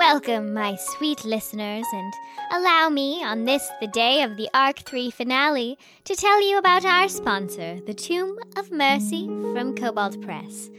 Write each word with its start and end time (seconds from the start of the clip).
Welcome, 0.00 0.54
my 0.54 0.76
sweet 0.76 1.26
listeners, 1.26 1.84
and 1.92 2.12
allow 2.52 2.88
me, 2.88 3.22
on 3.22 3.44
this, 3.44 3.68
the 3.82 3.86
day 3.86 4.22
of 4.22 4.38
the 4.38 4.48
Arc 4.54 4.78
3 4.78 5.10
finale, 5.10 5.76
to 6.04 6.16
tell 6.16 6.40
you 6.40 6.56
about 6.56 6.86
our 6.86 7.06
sponsor, 7.06 7.78
the 7.80 7.92
Tomb 7.92 8.38
of 8.56 8.72
Mercy 8.72 9.26
from 9.26 9.76
Cobalt 9.76 10.18
Press. 10.22 10.70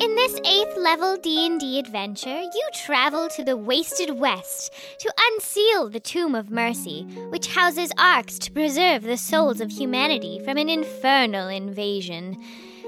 In 0.00 0.16
this 0.16 0.40
8th 0.40 0.76
level 0.78 1.16
D&D 1.16 1.78
adventure, 1.78 2.40
you 2.40 2.68
travel 2.84 3.28
to 3.28 3.44
the 3.44 3.56
Wasted 3.56 4.18
West 4.18 4.72
to 4.98 5.14
unseal 5.30 5.88
the 5.88 6.00
Tomb 6.00 6.34
of 6.34 6.50
Mercy, 6.50 7.04
which 7.28 7.46
houses 7.54 7.92
arcs 7.96 8.36
to 8.40 8.50
preserve 8.50 9.04
the 9.04 9.16
souls 9.16 9.60
of 9.60 9.70
humanity 9.70 10.40
from 10.40 10.58
an 10.58 10.68
infernal 10.68 11.46
invasion. 11.46 12.36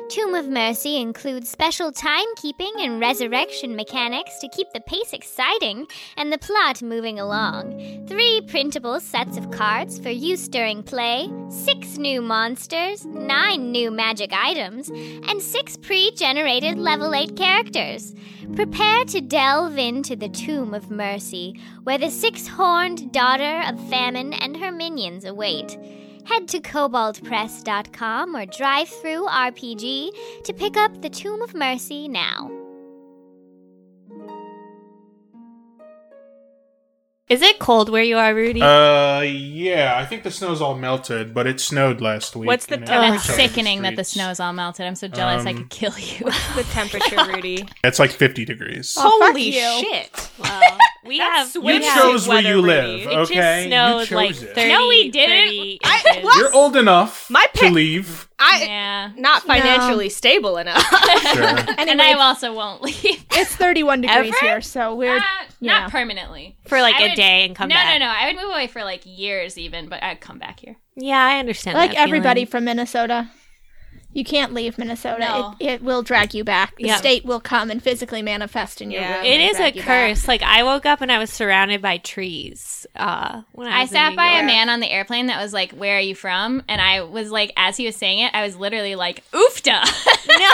Tomb 0.09 0.35
of 0.35 0.49
Mercy 0.49 0.97
includes 0.97 1.51
special 1.51 1.93
timekeeping 1.93 2.73
and 2.79 2.99
resurrection 2.99 3.77
mechanics 3.77 4.39
to 4.39 4.49
keep 4.49 4.73
the 4.73 4.81
pace 4.81 5.13
exciting 5.13 5.87
and 6.17 6.33
the 6.33 6.39
plot 6.39 6.81
moving 6.81 7.21
along. 7.21 8.07
Three 8.09 8.41
printable 8.49 9.01
sets 9.01 9.37
of 9.37 9.51
cards 9.51 9.99
for 9.99 10.09
use 10.09 10.49
during 10.49 10.83
play, 10.83 11.31
six 11.51 11.99
new 11.99 12.23
monsters, 12.23 13.05
nine 13.05 13.71
new 13.71 13.91
magic 13.91 14.33
items, 14.33 14.89
and 14.89 15.43
six 15.43 15.77
pre 15.77 16.11
generated 16.13 16.79
level 16.79 17.15
8 17.15 17.37
characters. 17.37 18.15
Prepare 18.57 19.05
to 19.05 19.21
delve 19.21 19.77
into 19.77 20.17
the 20.17 20.31
Tomb 20.31 20.73
of 20.73 20.91
Mercy, 20.91 21.61
where 21.85 21.99
the 21.99 22.11
six 22.11 22.49
horned 22.49 23.13
daughter 23.13 23.63
of 23.67 23.91
famine 23.91 24.33
and 24.33 24.57
her 24.57 24.73
minions 24.73 25.27
await. 25.27 25.77
Head 26.29 26.47
to 26.49 26.61
cobaltpress.com 26.61 28.37
or 28.37 28.45
DriveThruRPG 28.47 30.11
to 30.45 30.53
pick 30.53 30.77
up 30.77 31.01
the 31.01 31.09
Tomb 31.09 31.41
of 31.43 31.55
Mercy 31.55 32.07
now. 32.09 32.51
Is 37.29 37.43
it 37.43 37.59
cold 37.59 37.91
where 37.91 38.03
you 38.03 38.17
are, 38.17 38.35
Rudy? 38.35 38.63
Uh, 38.63 39.21
yeah, 39.21 39.95
I 39.99 40.07
think 40.07 40.23
the 40.23 40.31
snow's 40.31 40.63
all 40.63 40.75
melted, 40.75 41.35
but 41.35 41.47
it 41.47 41.61
snowed 41.61 42.01
last 42.01 42.35
week. 42.35 42.47
What's 42.47 42.65
the 42.65 42.79
temperature? 42.79 43.01
was 43.13 43.27
That's 43.27 43.31
out 43.31 43.37
sickening 43.37 43.83
that 43.83 43.97
the 43.97 44.05
streets. 44.05 44.13
snow's 44.25 44.41
all 44.41 44.55
melted. 44.55 44.87
I'm 44.87 44.95
so 44.95 45.09
jealous 45.09 45.45
I 45.45 45.51
Um, 45.51 45.57
could 45.59 45.69
kill 45.71 45.93
you. 45.99 46.25
the 46.57 46.65
temperature, 46.71 47.17
Rudy. 47.35 47.67
It's 47.85 47.99
like 47.99 48.13
50 48.13 48.47
degrees. 48.47 48.95
Holy 48.99 49.53
shit! 49.53 50.31
well, 50.39 50.79
we 51.09 51.19
That's 51.19 51.55
have. 51.55 51.63
way 51.65 51.75
you 51.75 51.79
we 51.81 51.85
Yeah. 51.87 51.95
chose 51.95 52.29
where 52.29 52.41
you 52.41 52.63
weather, 52.63 52.67
live, 52.67 52.85
Rudy. 53.01 53.03
It 53.15 53.19
okay? 53.19 53.35
just 53.35 53.67
snowed 53.67 54.01
you 54.01 54.07
chose 54.07 54.13
like 54.13 54.31
it. 54.51 54.55
30, 54.55 54.69
No, 54.69 54.89
we 54.89 55.11
didn't. 55.11 55.79
I- 55.85 56.03
inches. 56.17 56.37
You're 56.37 56.55
old 56.55 56.77
enough 56.77 57.29
My 57.31 57.47
to 57.55 57.61
pa- 57.61 57.67
leave. 57.69 58.29
I 58.39 58.63
yeah. 58.65 59.11
not 59.17 59.43
financially 59.43 60.09
stable 60.11 60.59
enough. 60.59 60.83
Sure. 61.35 61.45
And 61.79 62.01
I 62.01 62.13
also 62.13 62.53
won't 62.55 62.83
leave. 62.83 63.25
It's 63.33 63.57
31 63.57 64.03
degrees 64.03 64.19
Ever? 64.29 64.37
here, 64.47 64.61
so 64.61 64.95
we're 64.95 65.17
Uh, 65.17 65.23
yeah. 65.61 65.81
Not 65.81 65.91
permanently. 65.91 66.57
for 66.67 66.81
like 66.81 66.95
I 66.97 67.05
a 67.05 67.09
would- 67.09 67.17
day 67.17 67.45
and 67.47 67.57
come 67.57 67.69
no, 67.69 67.75
back. 67.75 67.99
No, 67.99 68.07
no, 68.07 68.13
no. 68.13 68.17
I 68.17 68.27
would 68.29 68.37
move 68.37 68.51
away 68.53 68.67
for 68.69 68.85
like 68.85 69.03
years 69.05 69.59
even, 69.59 69.89
but 69.89 70.03
I'd 70.03 70.21
come 70.21 70.39
back 70.39 70.61
here. 70.61 70.77
Yeah, 70.97 71.19
I 71.25 71.39
understand. 71.39 71.77
like 71.79 71.93
that 71.93 71.99
everybody 72.01 72.41
feeling. 72.43 72.51
from 72.51 72.65
Minnesota. 72.65 73.29
You 74.19 74.25
can't 74.25 74.53
leave 74.53 74.79
Minnesota. 74.79 75.21
No. 75.21 75.55
It, 75.61 75.67
it 75.67 75.83
will 75.83 76.03
drag 76.03 76.35
you 76.35 76.43
back. 76.43 76.75
The 76.75 76.87
Yeah. 76.87 76.97
state 76.97 77.25
will 77.25 77.39
come 77.39 77.71
and 77.71 77.81
physically 77.81 78.21
manifest 78.21 78.81
in 78.83 78.91
your 78.91 79.01
Yeah. 79.03 79.17
room. 79.19 79.25
It 79.25 79.29
and 79.41 79.43
is 79.43 79.55
a 79.55 79.59
drag 79.59 79.77
you 79.77 79.83
back. 79.83 80.09
curse. 80.11 80.27
Like 80.27 80.43
I 80.43 80.65
woke 80.65 80.87
up 80.87 81.01
and 81.01 81.13
I 81.13 81.19
was 81.19 81.31
surrounded 81.31 81.81
by 81.81 81.99
trees. 81.99 82.85
Uh, 82.97 83.43
when 83.53 83.69
I, 83.69 83.79
I 83.79 83.81
was 83.83 83.91
in 83.91 83.95
sat 83.95 84.11
New 84.11 84.17
by 84.17 84.27
a 84.41 84.43
man 84.45 84.69
on 84.71 84.81
the 84.81 84.91
airplane 84.91 85.27
that 85.27 85.41
was 85.41 85.53
like, 85.53 85.71
"Where 85.71 85.97
are 85.99 86.01
you 86.01 86.17
from?" 86.17 86.65
And 86.69 86.81
I 86.81 87.03
was 87.03 87.31
like, 87.31 87.53
as 87.57 87.77
he 87.77 87.87
was 87.87 87.95
saying 87.95 88.19
it, 88.19 88.33
I 88.35 88.43
was 88.43 88.57
literally 88.57 88.97
like, 88.97 89.23
"Oofta!" 89.31 89.71
no, 90.29 90.51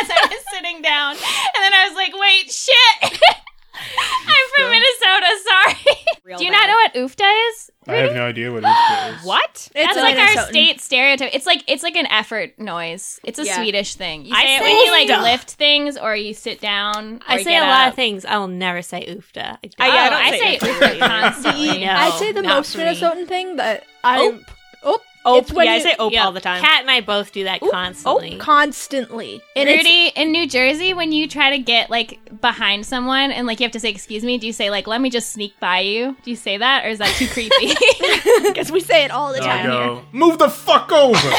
as 0.00 0.08
I 0.10 0.28
was 0.30 0.44
sitting 0.54 0.80
down, 0.80 1.10
and 1.12 1.62
then 1.62 1.74
I 1.74 1.86
was 1.88 1.94
like, 1.94 2.14
"Wait, 2.18 2.50
shit." 2.50 3.20
I'm 4.26 4.46
from 4.56 4.70
Minnesota. 4.70 5.26
Sorry. 5.44 6.36
Do 6.38 6.44
you 6.44 6.50
not 6.50 6.66
know 6.68 6.74
what 6.74 6.94
oofta 6.94 7.48
is? 7.50 7.70
I 7.88 7.94
have 7.96 8.14
no 8.14 8.26
idea 8.26 8.52
what 8.52 8.62
it 8.64 8.68
is. 9.20 9.24
what? 9.26 9.68
That's 9.74 9.96
like 9.96 10.16
our 10.16 10.46
state 10.46 10.80
stereotype. 10.80 11.34
It's 11.34 11.46
like 11.46 11.64
it's 11.66 11.82
like 11.82 11.96
an 11.96 12.06
effort 12.06 12.58
noise. 12.58 13.18
It's 13.24 13.38
a 13.40 13.44
Yeah. 13.44 13.56
Swedish 13.56 13.96
thing. 13.96 14.24
You 14.24 14.32
I 14.34 14.42
say 14.44 14.56
it 14.56 14.58
say 14.60 14.64
when 14.64 14.76
you 14.76 14.90
like 14.92 15.08
oofta. 15.08 15.22
lift 15.22 15.50
things 15.52 15.96
or 15.98 16.14
you 16.14 16.32
sit 16.32 16.60
down. 16.60 17.16
Or 17.16 17.20
I 17.26 17.38
you 17.38 17.44
say 17.44 17.50
get 17.52 17.62
a 17.64 17.66
lot 17.66 17.86
up. 17.86 17.88
of 17.90 17.96
things. 17.96 18.24
I 18.24 18.36
will 18.38 18.48
never 18.48 18.82
say 18.82 19.04
oofta. 19.06 19.58
I 19.58 19.58
I- 19.80 19.86
yeah, 19.88 19.94
I 19.94 20.06
Oh, 20.06 20.10
don't 20.10 20.22
I 20.22 20.30
say 20.30 20.38
say 20.38 20.58
oofta 20.58 20.72
oofta 20.78 20.90
either. 20.94 20.98
constantly. 21.06 21.84
No, 21.84 21.92
I'd 21.92 22.18
say 22.18 22.32
the 22.32 22.42
not 22.42 22.56
most 22.56 22.72
for 22.72 22.78
me. 22.78 22.84
Minnesotan 22.84 23.26
thing 23.28 23.56
that 23.56 23.84
I 24.04 24.20
Ope. 24.20 24.42
Oh 25.24 25.36
Ope. 25.36 25.42
It's 25.44 25.52
when 25.52 25.66
yeah, 25.66 25.72
I 25.72 25.78
say 25.80 25.94
ope 25.98 26.12
Yeah, 26.12 26.24
all 26.24 26.32
the 26.32 26.40
time. 26.40 26.60
Kat 26.60 26.80
and 26.82 26.90
I 26.90 27.00
both 27.00 27.32
do 27.32 27.44
that 27.44 27.62
Oop, 27.62 27.70
constantly. 27.70 28.34
oh, 28.36 28.38
constantly. 28.38 29.40
And 29.56 29.68
Rudy, 29.68 30.08
in 30.16 30.32
New 30.32 30.46
Jersey, 30.48 30.94
when 30.94 31.12
you 31.12 31.28
try 31.28 31.50
to 31.50 31.58
get 31.58 31.90
like 31.90 32.40
behind 32.40 32.84
someone 32.86 33.30
and 33.30 33.46
like 33.46 33.60
you 33.60 33.64
have 33.64 33.72
to 33.72 33.80
say 33.80 33.90
excuse 33.90 34.24
me, 34.24 34.38
do 34.38 34.46
you 34.46 34.52
say 34.52 34.70
like 34.70 34.86
let 34.86 35.00
me 35.00 35.10
just 35.10 35.30
sneak 35.30 35.58
by 35.60 35.80
you? 35.80 36.16
Do 36.22 36.30
you 36.30 36.36
say 36.36 36.56
that 36.58 36.84
or 36.84 36.88
is 36.88 36.98
that 36.98 37.14
too 37.16 37.26
creepy? 37.28 37.74
because 38.48 38.70
we 38.72 38.80
say 38.80 39.04
it 39.04 39.10
all 39.10 39.32
the 39.32 39.42
I 39.42 39.46
time 39.46 39.70
here. 39.70 40.02
move 40.12 40.38
the 40.38 40.48
fuck 40.48 40.90
over. 40.92 41.18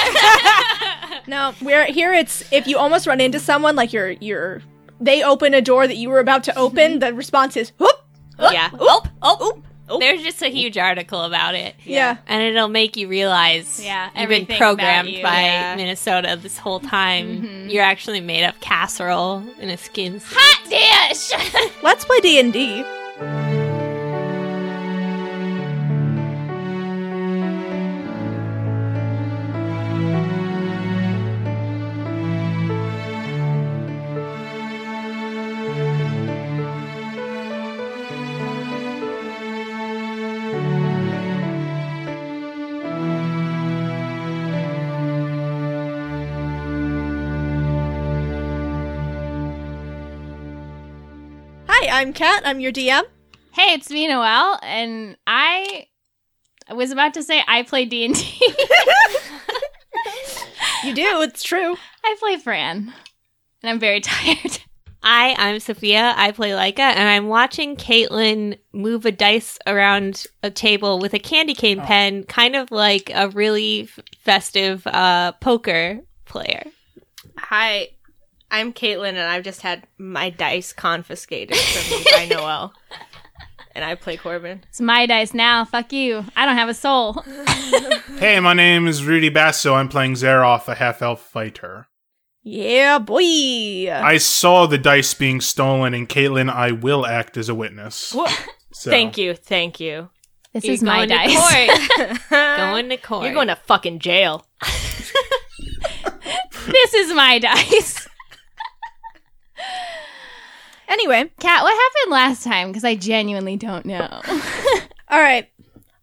No, 1.26 1.54
we're 1.62 1.86
here. 1.86 2.14
It's 2.14 2.44
if 2.52 2.68
you 2.68 2.78
almost 2.78 3.08
run 3.08 3.22
into 3.22 3.40
someone 3.40 3.78
like 3.78 3.94
you're 3.94 4.12
you're 4.12 4.62
they 5.00 5.24
open 5.24 5.54
a 5.54 5.62
door 5.62 5.88
that 5.88 5.96
you 5.96 6.10
were 6.10 6.20
about 6.20 6.44
to 6.46 6.58
open. 6.58 7.00
The 7.00 7.14
response 7.14 7.56
is 7.56 7.70
whoop. 7.78 7.96
Oh, 8.40 8.52
yeah. 8.52 8.70
Ope. 8.78 9.08
Ope. 9.22 9.64
Ope. 9.94 10.00
There's 10.02 10.22
just 10.24 10.42
a 10.42 10.50
huge 10.50 10.78
article 10.78 11.22
about 11.22 11.56
it. 11.56 11.76
Yeah. 11.84 12.18
And 12.28 12.44
it'll 12.44 12.68
make 12.68 12.98
you 12.98 13.08
realize 13.08 13.84
Yeah, 13.84 14.10
you've 14.20 14.30
been 14.30 14.46
programmed 14.58 15.10
you. 15.10 15.24
by 15.24 15.42
Yeah. 15.42 15.76
Minnesota 15.76 16.38
this 16.42 16.58
whole 16.58 16.80
time. 16.80 17.42
Mm-hmm. 17.44 17.70
You're 17.70 17.84
actually 17.84 18.22
made 18.22 18.44
of 18.46 18.60
casserole 18.60 19.44
in 19.60 19.70
a 19.70 19.78
skin 19.78 20.20
suit. 20.20 20.38
Hot 20.40 20.70
dish. 20.70 21.72
Let's 21.84 22.06
play 22.06 22.20
D 22.22 22.40
and 22.40 22.52
D 22.54 22.84
I'm 51.94 52.12
Kat. 52.12 52.42
I'm 52.44 52.60
your 52.60 52.72
DM. 52.72 53.04
hey, 53.52 53.76
it's 53.76 53.92
me, 53.92 54.08
Noelle, 54.08 54.58
and 54.64 55.16
I 55.28 55.86
was 56.74 56.90
about 56.90 57.14
to 57.14 57.22
say 57.22 57.44
I 57.48 57.62
play 57.62 57.86
D 57.86 58.04
and 58.06 58.16
D. 58.16 58.56
You 60.84 60.96
do. 60.96 61.22
It's 61.22 61.44
true. 61.44 61.78
I 62.04 62.16
play 62.20 62.38
Fran, 62.38 62.92
and 63.62 63.70
I'm 63.70 63.78
very 63.80 64.00
tired. 64.02 64.58
Hi, 65.04 65.36
I'm 65.36 65.60
Sophia. 65.60 66.16
I 66.18 66.32
play 66.32 66.50
Leica, 66.50 66.80
and 66.80 67.08
I'm 67.08 67.28
watching 67.28 67.76
Caitlin 67.76 68.58
move 68.74 69.06
a 69.06 69.12
dice 69.12 69.60
around 69.68 70.26
a 70.42 70.50
table 70.50 70.98
with 70.98 71.14
a 71.14 71.20
candy 71.20 71.54
cane 71.54 71.80
pen, 71.82 72.24
kind 72.24 72.56
of 72.56 72.72
like 72.72 73.12
a 73.14 73.30
really 73.30 73.88
festive 74.18 74.88
uh, 74.88 75.34
poker 75.34 76.00
player. 76.26 76.64
Hi, 77.38 77.90
I'm 78.54 78.72
Caitlin, 78.72 79.10
and 79.10 79.18
I've 79.18 79.44
just 79.44 79.62
had 79.62 79.88
my 79.98 80.30
dice 80.30 80.74
confiscated 80.74 81.58
from 81.58 81.98
me 81.98 82.06
by 82.12 82.26
Noel. 82.30 82.72
And 83.74 83.84
I 83.84 83.96
play 83.96 84.16
Corbin. 84.16 84.64
It's 84.70 84.80
my 84.80 85.08
dice 85.08 85.34
now. 85.34 85.66
Fuck 85.66 85.92
you. 85.92 86.24
I 86.36 86.46
don't 86.46 86.58
have 86.58 86.70
a 86.70 86.76
soul. 86.76 87.14
hey, 88.20 88.40
my 88.40 88.54
name 88.54 88.86
is 88.86 89.04
Rudy 89.04 89.30
Basso. 89.30 89.74
I'm 89.74 89.90
playing 89.90 90.14
Zeroff, 90.14 90.68
a 90.68 90.76
half 90.76 91.02
elf 91.02 91.20
fighter. 91.20 91.88
Yeah, 92.44 93.00
boy. 93.00 93.92
I 93.92 94.18
saw 94.20 94.68
the 94.68 94.78
dice 94.78 95.16
being 95.16 95.42
stolen, 95.42 95.96
and 95.96 96.08
Caitlin, 96.08 96.54
I 96.54 96.74
will 96.74 97.08
act 97.08 97.38
as 97.38 97.50
a 97.50 97.56
witness. 97.56 97.96
So, 97.96 98.92
Thank 98.92 99.18
you, 99.18 99.34
thank 99.34 99.80
you. 99.80 100.12
This 100.54 100.66
You're 100.66 100.76
is 100.76 100.84
my 100.84 101.08
going 101.08 101.10
to 101.10 101.16
dice. 101.16 101.90
court. 101.98 102.20
going 102.30 102.90
to 102.90 102.98
court. 102.98 103.24
You're 103.24 103.34
going 103.34 103.48
to 103.48 103.56
fucking 103.56 103.98
jail. 103.98 104.46
this 106.68 106.94
is 106.94 107.12
my 107.14 107.40
dice. 107.40 108.08
Anyway, 110.88 111.32
Kat, 111.40 111.64
what 111.64 111.74
happened 111.74 112.12
last 112.12 112.44
time? 112.44 112.68
Because 112.68 112.84
I 112.84 112.96
genuinely 112.96 113.58
don't 113.58 113.86
know. 113.86 114.22
all 115.10 115.20
right. 115.20 115.50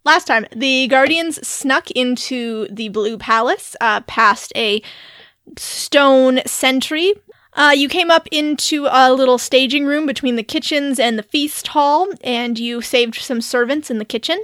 Last 0.03 0.25
time, 0.25 0.47
the 0.55 0.87
Guardians 0.87 1.47
snuck 1.47 1.91
into 1.91 2.67
the 2.69 2.89
Blue 2.89 3.17
Palace, 3.17 3.75
uh, 3.79 4.01
past 4.01 4.51
a 4.55 4.81
stone 5.57 6.41
sentry. 6.45 7.13
Uh, 7.53 7.73
you 7.75 7.87
came 7.87 8.09
up 8.09 8.27
into 8.31 8.87
a 8.89 9.13
little 9.13 9.37
staging 9.37 9.85
room 9.85 10.05
between 10.05 10.37
the 10.37 10.43
kitchens 10.43 10.99
and 10.99 11.19
the 11.19 11.23
feast 11.23 11.67
hall, 11.67 12.07
and 12.23 12.57
you 12.57 12.81
saved 12.81 13.15
some 13.15 13.41
servants 13.41 13.91
in 13.91 13.97
the 13.97 14.05
kitchen 14.05 14.41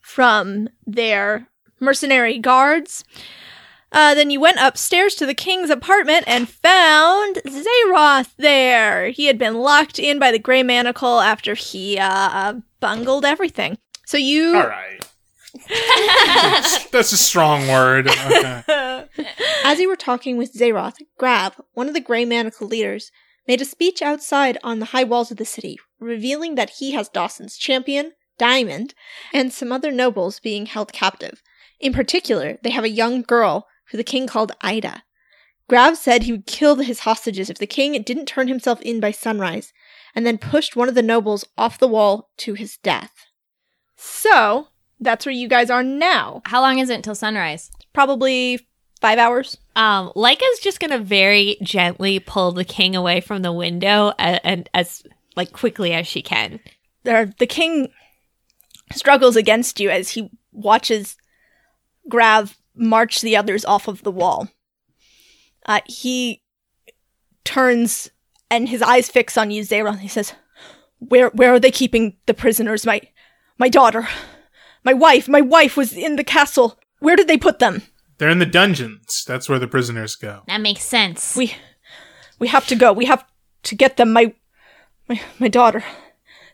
from 0.00 0.68
their 0.86 1.48
mercenary 1.78 2.38
guards. 2.38 3.04
Uh, 3.92 4.14
then 4.14 4.30
you 4.30 4.40
went 4.40 4.58
upstairs 4.60 5.14
to 5.14 5.26
the 5.26 5.34
king's 5.34 5.70
apartment 5.70 6.24
and 6.26 6.48
found 6.48 7.36
Zaroth 7.46 8.34
there. 8.36 9.10
He 9.10 9.26
had 9.26 9.38
been 9.38 9.54
locked 9.54 9.98
in 9.98 10.18
by 10.18 10.32
the 10.32 10.38
Grey 10.38 10.62
Manacle 10.62 11.20
after 11.20 11.54
he 11.54 11.98
uh, 11.98 12.54
bungled 12.80 13.24
everything. 13.24 13.78
So 14.04 14.16
you 14.16 14.56
All 14.56 14.66
right. 14.66 15.08
That's 16.92 17.12
a 17.12 17.16
strong 17.16 17.66
word. 17.68 18.08
Okay. 18.08 18.62
As 19.64 19.78
you 19.78 19.88
were 19.88 19.96
talking 19.96 20.36
with 20.36 20.52
Zaroth, 20.54 20.96
Grav, 21.18 21.60
one 21.72 21.88
of 21.88 21.94
the 21.94 22.00
Grey 22.00 22.24
Manacle 22.24 22.66
leaders, 22.66 23.10
made 23.48 23.62
a 23.62 23.64
speech 23.64 24.02
outside 24.02 24.58
on 24.62 24.80
the 24.80 24.86
high 24.86 25.04
walls 25.04 25.30
of 25.30 25.36
the 25.36 25.44
city, 25.44 25.78
revealing 25.98 26.56
that 26.56 26.70
he 26.78 26.92
has 26.92 27.08
Dawson's 27.08 27.56
champion, 27.56 28.12
Diamond, 28.38 28.94
and 29.32 29.52
some 29.52 29.72
other 29.72 29.90
nobles 29.90 30.40
being 30.40 30.66
held 30.66 30.92
captive. 30.92 31.42
In 31.80 31.92
particular, 31.92 32.58
they 32.62 32.70
have 32.70 32.84
a 32.84 32.90
young 32.90 33.22
girl 33.22 33.66
who 33.90 33.96
the 33.96 34.04
king 34.04 34.26
called 34.26 34.52
Ida. 34.60 35.02
Grav 35.68 35.96
said 35.96 36.22
he 36.22 36.32
would 36.32 36.46
kill 36.46 36.76
his 36.76 37.00
hostages 37.00 37.50
if 37.50 37.58
the 37.58 37.66
king 37.66 38.00
didn't 38.02 38.26
turn 38.26 38.48
himself 38.48 38.80
in 38.82 39.00
by 39.00 39.10
sunrise, 39.10 39.72
and 40.14 40.24
then 40.24 40.38
pushed 40.38 40.76
one 40.76 40.88
of 40.88 40.94
the 40.94 41.02
nobles 41.02 41.44
off 41.58 41.78
the 41.78 41.88
wall 41.88 42.30
to 42.38 42.54
his 42.54 42.76
death. 42.78 43.26
so 43.96 44.68
that's 44.98 45.26
where 45.26 45.34
you 45.34 45.48
guys 45.48 45.68
are 45.68 45.82
now. 45.82 46.40
How 46.46 46.62
long 46.62 46.78
is 46.78 46.88
it 46.88 46.94
until 46.94 47.14
sunrise? 47.14 47.70
Probably 47.92 48.66
five 49.00 49.18
hours. 49.18 49.58
Um, 49.74 50.10
Leica's 50.16 50.58
just 50.60 50.80
gonna 50.80 50.98
very 50.98 51.58
gently 51.62 52.18
pull 52.18 52.52
the 52.52 52.64
king 52.64 52.96
away 52.96 53.20
from 53.20 53.42
the 53.42 53.52
window 53.52 54.12
and, 54.18 54.40
and 54.42 54.70
as 54.72 55.02
like 55.36 55.52
quickly 55.52 55.92
as 55.92 56.06
she 56.06 56.22
can. 56.22 56.60
There, 57.04 57.26
the 57.38 57.46
king 57.46 57.88
struggles 58.92 59.36
against 59.36 59.80
you 59.80 59.90
as 59.90 60.10
he 60.10 60.30
watches 60.52 61.16
Grav 62.08 62.56
march 62.76 63.20
the 63.20 63.36
others 63.36 63.64
off 63.64 63.88
of 63.88 64.02
the 64.02 64.10
wall. 64.10 64.48
Uh, 65.64 65.80
he 65.86 66.42
turns 67.44 68.10
and 68.50 68.68
his 68.68 68.82
eyes 68.82 69.08
fix 69.08 69.36
on 69.36 69.50
you, 69.50 69.62
Zaron. 69.62 69.98
He 69.98 70.08
says, 70.08 70.34
"Where, 70.98 71.30
where 71.30 71.54
are 71.54 71.60
they 71.60 71.70
keeping 71.70 72.16
the 72.26 72.34
prisoners? 72.34 72.86
My, 72.86 73.00
my 73.58 73.68
daughter, 73.68 74.08
my 74.84 74.92
wife, 74.92 75.28
my 75.28 75.40
wife 75.40 75.76
was 75.76 75.92
in 75.92 76.16
the 76.16 76.24
castle. 76.24 76.78
Where 77.00 77.16
did 77.16 77.28
they 77.28 77.38
put 77.38 77.58
them? 77.58 77.82
They're 78.18 78.30
in 78.30 78.38
the 78.38 78.46
dungeons. 78.46 79.24
That's 79.26 79.48
where 79.48 79.58
the 79.58 79.68
prisoners 79.68 80.16
go. 80.16 80.42
That 80.46 80.60
makes 80.60 80.84
sense. 80.84 81.36
We, 81.36 81.54
we 82.38 82.48
have 82.48 82.66
to 82.68 82.74
go. 82.74 82.92
We 82.92 83.06
have 83.06 83.24
to 83.64 83.74
get 83.74 83.96
them. 83.96 84.12
My, 84.12 84.32
my, 85.08 85.20
my 85.38 85.48
daughter. 85.48 85.84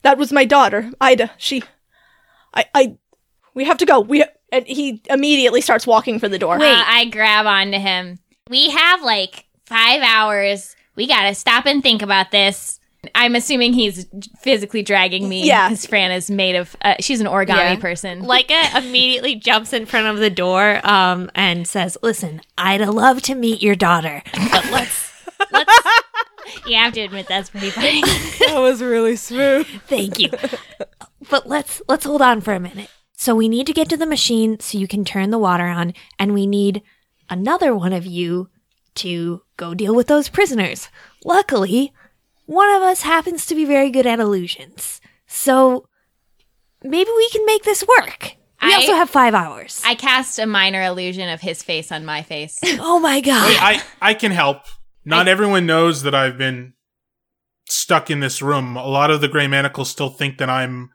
That 0.02 0.18
was 0.18 0.32
my 0.32 0.44
daughter, 0.44 0.90
Ida. 1.00 1.30
She, 1.36 1.62
I, 2.54 2.64
I, 2.74 2.96
we 3.54 3.64
have 3.64 3.78
to 3.78 3.86
go. 3.86 4.00
We." 4.00 4.24
And 4.52 4.64
he 4.66 5.02
immediately 5.10 5.60
starts 5.62 5.86
walking 5.86 6.20
for 6.20 6.28
the 6.28 6.38
door. 6.38 6.58
Wait, 6.58 6.68
I 6.86 7.06
grab 7.06 7.46
onto 7.46 7.78
him. 7.78 8.18
We 8.50 8.70
have 8.70 9.02
like 9.02 9.46
five 9.66 10.02
hours. 10.02 10.76
We 10.94 11.06
gotta 11.08 11.34
stop 11.34 11.66
and 11.66 11.82
think 11.82 12.02
about 12.02 12.30
this. 12.30 12.78
I'm 13.16 13.34
assuming 13.34 13.72
he's 13.72 14.06
physically 14.42 14.82
dragging 14.82 15.28
me. 15.28 15.44
Yeah. 15.44 15.68
because 15.70 15.86
Fran 15.86 16.12
is 16.12 16.30
made 16.30 16.54
of. 16.54 16.76
Uh, 16.82 16.94
she's 17.00 17.20
an 17.20 17.26
origami 17.26 17.56
Yeah. 17.56 17.76
person. 17.76 18.22
Leica 18.22 18.76
immediately 18.86 19.34
jumps 19.34 19.72
in 19.72 19.86
front 19.86 20.06
of 20.06 20.18
the 20.18 20.30
door 20.30 20.80
um, 20.86 21.28
and 21.34 21.66
says, 21.66 21.98
"Listen, 22.02 22.42
I'd 22.56 22.80
love 22.86 23.22
to 23.22 23.34
meet 23.34 23.60
your 23.62 23.74
daughter, 23.74 24.22
but 24.52 24.70
let's 24.70 25.10
let's 25.50 25.78
you 26.66 26.76
have 26.76 26.92
to 26.92 27.00
admit 27.00 27.26
that's 27.26 27.50
pretty 27.50 27.70
funny. 27.70 28.02
That 28.02 28.58
was 28.58 28.80
really 28.82 29.16
smooth. 29.16 29.66
thank 29.88 30.20
you, 30.20 30.28
but 31.30 31.48
let's 31.48 31.82
let's 31.88 32.04
hold 32.04 32.22
on 32.22 32.40
for 32.40 32.52
a 32.52 32.60
minute. 32.60 32.90
So 33.22 33.36
we 33.36 33.48
need 33.48 33.68
to 33.68 33.72
get 33.72 33.88
to 33.90 33.96
the 33.96 34.04
machine 34.04 34.58
so 34.58 34.76
you 34.76 34.88
can 34.88 35.04
turn 35.04 35.30
the 35.30 35.38
water 35.38 35.68
on, 35.68 35.94
and 36.18 36.34
we 36.34 36.44
need 36.44 36.82
another 37.30 37.72
one 37.72 37.92
of 37.92 38.04
you 38.04 38.50
to 38.96 39.42
go 39.56 39.74
deal 39.74 39.94
with 39.94 40.08
those 40.08 40.28
prisoners. 40.28 40.88
Luckily, 41.24 41.92
one 42.46 42.68
of 42.74 42.82
us 42.82 43.02
happens 43.02 43.46
to 43.46 43.54
be 43.54 43.64
very 43.64 43.90
good 43.90 44.08
at 44.08 44.18
illusions, 44.18 45.00
so 45.28 45.86
maybe 46.82 47.10
we 47.16 47.28
can 47.30 47.46
make 47.46 47.62
this 47.62 47.84
work." 47.96 48.34
We 48.60 48.72
I- 48.72 48.78
also 48.78 48.94
have 48.94 49.08
five 49.08 49.34
hours. 49.34 49.80
I 49.84 49.94
cast 49.94 50.40
a 50.40 50.46
minor 50.46 50.82
illusion 50.82 51.28
of 51.28 51.40
his 51.40 51.62
face 51.62 51.92
on 51.92 52.04
my 52.04 52.22
face. 52.22 52.58
oh 52.80 52.98
my 52.98 53.20
god! 53.20 53.46
Wait, 53.46 53.62
I, 53.62 53.82
I 54.00 54.14
can 54.14 54.32
help. 54.32 54.64
Not 55.04 55.28
everyone 55.28 55.64
knows 55.64 56.02
that 56.02 56.14
I've 56.16 56.38
been 56.38 56.72
stuck 57.68 58.10
in 58.10 58.18
this 58.18 58.42
room. 58.42 58.76
A 58.76 58.88
lot 58.88 59.12
of 59.12 59.20
the 59.20 59.28
Grey 59.28 59.46
Manacles 59.46 59.90
still 59.90 60.10
think 60.10 60.38
that 60.38 60.50
I'm 60.50 60.90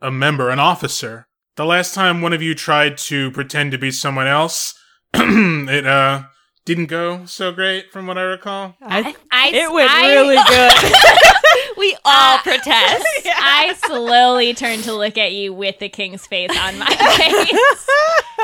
a 0.00 0.10
member, 0.10 0.48
an 0.48 0.58
officer. 0.58 1.26
The 1.60 1.66
last 1.66 1.92
time 1.92 2.22
one 2.22 2.32
of 2.32 2.40
you 2.40 2.54
tried 2.54 2.96
to 3.12 3.30
pretend 3.32 3.72
to 3.72 3.76
be 3.76 3.90
someone 3.90 4.26
else, 4.26 4.80
it 5.14 5.86
uh 5.86 6.22
didn't 6.64 6.86
go 6.86 7.26
so 7.26 7.52
great 7.52 7.92
from 7.92 8.06
what 8.06 8.16
I 8.16 8.22
recall. 8.22 8.76
I, 8.80 9.14
I, 9.30 9.48
it 9.50 9.70
went 9.70 9.90
I- 9.90 10.10
really 10.14 10.36
good. 10.48 11.76
we 11.76 11.94
all 12.02 12.38
protest. 12.44 13.04
I 13.26 13.74
slowly 13.84 14.54
turn 14.54 14.78
to 14.82 14.94
look 14.94 15.18
at 15.18 15.32
you 15.32 15.52
with 15.52 15.78
the 15.80 15.90
king's 15.90 16.26
face 16.26 16.48
on 16.58 16.78
my 16.78 16.86
face. 17.18 17.88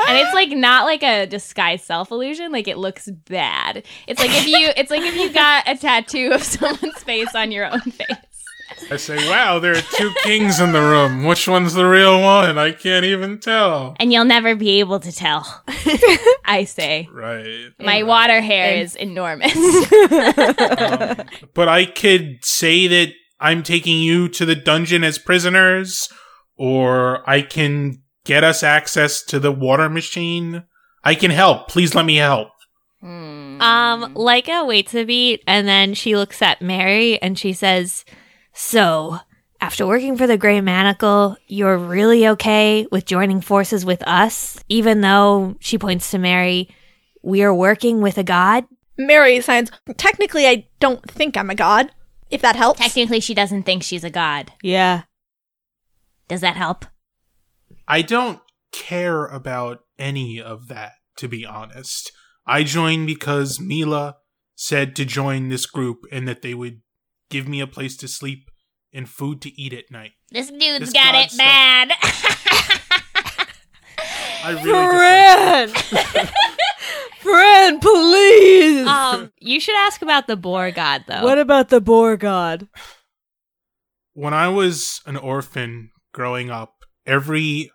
and 0.07 0.17
it's 0.19 0.35
like 0.35 0.49
not 0.51 0.85
like 0.85 1.01
a 1.01 1.25
disguise 1.25 1.83
self 1.83 2.11
illusion, 2.11 2.51
like 2.51 2.67
it 2.67 2.77
looks 2.77 3.09
bad. 3.09 3.83
It's 4.05 4.21
like 4.21 4.29
if 4.31 4.45
you 4.45 4.69
it's 4.77 4.91
like 4.91 5.01
if 5.01 5.15
you 5.15 5.33
got 5.33 5.67
a 5.67 5.75
tattoo 5.75 6.33
of 6.33 6.43
someone's 6.43 7.01
face 7.01 7.33
on 7.33 7.51
your 7.51 7.65
own 7.65 7.81
face. 7.81 8.15
I 8.91 8.97
say, 8.97 9.17
wow, 9.29 9.59
there 9.59 9.73
are 9.73 9.81
two 9.81 10.13
kings 10.23 10.59
in 10.59 10.71
the 10.71 10.81
room. 10.81 11.23
Which 11.23 11.47
one's 11.47 11.73
the 11.73 11.85
real 11.85 12.21
one? 12.21 12.57
I 12.57 12.71
can't 12.71 13.05
even 13.05 13.39
tell. 13.39 13.95
And 13.99 14.13
you'll 14.13 14.25
never 14.25 14.55
be 14.55 14.79
able 14.79 14.99
to 14.99 15.11
tell. 15.11 15.63
I 16.45 16.65
say. 16.67 17.09
Right. 17.11 17.69
My 17.79 18.03
water 18.03 18.41
hair 18.41 18.77
is 18.77 18.95
enormous. 18.95 19.53
But 21.53 21.67
I 21.67 21.85
could 21.85 22.39
say 22.43 22.87
that 22.87 23.13
I'm 23.39 23.63
taking 23.63 23.99
you 23.99 24.29
to 24.29 24.45
the 24.45 24.55
dungeon 24.55 25.03
as 25.03 25.17
prisoners, 25.17 26.07
or 26.55 27.27
I 27.29 27.41
can 27.41 28.03
get 28.25 28.43
us 28.43 28.63
access 28.63 29.23
to 29.23 29.39
the 29.39 29.51
water 29.51 29.89
machine. 29.89 30.63
I 31.03 31.15
can 31.15 31.31
help. 31.31 31.67
Please 31.67 31.95
let 31.95 32.05
me 32.05 32.17
help. 32.17 32.49
Um, 33.01 34.13
Leica 34.15 34.67
waits 34.67 34.93
a 34.93 35.03
beat 35.03 35.43
and 35.47 35.67
then 35.67 35.93
she 35.93 36.15
looks 36.15 36.41
at 36.41 36.61
Mary 36.61 37.21
and 37.21 37.37
she 37.37 37.53
says, 37.53 38.05
So, 38.59 39.19
after 39.61 39.85
working 39.85 40.17
for 40.17 40.25
the 40.25 40.35
Grey 40.35 40.61
Manacle, 40.61 41.37
you're 41.45 41.77
really 41.77 42.27
okay 42.29 42.87
with 42.91 43.05
joining 43.05 43.39
forces 43.39 43.85
with 43.85 44.01
us, 44.07 44.57
even 44.67 45.01
though, 45.01 45.55
she 45.59 45.77
points 45.77 46.09
to 46.09 46.17
Mary, 46.17 46.67
we 47.21 47.43
are 47.43 47.53
working 47.53 48.01
with 48.01 48.17
a 48.17 48.23
god? 48.23 48.65
Mary 48.97 49.41
signs. 49.41 49.69
Technically, 49.97 50.47
I 50.47 50.67
don't 50.79 51.07
think 51.07 51.37
I'm 51.37 51.51
a 51.51 51.55
god. 51.55 51.91
If 52.31 52.41
that 52.41 52.55
helps. 52.55 52.79
Technically, 52.79 53.19
she 53.19 53.35
doesn't 53.35 53.61
think 53.61 53.83
she's 53.83 54.03
a 54.03 54.09
god. 54.09 54.51
yeah. 54.63 55.03
Does 56.27 56.41
that 56.41 56.57
help? 56.57 56.85
I 57.87 58.01
don't 58.01 58.39
care 58.71 59.27
about 59.27 59.81
any 59.99 60.41
of 60.41 60.67
that, 60.67 60.93
to 61.17 61.27
be 61.27 61.45
honest. 61.45 62.11
I 62.47 62.63
joined 62.63 63.05
because 63.05 63.59
Mila 63.59 64.15
said 64.55 64.95
to 64.95 65.05
join 65.05 65.49
this 65.49 65.67
group 65.67 65.99
and 66.11 66.27
that 66.27 66.41
they 66.41 66.55
would 66.55 66.81
give 67.29 67.47
me 67.47 67.59
a 67.59 67.67
place 67.67 67.95
to 67.97 68.07
sleep 68.07 68.49
and 68.93 69.07
food 69.09 69.41
to 69.41 69.61
eat 69.61 69.73
at 69.73 69.91
night. 69.91 70.11
This 70.31 70.49
dude's 70.49 70.79
This 70.79 70.93
got 70.93 71.13
god 71.13 71.25
it 71.25 71.31
stuff. 71.31 71.45
bad. 71.45 71.91
I 74.43 74.51
really 74.63 75.69
Fran! 75.69 75.69
Fran, 77.19 77.79
please! 77.81 78.87
Um, 78.87 79.31
you 79.39 79.59
should 79.59 79.75
ask 79.75 80.01
about 80.01 80.27
the 80.27 80.35
boar 80.37 80.71
god, 80.71 81.03
though. 81.07 81.23
what 81.23 81.37
about 81.39 81.69
the 81.69 81.81
boar 81.81 82.15
god? 82.17 82.67
when 84.13 84.33
I 84.33 84.47
was 84.47 85.01
an 85.05 85.15
orphan 85.17 85.91
growing 86.13 86.49
up, 86.49 86.73
every 87.05 87.69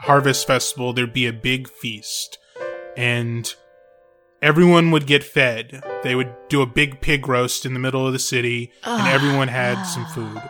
harvest 0.00 0.46
festival 0.46 0.92
there'd 0.92 1.12
be 1.12 1.26
a 1.26 1.32
big 1.32 1.68
feast 1.68 2.36
and 2.96 3.54
everyone 4.42 4.90
would 4.90 5.06
get 5.06 5.24
fed. 5.24 5.82
They 6.02 6.14
would 6.14 6.32
do 6.48 6.62
a 6.62 6.66
big 6.66 7.00
pig 7.00 7.28
roast 7.28 7.66
in 7.66 7.72
the 7.74 7.80
middle 7.80 8.06
of 8.06 8.12
the 8.12 8.18
city 8.18 8.70
and 8.84 9.08
everyone 9.08 9.48
had 9.48 9.82
some 9.84 10.06
food. 10.06 10.40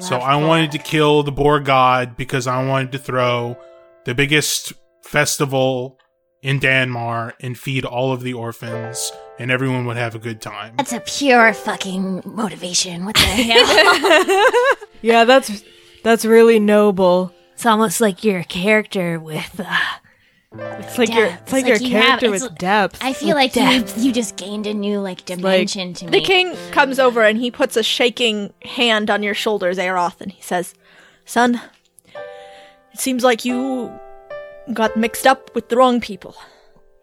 So 0.00 0.16
I 0.18 0.36
wanted 0.36 0.70
to 0.72 0.78
kill 0.78 1.22
the 1.22 1.32
boar 1.32 1.60
god 1.60 2.16
because 2.16 2.46
I 2.46 2.66
wanted 2.66 2.92
to 2.92 2.98
throw 2.98 3.56
the 4.04 4.14
biggest 4.14 4.72
festival 5.02 5.98
in 6.42 6.60
Danmar 6.60 7.32
and 7.40 7.58
feed 7.58 7.84
all 7.84 8.12
of 8.12 8.20
the 8.22 8.34
orphans 8.34 9.10
and 9.38 9.50
everyone 9.50 9.86
would 9.86 9.96
have 9.96 10.14
a 10.14 10.18
good 10.18 10.40
time. 10.42 10.74
That's 10.76 10.92
a 10.92 11.00
pure 11.00 11.52
fucking 11.54 12.22
motivation. 12.26 13.04
What 13.06 13.14
the 13.16 13.20
hell? 14.82 14.86
Yeah, 15.00 15.24
that's 15.24 15.62
that's 16.04 16.24
really 16.24 16.60
noble. 16.60 17.32
it's 17.54 17.64
almost 17.66 18.00
like 18.00 18.22
you're 18.24 18.40
a 18.40 18.44
character 18.44 19.18
with, 19.18 19.58
uh, 19.58 19.78
It's 20.56 20.96
like 20.96 21.12
your 21.14 21.26
it's 21.26 21.52
like 21.52 21.66
It's 21.66 21.68
your 21.68 21.76
like 21.78 21.82
you 21.88 21.96
have- 21.96 22.04
character 22.20 22.26
it's- 22.34 22.42
with 22.42 22.58
depth. 22.58 22.98
I 23.02 23.12
feel 23.12 23.34
like 23.34 23.54
you, 23.54 23.84
you 23.98 24.12
just 24.12 24.36
gained 24.36 24.66
a 24.66 24.72
new 24.74 25.00
like 25.00 25.24
dimension 25.24 25.92
to 25.94 26.06
me. 26.06 26.10
The 26.10 26.20
king 26.24 26.56
comes 26.70 26.98
over 26.98 27.22
and 27.22 27.38
he 27.38 27.50
puts 27.50 27.76
a 27.76 27.82
shaking 27.82 28.52
hand 28.62 29.10
on 29.10 29.22
your 29.22 29.34
shoulders, 29.34 29.76
Aeroth, 29.78 30.20
and 30.20 30.32
he 30.32 30.40
says, 30.42 30.74
Son, 31.26 31.60
it 32.14 32.98
seems 33.00 33.22
like 33.22 33.44
you 33.44 33.92
got 34.72 34.96
mixed 34.96 35.26
up 35.26 35.54
with 35.54 35.68
the 35.68 35.76
wrong 35.76 36.00
people. 36.00 36.34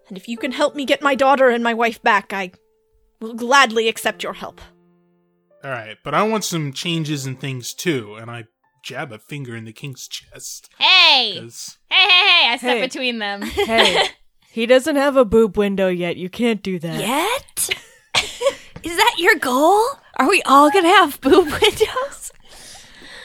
And 0.08 0.18
if 0.18 0.28
you 0.28 0.38
can 0.38 0.52
help 0.52 0.76
me 0.76 0.86
get 0.86 1.02
my 1.02 1.14
daughter 1.16 1.50
and 1.50 1.64
my 1.64 1.74
wife 1.74 2.02
back, 2.02 2.34
I 2.34 2.52
will 3.20 3.34
gladly 3.34 3.88
accept 3.88 4.24
your 4.24 4.34
help. 4.34 4.60
All 5.64 5.72
right, 5.72 5.98
but 6.04 6.14
I 6.14 6.24
want 6.24 6.44
some 6.44 6.74
changes 6.74 7.26
and 7.26 7.40
things 7.40 7.74
too. 7.74 8.16
And 8.16 8.30
I 8.30 8.46
jab 8.86 9.12
a 9.12 9.18
finger 9.18 9.56
in 9.56 9.66
the 9.66 9.74
king's 9.74 10.08
chest. 10.08 10.70
Hey! 10.78 11.40
'cause- 11.40 11.78
Hey, 11.90 12.04
hey, 12.08 12.28
hey! 12.30 12.50
I 12.52 12.58
step 12.58 12.78
Hey. 12.78 12.82
between 12.86 13.18
them. 13.20 13.42
Hey, 13.42 14.10
he 14.52 14.66
doesn't 14.68 14.96
have 14.96 15.18
a 15.18 15.26
boob 15.26 15.58
window 15.58 15.88
yet. 15.90 16.18
You 16.18 16.30
can't 16.30 16.62
do 16.62 16.78
that. 16.80 17.00
Yet? 17.00 17.70
Is 18.84 18.96
that 18.96 19.16
your 19.18 19.36
goal? 19.36 19.84
Are 20.18 20.30
we 20.30 20.44
all 20.44 20.70
gonna 20.70 20.88
have 20.90 21.20
boob 21.20 21.46
windows? 21.52 22.32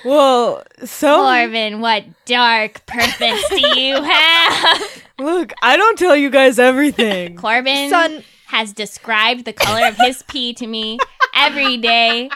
Well, 0.02 0.62
so 0.82 1.16
Corbin, 1.24 1.80
what 1.80 2.04
dark 2.24 2.86
purpose 2.86 3.44
do 3.50 3.60
you 3.78 4.02
have? 4.02 5.02
look, 5.18 5.52
I 5.62 5.76
don't 5.76 5.98
tell 5.98 6.16
you 6.16 6.30
guys 6.30 6.58
everything. 6.58 7.36
Corbin 7.36 7.90
Son, 7.90 8.24
has 8.46 8.72
described 8.72 9.44
the 9.44 9.52
color 9.52 9.86
of 9.86 9.96
his 9.98 10.22
pee 10.22 10.54
to 10.54 10.66
me 10.66 10.98
every 11.34 11.76
day 11.76 12.30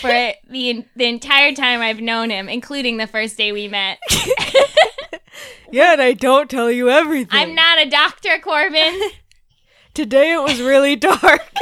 for 0.00 0.32
the 0.50 0.84
the 0.96 1.04
entire 1.04 1.52
time 1.52 1.80
I've 1.80 2.00
known 2.00 2.30
him, 2.30 2.48
including 2.48 2.96
the 2.96 3.06
first 3.06 3.36
day 3.36 3.52
we 3.52 3.68
met. 3.68 3.98
yeah, 5.72 5.92
and 5.92 6.02
I 6.02 6.12
don't 6.12 6.50
tell 6.50 6.70
you 6.70 6.88
everything. 6.90 7.38
I'm 7.38 7.54
not 7.54 7.78
a 7.78 7.88
doctor, 7.88 8.38
Corbin. 8.42 9.00
Today 9.94 10.32
it 10.32 10.42
was 10.42 10.60
really 10.60 10.96
dark. 10.96 11.42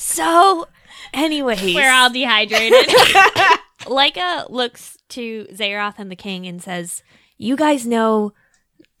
So, 0.00 0.66
anyways, 1.12 1.74
We're 1.74 1.90
all 1.90 2.08
dehydrated. 2.08 2.86
Leica 3.80 4.48
looks 4.48 4.96
to 5.08 5.48
Zaroth 5.52 5.96
and 5.98 6.08
the 6.08 6.16
king 6.16 6.46
and 6.46 6.62
says, 6.62 7.02
"You 7.36 7.56
guys 7.56 7.84
know 7.84 8.32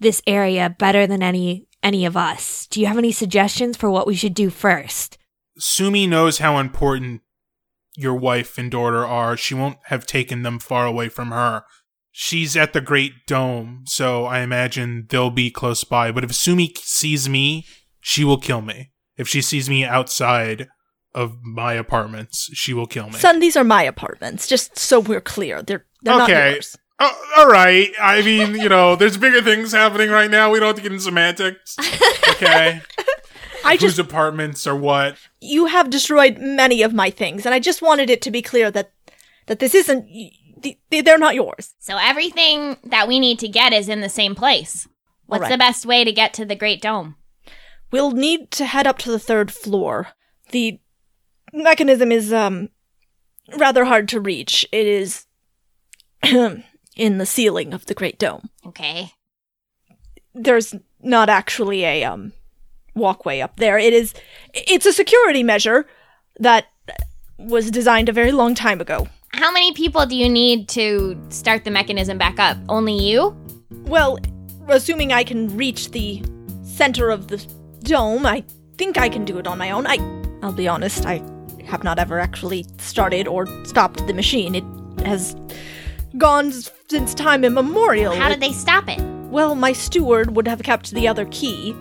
this 0.00 0.20
area 0.26 0.74
better 0.76 1.06
than 1.06 1.22
any 1.22 1.68
any 1.82 2.04
of 2.04 2.16
us. 2.16 2.66
Do 2.66 2.80
you 2.80 2.86
have 2.86 2.98
any 2.98 3.12
suggestions 3.12 3.76
for 3.76 3.90
what 3.90 4.06
we 4.06 4.14
should 4.14 4.34
do 4.34 4.50
first? 4.50 5.18
Sumi 5.58 6.06
knows 6.06 6.38
how 6.38 6.58
important 6.58 7.22
your 7.98 8.14
wife 8.14 8.56
and 8.58 8.70
daughter 8.70 9.04
are. 9.04 9.36
She 9.36 9.54
won't 9.54 9.78
have 9.86 10.06
taken 10.06 10.42
them 10.42 10.58
far 10.58 10.86
away 10.86 11.08
from 11.08 11.30
her. 11.30 11.64
She's 12.12 12.56
at 12.56 12.72
the 12.72 12.80
Great 12.80 13.12
Dome, 13.26 13.82
so 13.86 14.24
I 14.24 14.40
imagine 14.40 15.06
they'll 15.10 15.30
be 15.30 15.50
close 15.50 15.84
by. 15.84 16.10
But 16.12 16.24
if 16.24 16.34
Sumi 16.34 16.72
sees 16.78 17.28
me, 17.28 17.66
she 18.00 18.24
will 18.24 18.38
kill 18.38 18.60
me. 18.60 18.90
If 19.16 19.28
she 19.28 19.42
sees 19.42 19.68
me 19.68 19.84
outside 19.84 20.68
of 21.14 21.36
my 21.42 21.72
apartments, 21.74 22.50
she 22.54 22.72
will 22.72 22.86
kill 22.86 23.06
me. 23.08 23.18
son, 23.18 23.40
these 23.40 23.56
are 23.56 23.64
my 23.64 23.82
apartments. 23.82 24.46
Just 24.46 24.78
so 24.78 25.00
we're 25.00 25.20
clear, 25.20 25.62
they're 25.62 25.84
they're 26.02 26.16
not 26.16 26.30
Okay. 26.30 26.52
yours. 26.52 26.76
Oh, 27.00 27.12
all 27.36 27.46
right. 27.48 27.90
I 28.00 28.22
mean, 28.22 28.54
you 28.56 28.68
know, 28.68 28.96
there's 28.96 29.16
bigger 29.16 29.40
things 29.42 29.70
happening 29.72 30.10
right 30.10 30.30
now. 30.30 30.50
We 30.50 30.58
don't 30.60 30.68
have 30.68 30.76
to 30.76 30.82
get 30.82 30.92
into 30.92 31.04
semantics. 31.04 31.76
Okay. 32.40 32.80
I 33.64 33.72
Whose 33.72 33.80
just 33.80 33.98
apartments 33.98 34.66
or 34.66 34.76
what? 34.76 35.16
you 35.40 35.66
have 35.66 35.90
destroyed 35.90 36.38
many 36.38 36.82
of 36.82 36.92
my 36.94 37.10
things, 37.10 37.44
and 37.46 37.54
I 37.54 37.58
just 37.58 37.82
wanted 37.82 38.10
it 38.10 38.22
to 38.22 38.30
be 38.30 38.42
clear 38.42 38.70
that 38.70 38.92
that 39.46 39.58
this 39.58 39.74
isn't. 39.74 40.08
They're 40.90 41.18
not 41.18 41.36
yours. 41.36 41.74
so 41.78 41.96
everything 41.98 42.78
that 42.84 43.06
we 43.06 43.20
need 43.20 43.38
to 43.38 43.48
get 43.48 43.72
is 43.72 43.88
in 43.88 44.00
the 44.00 44.08
same 44.08 44.34
place. 44.34 44.88
What's 45.26 45.42
Alright. 45.44 45.52
the 45.52 45.58
best 45.58 45.86
way 45.86 46.02
to 46.04 46.10
get 46.12 46.34
to 46.34 46.44
the 46.44 46.56
Great 46.56 46.82
Dome? 46.82 47.14
We'll 47.92 48.10
need 48.10 48.50
to 48.52 48.64
head 48.66 48.86
up 48.86 48.98
to 48.98 49.10
the 49.10 49.20
third 49.20 49.52
floor. 49.52 50.08
The 50.50 50.80
mechanism 51.52 52.10
is 52.10 52.32
um 52.32 52.70
rather 53.56 53.84
hard 53.84 54.08
to 54.08 54.20
reach. 54.20 54.66
It 54.72 54.86
is 54.86 55.26
in 56.22 57.18
the 57.18 57.26
ceiling 57.26 57.72
of 57.72 57.86
the 57.86 57.94
Great 57.94 58.18
Dome. 58.18 58.50
Okay. 58.66 59.12
There's 60.34 60.74
not 61.00 61.28
actually 61.28 61.84
a 61.84 62.04
um 62.04 62.32
walkway 62.94 63.40
up 63.40 63.56
there. 63.56 63.78
It 63.78 63.92
is 63.92 64.14
it's 64.54 64.86
a 64.86 64.92
security 64.92 65.42
measure 65.42 65.86
that 66.40 66.66
was 67.38 67.70
designed 67.70 68.08
a 68.08 68.12
very 68.12 68.32
long 68.32 68.54
time 68.54 68.80
ago. 68.80 69.06
How 69.34 69.52
many 69.52 69.72
people 69.72 70.06
do 70.06 70.16
you 70.16 70.28
need 70.28 70.68
to 70.70 71.20
start 71.28 71.64
the 71.64 71.70
mechanism 71.70 72.18
back 72.18 72.38
up? 72.38 72.56
Only 72.68 72.94
you? 72.94 73.36
Well, 73.84 74.18
assuming 74.68 75.12
I 75.12 75.22
can 75.22 75.56
reach 75.56 75.90
the 75.90 76.22
center 76.62 77.10
of 77.10 77.28
the 77.28 77.38
dome, 77.82 78.26
I 78.26 78.42
think 78.76 78.98
I 78.98 79.08
can 79.08 79.24
do 79.24 79.38
it 79.38 79.46
on 79.46 79.58
my 79.58 79.70
own. 79.70 79.86
I 79.86 79.98
I'll 80.42 80.52
be 80.52 80.68
honest, 80.68 81.04
I 81.04 81.22
have 81.64 81.84
not 81.84 81.98
ever 81.98 82.18
actually 82.18 82.64
started 82.78 83.26
or 83.28 83.46
stopped 83.64 84.06
the 84.06 84.14
machine. 84.14 84.54
It 84.54 84.64
has 85.06 85.36
gone 86.16 86.52
since 86.88 87.14
time 87.14 87.44
immemorial. 87.44 88.14
How 88.14 88.28
did 88.28 88.40
they 88.40 88.52
stop 88.52 88.88
it? 88.88 89.00
Well, 89.30 89.54
my 89.54 89.72
steward 89.72 90.34
would 90.36 90.48
have 90.48 90.62
kept 90.62 90.92
the 90.92 91.06
other 91.06 91.26
key. 91.26 91.76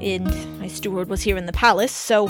And 0.00 0.58
my 0.58 0.68
steward 0.68 1.08
was 1.08 1.22
here 1.22 1.36
in 1.36 1.46
the 1.46 1.52
palace, 1.52 1.92
so 1.92 2.28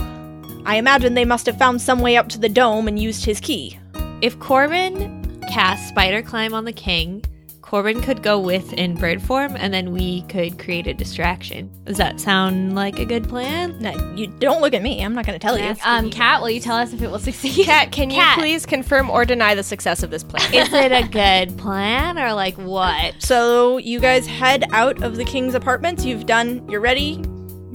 I 0.65 0.77
imagine 0.77 1.15
they 1.15 1.25
must 1.25 1.47
have 1.47 1.59
found 1.59 1.81
some 1.81 2.01
way 2.01 2.17
up 2.17 2.29
to 2.31 2.39
the 2.39 2.49
dome 2.49 2.89
and 2.89 2.99
used 2.99 3.25
his 3.25 3.41
key. 3.41 3.79
If 4.21 4.39
Corbin 4.41 5.41
casts 5.49 5.89
spider 5.89 6.23
climb 6.23 6.55
on 6.55 6.65
the 6.65 6.73
king, 6.73 7.25
Corbin 7.69 8.01
could 8.01 8.23
go 8.23 8.39
with 8.39 8.73
in 8.73 8.95
bird 8.95 9.21
form, 9.21 9.55
and 9.55 9.75
then 9.75 9.93
we 9.93 10.23
could 10.23 10.59
create 10.59 10.87
a 10.87 10.95
distraction. 10.95 11.71
Does 11.85 11.99
that 11.99 12.19
sound 12.19 12.75
like 12.75 12.99
a 12.99 13.05
good 13.05 13.29
plan? 13.29 13.79
No, 13.79 13.93
you 14.15 14.27
don't 14.27 14.63
look 14.63 14.73
at 14.73 14.81
me. 14.81 15.05
I'm 15.05 15.15
not 15.15 15.27
going 15.27 15.39
to 15.39 15.47
tell 15.47 15.59
you. 15.59 15.75
Um, 15.85 16.09
Kat, 16.09 16.41
will 16.41 16.49
you 16.49 16.61
tell 16.61 16.77
us 16.77 16.95
if 16.95 17.03
it 17.03 17.11
will 17.11 17.19
succeed? 17.19 17.67
Kat, 17.67 17.93
can 17.93 18.11
you 18.11 18.23
please 18.35 18.65
confirm 18.65 19.11
or 19.11 19.27
deny 19.27 19.55
the 19.55 19.63
success 19.63 20.03
of 20.03 20.11
this 20.11 20.25
plan? 20.25 20.43
Is 20.55 20.73
it 20.73 20.93
a 20.93 21.07
good 21.09 21.59
plan, 21.59 22.19
or 22.19 22.33
like 22.33 22.55
what? 22.57 23.23
So 23.23 23.77
you 23.77 24.01
guys 24.01 24.27
head 24.27 24.65
out 24.73 25.03
of 25.03 25.17
the 25.17 25.25
king's 25.27 25.55
apartments. 25.55 26.07
You've 26.07 26.25
done. 26.25 26.67
You're 26.71 26.81
ready. 26.81 27.23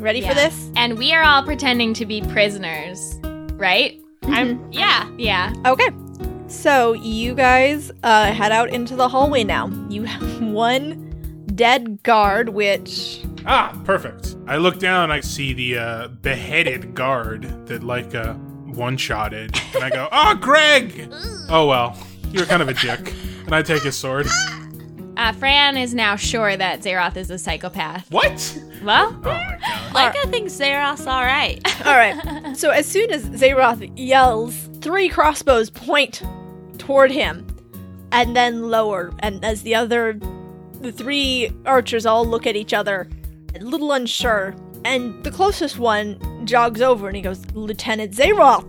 Ready 0.04 0.20
for 0.20 0.34
this? 0.34 0.70
And 0.76 0.98
we 0.98 1.14
are 1.14 1.24
all 1.24 1.44
pretending 1.44 1.94
to 1.94 2.06
be 2.06 2.22
prisoners, 2.24 3.18
right? 3.54 3.98
I'm 4.24 4.70
yeah, 4.70 5.10
yeah. 5.18 5.54
Okay. 5.66 5.90
So 6.48 6.92
you 6.92 7.34
guys 7.34 7.90
uh, 8.04 8.34
head 8.34 8.52
out 8.52 8.70
into 8.70 8.98
the 8.98 9.08
hallway 9.08 9.46
now. 9.46 9.72
You 9.90 10.04
have 10.04 10.42
one 10.52 11.46
dead 11.56 12.04
guard, 12.04 12.50
which 12.50 13.24
Ah, 13.46 13.80
perfect. 13.86 14.36
I 14.46 14.58
look 14.58 14.78
down, 14.78 15.10
I 15.10 15.22
see 15.22 15.54
the 15.54 15.78
uh, 15.78 16.08
beheaded 16.10 16.94
guard 16.94 17.44
that 17.68 17.82
Leica 17.82 18.38
one 18.76 18.98
shotted, 18.98 19.58
and 19.74 19.86
I 19.86 19.90
go, 19.90 20.10
Oh, 20.12 20.36
Greg! 20.42 21.08
Oh, 21.48 21.66
well, 21.68 21.98
you're 22.32 22.46
kind 22.46 22.62
of 22.62 22.68
a 22.68 22.74
dick. 22.74 23.14
And 23.46 23.56
I 23.56 23.62
take 23.62 23.84
his 23.84 23.98
sword. 23.98 24.28
Uh, 25.16 25.32
Fran 25.34 25.78
is 25.78 25.94
now 25.94 26.16
sure 26.16 26.58
that 26.58 26.82
Zeroth 26.82 27.16
is 27.18 27.30
a 27.30 27.38
psychopath. 27.38 28.10
What? 28.12 28.60
Well, 28.84 29.10
Oh 29.16 29.22
my 29.22 29.58
god. 29.62 30.16
Leica 30.16 30.30
thinks 30.32 30.54
Zaroth's 30.54 31.06
all 31.06 31.22
right. 31.24 31.62
All 31.86 31.96
right. 31.96 32.58
so 32.58 32.72
as 32.72 32.86
soon 32.88 33.12
as 33.12 33.24
Zeroth 33.30 33.92
yells, 33.96 34.70
three 34.82 35.10
crossbows 35.10 35.70
point 35.70 36.24
toward 36.80 37.12
him, 37.12 37.46
and 38.12 38.36
then 38.36 38.70
lower. 38.70 39.14
And 39.20 39.44
as 39.46 39.62
the 39.62 39.76
other, 39.76 40.20
the 40.82 40.92
three 40.92 41.52
archers 41.66 42.06
all 42.06 42.26
look 42.26 42.48
at 42.48 42.56
each 42.56 42.74
other, 42.74 43.08
a 43.56 43.60
little 43.60 43.92
unsure. 43.92 44.56
And 44.86 45.24
the 45.24 45.32
closest 45.32 45.78
one 45.80 46.46
jogs 46.46 46.82
over 46.82 47.08
and 47.08 47.16
he 47.16 47.22
goes, 47.22 47.46
Lieutenant 47.54 48.14
Zeroth, 48.14 48.66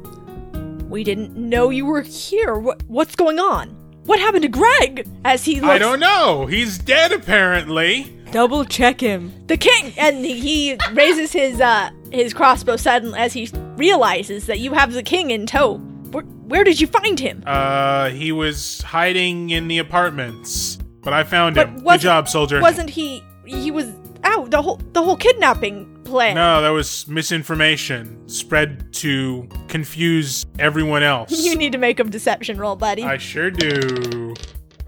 we 0.88 1.02
didn't 1.04 1.34
know 1.36 1.70
you 1.70 1.86
were 1.86 2.02
here. 2.02 2.54
What, 2.54 2.82
what's 2.88 3.16
going 3.16 3.38
on? 3.38 3.74
What 4.06 4.18
happened 4.20 4.42
to 4.42 4.48
Greg? 4.48 5.08
As 5.24 5.44
he 5.44 5.60
looks, 5.60 5.72
I 5.74 5.78
don't 5.78 6.00
know. 6.00 6.46
He's 6.46 6.78
dead, 6.78 7.12
apparently. 7.12 8.10
Double 8.30 8.64
check 8.64 9.00
him. 9.00 9.32
the 9.46 9.56
king 9.56 9.92
and 9.96 10.24
he 10.24 10.76
raises 10.92 11.32
his 11.32 11.60
uh 11.60 11.90
his 12.10 12.34
crossbow 12.34 12.74
suddenly 12.76 13.16
as 13.18 13.32
he 13.32 13.48
realizes 13.76 14.46
that 14.46 14.58
you 14.58 14.72
have 14.74 14.92
the 14.92 15.04
king 15.04 15.30
in 15.30 15.46
tow 15.46 15.76
where, 16.10 16.24
where 16.24 16.64
did 16.64 16.80
you 16.80 16.88
find 16.88 17.20
him 17.20 17.44
Uh, 17.46 18.08
he 18.10 18.32
was 18.32 18.80
hiding 18.82 19.50
in 19.50 19.68
the 19.68 19.78
apartments, 19.78 20.78
but 21.02 21.12
I 21.12 21.22
found 21.22 21.54
But 21.54 21.68
him. 21.68 21.84
Good 21.84 22.00
job, 22.00 22.28
soldier. 22.28 22.60
wasn't 22.60 22.90
he 22.90 23.22
he 23.44 23.70
was 23.70 23.86
out 24.24 24.50
the 24.50 24.60
whole 24.62 24.80
the 24.92 25.02
whole 25.02 25.16
kidnapping 25.16 25.93
plan 26.04 26.34
No, 26.34 26.62
that 26.62 26.70
was 26.70 27.06
misinformation 27.08 28.28
spread 28.28 28.92
to 28.94 29.48
confuse 29.68 30.46
everyone 30.58 31.02
else. 31.14 31.30
you 31.30 31.54
need 31.56 31.72
to 31.72 31.78
make 31.78 32.00
a 32.00 32.04
deception 32.04 32.58
roll 32.58 32.76
buddy 32.76 33.02
I 33.04 33.16
sure 33.18 33.50
do. 33.50 34.34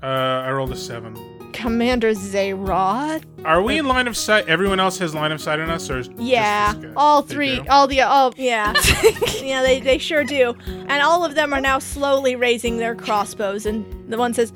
Uh, 0.02 0.06
I 0.06 0.50
rolled 0.52 0.72
a 0.72 0.76
seven. 0.76 1.16
commander 1.52 2.12
Zeroth. 2.12 3.24
Are 3.44 3.62
we 3.62 3.78
in 3.78 3.86
line 3.86 4.06
of 4.08 4.16
sight? 4.16 4.46
Everyone 4.48 4.78
else 4.78 4.98
has 4.98 5.14
line 5.14 5.32
of 5.32 5.40
sight 5.40 5.58
on 5.58 5.70
us, 5.70 5.88
or 5.90 5.98
is 5.98 6.10
yeah 6.18 6.74
all 6.96 7.22
three 7.22 7.60
all 7.68 7.86
the 7.86 8.02
all 8.02 8.32
yeah 8.36 8.74
yeah 9.40 9.62
they, 9.62 9.80
they 9.80 9.98
sure 9.98 10.22
do 10.24 10.54
and 10.66 11.02
all 11.02 11.24
of 11.24 11.34
them 11.34 11.52
are 11.54 11.60
now 11.60 11.78
slowly 11.78 12.36
raising 12.36 12.76
their 12.76 12.94
crossbows 12.94 13.64
and 13.66 13.84
the 14.12 14.18
one 14.18 14.34
says 14.34 14.52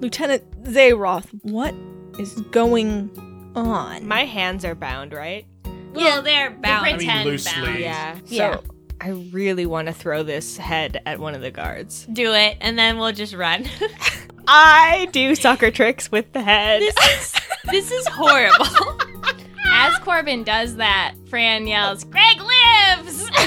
lieutenant 0.00 0.42
Zeroth, 0.64 1.26
what 1.42 1.74
is 2.18 2.32
going 2.52 3.10
on 3.54 4.06
My 4.06 4.24
hands 4.24 4.64
are 4.64 4.74
bound, 4.74 5.12
right? 5.12 5.46
Well, 5.94 6.22
they're 6.22 6.50
bound. 6.50 6.64
I 6.86 6.88
mean, 6.90 6.96
pretend 6.96 7.24
loosely. 7.28 7.62
bound. 7.62 7.78
Yeah. 7.80 8.14
So 8.24 8.34
Yeah. 8.34 8.56
I 9.00 9.08
really 9.10 9.66
want 9.66 9.88
to 9.88 9.92
throw 9.92 10.22
this 10.22 10.56
head 10.56 11.02
at 11.04 11.18
one 11.18 11.34
of 11.34 11.40
the 11.42 11.50
guards. 11.50 12.06
Do 12.12 12.32
it, 12.32 12.56
and 12.60 12.78
then 12.78 12.96
we'll 12.98 13.12
just 13.12 13.34
run. 13.34 13.66
I 14.48 15.08
do 15.12 15.34
soccer 15.34 15.70
tricks 15.70 16.10
with 16.12 16.32
the 16.32 16.42
head. 16.42 16.80
this 16.82 16.96
is 17.10 17.32
this 17.70 17.90
is 17.90 18.06
horrible. 18.08 18.66
As 19.66 19.96
Corbin 19.98 20.44
does 20.44 20.76
that, 20.76 21.14
Fran 21.28 21.66
yells, 21.66 22.04
Greg 22.04 22.40
lives! 22.40 23.30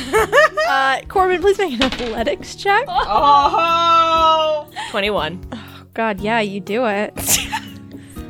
Uh, 0.69 0.99
Corbin, 1.07 1.41
please 1.41 1.57
make 1.57 1.73
an 1.73 1.81
athletics 1.83 2.55
check. 2.55 2.85
Oh! 2.89 4.69
21. 4.91 5.41
God, 5.93 6.19
yeah, 6.19 6.39
you 6.39 6.59
do 6.59 6.85
it. 6.85 7.13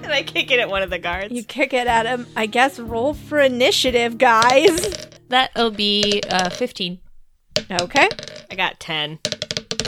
And 0.11 0.13
I 0.13 0.23
kick 0.23 0.51
it 0.51 0.59
at 0.59 0.69
one 0.69 0.83
of 0.83 0.89
the 0.89 0.99
guards. 0.99 1.33
You 1.33 1.43
kick 1.43 1.73
it 1.73 1.85
at 1.85 2.05
him. 2.05 2.27
I 2.33 2.45
guess 2.45 2.79
roll 2.79 3.13
for 3.13 3.41
initiative, 3.41 4.17
guys. 4.17 5.05
That'll 5.27 5.69
be 5.69 6.21
uh, 6.29 6.49
15. 6.49 6.99
Okay. 7.69 8.07
I 8.49 8.55
got 8.55 8.79
10. 8.79 9.19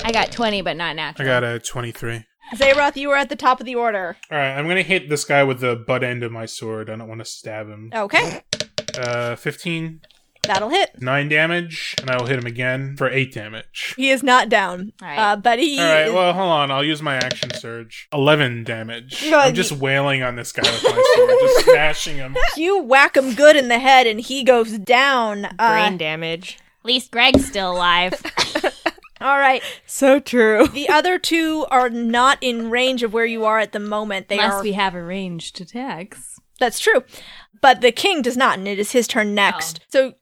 I 0.04 0.12
got 0.12 0.34
20, 0.34 0.62
but 0.62 0.76
not 0.76 0.98
natural. 0.98 1.26
I 1.26 1.32
got 1.32 1.46
a 1.46 1.58
23. 1.60 2.26
Zayroth, 2.54 2.98
you 2.98 3.08
were 3.08 3.16
at 3.16 3.30
the 3.30 3.38
top 3.38 3.62
of 3.62 3.66
the 3.66 3.76
order. 3.76 4.18
All 4.30 4.38
right, 4.38 4.58
I'm 4.58 4.68
gonna 4.68 4.82
hit 4.82 5.08
this 5.08 5.24
guy 5.24 5.44
with 5.46 5.62
the 5.62 5.78
butt 5.78 6.04
end 6.04 6.22
of 6.24 6.34
my 6.34 6.46
sword. 6.46 6.90
I 6.90 6.98
don't 6.98 7.08
want 7.08 7.20
to 7.20 7.26
stab 7.26 7.70
him. 7.70 7.90
Okay. 7.96 8.44
Uh, 8.98 9.38
15, 9.38 10.02
That'll 10.44 10.70
hit. 10.70 11.00
9 11.00 11.30
damage, 11.30 11.96
and 12.02 12.10
I 12.10 12.18
will 12.18 12.26
hit 12.26 12.40
him 12.40 12.46
again 12.48 12.96
for 12.98 13.10
8 13.10 13.32
damage. 13.34 13.94
He 13.98 14.10
is 14.10 14.24
not 14.24 14.50
down. 14.50 14.94
All 15.02 15.08
right. 15.08 15.20
Uh, 15.20 15.36
but 15.36 15.60
he 15.60 15.80
All 15.80 15.86
right, 15.86 16.08
is- 16.08 16.14
well, 16.14 16.34
hold 16.34 16.50
on. 16.50 16.72
I'll 16.72 16.84
use 16.84 17.02
my 17.02 17.16
action 17.18 17.54
surge. 17.54 18.08
11 18.14 18.64
damage. 18.64 19.22
Good. 19.22 19.34
I'm 19.34 19.54
just 19.54 19.72
wailing 19.74 20.24
on 20.24 20.36
this 20.36 20.52
guy 20.52 20.64
with 20.64 20.84
my 20.84 21.14
sword, 21.16 21.30
just 21.42 21.66
smashing 21.66 22.16
him. 22.16 22.36
you 22.58 22.82
whack 22.82 23.16
him 23.18 23.36
good 23.36 23.56
in 23.56 23.68
the 23.68 23.80
head 23.80 24.08
and 24.08 24.20
he 24.20 24.44
goes 24.44 24.78
down. 24.80 25.42
Brain 25.58 25.94
Uh, 25.94 25.98
damage. 25.98 26.58
At 26.82 26.86
least 26.86 27.12
Greg's 27.12 27.46
still 27.46 27.72
alive. 27.74 28.14
all 29.22 29.38
right. 29.38 29.62
So 29.86 30.20
true. 30.20 30.68
The 30.68 30.90
other 30.90 31.20
two 31.20 31.66
are 31.70 31.90
not 31.90 32.38
in 32.42 32.70
range 32.72 33.04
of 33.04 33.14
where 33.14 33.26
you 33.26 33.46
are 33.46 33.60
at 33.60 33.72
the 33.74 33.80
moment. 33.80 34.30
They 34.30 34.38
Unless 34.40 34.54
are. 34.54 34.64
we 34.64 34.72
have 34.72 34.96
a 34.96 35.04
ranged 35.04 35.60
attacks. 35.62 36.40
That's 36.60 36.80
true. 36.80 37.04
But 37.62 37.82
the 37.82 37.92
king 37.92 38.22
does 38.22 38.38
not, 38.38 38.58
and 38.58 38.68
it 38.68 38.80
is 38.80 38.94
his 38.94 39.06
turn 39.08 39.36
next. 39.36 39.82
So 39.90 40.14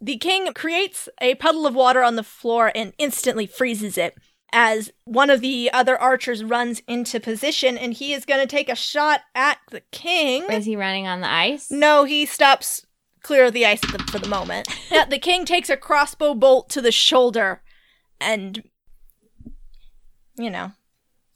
the 0.00 0.16
king 0.16 0.52
creates 0.54 1.08
a 1.20 1.34
puddle 1.36 1.66
of 1.66 1.74
water 1.74 2.02
on 2.02 2.16
the 2.16 2.22
floor 2.22 2.70
and 2.74 2.92
instantly 2.98 3.46
freezes 3.46 3.98
it 3.98 4.16
as 4.52 4.90
one 5.04 5.30
of 5.30 5.40
the 5.40 5.70
other 5.72 5.98
archers 5.98 6.42
runs 6.42 6.80
into 6.86 7.20
position 7.20 7.76
and 7.76 7.94
he 7.94 8.12
is 8.12 8.24
going 8.24 8.40
to 8.40 8.46
take 8.46 8.68
a 8.68 8.74
shot 8.74 9.22
at 9.34 9.58
the 9.70 9.82
king. 9.92 10.44
Is 10.50 10.64
he 10.64 10.76
running 10.76 11.06
on 11.06 11.20
the 11.20 11.30
ice? 11.30 11.70
No, 11.70 12.04
he 12.04 12.24
stops 12.24 12.86
clear 13.22 13.46
of 13.46 13.52
the 13.52 13.66
ice 13.66 13.80
the, 13.80 13.98
for 14.10 14.18
the 14.18 14.28
moment. 14.28 14.68
Yeah, 14.90 15.04
the 15.04 15.18
king 15.18 15.44
takes 15.44 15.68
a 15.68 15.76
crossbow 15.76 16.34
bolt 16.34 16.70
to 16.70 16.80
the 16.80 16.92
shoulder 16.92 17.62
and, 18.20 18.62
you 20.38 20.50
know. 20.50 20.72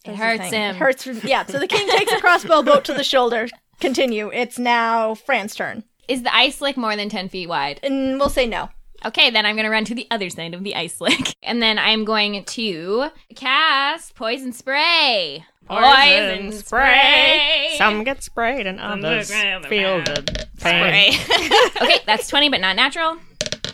It 0.04 0.16
hurts 0.16 0.50
him. 0.50 0.74
It 0.74 0.78
hurts. 0.78 1.06
Yeah, 1.06 1.44
so 1.44 1.58
the 1.58 1.68
king 1.68 1.86
takes 1.88 2.10
a 2.12 2.20
crossbow 2.20 2.62
bolt 2.62 2.84
to 2.86 2.94
the 2.94 3.04
shoulder. 3.04 3.46
Continue. 3.78 4.30
It's 4.32 4.58
now 4.58 5.14
Fran's 5.14 5.54
turn. 5.54 5.84
Is 6.08 6.22
the 6.22 6.34
ice 6.34 6.56
slick 6.56 6.76
more 6.76 6.96
than 6.96 7.08
10 7.08 7.28
feet 7.28 7.48
wide? 7.48 7.80
And 7.82 8.18
we'll 8.18 8.28
say 8.28 8.46
no. 8.46 8.70
Okay, 9.04 9.30
then 9.30 9.44
I'm 9.46 9.56
going 9.56 9.64
to 9.64 9.70
run 9.70 9.84
to 9.86 9.94
the 9.94 10.06
other 10.10 10.30
side 10.30 10.54
of 10.54 10.62
the 10.62 10.74
ice 10.74 10.96
slick. 10.96 11.34
And 11.44 11.60
then 11.60 11.76
I'm 11.76 12.04
going 12.04 12.44
to 12.44 13.08
cast 13.34 14.14
Poison 14.14 14.52
Spray. 14.52 15.44
Poison 15.66 16.52
Spray. 16.52 17.74
Some 17.76 18.04
get 18.04 18.22
sprayed 18.22 18.66
and 18.66 18.78
others 18.78 19.28
Underground 19.30 19.66
feel 19.66 19.98
the 20.04 20.46
pain. 20.60 21.14
okay, 21.82 21.98
that's 22.06 22.28
20, 22.28 22.48
but 22.48 22.60
not 22.60 22.76
natural. 22.76 23.16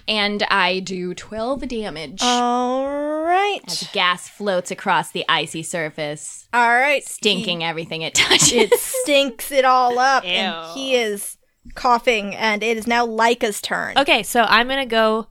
And 0.08 0.42
I 0.44 0.80
do 0.80 1.12
12 1.14 1.68
damage. 1.68 2.20
All 2.22 2.88
right. 3.22 3.60
as 3.66 3.86
gas 3.92 4.28
floats 4.28 4.70
across 4.70 5.10
the 5.10 5.24
icy 5.28 5.62
surface, 5.62 6.48
All 6.54 6.70
right. 6.70 7.04
stinking 7.04 7.62
everything 7.62 8.00
it 8.02 8.14
touches. 8.14 8.52
It 8.52 8.80
stinks 8.80 9.52
it 9.52 9.66
all 9.66 9.98
up. 9.98 10.24
And 10.24 10.68
Ew. 10.68 10.74
he 10.74 10.94
is 10.94 11.36
coughing, 11.74 12.34
and 12.34 12.62
it 12.62 12.76
is 12.76 12.86
now 12.86 13.06
Leica's 13.06 13.60
turn. 13.60 13.96
Okay, 13.98 14.22
so 14.22 14.42
I'm 14.42 14.66
going 14.68 14.80
to 14.80 14.86
go 14.86 15.26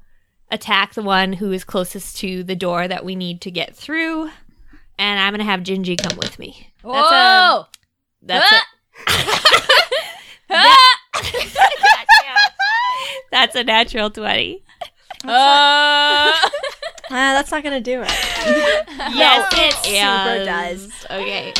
attack 0.51 0.93
the 0.93 1.03
one 1.03 1.33
who 1.33 1.51
is 1.51 1.63
closest 1.63 2.17
to 2.17 2.43
the 2.43 2.55
door 2.55 2.87
that 2.87 3.03
we 3.03 3.15
need 3.15 3.41
to 3.41 3.51
get 3.51 3.75
through. 3.75 4.29
And 4.99 5.19
I'm 5.19 5.31
going 5.33 5.39
to 5.39 5.45
have 5.45 5.61
Gingy 5.61 5.97
come 6.01 6.17
with 6.17 6.39
me. 6.39 6.71
That's 6.83 7.11
a, 7.11 7.67
that's 8.23 8.51
a, 8.51 8.61
that's 13.31 13.55
a 13.55 13.63
natural 13.63 14.09
20. 14.09 14.63
Ah, 17.09 17.31
that's 17.35 17.51
not 17.51 17.63
gonna 17.63 17.79
do 17.79 18.01
it. 18.01 18.11
Yes, 19.15 19.53
it 19.55 19.73
super 19.85 20.43
does. 20.45 20.91
Okay. 21.09 21.53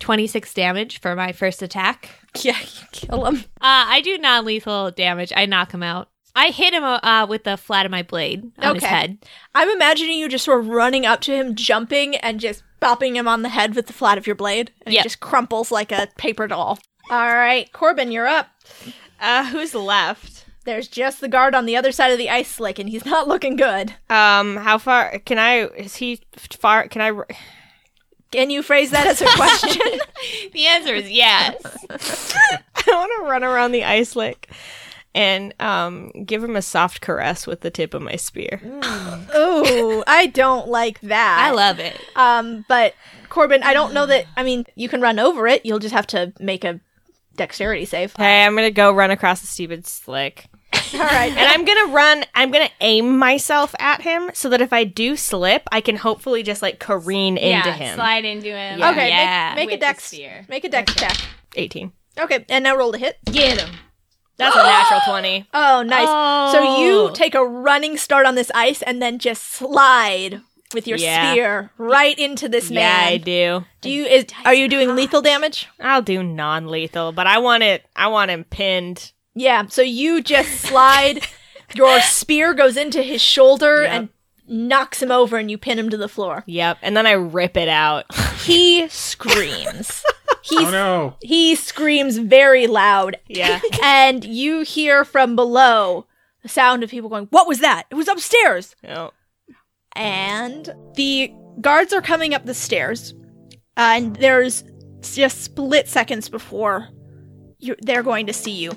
26 0.00 0.52
damage 0.54 1.00
for 1.00 1.14
my 1.14 1.30
first 1.30 1.62
attack. 1.62 2.08
Yeah, 2.42 2.58
you 2.60 2.86
kill 2.92 3.26
him. 3.26 3.36
Uh, 3.60 3.84
I 3.88 4.00
do 4.02 4.16
non 4.18 4.44
lethal 4.44 4.90
damage. 4.92 5.32
I 5.36 5.46
knock 5.46 5.72
him 5.72 5.82
out. 5.82 6.08
I 6.36 6.50
hit 6.50 6.72
him 6.72 6.84
uh, 6.84 7.26
with 7.28 7.42
the 7.44 7.56
flat 7.56 7.84
of 7.86 7.90
my 7.90 8.02
blade 8.04 8.52
on 8.58 8.76
his 8.76 8.84
head. 8.84 9.18
I'm 9.54 9.68
imagining 9.68 10.18
you 10.18 10.28
just 10.28 10.44
sort 10.44 10.60
of 10.60 10.68
running 10.68 11.04
up 11.04 11.20
to 11.22 11.32
him, 11.34 11.56
jumping, 11.56 12.14
and 12.16 12.38
just 12.38 12.62
bopping 12.80 13.16
him 13.16 13.26
on 13.26 13.42
the 13.42 13.48
head 13.48 13.74
with 13.74 13.88
the 13.88 13.92
flat 13.92 14.16
of 14.16 14.26
your 14.28 14.36
blade, 14.36 14.70
and 14.86 14.94
Yep. 14.94 15.02
he 15.02 15.06
just 15.06 15.18
crumples 15.20 15.72
like 15.72 15.90
a 15.90 16.06
paper 16.18 16.46
doll. 16.46 16.78
All 17.10 17.34
right, 17.34 17.70
Corbin, 17.72 18.12
you're 18.12 18.28
up. 18.28 18.46
Uh, 19.20 19.46
who's 19.46 19.74
left? 19.74 20.46
There's 20.64 20.86
just 20.86 21.20
the 21.20 21.28
guard 21.28 21.54
on 21.56 21.66
the 21.66 21.76
other 21.76 21.90
side 21.90 22.12
of 22.12 22.18
the 22.18 22.30
ice 22.30 22.48
slick, 22.48 22.78
and 22.78 22.88
he's 22.88 23.04
not 23.04 23.26
looking 23.26 23.56
good. 23.56 23.94
Um, 24.08 24.56
how 24.56 24.78
far 24.78 25.18
can 25.18 25.38
I? 25.38 25.64
Is 25.66 25.96
he 25.96 26.20
far? 26.60 26.86
Can 26.86 27.02
I? 27.02 27.34
R- 28.32 28.36
Can 28.38 28.50
you 28.50 28.62
phrase 28.62 28.90
that 28.90 29.06
as 29.06 29.20
a 29.22 29.26
question? 29.36 29.80
The 30.52 30.66
answer 30.66 30.94
is 30.94 31.10
yes. 31.10 31.56
I 31.90 32.58
want 32.88 33.12
to 33.18 33.30
run 33.30 33.42
around 33.44 33.72
the 33.72 33.84
ice 33.84 34.14
lick 34.16 34.50
and 35.14 35.54
um 35.60 36.10
give 36.24 36.44
him 36.44 36.54
a 36.56 36.62
soft 36.62 37.00
caress 37.00 37.46
with 37.46 37.62
the 37.62 37.70
tip 37.70 37.94
of 37.94 38.02
my 38.02 38.16
spear. 38.16 38.60
Ooh, 39.34 40.04
I 40.06 40.26
don't 40.32 40.68
like 40.68 41.00
that. 41.00 41.38
I 41.40 41.52
love 41.52 41.78
it. 41.78 41.98
Um, 42.16 42.64
but 42.68 42.94
Corbin, 43.30 43.62
I 43.62 43.72
don't 43.72 43.94
know 43.94 44.06
that. 44.06 44.26
I 44.36 44.42
mean, 44.42 44.66
you 44.74 44.88
can 44.88 45.00
run 45.00 45.18
over 45.18 45.46
it. 45.46 45.64
You'll 45.64 45.78
just 45.78 45.94
have 45.94 46.06
to 46.08 46.32
make 46.38 46.64
a 46.64 46.80
dexterity 47.36 47.86
save. 47.86 48.14
Hey, 48.16 48.44
I'm 48.44 48.54
gonna 48.54 48.70
go 48.70 48.92
run 48.92 49.10
across 49.10 49.40
the 49.40 49.46
stupid 49.46 49.86
slick. 49.86 50.46
All 50.72 51.00
right, 51.00 51.30
And 51.36 51.38
I'm 51.38 51.64
gonna 51.64 51.92
run, 51.92 52.24
I'm 52.34 52.50
gonna 52.50 52.70
aim 52.80 53.16
myself 53.18 53.74
at 53.78 54.02
him 54.02 54.30
so 54.34 54.48
that 54.50 54.60
if 54.60 54.72
I 54.72 54.84
do 54.84 55.16
slip, 55.16 55.62
I 55.72 55.80
can 55.80 55.96
hopefully 55.96 56.42
just 56.42 56.62
like 56.62 56.78
careen 56.78 57.36
into 57.38 57.72
him. 57.72 57.94
slide 57.94 58.24
into 58.24 58.48
him. 58.48 58.78
Yeah. 58.78 58.90
okay, 58.90 59.08
Yeah, 59.08 59.52
make, 59.54 59.56
make 59.56 59.68
a 59.68 59.72
with 59.72 59.80
the 59.80 59.86
dex. 59.86 60.48
Make 60.48 60.64
a 60.64 60.68
dex 60.68 60.94
check. 60.94 61.16
18. 61.56 61.92
Okay, 62.18 62.44
and 62.48 62.64
now 62.64 62.76
roll 62.76 62.92
to 62.92 62.98
hit. 62.98 63.18
Get 63.24 63.60
him. 63.60 63.70
That's 64.36 64.56
a 64.56 64.62
natural 64.62 65.00
20. 65.06 65.48
Oh, 65.52 65.82
nice. 65.82 66.06
So 66.52 66.58
Oh. 66.60 66.82
you 66.82 67.10
take 67.14 67.34
a 67.34 67.44
running 67.44 67.96
start 67.96 68.26
on 68.26 68.34
this 68.36 68.50
ice 68.54 68.80
and 68.82 69.00
then 69.02 69.18
just 69.18 69.44
slide 69.44 70.40
with 70.74 70.86
your 70.86 70.98
Yeah. 70.98 71.32
spear 71.32 71.70
right 71.78 72.18
into 72.18 72.48
this 72.48 72.70
man. 72.70 72.76
Yeah. 73.06 73.08
I 73.14 73.16
do. 73.18 73.64
Do 73.80 73.90
you 73.90 74.06
is 74.06 74.26
are 74.44 74.54
you 74.54 74.66
doing 74.68 74.94
lethal 74.96 75.20
damage? 75.20 75.68
I'll 75.78 76.00
do 76.02 76.22
non-lethal, 76.22 77.12
but 77.12 77.26
I 77.26 77.38
want 77.38 77.62
it. 77.64 77.84
I 77.94 78.06
want 78.08 78.30
him 78.30 78.44
pinned. 78.44 79.12
Yeah. 79.40 79.66
So 79.68 79.82
you 79.82 80.22
just 80.22 80.60
slide. 80.60 81.26
your 81.74 82.00
spear 82.18 82.54
goes 82.54 82.76
into 82.76 83.02
his 83.02 83.20
shoulder 83.22 83.82
Yep. 83.82 83.92
and 83.92 84.08
knocks 84.68 85.00
him 85.00 85.10
over, 85.12 85.36
and 85.38 85.48
you 85.50 85.56
pin 85.58 85.78
him 85.78 85.90
to 85.90 85.96
the 85.96 86.08
floor. 86.08 86.42
Yep, 86.46 86.78
and 86.82 86.96
then 86.96 87.06
I 87.06 87.12
rip 87.12 87.56
it 87.56 87.68
out. 87.68 88.04
He 88.40 88.88
screams. 88.88 90.02
He 90.42 90.56
Oh 90.58 90.70
no! 90.70 91.14
he 91.22 91.54
screams 91.54 92.16
very 92.16 92.66
loud, 92.66 93.18
yeah. 93.28 93.60
and 93.82 94.24
you 94.24 94.62
hear 94.62 95.04
from 95.04 95.36
below 95.36 96.06
the 96.42 96.48
sound 96.48 96.82
of 96.82 96.88
people 96.90 97.10
going, 97.10 97.26
"What 97.30 97.46
was 97.46 97.60
that? 97.60 97.84
It 97.90 97.94
was 97.96 98.08
upstairs." 98.08 98.74
Oh. 98.88 99.10
and 99.94 100.70
the 100.94 101.32
guards 101.60 101.92
are 101.92 102.00
coming 102.00 102.32
up 102.34 102.46
the 102.46 102.54
stairs, 102.54 103.14
and 103.76 104.16
there's 104.16 104.64
just 105.02 105.42
split 105.42 105.86
seconds 105.86 106.28
before 106.30 106.88
you 107.58 107.76
they're 107.82 108.02
going 108.02 108.26
to 108.26 108.32
see 108.32 108.52
you. 108.52 108.72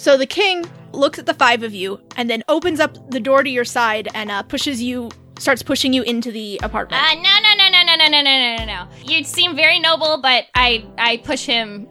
So 0.00 0.16
the 0.16 0.24
king 0.24 0.64
looks 0.92 1.18
at 1.18 1.26
the 1.26 1.34
five 1.34 1.62
of 1.62 1.74
you 1.74 2.00
and 2.16 2.30
then 2.30 2.42
opens 2.48 2.80
up 2.80 3.10
the 3.10 3.20
door 3.20 3.42
to 3.42 3.50
your 3.50 3.66
side 3.66 4.08
and 4.14 4.30
uh, 4.30 4.42
pushes 4.42 4.82
you, 4.82 5.10
starts 5.38 5.62
pushing 5.62 5.92
you 5.92 6.02
into 6.04 6.32
the 6.32 6.58
apartment. 6.62 7.02
Uh, 7.02 7.16
no, 7.16 7.20
no, 7.20 7.54
no, 7.54 7.68
no, 7.68 7.82
no, 7.82 7.96
no, 7.96 8.08
no, 8.08 8.22
no, 8.22 8.22
no, 8.22 8.56
no, 8.56 8.64
no. 8.64 8.88
You 9.04 9.22
seem 9.24 9.54
very 9.54 9.78
noble, 9.78 10.18
but 10.22 10.46
I, 10.54 10.86
I 10.96 11.18
push 11.18 11.44
him, 11.44 11.86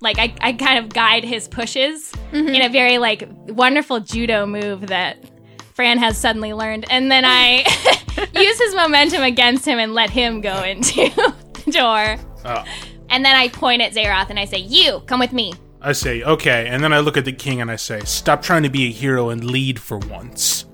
like 0.00 0.18
I, 0.18 0.34
I 0.40 0.54
kind 0.54 0.82
of 0.82 0.88
guide 0.88 1.22
his 1.22 1.48
pushes 1.48 2.14
in 2.32 2.62
a 2.62 2.70
very 2.70 2.96
like 2.96 3.28
wonderful 3.48 4.00
judo 4.00 4.46
move 4.46 4.86
that 4.86 5.18
Fran 5.74 5.98
has 5.98 6.16
suddenly 6.16 6.54
learned, 6.54 6.86
and 6.90 7.12
then 7.12 7.24
I 7.26 7.66
use 8.40 8.58
his 8.58 8.74
momentum 8.74 9.22
against 9.22 9.66
him 9.66 9.78
and 9.78 9.92
let 9.92 10.08
him 10.08 10.40
go 10.40 10.62
into 10.62 11.10
the 11.14 11.70
door. 11.72 12.16
Oh. 12.46 12.64
And 13.10 13.22
then 13.22 13.36
I 13.36 13.48
point 13.48 13.82
at 13.82 13.92
Zaroth 13.92 14.30
and 14.30 14.38
I 14.38 14.46
say, 14.46 14.60
"You 14.60 15.00
come 15.00 15.20
with 15.20 15.34
me." 15.34 15.52
I 15.82 15.92
say, 15.92 16.22
okay, 16.22 16.66
and 16.68 16.84
then 16.84 16.92
I 16.92 17.00
look 17.00 17.16
at 17.16 17.24
the 17.24 17.32
king 17.32 17.62
and 17.62 17.70
I 17.70 17.76
say, 17.76 18.00
stop 18.00 18.42
trying 18.42 18.64
to 18.64 18.68
be 18.68 18.88
a 18.88 18.90
hero 18.90 19.30
and 19.30 19.42
lead 19.42 19.80
for 19.80 19.96
once. 19.98 20.66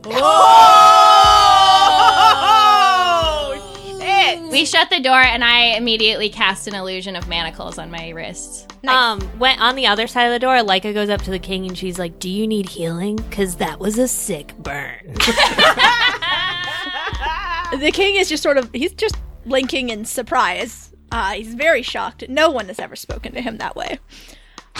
Oh, 3.46 3.98
shit. 4.00 4.42
We 4.50 4.64
shut 4.64 4.90
the 4.90 4.98
door, 4.98 5.20
and 5.20 5.44
I 5.44 5.76
immediately 5.76 6.28
cast 6.28 6.66
an 6.66 6.74
illusion 6.74 7.14
of 7.14 7.28
manacles 7.28 7.78
on 7.78 7.88
my 7.90 8.08
wrists. 8.08 8.66
Um, 8.88 9.20
when 9.38 9.58
on 9.60 9.76
the 9.76 9.86
other 9.86 10.06
side 10.06 10.24
of 10.24 10.32
the 10.32 10.38
door, 10.38 10.56
Leica 10.56 10.92
goes 10.94 11.08
up 11.08 11.22
to 11.22 11.30
the 11.30 11.38
king 11.38 11.66
and 11.66 11.76
she's 11.76 11.98
like, 11.98 12.18
"Do 12.20 12.28
you 12.28 12.46
need 12.46 12.68
healing? 12.68 13.18
Cause 13.30 13.56
that 13.56 13.80
was 13.80 13.98
a 13.98 14.06
sick 14.06 14.54
burn." 14.58 15.14
The 17.80 17.90
king 17.92 18.14
is 18.14 18.28
just 18.28 18.42
sort 18.44 18.58
of 18.58 18.70
he's 18.72 18.92
just 18.92 19.16
blinking 19.44 19.88
in 19.88 20.04
surprise. 20.04 20.92
Uh, 21.10 21.32
he's 21.32 21.52
very 21.54 21.82
shocked. 21.82 22.28
No 22.28 22.48
one 22.50 22.68
has 22.68 22.78
ever 22.78 22.94
spoken 22.96 23.32
to 23.32 23.40
him 23.40 23.58
that 23.58 23.74
way. 23.76 23.98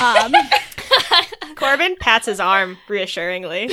Um, 0.00 0.34
Corbin 1.56 1.96
pats 2.00 2.26
his 2.26 2.40
arm 2.40 2.76
reassuringly, 2.88 3.70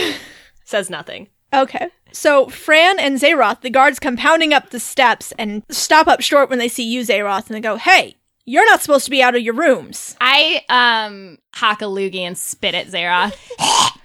says 0.64 0.90
nothing. 0.90 1.28
okay. 1.54 1.90
So 2.12 2.48
Fran 2.48 3.00
and 3.00 3.20
Zaroth, 3.20 3.62
the 3.62 3.70
guards 3.72 4.00
come 4.00 4.18
pounding 4.18 4.54
up 4.54 4.70
the 4.70 4.80
steps 4.80 5.34
and 5.40 5.64
stop 5.70 6.08
up 6.08 6.22
short 6.22 6.50
when 6.50 6.60
they 6.60 6.68
see 6.68 6.84
you, 6.84 7.02
Zaroth, 7.02 7.48
and 7.48 7.56
they 7.56 7.60
go, 7.60 7.76
Hey, 7.78 8.18
you're 8.46 8.66
not 8.68 8.82
supposed 8.82 9.06
to 9.06 9.12
be 9.12 9.24
out 9.24 9.36
of 9.36 9.42
your 9.42 9.56
rooms. 9.56 10.16
I 10.22 10.62
um 10.70 11.40
hock 11.56 11.82
a 11.82 11.86
loogie 11.86 12.20
and 12.22 12.38
spit 12.38 12.76
at 12.76 12.88
Zeroth. 12.88 13.36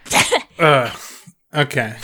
Uh, 0.59 0.91
okay. 1.55 1.95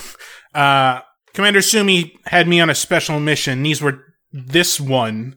Uh, 0.55 1.01
Commander 1.33 1.63
Sumi 1.63 2.17
had 2.27 2.47
me 2.47 2.61
on 2.61 2.71
a 2.71 2.75
special 2.75 3.19
mission. 3.19 3.63
These 3.65 3.83
were 3.83 4.05
this 4.33 4.79
one, 4.79 5.35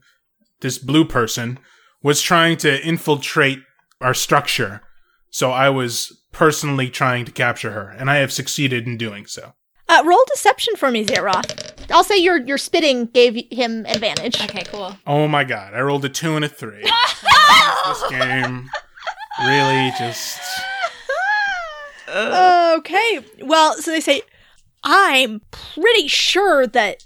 this 0.59 0.77
blue 0.77 1.03
person, 1.05 1.57
was 2.03 2.21
trying 2.21 2.57
to 2.57 2.79
infiltrate 2.87 3.59
our 4.01 4.13
structure. 4.13 4.81
So 5.29 5.51
I 5.51 5.69
was 5.69 6.21
personally 6.31 6.89
trying 6.89 7.25
to 7.25 7.31
capture 7.31 7.71
her, 7.71 7.89
and 7.89 8.09
I 8.09 8.17
have 8.17 8.31
succeeded 8.31 8.87
in 8.87 8.97
doing 8.97 9.25
so. 9.25 9.53
Uh, 9.89 10.03
roll 10.05 10.23
deception 10.27 10.75
for 10.75 10.91
me, 10.91 11.05
Zaroth. 11.05 11.73
I'll 11.91 12.03
say 12.03 12.17
your 12.17 12.37
your 12.45 12.57
spitting 12.57 13.05
gave 13.05 13.45
him 13.51 13.85
advantage. 13.85 14.41
Okay, 14.41 14.63
cool. 14.65 14.97
Oh 15.05 15.27
my 15.27 15.43
god, 15.43 15.73
I 15.73 15.79
rolled 15.79 16.03
a 16.05 16.09
two 16.09 16.35
and 16.35 16.43
a 16.43 16.49
three. 16.49 16.83
this 17.85 18.03
game 18.09 18.69
really 19.45 19.91
just. 19.97 20.39
Okay. 22.09 23.19
Well, 23.41 23.73
so 23.75 23.91
they 23.91 23.99
say, 23.99 24.21
I'm 24.83 25.41
pretty 25.51 26.07
sure 26.07 26.65
that 26.67 27.03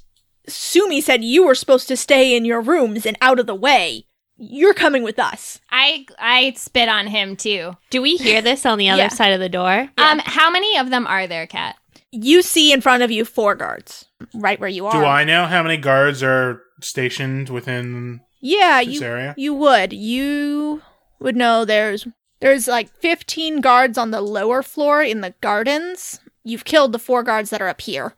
Sumi 0.47 1.01
said 1.01 1.23
you 1.23 1.45
were 1.45 1.55
supposed 1.55 1.87
to 1.87 1.97
stay 1.97 2.35
in 2.35 2.45
your 2.45 2.61
rooms 2.61 3.05
and 3.05 3.17
out 3.21 3.39
of 3.39 3.47
the 3.47 3.55
way. 3.55 4.05
You're 4.43 4.73
coming 4.73 5.03
with 5.03 5.19
us. 5.19 5.59
I 5.69 6.05
I 6.17 6.53
spit 6.57 6.89
on 6.89 7.05
him 7.05 7.35
too. 7.35 7.77
Do 7.91 8.01
we 8.01 8.15
hear 8.17 8.41
this 8.41 8.65
on 8.65 8.79
the 8.79 8.89
other 8.89 9.03
Yeah. 9.03 9.07
side 9.09 9.33
of 9.33 9.39
the 9.39 9.49
door? 9.49 9.87
Um, 9.97 10.19
how 10.25 10.49
many 10.49 10.77
of 10.77 10.89
them 10.89 11.05
are 11.05 11.27
there, 11.27 11.45
Kat? 11.45 11.75
You 12.11 12.41
see 12.41 12.73
in 12.73 12.81
front 12.81 13.03
of 13.03 13.11
you 13.11 13.23
four 13.23 13.53
guards, 13.55 14.05
right 14.33 14.59
where 14.59 14.67
you 14.67 14.87
are. 14.87 14.91
Do 14.99 15.05
I 15.05 15.23
know 15.23 15.45
how 15.45 15.61
many 15.61 15.77
guards 15.77 16.23
are 16.23 16.61
stationed 16.81 17.49
within 17.49 18.21
Yeah, 18.39 18.83
this 18.83 18.95
you 18.99 19.05
area? 19.05 19.35
you 19.37 19.53
would. 19.53 19.93
You 19.93 20.81
would 21.19 21.35
know 21.35 21.63
there's 21.63 22.07
there's 22.39 22.67
like 22.67 22.89
15 22.97 23.61
guards 23.61 23.95
on 23.99 24.09
the 24.09 24.21
lower 24.21 24.63
floor 24.63 25.03
in 25.03 25.21
the 25.21 25.35
gardens. 25.41 26.19
You've 26.43 26.65
killed 26.65 26.91
the 26.93 26.99
four 26.99 27.21
guards 27.21 27.51
that 27.51 27.61
are 27.61 27.67
up 27.67 27.81
here. 27.81 28.15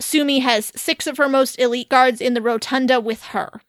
Sumi 0.00 0.40
has 0.40 0.72
six 0.74 1.06
of 1.06 1.16
her 1.18 1.28
most 1.28 1.56
elite 1.60 1.88
guards 1.88 2.20
in 2.20 2.34
the 2.34 2.42
rotunda 2.42 2.98
with 3.00 3.22
her. 3.26 3.60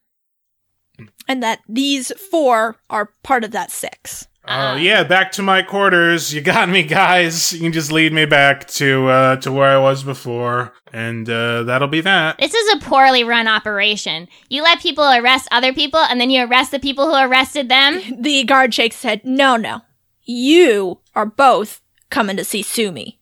And 1.27 1.41
that 1.41 1.59
these 1.67 2.11
four 2.29 2.77
are 2.89 3.13
part 3.23 3.43
of 3.43 3.51
that 3.51 3.71
six. 3.71 4.27
Oh 4.47 4.75
yeah, 4.75 5.03
back 5.03 5.31
to 5.33 5.43
my 5.43 5.61
quarters. 5.61 6.33
You 6.33 6.41
got 6.41 6.67
me, 6.67 6.81
guys. 6.83 7.53
You 7.53 7.59
can 7.59 7.71
just 7.71 7.91
lead 7.91 8.11
me 8.11 8.25
back 8.25 8.67
to 8.69 9.07
uh 9.07 9.35
to 9.37 9.51
where 9.51 9.69
I 9.69 9.77
was 9.77 10.03
before, 10.03 10.73
and 10.91 11.29
uh 11.29 11.63
that'll 11.63 11.87
be 11.87 12.01
that. 12.01 12.37
This 12.39 12.53
is 12.53 12.75
a 12.75 12.79
poorly 12.79 13.23
run 13.23 13.47
operation. 13.47 14.27
You 14.49 14.63
let 14.63 14.79
people 14.81 15.03
arrest 15.03 15.47
other 15.51 15.73
people, 15.73 15.99
and 15.99 16.19
then 16.19 16.31
you 16.31 16.43
arrest 16.43 16.71
the 16.71 16.79
people 16.79 17.05
who 17.05 17.15
arrested 17.15 17.69
them. 17.69 18.01
The 18.21 18.43
guard 18.43 18.73
shakes 18.73 18.97
his 18.97 19.03
head. 19.03 19.21
No, 19.23 19.57
no. 19.57 19.81
You 20.23 20.99
are 21.15 21.25
both 21.25 21.81
coming 22.09 22.37
to 22.37 22.43
see 22.43 22.61
Sumi. 22.61 23.19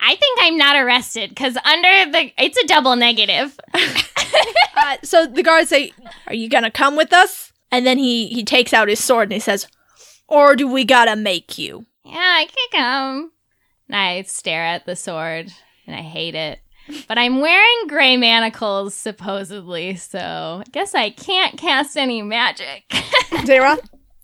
I 0.00 0.14
think 0.14 0.38
I'm 0.40 0.56
not 0.56 0.76
arrested 0.76 1.30
because 1.30 1.56
under 1.64 2.12
the 2.12 2.32
it's 2.38 2.58
a 2.58 2.66
double 2.66 2.96
negative. 2.96 3.58
Uh, 4.86 4.96
so 5.02 5.26
the 5.26 5.42
guards 5.42 5.70
say, 5.70 5.92
"Are 6.26 6.34
you 6.34 6.48
gonna 6.48 6.70
come 6.70 6.96
with 6.96 7.12
us?" 7.12 7.52
And 7.72 7.84
then 7.84 7.98
he 7.98 8.28
he 8.28 8.44
takes 8.44 8.72
out 8.72 8.88
his 8.88 9.02
sword 9.02 9.24
and 9.24 9.32
he 9.32 9.40
says, 9.40 9.66
"Or 10.28 10.54
do 10.54 10.68
we 10.68 10.84
gotta 10.84 11.16
make 11.16 11.58
you?" 11.58 11.86
Yeah, 12.04 12.14
I 12.14 12.46
can 12.46 12.80
come. 12.80 13.32
And 13.88 13.96
I 13.96 14.22
stare 14.22 14.64
at 14.64 14.86
the 14.86 14.96
sword 14.96 15.52
and 15.86 15.96
I 15.96 16.02
hate 16.02 16.34
it. 16.34 16.60
But 17.08 17.18
I'm 17.18 17.40
wearing 17.40 17.88
gray 17.88 18.16
manacles, 18.16 18.94
supposedly, 18.94 19.96
so 19.96 20.62
I 20.64 20.70
guess 20.70 20.94
I 20.94 21.10
can't 21.10 21.58
cast 21.58 21.96
any 21.96 22.22
magic. 22.22 22.84
Zara, 23.44 23.78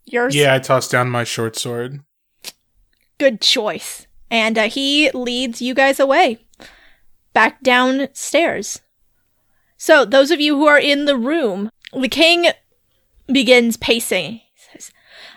yours. 0.05 0.35
Yeah, 0.35 0.55
I 0.55 0.61
tossed 0.61 0.93
down 0.93 1.11
my 1.11 1.25
short 1.25 1.57
sword. 1.57 2.01
Good 3.19 3.41
choice. 3.41 4.07
And 4.31 4.57
uh, 4.57 4.69
he 4.69 5.11
leads 5.11 5.61
you 5.61 5.75
guys 5.75 5.99
away, 5.99 6.39
back 7.33 7.63
downstairs. 7.63 8.81
So 9.85 10.05
those 10.05 10.31
of 10.31 10.41
you 10.41 10.57
who 10.57 10.69
are 10.69 10.79
in 10.79 11.07
the 11.07 11.17
room, 11.17 11.69
the 11.93 12.07
king 12.09 12.47
begins 13.27 13.77
pacing. 13.77 14.35
He 14.35 14.43
says, 14.55 14.93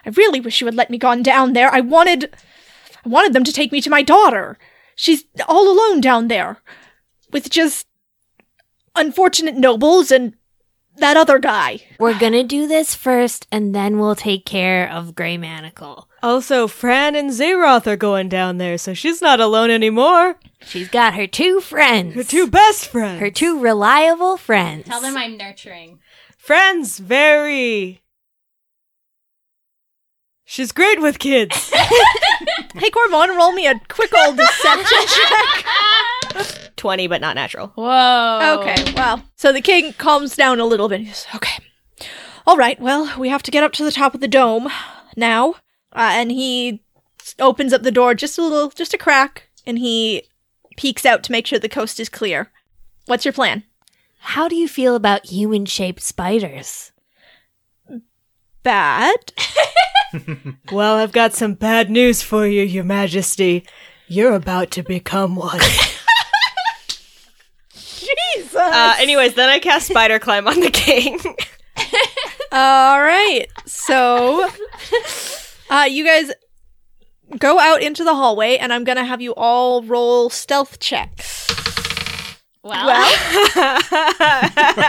"I 0.05 0.09
really 0.09 0.39
wish 0.39 0.61
you 0.61 0.67
had 0.67 0.75
let 0.75 0.91
me 0.91 0.99
gone 0.99 1.23
down 1.23 1.53
there. 1.53 1.73
I 1.73 1.79
wanted, 1.79 2.31
I 3.03 3.09
wanted 3.09 3.33
them 3.33 3.43
to 3.43 3.51
take 3.51 3.71
me 3.71 3.81
to 3.81 3.89
my 3.89 4.03
daughter. 4.03 4.59
She's 4.95 5.25
all 5.47 5.67
alone 5.67 5.99
down 5.99 6.27
there, 6.27 6.61
with 7.31 7.49
just 7.49 7.87
unfortunate 8.95 9.55
nobles 9.55 10.11
and 10.11 10.35
that 10.97 11.17
other 11.17 11.39
guy." 11.39 11.81
We're 11.99 12.17
gonna 12.17 12.43
do 12.43 12.67
this 12.67 12.95
first, 12.95 13.47
and 13.51 13.73
then 13.75 13.99
we'll 13.99 14.15
take 14.15 14.45
care 14.45 14.89
of 14.89 15.15
Grey 15.15 15.37
Manacle. 15.37 16.07
Also, 16.23 16.67
Fran 16.67 17.15
and 17.15 17.29
Zeroth 17.31 17.85
are 17.87 17.95
going 17.97 18.29
down 18.29 18.57
there, 18.57 18.77
so 18.77 18.93
she's 18.93 19.21
not 19.21 19.39
alone 19.39 19.69
anymore. 19.69 20.37
She's 20.65 20.87
got 20.89 21.13
her 21.13 21.27
two 21.27 21.61
friends, 21.61 22.15
Her 22.15 22.23
two 22.23 22.47
best 22.47 22.87
friends. 22.87 23.19
her 23.19 23.29
two 23.29 23.59
reliable 23.59 24.35
friends. 24.37 24.85
Tell 24.87 25.01
them 25.01 25.15
I'm 25.17 25.37
nurturing. 25.37 25.99
friends. 26.37 26.97
Very. 26.99 28.01
She's 30.47 30.71
great 30.71 31.01
with 31.01 31.19
kids. 31.19 31.71
Hey, 32.77 32.89
Corbin, 32.89 33.13
want 33.13 33.31
to 33.31 33.37
roll 33.37 33.53
me 33.53 33.67
a 33.67 33.79
quick 33.87 34.11
old 34.13 34.35
deception 34.35 34.97
check? 35.07 35.65
20, 36.85 37.07
but 37.07 37.19
not 37.19 37.33
natural. 37.33 37.69
Whoa. 37.69 38.59
Okay, 38.59 38.93
well. 38.93 39.23
So 39.37 39.51
the 39.51 39.59
king 39.59 39.93
calms 39.93 40.35
down 40.35 40.59
a 40.59 40.65
little 40.65 40.87
bit. 40.87 40.99
He 40.99 41.07
says, 41.07 41.25
okay. 41.33 41.63
All 42.45 42.57
right, 42.57 42.79
well, 42.79 43.11
we 43.19 43.29
have 43.29 43.41
to 43.41 43.49
get 43.49 43.63
up 43.63 43.71
to 43.73 43.83
the 43.83 43.91
top 43.91 44.13
of 44.13 44.21
the 44.21 44.27
dome 44.27 44.69
now. 45.17 45.55
Uh, 45.91 46.11
and 46.13 46.31
he 46.31 46.83
opens 47.39 47.73
up 47.73 47.81
the 47.81 47.89
door 47.89 48.13
just 48.13 48.37
a 48.37 48.43
little, 48.43 48.69
just 48.69 48.93
a 48.93 48.99
crack, 48.99 49.49
and 49.65 49.79
he 49.79 50.29
peeks 50.77 51.07
out 51.07 51.23
to 51.23 51.31
make 51.31 51.47
sure 51.47 51.57
the 51.57 51.67
coast 51.67 51.99
is 51.99 52.07
clear. 52.07 52.51
What's 53.07 53.25
your 53.25 53.33
plan? 53.33 53.63
How 54.19 54.47
do 54.47 54.55
you 54.55 54.67
feel 54.67 54.93
about 54.93 55.25
human-shaped 55.25 56.03
spiders? 56.03 56.91
Bad. 58.61 59.33
well, 60.71 60.97
I've 60.97 61.13
got 61.13 61.33
some 61.33 61.55
bad 61.55 61.89
news 61.89 62.21
for 62.21 62.45
you, 62.45 62.61
Your 62.61 62.83
Majesty. 62.83 63.65
You're 64.07 64.35
about 64.35 64.69
to 64.71 64.83
become 64.83 65.35
one. 65.35 65.61
Jesus. 68.55 68.75
Uh, 68.75 68.95
anyways, 68.99 69.33
then 69.35 69.49
I 69.49 69.59
cast 69.59 69.87
Spider 69.87 70.19
Climb 70.19 70.47
on 70.47 70.59
the 70.59 70.71
king. 70.71 71.19
All 72.51 73.01
right. 73.01 73.47
So, 73.65 74.49
uh, 75.69 75.87
you 75.89 76.05
guys 76.05 76.31
go 77.37 77.59
out 77.59 77.81
into 77.81 78.03
the 78.03 78.15
hallway, 78.15 78.57
and 78.57 78.71
I'm 78.71 78.83
gonna 78.83 79.03
have 79.03 79.21
you 79.21 79.33
all 79.35 79.83
roll 79.83 80.29
stealth 80.29 80.79
checks. 80.79 81.47
Well, 82.63 82.73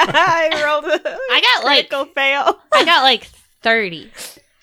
I 0.09 0.63
rolled 0.65 0.85
a 0.85 1.19
I 1.31 1.41
got 1.41 1.65
like 1.65 1.89
critical 1.91 2.13
fail. 2.15 2.61
I 2.73 2.85
got 2.85 3.03
like 3.03 3.25
thirty. 3.63 4.11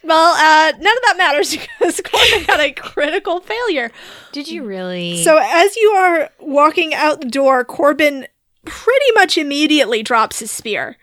Well, 0.04 0.36
uh, 0.36 0.72
none 0.78 0.98
of 0.98 1.04
that 1.04 1.16
matters 1.18 1.52
because 1.56 2.02
Corbin 2.02 2.46
got 2.46 2.60
a 2.60 2.72
critical 2.72 3.40
failure. 3.40 3.92
Did 4.32 4.48
you 4.50 4.64
really? 4.64 5.24
So, 5.24 5.38
as 5.42 5.76
you 5.78 5.90
are 5.90 6.30
walking 6.40 6.94
out 6.94 7.22
the 7.22 7.30
door, 7.30 7.64
Corbin 7.64 8.28
pretty 8.66 9.12
much 9.16 9.38
immediately 9.38 10.04
drops 10.04 10.40
his 10.40 10.52
spear. 10.52 10.98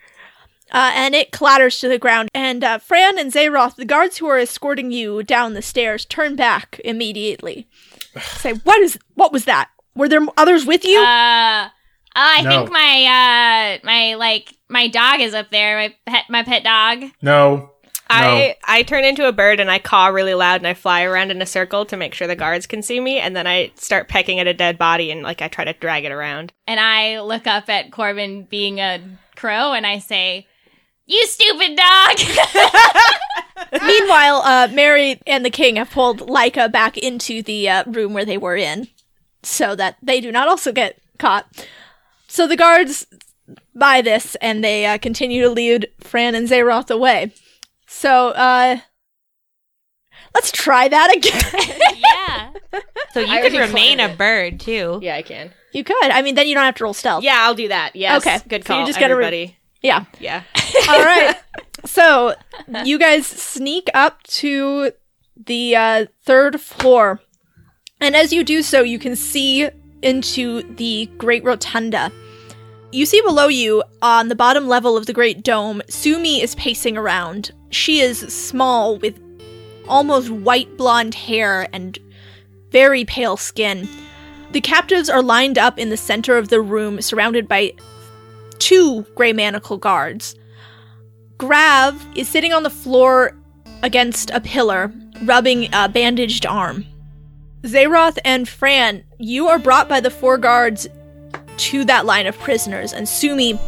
Uh, 0.73 0.91
and 0.95 1.13
it 1.13 1.31
clatters 1.33 1.79
to 1.79 1.89
the 1.89 1.99
ground. 1.99 2.29
And 2.33 2.63
uh, 2.63 2.77
Fran 2.77 3.19
and 3.19 3.31
Zaroth, 3.33 3.75
the 3.75 3.83
guards 3.83 4.17
who 4.17 4.27
are 4.27 4.37
escorting 4.39 4.91
you 4.91 5.21
down 5.21 5.53
the 5.53 5.61
stairs, 5.61 6.05
turn 6.05 6.37
back 6.37 6.79
immediately. 6.85 7.67
Say, 8.21 8.53
"What 8.53 8.79
is? 8.79 8.97
What 9.15 9.33
was 9.33 9.43
that? 9.45 9.69
Were 9.95 10.07
there 10.07 10.21
others 10.37 10.65
with 10.65 10.85
you?" 10.85 10.97
uh, 10.99 11.67
I 12.13 12.41
No. 12.41 12.49
think 12.49 12.71
my 12.71 13.77
uh 13.77 13.85
my 13.85 14.13
like 14.15 14.53
my 14.69 14.87
dog 14.87 15.19
is 15.19 15.33
up 15.33 15.49
there. 15.51 15.77
My 15.77 15.95
pet 16.05 16.23
my 16.29 16.43
pet 16.43 16.63
dog. 16.63 17.11
No. 17.21 17.71
I 18.11 18.55
I 18.63 18.83
turn 18.83 19.03
into 19.03 19.27
a 19.27 19.31
bird 19.31 19.59
and 19.59 19.71
I 19.71 19.79
caw 19.79 20.07
really 20.07 20.33
loud 20.33 20.61
and 20.61 20.67
I 20.67 20.73
fly 20.73 21.03
around 21.03 21.31
in 21.31 21.41
a 21.41 21.45
circle 21.45 21.85
to 21.85 21.97
make 21.97 22.13
sure 22.13 22.27
the 22.27 22.35
guards 22.35 22.67
can 22.67 22.81
see 22.81 22.99
me 22.99 23.19
and 23.19 23.35
then 23.35 23.47
I 23.47 23.71
start 23.75 24.07
pecking 24.07 24.39
at 24.39 24.47
a 24.47 24.53
dead 24.53 24.77
body 24.77 25.11
and 25.11 25.23
like 25.23 25.41
I 25.41 25.47
try 25.47 25.63
to 25.63 25.73
drag 25.73 26.05
it 26.05 26.11
around. 26.11 26.53
And 26.67 26.79
I 26.79 27.21
look 27.21 27.47
up 27.47 27.69
at 27.69 27.91
Corbin 27.91 28.43
being 28.43 28.79
a 28.79 29.01
crow 29.35 29.73
and 29.73 29.85
I 29.85 29.99
say, 29.99 30.47
You 31.05 31.25
stupid 31.25 31.77
dog! 31.77 32.17
Meanwhile, 33.85 34.41
uh, 34.43 34.67
Mary 34.71 35.21
and 35.25 35.45
the 35.45 35.49
king 35.49 35.77
have 35.77 35.91
pulled 35.91 36.19
Leica 36.21 36.71
back 36.71 36.97
into 36.97 37.41
the 37.41 37.69
uh, 37.69 37.83
room 37.87 38.13
where 38.13 38.25
they 38.25 38.37
were 38.37 38.55
in 38.55 38.87
so 39.43 39.75
that 39.75 39.97
they 40.01 40.21
do 40.21 40.31
not 40.31 40.47
also 40.47 40.71
get 40.71 40.99
caught. 41.17 41.67
So 42.27 42.47
the 42.47 42.57
guards 42.57 43.07
buy 43.75 44.01
this 44.01 44.35
and 44.35 44.63
they 44.63 44.85
uh, 44.85 44.97
continue 44.97 45.41
to 45.41 45.49
lead 45.49 45.89
Fran 45.99 46.35
and 46.35 46.47
Zeroth 46.47 46.89
away. 46.89 47.33
So, 47.93 48.29
uh, 48.29 48.77
let's 50.33 50.51
try 50.51 50.87
that 50.87 51.15
again. 51.15 51.71
yeah. 52.01 52.81
So 53.11 53.19
you 53.19 53.27
I 53.27 53.41
could 53.41 53.53
remain 53.59 53.99
a 53.99 54.15
bird 54.15 54.59
too. 54.61 54.99
Yeah, 55.01 55.17
I 55.17 55.21
can. 55.21 55.51
you 55.73 55.83
could. 55.83 56.01
I 56.01 56.21
mean, 56.21 56.35
then 56.35 56.47
you 56.47 56.55
don't 56.55 56.63
have 56.63 56.75
to 56.75 56.83
roll 56.85 56.93
stealth. 56.93 57.23
Yeah, 57.23 57.37
I'll 57.39 57.53
do 57.53 57.67
that. 57.67 57.95
Yes. 57.95 58.25
Okay, 58.25 58.39
Good 58.47 58.65
so 58.65 58.79
you 58.79 58.85
just 58.85 58.99
gotta 58.99 59.15
re- 59.15 59.57
Yeah. 59.81 60.05
yeah. 60.19 60.43
All 60.89 61.03
right. 61.03 61.35
So 61.85 62.33
you 62.85 62.97
guys 62.97 63.27
sneak 63.27 63.89
up 63.93 64.23
to 64.23 64.93
the 65.35 65.75
uh, 65.75 66.05
third 66.23 66.61
floor, 66.61 67.19
and 67.99 68.15
as 68.15 68.31
you 68.31 68.43
do 68.45 68.61
so, 68.61 68.81
you 68.81 68.99
can 68.99 69.15
see 69.17 69.69
into 70.01 70.63
the 70.75 71.09
Great 71.17 71.43
Rotunda. 71.43 72.11
You 72.93 73.05
see 73.05 73.21
below 73.21 73.47
you, 73.47 73.83
on 74.01 74.29
the 74.29 74.35
bottom 74.35 74.67
level 74.67 74.95
of 74.97 75.05
the 75.05 75.13
Great 75.13 75.43
Dome, 75.43 75.81
Sumi 75.89 76.41
is 76.41 76.55
pacing 76.55 76.97
around. 76.97 77.51
She 77.71 77.99
is 77.99 78.19
small 78.19 78.97
with 78.97 79.19
almost 79.87 80.29
white 80.29 80.77
blonde 80.77 81.15
hair 81.15 81.67
and 81.73 81.97
very 82.71 83.03
pale 83.05 83.37
skin. 83.37 83.89
The 84.51 84.61
captives 84.61 85.09
are 85.09 85.21
lined 85.21 85.57
up 85.57 85.79
in 85.79 85.89
the 85.89 85.97
center 85.97 86.37
of 86.37 86.49
the 86.49 86.61
room, 86.61 87.01
surrounded 87.01 87.47
by 87.47 87.73
two 88.59 89.03
Grey 89.15 89.33
Manacle 89.33 89.77
guards. 89.77 90.35
Grav 91.37 92.05
is 92.15 92.27
sitting 92.27 92.53
on 92.53 92.63
the 92.63 92.69
floor 92.69 93.35
against 93.81 94.29
a 94.31 94.41
pillar, 94.41 94.93
rubbing 95.23 95.69
a 95.73 95.89
bandaged 95.89 96.45
arm. 96.45 96.85
Zeroth 97.63 98.17
and 98.25 98.47
Fran, 98.47 99.03
you 99.17 99.47
are 99.47 99.59
brought 99.59 99.87
by 99.87 99.99
the 99.99 100.11
four 100.11 100.37
guards 100.37 100.87
to 101.57 101.85
that 101.85 102.05
line 102.05 102.27
of 102.27 102.37
prisoners, 102.39 102.91
and 102.93 103.07
Sumi, 103.07 103.59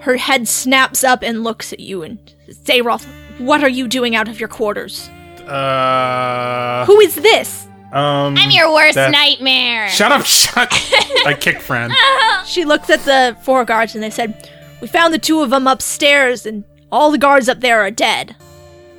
her 0.00 0.16
head 0.16 0.48
snaps 0.48 1.04
up 1.04 1.22
and 1.22 1.44
looks 1.44 1.72
at 1.72 1.80
you 1.80 2.02
and 2.02 2.18
Zeroth, 2.48 3.06
what 3.38 3.62
are 3.62 3.68
you 3.68 3.86
doing 3.88 4.14
out 4.16 4.28
of 4.28 4.38
your 4.40 4.48
quarters? 4.48 5.08
Uh, 5.46 6.84
Who 6.86 6.98
is 7.00 7.14
this? 7.14 7.66
um, 7.92 8.36
I'm 8.36 8.50
your 8.50 8.72
worst 8.72 8.94
that- 8.96 9.10
nightmare. 9.12 9.88
Shut 9.88 10.10
up! 10.12 10.24
Shut. 10.26 10.68
I 11.26 11.36
kick 11.38 11.60
Fran. 11.60 11.92
She 12.46 12.64
looks 12.64 12.88
at 12.90 13.00
the 13.00 13.36
four 13.42 13.64
guards 13.64 13.94
and 13.96 14.04
they 14.04 14.10
said, 14.10 14.48
We 14.80 14.86
found 14.86 15.12
the 15.12 15.18
two 15.18 15.40
of 15.40 15.50
them 15.50 15.66
upstairs, 15.66 16.46
and 16.46 16.62
all 16.92 17.10
the 17.10 17.18
guards 17.18 17.48
up 17.48 17.58
there 17.60 17.80
are 17.80 17.90
dead. 17.90 18.36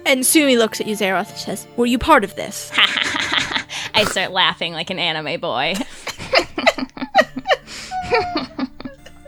And 0.06 0.26
Sumi 0.26 0.58
looks 0.58 0.82
at 0.82 0.88
you, 0.88 0.95
Zeroth, 0.95 1.30
and 1.30 1.38
says, 1.38 1.65
Were 1.78 1.86
you 1.86 1.97
part 1.97 2.23
of 2.26 2.36
this? 2.36 2.71
I 3.93 4.04
start 4.10 4.32
laughing 4.32 4.73
like 4.73 4.89
an 4.89 5.00
anime 5.00 5.39
boy. 5.39 5.76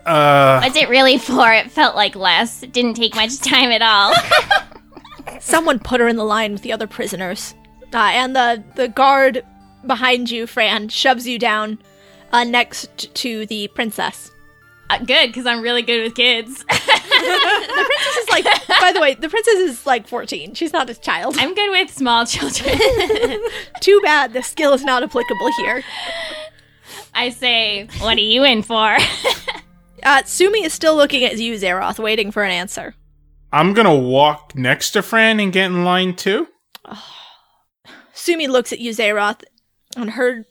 Uh, 0.05 0.59
Was 0.63 0.75
it 0.75 0.89
really 0.89 1.17
for? 1.17 1.51
It 1.53 1.69
felt 1.71 1.95
like 1.95 2.15
less. 2.15 2.63
It 2.63 2.71
didn't 2.73 2.95
take 2.95 3.15
much 3.15 3.37
time 3.39 3.69
at 3.69 3.81
all. 3.81 4.11
Someone 5.39 5.79
put 5.79 5.99
her 5.99 6.07
in 6.07 6.15
the 6.15 6.23
line 6.23 6.53
with 6.53 6.61
the 6.61 6.73
other 6.73 6.87
prisoners. 6.87 7.55
Uh, 7.93 7.97
and 7.97 8.35
the, 8.35 8.63
the 8.75 8.87
guard 8.87 9.43
behind 9.85 10.29
you, 10.29 10.45
Fran, 10.45 10.89
shoves 10.89 11.27
you 11.27 11.39
down 11.39 11.79
uh, 12.31 12.43
next 12.43 13.13
to 13.15 13.45
the 13.47 13.67
princess. 13.69 14.31
Uh, 14.89 14.97
good, 14.99 15.27
because 15.27 15.45
I'm 15.45 15.61
really 15.61 15.81
good 15.81 16.03
with 16.03 16.15
kids. 16.15 16.65
This 17.19 18.17
is 18.17 18.29
like, 18.29 18.45
by 18.81 18.91
the 18.93 19.01
way, 19.01 19.13
the 19.13 19.29
princess 19.29 19.55
is 19.55 19.85
like 19.85 20.07
14. 20.07 20.53
She's 20.53 20.73
not 20.73 20.89
a 20.89 20.95
child. 20.95 21.35
I'm 21.37 21.53
good 21.53 21.69
with 21.69 21.93
small 21.93 22.25
children. 22.25 22.77
Too 23.81 23.99
bad 24.03 24.33
the 24.33 24.41
skill 24.41 24.73
is 24.73 24.83
not 24.83 25.03
applicable 25.03 25.51
here. 25.57 25.83
I 27.13 27.29
say, 27.29 27.87
what 27.99 28.17
are 28.17 28.21
you 28.21 28.43
in 28.43 28.63
for? 28.63 28.97
Uh, 30.03 30.23
Sumi 30.23 30.63
is 30.63 30.73
still 30.73 30.95
looking 30.95 31.23
at 31.23 31.37
you, 31.37 31.55
Zeroth, 31.55 31.99
waiting 31.99 32.31
for 32.31 32.43
an 32.43 32.51
answer. 32.51 32.95
I'm 33.51 33.73
gonna 33.73 33.95
walk 33.95 34.55
next 34.55 34.91
to 34.91 35.01
Fran 35.01 35.39
and 35.39 35.51
get 35.51 35.65
in 35.65 35.83
line 35.83 36.15
too. 36.15 36.47
Sumi 38.13 38.47
looks 38.47 38.71
at 38.73 38.79
you, 38.79 38.91
Zeroth, 38.91 39.43
and 39.95 40.12
her 40.12 40.45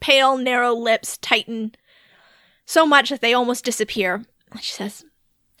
pale, 0.00 0.36
narrow 0.36 0.74
lips 0.74 1.16
tighten 1.18 1.74
so 2.66 2.84
much 2.86 3.08
that 3.10 3.20
they 3.20 3.32
almost 3.32 3.64
disappear. 3.64 4.24
She 4.60 4.72
says, 4.72 5.04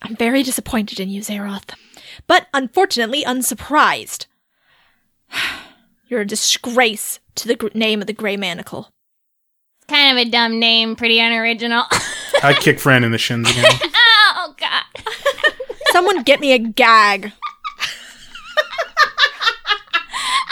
I'm 0.02 0.16
very 0.16 0.42
disappointed 0.42 1.00
in 1.00 1.08
you, 1.08 1.22
Zeroth, 1.22 1.74
but 2.26 2.48
unfortunately 2.52 3.24
unsurprised. 3.24 4.26
You're 6.08 6.20
a 6.20 6.26
disgrace 6.26 7.20
to 7.36 7.48
the 7.48 7.54
gr- 7.56 7.68
name 7.74 8.00
of 8.00 8.06
the 8.06 8.12
Grey 8.12 8.36
Manacle. 8.36 8.90
It's 9.78 9.86
kind 9.86 10.16
of 10.16 10.26
a 10.26 10.30
dumb 10.30 10.58
name, 10.58 10.96
pretty 10.96 11.18
unoriginal. 11.18 11.84
I 12.42 12.54
kick 12.58 12.78
Fran 12.78 13.04
in 13.04 13.12
the 13.12 13.18
shins 13.18 13.50
again. 13.50 13.72
God. 15.94 15.98
Someone 15.98 16.22
get 16.22 16.40
me 16.40 16.52
a 16.52 16.58
gag. 16.58 17.32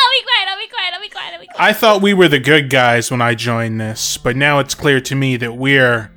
I'll 0.05 0.11
be 0.11 0.23
quiet, 0.25 0.49
I'll 0.49 0.59
be 0.59 0.69
quiet, 0.69 0.95
I'll 0.95 1.01
be 1.01 1.09
quiet, 1.09 1.35
I'll 1.35 1.41
be 1.41 1.47
quiet. 1.47 1.61
I 1.61 1.73
thought 1.73 2.03
we 2.03 2.15
were 2.15 2.29
the 2.29 2.39
good 2.39 2.71
guys 2.71 3.11
when 3.11 3.21
I 3.21 3.35
joined 3.35 3.81
this, 3.81 4.17
but 4.17 4.37
now 4.37 4.59
it's 4.59 4.75
clear 4.75 5.01
to 5.01 5.15
me 5.15 5.37
that 5.37 5.55
we're 5.55 6.11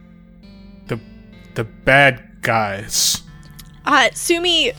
the 0.87 0.99
the 1.55 1.63
bad 1.63 2.41
guys. 2.41 3.21
Uh, 3.85 4.09
Sumi 4.13 4.73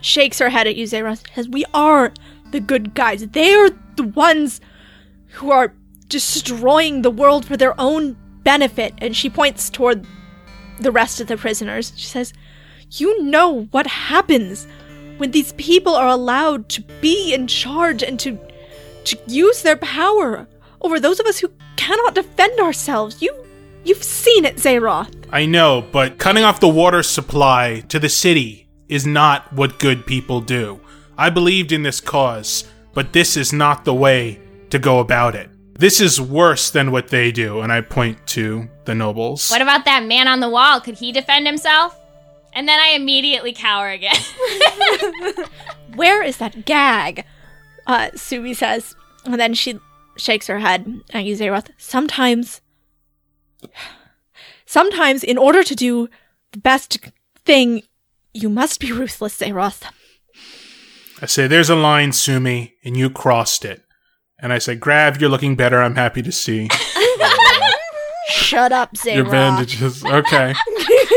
shakes 0.00 0.38
her 0.38 0.50
head 0.50 0.66
at 0.66 0.76
you, 0.76 0.84
Zeroth, 0.86 1.24
and 1.24 1.34
says, 1.34 1.48
We 1.48 1.64
are 1.72 2.12
the 2.50 2.60
good 2.60 2.94
guys. 2.94 3.26
They 3.28 3.54
are 3.54 3.70
the 3.96 4.04
ones 4.04 4.60
who 5.30 5.50
are 5.50 5.74
destroying 6.08 7.02
the 7.02 7.10
world 7.10 7.44
for 7.44 7.56
their 7.56 7.78
own 7.80 8.16
benefit. 8.42 8.94
And 8.98 9.16
she 9.16 9.30
points 9.30 9.70
toward 9.70 10.06
the 10.80 10.92
rest 10.92 11.20
of 11.20 11.26
the 11.26 11.36
prisoners. 11.36 11.92
She 11.96 12.06
says, 12.06 12.32
You 12.90 13.22
know 13.22 13.64
what 13.70 13.86
happens 13.86 14.66
when 15.16 15.30
these 15.30 15.52
people 15.52 15.94
are 15.94 16.08
allowed 16.08 16.68
to 16.70 16.82
be 17.00 17.32
in 17.34 17.46
charge 17.46 18.02
and 18.02 18.18
to 18.20 18.38
to 19.04 19.18
use 19.26 19.62
their 19.62 19.76
power 19.76 20.46
over 20.80 20.98
those 20.98 21.20
of 21.20 21.26
us 21.26 21.38
who 21.38 21.50
cannot 21.76 22.14
defend 22.14 22.58
ourselves. 22.60 23.20
You 23.20 23.34
you've 23.84 24.02
seen 24.02 24.44
it, 24.44 24.56
Zeroth. 24.56 25.14
I 25.30 25.46
know, 25.46 25.84
but 25.92 26.18
cutting 26.18 26.44
off 26.44 26.60
the 26.60 26.68
water 26.68 27.02
supply 27.02 27.82
to 27.88 27.98
the 27.98 28.08
city 28.08 28.68
is 28.88 29.06
not 29.06 29.52
what 29.52 29.78
good 29.78 30.06
people 30.06 30.40
do. 30.40 30.80
I 31.16 31.30
believed 31.30 31.72
in 31.72 31.82
this 31.82 32.00
cause, 32.00 32.64
but 32.92 33.12
this 33.12 33.36
is 33.36 33.52
not 33.52 33.84
the 33.84 33.94
way 33.94 34.40
to 34.70 34.78
go 34.78 34.98
about 34.98 35.34
it. 35.34 35.50
This 35.78 36.00
is 36.00 36.20
worse 36.20 36.70
than 36.70 36.92
what 36.92 37.08
they 37.08 37.32
do, 37.32 37.60
and 37.60 37.72
I 37.72 37.80
point 37.80 38.24
to 38.28 38.68
the 38.84 38.94
nobles. 38.94 39.50
What 39.50 39.62
about 39.62 39.84
that 39.86 40.04
man 40.04 40.28
on 40.28 40.40
the 40.40 40.48
wall? 40.48 40.80
Could 40.80 40.98
he 40.98 41.10
defend 41.10 41.46
himself? 41.46 41.98
And 42.54 42.68
then 42.68 42.78
I 42.80 42.90
immediately 42.90 43.52
cower 43.52 43.88
again. 43.90 44.14
Where 45.96 46.22
is 46.22 46.36
that 46.38 46.64
gag? 46.64 47.24
Uh, 47.86 48.10
Sumi 48.14 48.54
says, 48.54 48.94
and 49.24 49.38
then 49.40 49.54
she 49.54 49.78
shakes 50.16 50.46
her 50.46 50.58
head 50.60 51.00
at 51.12 51.24
you, 51.24 51.36
Zeroth. 51.36 51.68
Sometimes, 51.78 52.60
sometimes, 54.66 55.24
in 55.24 55.36
order 55.38 55.62
to 55.64 55.74
do 55.74 56.08
the 56.52 56.58
best 56.58 56.98
thing, 57.44 57.82
you 58.32 58.48
must 58.48 58.80
be 58.80 58.92
ruthless, 58.92 59.38
Zeroth. 59.38 59.82
I 61.20 61.26
say, 61.26 61.46
There's 61.46 61.70
a 61.70 61.76
line, 61.76 62.12
Sumi, 62.12 62.74
and 62.84 62.96
you 62.96 63.10
crossed 63.10 63.64
it. 63.64 63.82
And 64.38 64.52
I 64.52 64.58
say, 64.58 64.74
Grav, 64.74 65.20
you're 65.20 65.30
looking 65.30 65.56
better. 65.56 65.82
I'm 65.82 65.94
happy 65.94 66.22
to 66.22 66.32
see 66.32 66.68
Shut 68.28 68.72
up, 68.72 68.94
Zeroth. 68.94 69.14
your 69.14 69.30
bandages. 69.30 70.04
Okay. 70.04 70.54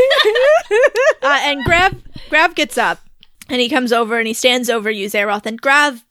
Uh, 1.20 1.40
and 1.42 1.64
Grav, 1.64 2.00
Grav 2.30 2.54
gets 2.54 2.78
up, 2.78 3.00
and 3.48 3.60
he 3.60 3.68
comes 3.68 3.92
over 3.92 4.18
and 4.18 4.26
he 4.26 4.32
stands 4.32 4.70
over 4.70 4.88
you, 4.88 5.08
Zeroth. 5.08 5.46
And 5.46 5.60
Grav, 5.60 6.04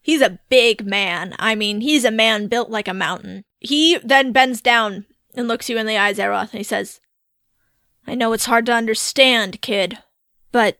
he's 0.00 0.22
a 0.22 0.38
big 0.48 0.86
man. 0.86 1.34
I 1.38 1.54
mean, 1.54 1.82
he's 1.82 2.04
a 2.04 2.10
man 2.10 2.46
built 2.46 2.70
like 2.70 2.88
a 2.88 2.94
mountain. 2.94 3.44
He 3.58 3.98
then 3.98 4.32
bends 4.32 4.62
down 4.62 5.04
and 5.34 5.48
looks 5.48 5.68
you 5.68 5.76
in 5.76 5.86
the 5.86 5.98
eyes, 5.98 6.16
Zeroth, 6.16 6.50
and 6.50 6.58
he 6.58 6.64
says, 6.64 7.00
I 8.06 8.14
know 8.14 8.32
it's 8.32 8.46
hard 8.46 8.64
to 8.66 8.72
understand, 8.72 9.60
kid, 9.60 9.98
but 10.50 10.78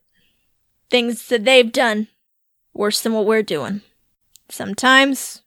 things 0.90 1.28
that 1.28 1.44
they've 1.44 1.70
done 1.70 2.08
worse 2.72 3.02
than 3.02 3.12
what 3.12 3.26
we're 3.26 3.42
doing. 3.42 3.82
Sometimes, 4.48 5.42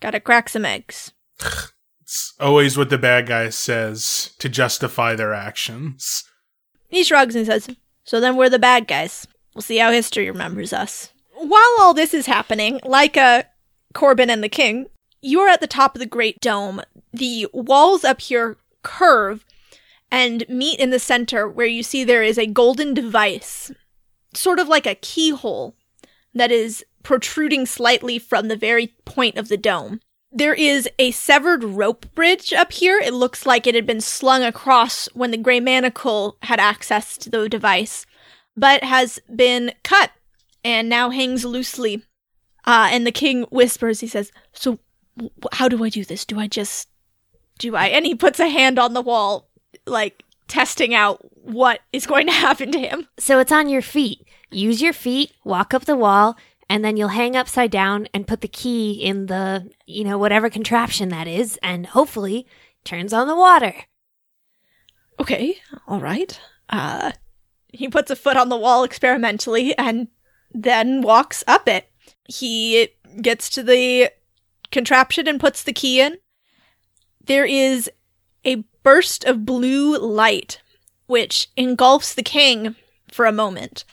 gotta 0.00 0.20
crack 0.20 0.48
some 0.48 0.64
eggs. 0.64 1.12
It's 2.00 2.34
always 2.38 2.76
what 2.76 2.90
the 2.90 2.98
bad 2.98 3.26
guy 3.26 3.48
says 3.48 4.34
to 4.38 4.48
justify 4.48 5.16
their 5.16 5.34
actions. 5.34 6.24
He 6.94 7.02
shrugs 7.02 7.34
and 7.34 7.44
says, 7.44 7.68
So 8.04 8.20
then 8.20 8.36
we're 8.36 8.48
the 8.48 8.56
bad 8.56 8.86
guys. 8.86 9.26
We'll 9.52 9.62
see 9.62 9.78
how 9.78 9.90
history 9.90 10.30
remembers 10.30 10.72
us. 10.72 11.12
While 11.34 11.74
all 11.80 11.92
this 11.92 12.14
is 12.14 12.26
happening, 12.26 12.78
like 12.84 13.16
uh, 13.16 13.42
Corbin 13.94 14.30
and 14.30 14.44
the 14.44 14.48
King, 14.48 14.86
you're 15.20 15.48
at 15.48 15.60
the 15.60 15.66
top 15.66 15.96
of 15.96 15.98
the 15.98 16.06
Great 16.06 16.40
Dome. 16.40 16.82
The 17.12 17.48
walls 17.52 18.04
up 18.04 18.20
here 18.20 18.58
curve 18.84 19.44
and 20.08 20.48
meet 20.48 20.78
in 20.78 20.90
the 20.90 21.00
center 21.00 21.48
where 21.48 21.66
you 21.66 21.82
see 21.82 22.04
there 22.04 22.22
is 22.22 22.38
a 22.38 22.46
golden 22.46 22.94
device 22.94 23.72
sort 24.32 24.60
of 24.60 24.68
like 24.68 24.86
a 24.86 24.94
keyhole 24.94 25.74
that 26.32 26.52
is 26.52 26.84
protruding 27.02 27.66
slightly 27.66 28.20
from 28.20 28.46
the 28.46 28.56
very 28.56 28.94
point 29.04 29.36
of 29.36 29.48
the 29.48 29.56
dome. 29.56 30.00
There 30.36 30.54
is 30.54 30.88
a 30.98 31.12
severed 31.12 31.62
rope 31.62 32.12
bridge 32.16 32.52
up 32.52 32.72
here. 32.72 32.98
It 32.98 33.14
looks 33.14 33.46
like 33.46 33.68
it 33.68 33.76
had 33.76 33.86
been 33.86 34.00
slung 34.00 34.42
across 34.42 35.06
when 35.14 35.30
the 35.30 35.36
Grey 35.36 35.60
Manacle 35.60 36.36
had 36.42 36.58
access 36.58 37.16
to 37.18 37.30
the 37.30 37.48
device, 37.48 38.04
but 38.56 38.82
has 38.82 39.20
been 39.34 39.72
cut 39.84 40.10
and 40.64 40.88
now 40.88 41.10
hangs 41.10 41.44
loosely. 41.44 42.02
Uh, 42.66 42.88
and 42.90 43.06
the 43.06 43.12
king 43.12 43.42
whispers, 43.44 44.00
he 44.00 44.08
says, 44.08 44.32
So, 44.52 44.80
how 45.52 45.68
do 45.68 45.84
I 45.84 45.88
do 45.88 46.04
this? 46.04 46.24
Do 46.24 46.40
I 46.40 46.48
just. 46.48 46.88
Do 47.60 47.76
I. 47.76 47.86
And 47.86 48.04
he 48.04 48.16
puts 48.16 48.40
a 48.40 48.48
hand 48.48 48.80
on 48.80 48.92
the 48.92 49.02
wall, 49.02 49.48
like 49.86 50.24
testing 50.48 50.94
out 50.94 51.24
what 51.44 51.80
is 51.92 52.06
going 52.06 52.26
to 52.26 52.32
happen 52.46 52.72
to 52.72 52.78
him. 52.80 53.06
So 53.18 53.38
it's 53.38 53.52
on 53.52 53.68
your 53.68 53.82
feet. 53.82 54.26
Use 54.50 54.82
your 54.82 54.92
feet, 54.92 55.32
walk 55.44 55.74
up 55.74 55.84
the 55.84 55.96
wall, 55.96 56.36
and 56.68 56.84
then 56.84 56.96
you'll 56.96 57.08
hang 57.08 57.36
upside 57.36 57.70
down 57.70 58.08
and 58.14 58.26
put 58.26 58.40
the 58.40 58.48
key 58.48 58.92
in 58.92 59.26
the, 59.26 59.70
you 59.86 60.04
know, 60.04 60.18
whatever 60.18 60.50
contraption 60.50 61.08
that 61.10 61.26
is, 61.26 61.58
and 61.62 61.86
hopefully 61.86 62.46
turns 62.84 63.12
on 63.12 63.26
the 63.26 63.36
water. 63.36 63.74
Okay, 65.20 65.58
all 65.86 66.00
right. 66.00 66.40
Uh, 66.68 67.12
he 67.68 67.88
puts 67.88 68.10
a 68.10 68.16
foot 68.16 68.36
on 68.36 68.48
the 68.48 68.56
wall 68.56 68.84
experimentally 68.84 69.76
and 69.78 70.08
then 70.52 71.02
walks 71.02 71.44
up 71.46 71.68
it. 71.68 71.90
He 72.28 72.88
gets 73.20 73.48
to 73.50 73.62
the 73.62 74.10
contraption 74.70 75.28
and 75.28 75.40
puts 75.40 75.62
the 75.62 75.72
key 75.72 76.00
in. 76.00 76.18
There 77.24 77.44
is 77.44 77.90
a 78.44 78.64
burst 78.82 79.24
of 79.24 79.46
blue 79.46 79.98
light, 79.98 80.60
which 81.06 81.48
engulfs 81.56 82.14
the 82.14 82.22
king 82.22 82.76
for 83.10 83.24
a 83.24 83.32
moment. 83.32 83.84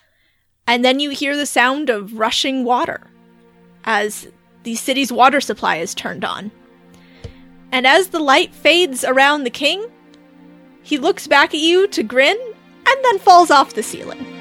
And 0.67 0.85
then 0.85 0.99
you 0.99 1.09
hear 1.09 1.35
the 1.35 1.45
sound 1.45 1.89
of 1.89 2.17
rushing 2.17 2.63
water 2.63 3.07
as 3.83 4.27
the 4.63 4.75
city's 4.75 5.11
water 5.11 5.41
supply 5.41 5.77
is 5.77 5.95
turned 5.95 6.23
on. 6.23 6.51
And 7.71 7.87
as 7.87 8.07
the 8.07 8.19
light 8.19 8.53
fades 8.53 9.03
around 9.03 9.43
the 9.43 9.49
king, 9.49 9.85
he 10.83 10.97
looks 10.97 11.27
back 11.27 11.53
at 11.53 11.59
you 11.59 11.87
to 11.87 12.03
grin 12.03 12.37
and 12.87 13.05
then 13.05 13.19
falls 13.19 13.51
off 13.51 13.73
the 13.73 13.83
ceiling. 13.83 14.40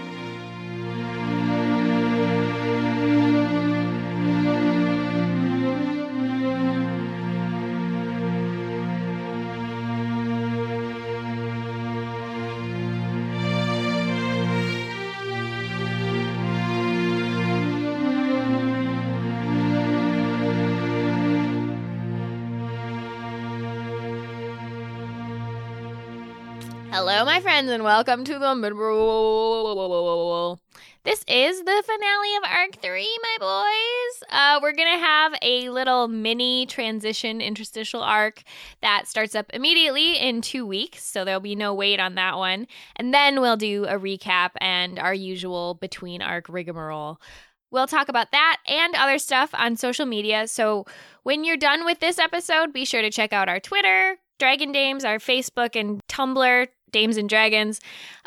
Friends, 27.42 27.70
and 27.70 27.85
welcome 27.85 28.24
to 28.24 28.38
the 28.38 28.55
mid 28.55 28.74
roll. 28.74 30.61
This 31.05 31.24
is 31.26 31.61
the 31.61 31.83
finale 31.87 32.37
of 32.37 32.42
Arc 32.44 32.76
3, 32.83 33.18
my 33.22 33.37
boys. 33.40 34.24
Uh, 34.31 34.61
we're 34.62 34.72
going 34.72 34.92
to 34.92 34.98
have 34.98 35.33
a 35.40 35.70
little 35.70 36.07
mini 36.07 36.66
transition 36.66 37.40
interstitial 37.40 38.03
arc 38.03 38.42
that 38.83 39.09
starts 39.09 39.35
up 39.35 39.46
immediately 39.55 40.18
in 40.18 40.42
two 40.42 40.66
weeks, 40.66 41.03
so 41.03 41.24
there'll 41.24 41.40
be 41.40 41.55
no 41.55 41.72
wait 41.72 41.98
on 41.98 42.14
that 42.16 42.37
one. 42.37 42.66
And 42.96 43.14
then 43.14 43.40
we'll 43.40 43.57
do 43.57 43.87
a 43.87 43.98
recap 43.98 44.50
and 44.59 44.98
our 44.98 45.14
usual 45.14 45.74
between 45.74 46.20
arc 46.20 46.46
rigmarole. 46.50 47.22
We'll 47.70 47.87
talk 47.87 48.11
about 48.11 48.33
that 48.33 48.59
and 48.66 48.94
other 48.96 49.18
stuff 49.18 49.50
on 49.55 49.76
social 49.76 50.05
media. 50.05 50.46
So 50.46 50.85
when 51.22 51.44
you're 51.44 51.57
done 51.57 51.87
with 51.87 52.00
this 52.00 52.18
episode, 52.18 52.74
be 52.74 52.85
sure 52.85 53.00
to 53.00 53.11
check 53.11 53.33
out 53.33 53.48
our 53.48 53.61
Twitter, 53.61 54.18
Dragon 54.38 54.72
Dames, 54.72 55.05
our 55.05 55.18
Facebook 55.18 55.79
and 55.79 56.00
Tumblr, 56.09 56.66
Dames 56.92 57.16
and 57.16 57.29
Dragons, 57.29 57.81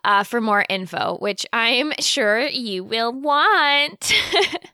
uh, 0.04 0.24
for 0.24 0.42
more 0.42 0.66
info, 0.70 1.18
which 1.20 1.46
I'm 1.54 1.94
sure 2.00 2.46
you 2.48 2.84
will 2.84 3.12
want. 3.14 4.14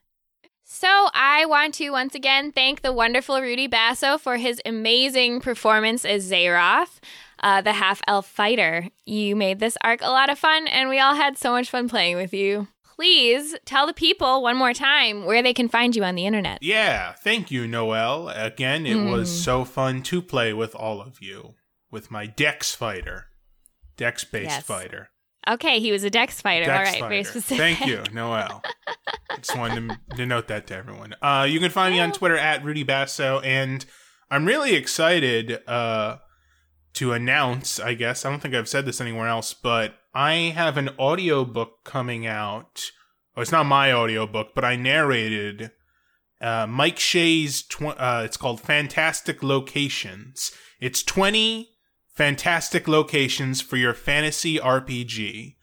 so 0.63 0.87
I 1.13 1.45
want 1.45 1.75
to 1.75 1.89
once 1.91 2.15
again 2.15 2.51
thank 2.51 2.81
the 2.81 2.93
wonderful 2.93 3.41
Rudy 3.41 3.67
Basso 3.67 4.17
for 4.17 4.37
his 4.37 4.61
amazing 4.65 5.41
performance 5.41 6.05
as 6.05 6.29
Zaroth. 6.29 6.99
Uh, 7.41 7.61
the 7.61 7.71
half 7.71 8.01
elf 8.05 8.27
fighter. 8.27 8.89
You 9.05 9.33
made 9.33 9.59
this 9.59 9.77
arc 9.81 10.01
a 10.01 10.09
lot 10.09 10.29
of 10.29 10.37
fun, 10.37 10.67
and 10.67 10.89
we 10.89 10.99
all 10.99 11.15
had 11.15 11.37
so 11.37 11.51
much 11.51 11.69
fun 11.69 11.87
playing 11.87 12.17
with 12.17 12.33
you. 12.33 12.67
Please 12.83 13.55
tell 13.63 13.87
the 13.87 13.93
people 13.93 14.43
one 14.43 14.57
more 14.57 14.73
time 14.73 15.23
where 15.23 15.41
they 15.41 15.53
can 15.53 15.69
find 15.69 15.95
you 15.95 16.03
on 16.03 16.15
the 16.15 16.25
internet. 16.25 16.61
Yeah, 16.61 17.13
thank 17.13 17.49
you, 17.49 17.65
Noel. 17.65 18.27
Again, 18.27 18.85
it 18.85 19.09
was 19.09 19.31
so 19.31 19.63
fun 19.63 20.03
to 20.03 20.21
play 20.21 20.51
with 20.51 20.75
all 20.75 20.99
of 20.99 21.21
you. 21.21 21.53
With 21.89 22.11
my 22.11 22.25
Dex 22.25 22.75
fighter. 22.75 23.28
Dex 23.99 24.23
based 24.23 24.49
Yes. 24.49 24.63
fighter. 24.63 25.09
Okay, 25.47 25.79
he 25.79 25.91
was 25.91 26.03
a 26.03 26.09
Dex 26.09 26.41
fighter. 26.41 26.65
Dex 26.65 26.93
all 26.95 27.01
right, 27.01 27.09
very 27.09 27.23
specific. 27.23 27.57
Thank 27.57 27.85
you, 27.85 28.01
Noel. 28.13 28.61
Just 29.37 29.57
wanted 29.57 29.89
to, 30.09 30.15
to 30.17 30.25
note 30.25 30.47
that 30.47 30.67
to 30.67 30.75
everyone. 30.75 31.15
Uh, 31.21 31.45
you 31.49 31.59
can 31.59 31.69
find 31.71 31.93
me 31.93 31.99
on 31.99 32.11
Twitter 32.11 32.37
at 32.37 32.63
Rudy 32.63 32.83
Basso, 32.83 33.39
and 33.41 33.85
I'm 34.31 34.45
really 34.45 34.75
excited 34.75 35.59
uh, 35.67 36.17
to 36.93 37.13
announce, 37.13 37.79
I 37.79 37.93
guess, 37.93 38.25
I 38.25 38.29
don't 38.29 38.41
think 38.41 38.53
I've 38.55 38.69
said 38.69 38.85
this 38.85 39.01
anywhere 39.01 39.27
else, 39.27 39.53
but 39.53 39.95
I 40.13 40.33
have 40.55 40.77
an 40.77 40.89
audiobook 40.99 41.83
coming 41.83 42.25
out. 42.27 42.83
Oh, 43.35 43.41
it's 43.41 43.51
not 43.51 43.65
my 43.65 43.91
audiobook, 43.93 44.49
but 44.55 44.65
I 44.65 44.75
narrated 44.75 45.71
uh, 46.41 46.67
Mike 46.67 46.99
Shea's. 46.99 47.63
tw- 47.63 47.97
uh, 47.97 48.23
it's 48.25 48.37
called 48.37 48.59
Fantastic 48.61 49.41
Locations. 49.41 50.51
It's 50.79 51.03
20 51.03 51.68
fantastic 52.23 52.85
locations 52.89 53.61
for 53.61 53.77
your 53.77 53.93
fantasy 53.93 54.57
RPG. 54.59 55.55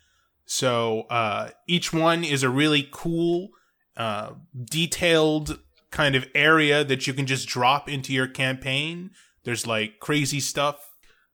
So 0.47 1.03
uh, 1.11 1.51
each 1.67 1.93
one 1.93 2.25
is 2.25 2.43
a 2.43 2.49
really 2.49 2.89
cool, 2.91 3.49
uh, 3.95 4.31
detailed 4.65 5.59
kind 5.91 6.17
of 6.17 6.27
area 6.35 6.83
that 6.83 7.07
you 7.07 7.13
can 7.13 7.27
just 7.27 7.47
drop 7.47 7.91
into 7.91 8.11
your 8.15 8.27
campaign. 8.27 9.11
There's 9.45 9.67
like 9.67 9.99
crazy 10.01 10.41
stuff, 10.41 10.77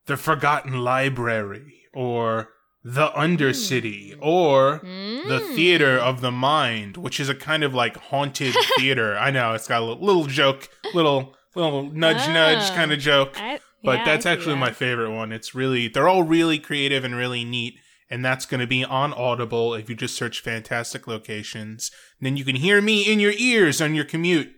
the 0.06 0.16
Forgotten 0.16 0.78
Library, 0.80 1.82
or 1.94 2.48
the 2.82 3.08
Undercity, 3.10 4.16
or 4.20 4.80
the 4.82 5.38
Theater 5.54 5.96
of 5.98 6.20
the 6.20 6.32
Mind, 6.32 6.96
which 6.96 7.20
is 7.20 7.28
a 7.28 7.34
kind 7.34 7.62
of 7.62 7.72
like 7.72 7.96
haunted 7.96 8.56
theater. 8.76 9.16
I 9.16 9.30
know 9.30 9.52
it's 9.54 9.68
got 9.68 9.82
a 9.82 9.84
little, 9.84 10.04
little 10.04 10.26
joke, 10.26 10.68
little 10.94 11.36
little 11.54 11.82
nudge 11.92 12.26
nudge 12.28 12.70
Ah. 12.70 12.74
kind 12.74 12.90
of 12.92 12.98
joke 12.98 13.34
I- 13.40 13.60
but 13.82 13.98
yeah, 13.98 14.04
that's 14.04 14.26
actually 14.26 14.54
that. 14.54 14.60
my 14.60 14.72
favorite 14.72 15.10
one. 15.10 15.32
It's 15.32 15.54
really 15.54 15.88
they're 15.88 16.08
all 16.08 16.22
really 16.22 16.58
creative 16.58 17.04
and 17.04 17.14
really 17.14 17.44
neat, 17.44 17.74
and 18.08 18.24
that's 18.24 18.46
going 18.46 18.60
to 18.60 18.66
be 18.66 18.84
on 18.84 19.12
Audible 19.12 19.74
if 19.74 19.88
you 19.88 19.96
just 19.96 20.16
search 20.16 20.40
"fantastic 20.40 21.06
locations." 21.06 21.90
And 22.18 22.26
then 22.26 22.36
you 22.36 22.44
can 22.44 22.56
hear 22.56 22.80
me 22.80 23.10
in 23.10 23.20
your 23.20 23.32
ears 23.36 23.80
on 23.80 23.94
your 23.94 24.04
commute, 24.04 24.54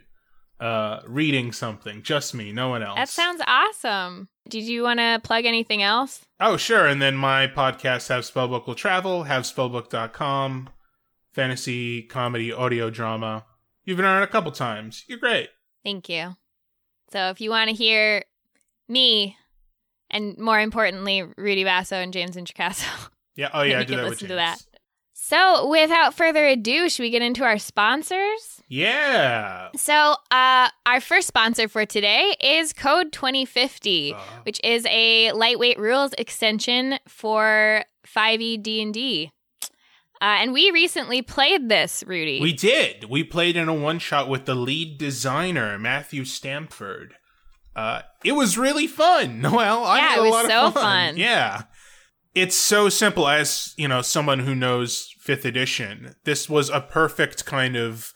uh, 0.60 1.00
reading 1.06 1.52
something. 1.52 2.02
Just 2.02 2.34
me, 2.34 2.52
no 2.52 2.68
one 2.68 2.82
else. 2.82 2.96
That 2.96 3.08
sounds 3.08 3.42
awesome. 3.46 4.28
Did 4.48 4.64
you 4.64 4.82
want 4.82 5.00
to 5.00 5.20
plug 5.22 5.46
anything 5.46 5.82
else? 5.82 6.26
Oh, 6.38 6.56
sure. 6.56 6.87
And 6.87 7.00
then 7.00 7.16
my 7.16 7.46
podcast, 7.46 8.08
Have 8.08 8.24
Spellbook 8.24 8.66
Will 8.66 8.74
Travel, 8.74 9.24
havespellbook.com, 9.24 10.68
fantasy, 11.32 12.02
comedy, 12.02 12.52
audio 12.52 12.90
drama. 12.90 13.46
You've 13.84 13.96
been 13.96 14.06
on 14.06 14.20
it 14.20 14.24
a 14.24 14.28
couple 14.28 14.52
times. 14.52 15.04
You're 15.08 15.18
great. 15.18 15.48
Thank 15.82 16.08
you. 16.08 16.37
So 17.10 17.30
if 17.30 17.40
you 17.40 17.50
want 17.50 17.70
to 17.70 17.76
hear 17.76 18.24
me, 18.88 19.36
and 20.10 20.36
more 20.38 20.60
importantly, 20.60 21.22
Rudy 21.36 21.64
Basso 21.64 21.96
and 21.96 22.12
James 22.12 22.36
Introcaso. 22.36 22.86
Yeah. 23.36 23.48
Oh, 23.52 23.62
yeah. 23.62 23.78
I 23.80 23.84
do 23.84 23.96
that 23.96 24.02
with 24.04 24.10
listen 24.12 24.28
to 24.28 24.34
that. 24.36 24.64
So 25.12 25.66
without 25.68 26.14
further 26.14 26.46
ado, 26.46 26.88
should 26.88 27.02
we 27.02 27.10
get 27.10 27.20
into 27.20 27.42
our 27.42 27.58
sponsors? 27.58 28.62
Yeah. 28.68 29.70
So, 29.74 30.14
uh, 30.30 30.68
our 30.86 31.00
first 31.00 31.26
sponsor 31.26 31.66
for 31.66 31.84
today 31.84 32.36
is 32.40 32.72
Code 32.72 33.10
2050, 33.10 34.12
Uh, 34.14 34.18
which 34.44 34.60
is 34.62 34.86
a 34.88 35.32
lightweight 35.32 35.80
rules 35.80 36.12
extension 36.16 37.00
for 37.08 37.85
5e 38.06 38.62
D&D. 38.62 39.30
Uh, 39.64 39.68
and 40.20 40.52
we 40.52 40.70
recently 40.70 41.22
played 41.22 41.68
this, 41.68 42.04
Rudy. 42.06 42.40
We 42.40 42.52
did. 42.52 43.04
We 43.10 43.24
played 43.24 43.56
in 43.56 43.68
a 43.68 43.74
one 43.74 43.98
shot 43.98 44.28
with 44.28 44.44
the 44.46 44.54
lead 44.54 44.96
designer, 44.98 45.76
Matthew 45.76 46.24
Stamford. 46.24 47.16
Uh, 47.77 48.02
it 48.25 48.33
was 48.33 48.56
really 48.58 48.87
fun, 48.87 49.40
Noel. 49.42 49.85
I 49.85 49.98
Yeah, 49.98 50.08
had 50.08 50.18
it 50.18 50.20
a 50.20 50.22
was 50.25 50.33
lot 50.33 50.46
so 50.46 50.66
of 50.66 50.75
fun. 50.75 50.83
fun. 51.10 51.16
Yeah. 51.16 51.62
It's 52.35 52.56
so 52.56 52.88
simple 52.88 53.29
as, 53.29 53.75
you 53.77 53.87
know, 53.88 54.02
someone 54.02 54.40
who 54.40 54.54
knows 54.54 55.08
fifth 55.20 55.44
edition. 55.44 56.14
This 56.25 56.48
was 56.48 56.68
a 56.70 56.81
perfect 56.81 57.44
kind 57.46 57.77
of 57.77 58.12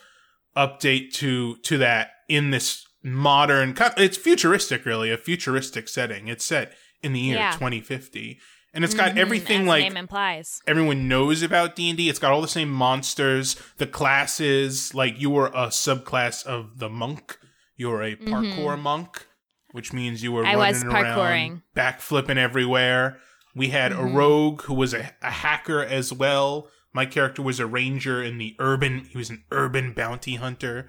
update 0.56 1.12
to 1.14 1.56
to 1.59 1.78
that 1.78 2.11
in 2.28 2.50
this 2.50 2.84
modern 3.04 3.74
it's 3.96 4.16
futuristic 4.16 4.84
really, 4.84 5.11
a 5.12 5.16
futuristic 5.16 5.88
setting. 5.88 6.26
It's 6.28 6.44
set 6.44 6.72
in 7.02 7.12
the 7.12 7.20
year 7.20 7.36
Yeah. 7.36 7.52
2050. 7.52 8.40
and 8.74 8.84
it's 8.84 8.92
got 8.94 9.16
everything 9.16 9.61
As 9.61 9.64
the 9.64 9.68
like 9.68 9.94
implies. 9.96 10.61
everyone 10.66 11.06
knows 11.09 11.42
about 11.42 11.74
D&D. 11.76 12.09
It's 12.09 12.18
got 12.18 12.32
all 12.32 12.42
the 12.42 12.48
same 12.48 12.70
monsters, 12.70 13.54
the 13.78 13.86
classes, 13.86 14.94
like 14.94 15.20
you 15.20 15.30
were 15.30 15.46
a 15.48 15.68
subclass 15.68 16.44
of 16.44 16.78
the 16.78 16.88
monk. 16.88 17.38
you're 17.76 18.02
a 18.02 18.16
parkour 18.16 18.76
monk, 18.78 19.27
which 19.72 19.92
means 19.92 20.22
you 20.22 20.32
were 20.32 20.42
Mm-hmm. 20.42 20.48
I 20.50 20.54
running 20.54 20.74
was 20.74 20.84
around, 20.84 21.04
parkouring. 21.18 21.62
backflipping 21.76 22.36
everywhere. 22.36 23.18
We 23.54 23.68
had 23.68 23.92
Mm-hmm. 23.92 24.06
a 24.08 24.10
rogue 24.18 24.62
who 24.62 24.74
was 24.74 24.94
a, 24.94 25.10
a 25.22 25.30
hacker 25.30 25.80
as 25.82 26.12
well. 26.12 26.68
My 26.92 27.06
character 27.06 27.42
was 27.42 27.60
a 27.60 27.66
ranger 27.66 28.22
in 28.22 28.38
the 28.38 28.56
urban. 28.58 29.00
He 29.10 29.18
was 29.18 29.30
an 29.30 29.44
urban 29.50 29.92
bounty 29.92 30.36
hunter. 30.36 30.88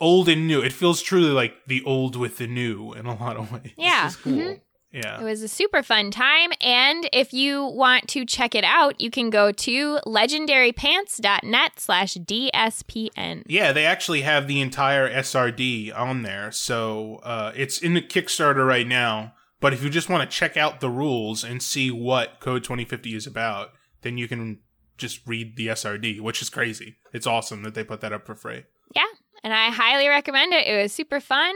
Old 0.00 0.28
and 0.28 0.46
new. 0.46 0.60
It 0.60 0.72
feels 0.72 1.00
truly 1.02 1.30
like 1.30 1.54
the 1.66 1.82
old 1.84 2.16
with 2.16 2.38
the 2.38 2.46
new 2.46 2.92
in 2.92 3.06
a 3.06 3.14
lot 3.14 3.36
of 3.36 3.52
ways. 3.52 3.72
Yeah. 3.76 4.10
Cool. 4.22 4.32
Mhm. 4.32 4.60
Yeah. 4.92 5.20
It 5.20 5.24
was 5.24 5.42
a 5.42 5.48
super 5.48 5.82
fun 5.82 6.10
time. 6.10 6.52
And 6.60 7.08
if 7.12 7.32
you 7.32 7.64
want 7.64 8.08
to 8.08 8.24
check 8.26 8.54
it 8.54 8.64
out, 8.64 9.00
you 9.00 9.10
can 9.10 9.30
go 9.30 9.50
to 9.50 9.98
legendarypants.net 10.06 11.80
slash 11.80 12.14
DSPN. 12.14 13.42
Yeah, 13.46 13.72
they 13.72 13.86
actually 13.86 14.20
have 14.22 14.46
the 14.46 14.60
entire 14.60 15.10
SRD 15.10 15.98
on 15.98 16.22
there. 16.22 16.52
So 16.52 17.20
uh, 17.22 17.52
it's 17.56 17.78
in 17.78 17.94
the 17.94 18.02
Kickstarter 18.02 18.66
right 18.66 18.86
now. 18.86 19.34
But 19.60 19.72
if 19.72 19.82
you 19.82 19.90
just 19.90 20.08
want 20.08 20.28
to 20.28 20.36
check 20.36 20.56
out 20.56 20.80
the 20.80 20.90
rules 20.90 21.44
and 21.44 21.62
see 21.62 21.90
what 21.90 22.40
Code 22.40 22.64
2050 22.64 23.14
is 23.14 23.26
about, 23.26 23.70
then 24.02 24.18
you 24.18 24.26
can 24.26 24.58
just 24.98 25.26
read 25.26 25.56
the 25.56 25.68
SRD, 25.68 26.20
which 26.20 26.42
is 26.42 26.50
crazy. 26.50 26.96
It's 27.12 27.26
awesome 27.26 27.62
that 27.62 27.74
they 27.74 27.84
put 27.84 28.00
that 28.00 28.12
up 28.12 28.26
for 28.26 28.34
free. 28.34 28.64
Yeah. 28.94 29.06
And 29.44 29.52
I 29.54 29.70
highly 29.70 30.08
recommend 30.08 30.52
it. 30.52 30.66
It 30.66 30.82
was 30.82 30.92
super 30.92 31.20
fun. 31.20 31.54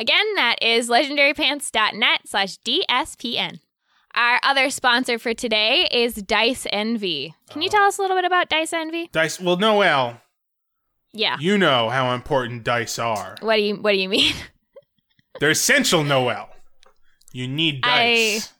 Again, 0.00 0.34
that 0.36 0.56
is 0.62 0.88
legendarypants.net 0.88 2.20
slash 2.24 2.56
DSPN. 2.60 3.60
Our 4.14 4.40
other 4.42 4.70
sponsor 4.70 5.18
for 5.18 5.34
today 5.34 5.86
is 5.92 6.14
Dice 6.14 6.66
Envy. 6.72 7.34
Can 7.50 7.60
you 7.60 7.68
tell 7.68 7.82
us 7.82 7.98
a 7.98 8.00
little 8.02 8.16
bit 8.16 8.24
about 8.24 8.48
Dice 8.48 8.72
Envy? 8.72 9.10
Dice, 9.12 9.38
well, 9.38 9.58
Noel, 9.58 10.22
Yeah. 11.12 11.36
you 11.38 11.58
know 11.58 11.90
how 11.90 12.14
important 12.14 12.64
dice 12.64 12.98
are. 12.98 13.36
What 13.42 13.56
do 13.56 13.62
you 13.62 13.76
What 13.76 13.92
do 13.92 13.98
you 13.98 14.08
mean? 14.08 14.32
They're 15.38 15.50
essential, 15.50 16.02
Noel. 16.02 16.48
You 17.32 17.46
need 17.46 17.82
dice. 17.82 18.52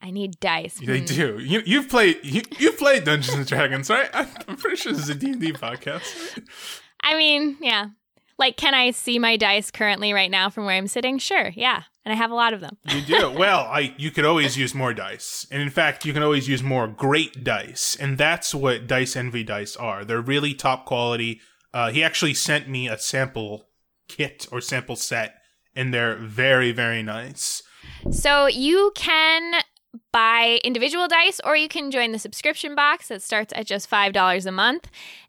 I 0.00 0.12
need 0.12 0.38
dice. 0.38 0.74
They 0.78 1.00
Hmm. 1.00 1.04
do. 1.06 1.38
You, 1.40 1.62
you've 1.66 1.88
played 1.88 2.20
you, 2.22 2.42
you've 2.60 2.78
played 2.78 3.02
Dungeons 3.04 3.36
and 3.36 3.44
Dragons, 3.46 3.90
right? 3.90 4.08
I'm, 4.14 4.28
I'm 4.46 4.56
pretty 4.56 4.76
sure 4.76 4.92
this 4.92 5.02
is 5.02 5.08
a 5.10 5.14
D&D 5.16 5.52
podcast. 5.54 6.40
I 7.02 7.16
mean, 7.16 7.56
yeah. 7.60 7.88
Like, 8.38 8.56
can 8.56 8.74
I 8.74 8.92
see 8.92 9.18
my 9.18 9.36
dice 9.36 9.70
currently 9.70 10.12
right 10.12 10.30
now 10.30 10.48
from 10.48 10.64
where 10.64 10.76
I'm 10.76 10.86
sitting? 10.86 11.18
Sure, 11.18 11.50
yeah. 11.54 11.82
And 12.04 12.12
I 12.12 12.16
have 12.16 12.30
a 12.30 12.34
lot 12.34 12.54
of 12.54 12.60
them. 12.60 12.78
You 12.88 13.02
do. 13.02 13.30
Well, 13.30 13.60
I 13.60 13.94
you 13.98 14.10
could 14.10 14.24
always 14.24 14.56
use 14.56 14.74
more 14.74 14.94
dice. 14.94 15.46
And 15.50 15.60
in 15.60 15.70
fact, 15.70 16.06
you 16.06 16.12
can 16.12 16.22
always 16.22 16.48
use 16.48 16.62
more 16.62 16.86
great 16.88 17.44
dice. 17.44 17.96
And 17.98 18.16
that's 18.16 18.54
what 18.54 18.86
Dice 18.86 19.16
Envy 19.16 19.44
dice 19.44 19.76
are. 19.76 20.04
They're 20.04 20.20
really 20.20 20.54
top 20.54 20.86
quality. 20.86 21.40
Uh, 21.74 21.90
he 21.90 22.02
actually 22.02 22.34
sent 22.34 22.68
me 22.68 22.88
a 22.88 22.96
sample 22.96 23.68
kit 24.08 24.46
or 24.50 24.60
sample 24.62 24.96
set, 24.96 25.34
and 25.74 25.92
they're 25.92 26.16
very, 26.16 26.72
very 26.72 27.02
nice. 27.02 27.62
So 28.10 28.46
you 28.46 28.92
can 28.94 29.60
buy 30.12 30.60
individual 30.64 31.08
dice 31.08 31.40
or 31.44 31.56
you 31.56 31.68
can 31.68 31.90
join 31.90 32.12
the 32.12 32.18
subscription 32.18 32.74
box 32.74 33.08
that 33.08 33.22
starts 33.22 33.52
at 33.56 33.66
just 33.66 33.90
$5 33.90 34.46
a 34.46 34.52
month. 34.52 34.88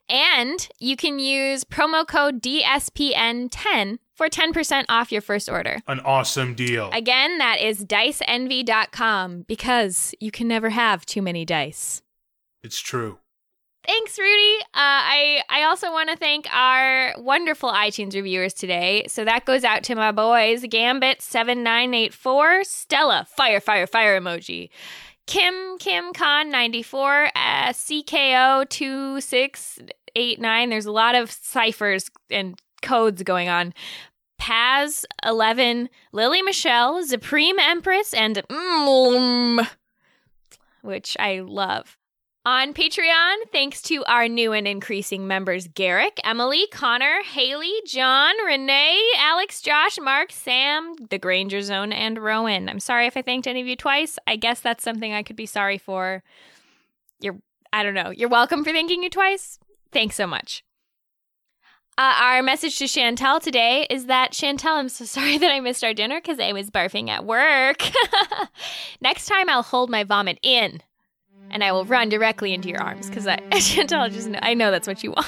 And 0.09 0.67
you 0.79 0.95
can 0.95 1.19
use 1.19 1.63
promo 1.63 2.07
code 2.07 2.41
DSPN10 2.41 3.99
for 4.15 4.27
10% 4.27 4.85
off 4.89 5.11
your 5.11 5.21
first 5.21 5.47
order. 5.49 5.77
An 5.87 5.99
awesome 6.01 6.55
deal. 6.55 6.89
Again, 6.91 7.37
that 7.37 7.61
is 7.61 7.85
diceenvy.com 7.85 9.45
because 9.47 10.13
you 10.19 10.31
can 10.31 10.47
never 10.47 10.69
have 10.71 11.05
too 11.05 11.21
many 11.21 11.45
dice. 11.45 12.01
it's 12.63 12.79
true. 12.79 13.19
Thanks, 13.89 14.19
Rudy. 14.19 14.57
Uh, 14.65 14.67
I 14.75 15.41
I 15.49 15.63
also 15.63 15.91
want 15.91 16.11
to 16.11 16.15
thank 16.15 16.45
our 16.55 17.15
wonderful 17.17 17.71
iTunes 17.71 18.13
reviewers 18.13 18.53
today. 18.53 19.05
So 19.07 19.25
that 19.25 19.45
goes 19.45 19.63
out 19.63 19.81
to 19.85 19.95
my 19.95 20.11
boys: 20.11 20.63
Gambit 20.69 21.23
seven 21.23 21.63
nine 21.63 21.95
eight 21.95 22.13
four, 22.13 22.63
Stella 22.63 23.25
fire 23.35 23.59
fire 23.59 23.87
fire 23.87 24.21
emoji, 24.21 24.69
Kim 25.25 25.79
Kim 25.79 26.13
Con 26.13 26.51
ninety 26.51 26.83
four, 26.83 27.29
uh, 27.35 27.69
CKO 27.69 28.69
two 28.69 29.21
six 29.21 29.79
eight 30.15 30.39
nine. 30.39 30.69
There's 30.69 30.85
a 30.85 30.91
lot 30.91 31.15
of 31.15 31.31
ciphers 31.31 32.11
and 32.29 32.61
codes 32.83 33.23
going 33.23 33.49
on. 33.49 33.73
Paz 34.37 35.03
eleven, 35.25 35.89
Lily 36.11 36.43
Michelle, 36.43 37.03
Supreme 37.03 37.57
Empress, 37.57 38.13
and 38.13 38.35
mm, 38.51 39.67
which 40.83 41.17
I 41.19 41.39
love. 41.39 41.97
On 42.49 42.73
Patreon, 42.73 43.35
thanks 43.51 43.79
to 43.83 44.03
our 44.05 44.27
new 44.27 44.53
and 44.53 44.67
increasing 44.67 45.27
members 45.27 45.67
Garrick, 45.67 46.19
Emily, 46.23 46.65
Connor, 46.71 47.21
Haley, 47.21 47.71
John, 47.85 48.33
Renee, 48.43 48.99
Alex, 49.19 49.61
Josh, 49.61 49.99
Mark, 50.01 50.31
Sam, 50.31 50.95
The 51.11 51.19
Granger 51.19 51.61
Zone, 51.61 51.93
and 51.93 52.17
Rowan. 52.17 52.67
I'm 52.67 52.79
sorry 52.79 53.05
if 53.05 53.15
I 53.15 53.21
thanked 53.21 53.45
any 53.45 53.61
of 53.61 53.67
you 53.67 53.75
twice. 53.75 54.17
I 54.25 54.35
guess 54.35 54.61
that's 54.61 54.83
something 54.83 55.13
I 55.13 55.21
could 55.21 55.35
be 55.35 55.45
sorry 55.45 55.77
for. 55.77 56.23
You're, 57.19 57.37
I 57.71 57.83
don't 57.83 57.93
know. 57.93 58.09
You're 58.09 58.29
welcome 58.29 58.63
for 58.63 58.71
thanking 58.71 59.03
you 59.03 59.11
twice. 59.11 59.59
Thanks 59.91 60.15
so 60.15 60.25
much. 60.25 60.63
Uh, 61.99 62.15
our 62.19 62.41
message 62.41 62.79
to 62.79 62.85
Chantel 62.85 63.39
today 63.39 63.85
is 63.91 64.07
that 64.07 64.31
Chantel, 64.33 64.79
I'm 64.79 64.89
so 64.89 65.05
sorry 65.05 65.37
that 65.37 65.51
I 65.51 65.59
missed 65.59 65.83
our 65.83 65.93
dinner 65.93 66.19
because 66.19 66.39
I 66.39 66.53
was 66.53 66.71
barfing 66.71 67.09
at 67.09 67.25
work. 67.25 67.83
Next 69.01 69.27
time, 69.27 69.49
I'll 69.49 69.61
hold 69.61 69.91
my 69.91 70.03
vomit 70.03 70.39
in 70.41 70.81
and 71.51 71.63
I 71.63 71.71
will 71.71 71.85
run 71.85 72.09
directly 72.09 72.53
into 72.53 72.69
your 72.69 72.81
arms 72.81 73.07
because 73.07 73.27
I 73.27 73.37
Chantel 73.51 74.11
just 74.11 74.27
know, 74.27 74.39
I 74.41 74.53
know 74.53 74.71
that's 74.71 74.87
what 74.87 75.03
you 75.03 75.11
want. 75.15 75.27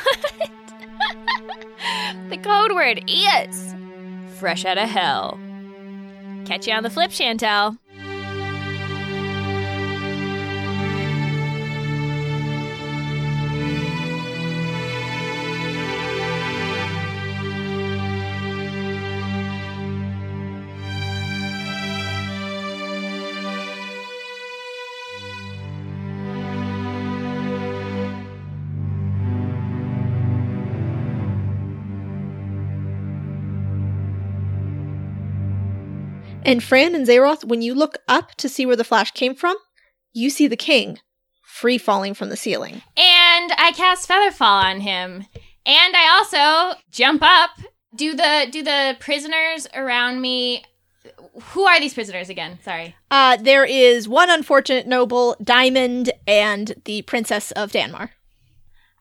the 2.29 2.37
code 2.37 2.73
word 2.73 3.03
is 3.07 3.75
fresh 4.39 4.65
out 4.65 4.77
of 4.77 4.89
hell. 4.89 5.39
Catch 6.45 6.67
you 6.67 6.73
on 6.73 6.83
the 6.83 6.89
flip, 6.89 7.11
Chantel. 7.11 7.77
And 36.43 36.63
Fran 36.63 36.95
and 36.95 37.07
Zeroth, 37.07 37.43
when 37.43 37.61
you 37.61 37.75
look 37.75 37.97
up 38.07 38.35
to 38.35 38.49
see 38.49 38.65
where 38.65 38.75
the 38.75 38.83
flash 38.83 39.11
came 39.11 39.35
from, 39.35 39.55
you 40.13 40.29
see 40.29 40.47
the 40.47 40.57
king 40.57 40.99
free 41.43 41.77
falling 41.77 42.13
from 42.13 42.29
the 42.29 42.37
ceiling. 42.37 42.81
And 42.97 43.51
I 43.57 43.73
cast 43.75 44.09
Featherfall 44.09 44.63
on 44.63 44.79
him. 44.81 45.25
And 45.65 45.95
I 45.95 46.17
also 46.17 46.79
jump 46.91 47.21
up. 47.21 47.51
Do 47.93 48.15
the 48.15 48.47
do 48.49 48.63
the 48.63 48.95
prisoners 48.99 49.67
around 49.73 50.21
me 50.21 50.63
who 51.51 51.63
are 51.63 51.79
these 51.79 51.93
prisoners 51.93 52.29
again? 52.29 52.59
Sorry. 52.63 52.95
Uh, 53.09 53.37
there 53.37 53.65
is 53.65 54.07
one 54.07 54.29
unfortunate 54.29 54.87
noble, 54.87 55.35
Diamond, 55.43 56.11
and 56.25 56.73
the 56.85 57.01
Princess 57.03 57.51
of 57.51 57.71
Danmar. 57.71 58.09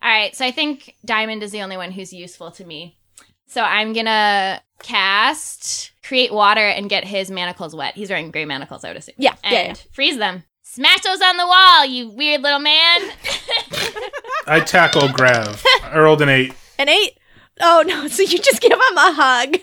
All 0.02 0.10
right, 0.10 0.34
so 0.34 0.44
I 0.44 0.50
think 0.50 0.96
Diamond 1.04 1.42
is 1.42 1.52
the 1.52 1.62
only 1.62 1.76
one 1.76 1.92
who's 1.92 2.12
useful 2.12 2.50
to 2.52 2.64
me. 2.64 2.98
So 3.46 3.62
I'm 3.62 3.92
gonna 3.92 4.62
cast 4.82 5.92
create 6.02 6.32
water 6.32 6.66
and 6.66 6.88
get 6.88 7.04
his 7.04 7.30
manacles 7.30 7.74
wet. 7.74 7.94
He's 7.94 8.10
wearing 8.10 8.30
gray 8.30 8.44
manacles, 8.44 8.84
I 8.84 8.88
would 8.88 8.96
assume. 8.96 9.14
Yeah, 9.18 9.34
and 9.44 9.52
yeah, 9.52 9.62
yeah. 9.68 9.74
freeze 9.92 10.18
them. 10.18 10.44
Smash 10.62 11.00
those 11.00 11.20
on 11.20 11.36
the 11.36 11.46
wall, 11.46 11.84
you 11.84 12.10
weird 12.10 12.42
little 12.42 12.60
man. 12.60 13.00
I 14.46 14.60
tackle 14.60 15.08
Grav. 15.08 15.64
I 15.82 15.98
rolled 15.98 16.22
an 16.22 16.28
eight. 16.28 16.54
An 16.78 16.88
eight? 16.88 17.18
Oh 17.60 17.82
no, 17.86 18.06
so 18.08 18.22
you 18.22 18.38
just 18.38 18.60
give 18.60 18.72
him 18.72 18.78
a 18.96 19.12
hug. 19.12 19.56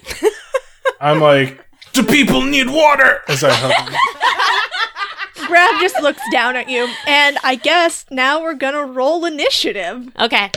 I'm 0.99 1.21
like, 1.21 1.65
do 1.93 2.03
people 2.03 2.41
need 2.41 2.69
water? 2.69 3.21
As 3.27 3.43
I 3.43 3.51
hug 3.53 3.71
him. 3.89 5.47
Grav 5.47 5.79
just 5.79 6.01
looks 6.01 6.21
down 6.31 6.55
at 6.57 6.67
you, 6.69 6.89
and 7.07 7.37
I 7.43 7.55
guess 7.55 8.05
now 8.11 8.41
we're 8.41 8.55
gonna 8.55 8.83
roll 8.85 9.23
initiative. 9.25 10.11
okay. 10.19 10.51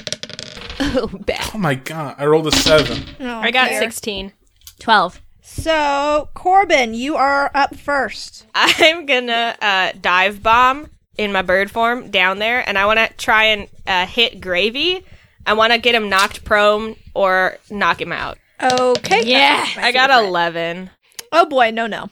Oh, 0.81 1.07
bad. 1.27 1.51
Oh 1.55 1.59
my 1.59 1.75
god, 1.75 2.17
I 2.19 2.27
rolled 2.27 2.47
a 2.49 2.53
seven. 2.53 3.05
Oh, 3.21 3.39
I 3.39 3.51
got 3.51 3.69
dear. 3.69 3.79
16. 3.79 4.33
Twelve. 4.81 5.21
So, 5.53 6.29
Corbin, 6.35 6.95
you 6.95 7.17
are 7.17 7.51
up 7.55 7.75
first. 7.77 8.47
I'm 8.55 9.05
gonna 9.05 9.57
uh, 9.61 9.93
dive 10.01 10.43
bomb 10.43 10.89
in 11.19 11.33
my 11.33 11.43
bird 11.43 11.71
form 11.71 12.11
down 12.11 12.39
there, 12.39 12.67
and 12.67 12.79
I 12.79 12.87
want 12.87 13.01
to 13.01 13.13
try 13.17 13.45
and 13.47 13.69
uh, 13.87 14.07
hit 14.07 14.41
Gravy. 14.41 15.05
I 15.45 15.55
want 15.55 15.73
to 15.73 15.79
get 15.79 15.95
him 15.95 16.09
knocked 16.09 16.45
prone 16.45 16.95
or 17.15 17.59
knock 17.69 18.01
him 18.01 18.13
out. 18.13 18.39
Okay. 18.63 19.25
Yeah. 19.25 19.67
I 19.77 19.91
got 19.91 20.11
11. 20.11 20.91
Oh 21.33 21.47
boy, 21.47 21.71
no, 21.73 21.87
no. 21.87 22.11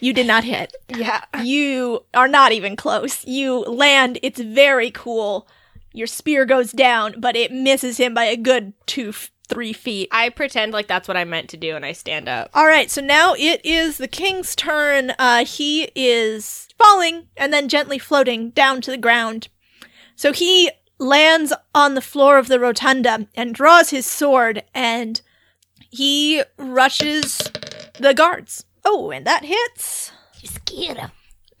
You 0.00 0.12
did 0.12 0.26
not 0.26 0.44
hit. 0.44 0.74
Yeah. 0.88 1.22
You 1.42 2.04
are 2.12 2.28
not 2.28 2.52
even 2.52 2.74
close. 2.74 3.24
You 3.24 3.60
land. 3.60 4.18
It's 4.22 4.40
very 4.40 4.90
cool. 4.90 5.46
Your 5.92 6.08
spear 6.08 6.44
goes 6.44 6.72
down, 6.72 7.14
but 7.18 7.36
it 7.36 7.52
misses 7.52 7.98
him 7.98 8.14
by 8.14 8.24
a 8.24 8.36
good 8.36 8.72
two, 8.86 9.10
f- 9.10 9.30
three 9.48 9.72
feet. 9.72 10.08
I 10.10 10.28
pretend 10.30 10.72
like 10.72 10.86
that's 10.86 11.06
what 11.08 11.16
I 11.16 11.24
meant 11.24 11.48
to 11.50 11.56
do 11.56 11.76
and 11.76 11.84
I 11.84 11.92
stand 11.92 12.28
up. 12.28 12.50
All 12.54 12.66
right, 12.66 12.90
so 12.90 13.00
now 13.00 13.34
it 13.36 13.60
is 13.64 13.98
the 13.98 14.08
king's 14.08 14.56
turn. 14.56 15.12
Uh, 15.18 15.44
he 15.44 15.90
is 15.94 16.68
falling 16.78 17.28
and 17.36 17.52
then 17.52 17.68
gently 17.68 17.98
floating 17.98 18.50
down 18.50 18.80
to 18.82 18.90
the 18.90 18.96
ground. 18.96 19.48
So 20.16 20.32
he 20.32 20.70
lands 20.98 21.52
on 21.74 21.94
the 21.94 22.00
floor 22.00 22.38
of 22.38 22.48
the 22.48 22.58
rotunda 22.60 23.26
and 23.34 23.54
draws 23.54 23.90
his 23.90 24.06
sword 24.06 24.62
and 24.74 25.20
he 25.90 26.42
rushes 26.56 27.38
the 27.98 28.14
guards. 28.14 28.64
Oh, 28.84 29.10
and 29.10 29.26
that 29.26 29.44
hits. 29.44 30.12
Just 30.40 30.64
get 30.64 30.96
him. 30.96 31.10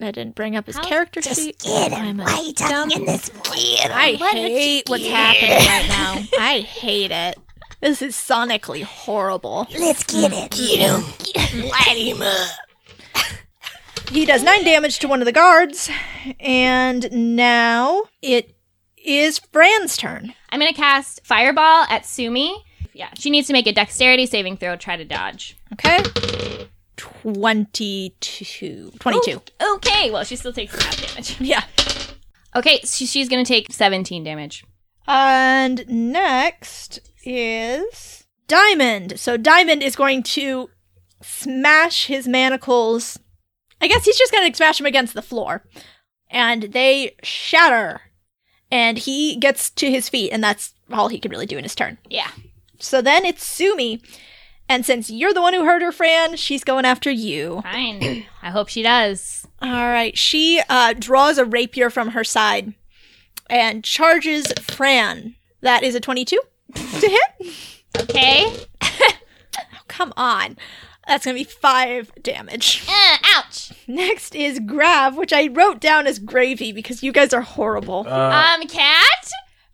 I 0.00 0.10
didn't 0.10 0.34
bring 0.34 0.56
up 0.56 0.66
his 0.66 0.76
How- 0.76 0.84
character 0.84 1.20
Just 1.20 1.40
sheet. 1.40 1.58
get 1.60 1.92
him. 1.92 2.04
I'm 2.04 2.16
Why 2.18 2.32
are 2.34 2.42
you 2.42 2.52
talking 2.52 2.98
in 3.00 3.06
this? 3.06 3.28
Get 3.28 3.84
him. 3.84 3.92
I 3.92 4.16
Why 4.18 4.30
hate 4.32 4.88
what's 4.88 5.06
happening 5.06 5.50
right 5.50 5.88
now. 5.88 6.22
I 6.38 6.60
hate 6.60 7.10
it. 7.10 7.38
This 7.84 8.00
is 8.00 8.16
sonically 8.16 8.82
horrible. 8.82 9.66
Let's 9.78 10.04
get 10.04 10.32
it. 10.32 10.52
Get 10.52 11.50
him. 11.50 11.68
Light 11.68 11.98
him 11.98 12.22
up. 12.22 12.48
He 14.08 14.24
does 14.24 14.42
nine 14.42 14.64
damage 14.64 15.00
to 15.00 15.06
one 15.06 15.20
of 15.20 15.26
the 15.26 15.32
guards, 15.32 15.90
and 16.40 17.12
now 17.12 18.04
it 18.22 18.56
is 18.96 19.38
Fran's 19.38 19.98
turn. 19.98 20.32
I'm 20.48 20.58
gonna 20.60 20.72
cast 20.72 21.26
Fireball 21.26 21.84
at 21.90 22.06
Sumi. 22.06 22.64
Yeah, 22.94 23.10
she 23.18 23.28
needs 23.28 23.48
to 23.48 23.52
make 23.52 23.66
a 23.66 23.72
Dexterity 23.72 24.24
saving 24.24 24.56
throw. 24.56 24.76
Try 24.76 24.96
to 24.96 25.04
dodge. 25.04 25.54
Okay. 25.74 26.02
22. 26.96 28.92
22. 28.98 29.42
Okay, 29.74 30.10
well 30.10 30.24
she 30.24 30.36
still 30.36 30.54
takes 30.54 30.72
half 30.82 31.06
damage. 31.06 31.38
Yeah. 31.46 31.64
Okay, 32.56 32.80
so 32.82 33.04
she's 33.04 33.28
gonna 33.28 33.44
take 33.44 33.70
17 33.70 34.24
damage. 34.24 34.64
And 35.06 35.84
next 35.86 37.00
is 37.24 38.26
Diamond. 38.46 39.18
So 39.18 39.36
Diamond 39.36 39.82
is 39.82 39.96
going 39.96 40.22
to 40.24 40.70
smash 41.22 42.06
his 42.06 42.28
manacles. 42.28 43.18
I 43.80 43.88
guess 43.88 44.04
he's 44.04 44.18
just 44.18 44.32
going 44.32 44.50
to 44.50 44.56
smash 44.56 44.78
them 44.78 44.86
against 44.86 45.14
the 45.14 45.22
floor. 45.22 45.64
And 46.30 46.64
they 46.64 47.16
shatter. 47.22 48.02
And 48.70 48.98
he 48.98 49.36
gets 49.36 49.70
to 49.70 49.90
his 49.90 50.08
feet, 50.08 50.30
and 50.32 50.42
that's 50.42 50.74
all 50.92 51.08
he 51.08 51.18
can 51.18 51.30
really 51.30 51.46
do 51.46 51.56
in 51.56 51.62
his 51.62 51.74
turn. 51.74 51.98
Yeah. 52.08 52.30
So 52.80 53.00
then 53.00 53.24
it's 53.24 53.44
Sumi. 53.44 54.02
And 54.68 54.84
since 54.84 55.10
you're 55.10 55.34
the 55.34 55.42
one 55.42 55.54
who 55.54 55.64
hurt 55.64 55.82
her, 55.82 55.92
Fran, 55.92 56.36
she's 56.36 56.64
going 56.64 56.84
after 56.84 57.10
you. 57.10 57.60
Fine. 57.62 58.26
I 58.42 58.50
hope 58.50 58.68
she 58.68 58.82
does. 58.82 59.46
All 59.60 59.70
right. 59.70 60.16
She 60.16 60.60
uh, 60.68 60.94
draws 60.98 61.38
a 61.38 61.44
rapier 61.44 61.90
from 61.90 62.10
her 62.10 62.24
side 62.24 62.74
and 63.50 63.84
charges 63.84 64.52
Fran. 64.60 65.36
That 65.60 65.82
is 65.82 65.94
a 65.94 66.00
22 66.00 66.40
to 66.74 67.08
hit. 67.08 67.52
Okay. 68.00 68.52
Come 69.88 70.12
on. 70.16 70.56
That's 71.06 71.24
going 71.26 71.36
to 71.36 71.44
be 71.44 71.50
five 71.50 72.10
damage. 72.22 72.82
Uh, 72.88 73.16
ouch. 73.36 73.72
Next 73.86 74.34
is 74.34 74.58
Grav, 74.60 75.16
which 75.16 75.32
I 75.32 75.48
wrote 75.48 75.78
down 75.80 76.06
as 76.06 76.18
gravy 76.18 76.72
because 76.72 77.02
you 77.02 77.12
guys 77.12 77.34
are 77.34 77.42
horrible. 77.42 78.06
Uh, 78.08 78.56
Um, 78.60 78.66
Cat? 78.66 79.30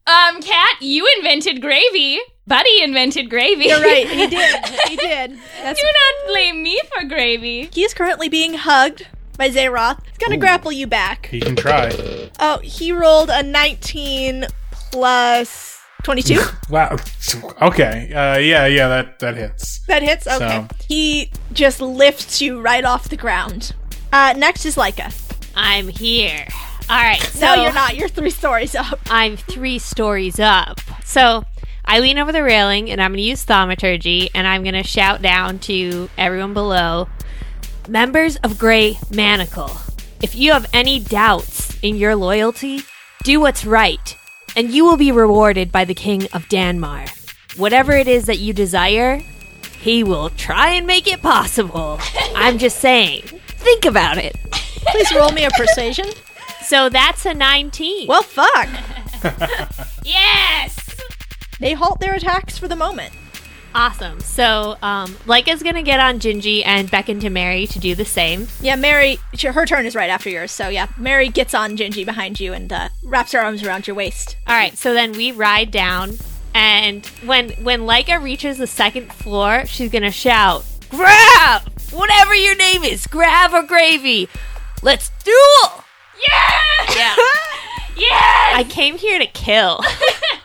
Um, 0.07 0.42
Cat, 0.42 0.76
you 0.82 1.07
invented 1.18 1.61
gravy. 1.62 2.18
Buddy 2.48 2.82
invented 2.82 3.30
gravy. 3.30 3.66
You're 3.66 3.80
right. 3.80 4.09
He 4.09 4.26
did. 4.28 4.66
He 4.88 4.96
did. 4.96 5.38
That's 5.62 5.80
Do 5.80 5.86
not 5.86 6.32
blame 6.32 6.62
me 6.64 6.80
for 6.92 7.07
gravy. 7.07 7.70
He 7.72 7.84
is 7.84 7.94
currently 7.94 8.28
being 8.28 8.55
hugged 8.55 9.07
by 9.38 9.51
Zeroth. 9.51 10.05
He's 10.09 10.18
going 10.18 10.32
to 10.32 10.36
grapple 10.36 10.72
you 10.72 10.88
back. 10.88 11.26
he 11.26 11.40
can 11.40 11.55
try. 11.55 11.92
Oh, 12.40 12.59
he 12.59 12.90
rolled 12.90 13.30
a 13.30 13.44
19 13.44 14.46
plus 14.90 15.80
22. 16.03 16.40
Wow. 16.70 16.96
Okay. 17.62 18.12
Uh, 18.14 18.38
yeah, 18.38 18.66
yeah, 18.66 18.86
that 18.88 19.18
that 19.18 19.36
hits. 19.36 19.80
That 19.88 20.03
hits? 20.03 20.26
Okay. 20.26 20.38
So- 20.38 20.68
He 20.86 21.30
just 21.53 21.80
lifts 21.80 22.40
you 22.40 22.61
right 22.61 22.84
off 22.84 23.09
the 23.09 23.16
ground. 23.16 23.72
Uh, 24.12 24.34
next 24.36 24.64
is 24.64 24.76
Leica. 24.76 25.12
I'm 25.57 25.88
here. 25.88 26.46
All 26.88 26.96
right. 26.96 27.20
So 27.32 27.46
no, 27.57 27.62
you're 27.62 27.72
not. 27.72 27.96
You're 27.96 28.09
three 28.09 28.30
stories 28.30 28.74
up. 28.74 29.01
I'm 29.11 29.36
three 29.36 29.78
stories 29.80 30.38
up. 30.38 30.78
So 31.05 31.44
I 31.84 31.98
lean 32.01 32.18
over 32.18 32.30
the 32.32 32.42
railing 32.44 32.90
and 32.90 33.01
I'm 33.01 33.11
going 33.12 33.18
to 33.18 33.22
use 33.28 33.42
thaumaturgy 33.42 34.30
and 34.34 34.46
I'm 34.46 34.62
going 34.62 34.74
to 34.74 34.84
shout 34.84 35.22
down 35.22 35.59
to 35.61 36.09
everyone 36.16 36.55
below 36.55 37.09
Members 37.88 38.36
of 38.36 38.59
Grey 38.59 38.96
Manacle, 39.12 39.70
if 40.22 40.36
you 40.36 40.53
have 40.53 40.66
any 40.72 41.01
doubts 41.01 41.76
in 41.82 41.96
your 41.96 42.14
loyalty, 42.14 42.82
do 43.24 43.40
what's 43.40 43.64
right, 43.64 44.16
and 44.57 44.70
you 44.70 44.84
will 44.84 44.96
be 44.96 45.12
rewarded 45.12 45.72
by 45.72 45.84
the 45.84 45.94
King 45.94 46.24
of 46.32 46.48
Danmar. 46.48 47.09
Whatever 47.59 47.92
it 47.92 48.09
is 48.09 48.26
that 48.26 48.38
you 48.38 48.53
desire, 48.53 49.22
he 49.80 50.05
will 50.05 50.30
try 50.30 50.70
and 50.70 50.86
make 50.86 51.07
it 51.07 51.22
possible. 51.22 51.98
I'm 52.34 52.59
just 52.59 52.78
saying. 52.78 53.22
Think 53.22 53.84
about 53.84 54.18
it. 54.18 54.36
Please 54.53 55.14
roll 55.14 55.32
me 55.32 55.44
a 55.44 55.51
persuasion. 55.51 56.07
So 56.62 56.88
that's 56.88 57.26
a 57.26 57.34
19. 57.34 58.07
Well, 58.07 58.22
fuck. 58.22 58.68
Yes! 60.05 60.96
They 61.59 61.74
halt 61.74 62.01
their 62.01 62.14
attacks 62.14 62.57
for 62.57 62.68
the 62.68 62.76
moment. 62.76 63.12
Awesome. 63.74 64.20
So, 64.20 64.76
um, 64.82 65.10
Leica's 65.26 65.62
gonna 65.62 65.82
get 65.82 66.00
on 66.00 66.18
Gingy 66.18 66.62
and 66.64 66.90
beckon 66.90 67.20
to 67.20 67.30
Mary 67.30 67.66
to 67.68 67.78
do 67.78 67.94
the 67.94 68.04
same. 68.04 68.48
Yeah, 68.60 68.76
Mary, 68.76 69.18
her 69.42 69.66
turn 69.66 69.86
is 69.86 69.94
right 69.94 70.10
after 70.10 70.28
yours. 70.28 70.50
So, 70.50 70.68
yeah, 70.68 70.88
Mary 70.96 71.28
gets 71.28 71.54
on 71.54 71.76
Gingy 71.76 72.04
behind 72.04 72.40
you 72.40 72.52
and 72.52 72.72
uh, 72.72 72.88
wraps 73.04 73.32
her 73.32 73.40
arms 73.40 73.62
around 73.62 73.86
your 73.86 73.94
waist. 73.96 74.36
All 74.46 74.54
right. 74.56 74.76
So 74.76 74.92
then 74.94 75.12
we 75.12 75.30
ride 75.32 75.70
down, 75.70 76.18
and 76.54 77.06
when 77.24 77.50
when 77.62 77.82
Leica 77.82 78.20
reaches 78.22 78.58
the 78.58 78.66
second 78.66 79.12
floor, 79.12 79.64
she's 79.66 79.90
gonna 79.90 80.10
shout, 80.10 80.64
"Grab! 80.90 81.62
Whatever 81.92 82.34
your 82.34 82.56
name 82.56 82.82
is, 82.82 83.06
grab 83.06 83.52
or 83.52 83.62
gravy. 83.62 84.28
Let's 84.82 85.10
duel!" 85.24 85.84
Yeah! 86.28 86.94
Yeah. 86.96 87.16
Yes! 87.96 88.54
I 88.54 88.64
came 88.64 88.96
here 88.96 89.18
to 89.18 89.26
kill. 89.26 89.80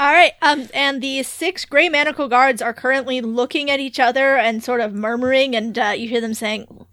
All 0.00 0.10
right, 0.10 0.32
um, 0.40 0.66
and 0.72 1.02
the 1.02 1.22
six 1.24 1.66
gray 1.66 1.90
manacle 1.90 2.26
guards 2.26 2.62
are 2.62 2.72
currently 2.72 3.20
looking 3.20 3.70
at 3.70 3.80
each 3.80 4.00
other 4.00 4.38
and 4.38 4.64
sort 4.64 4.80
of 4.80 4.94
murmuring, 4.94 5.54
and 5.54 5.78
uh, 5.78 5.92
you 5.94 6.08
hear 6.08 6.22
them 6.22 6.32
saying, 6.32 6.86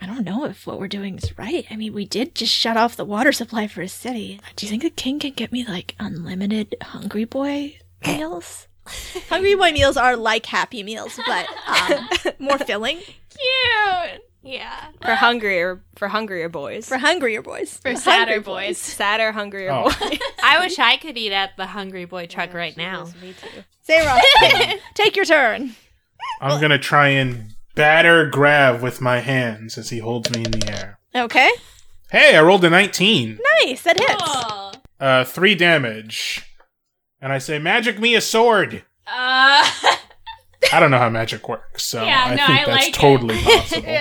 I 0.00 0.06
don't 0.06 0.24
know 0.24 0.44
if 0.44 0.66
what 0.66 0.80
we're 0.80 0.88
doing 0.88 1.18
is 1.18 1.38
right. 1.38 1.64
I 1.70 1.76
mean, 1.76 1.92
we 1.92 2.04
did 2.04 2.34
just 2.34 2.52
shut 2.52 2.76
off 2.76 2.96
the 2.96 3.04
water 3.04 3.30
supply 3.30 3.68
for 3.68 3.82
a 3.82 3.88
city. 3.88 4.40
Do 4.56 4.66
you 4.66 4.70
think 4.70 4.82
the 4.82 4.90
king 4.90 5.20
can 5.20 5.34
get 5.34 5.52
me, 5.52 5.64
like, 5.64 5.94
unlimited 6.00 6.74
Hungry 6.82 7.26
Boy 7.26 7.78
meals? 8.04 8.66
Hungry 9.28 9.54
Boy 9.54 9.70
meals 9.70 9.96
are 9.96 10.16
like 10.16 10.46
Happy 10.46 10.82
Meals, 10.82 11.16
but 11.28 11.46
um, 11.68 12.08
more 12.40 12.58
filling 12.58 12.98
Cute! 12.98 14.27
Yeah. 14.48 14.86
For 15.02 15.14
hungrier 15.14 15.82
for 15.96 16.08
hungrier 16.08 16.48
boys. 16.48 16.88
for 16.88 16.98
hungrier 16.98 17.42
boys. 17.42 17.76
For 17.76 17.88
Hungry 17.90 18.02
sadder 18.02 18.40
boys. 18.40 18.78
sadder, 18.78 19.32
hungrier 19.32 19.70
Oh. 19.72 19.84
boys. 19.84 20.18
I 20.42 20.58
wish 20.60 20.78
I 20.78 20.96
could 20.96 21.16
eat 21.18 21.32
at 21.32 21.56
the 21.56 21.66
Hungry 21.66 22.04
Boy 22.06 22.26
truck 22.26 22.54
right 22.54 22.76
now. 22.76 23.04
Me 23.22 23.34
too. 23.34 23.62
Sarah, 23.82 24.18
take 24.94 25.16
your 25.16 25.24
turn. 25.24 25.74
I'm 26.40 26.60
gonna 26.60 26.78
try 26.78 27.08
and 27.08 27.54
batter 27.74 28.26
Grav 28.28 28.82
with 28.82 29.00
my 29.00 29.20
hands 29.20 29.78
as 29.78 29.90
he 29.90 29.98
holds 29.98 30.30
me 30.30 30.44
in 30.44 30.50
the 30.52 30.70
air. 30.70 30.98
Okay, 31.14 31.50
Hey, 32.10 32.36
I 32.36 32.42
rolled 32.42 32.64
a 32.64 32.70
19. 32.70 33.38
nice. 33.64 33.82
That 33.82 33.98
hits. 34.00 34.82
Uh, 34.98 35.24
three 35.24 35.54
damage. 35.54 36.42
And 37.20 37.32
I 37.32 37.38
say, 37.38 37.58
magic 37.58 37.98
me 37.98 38.14
a 38.14 38.20
sword. 38.20 38.82
Uh, 39.06 39.70
I 40.72 40.80
don't 40.80 40.90
know 40.90 40.98
how 40.98 41.08
magic 41.10 41.48
works, 41.48 41.84
so 41.84 42.04
Yeah, 42.04 42.24
I 42.26 42.34
no, 42.34 42.46
think 42.46 42.50
I 42.60 42.64
that's 42.64 42.68
like 42.68 42.88
it. 42.88 42.94
totally 42.94 43.38
possible. 43.42 43.88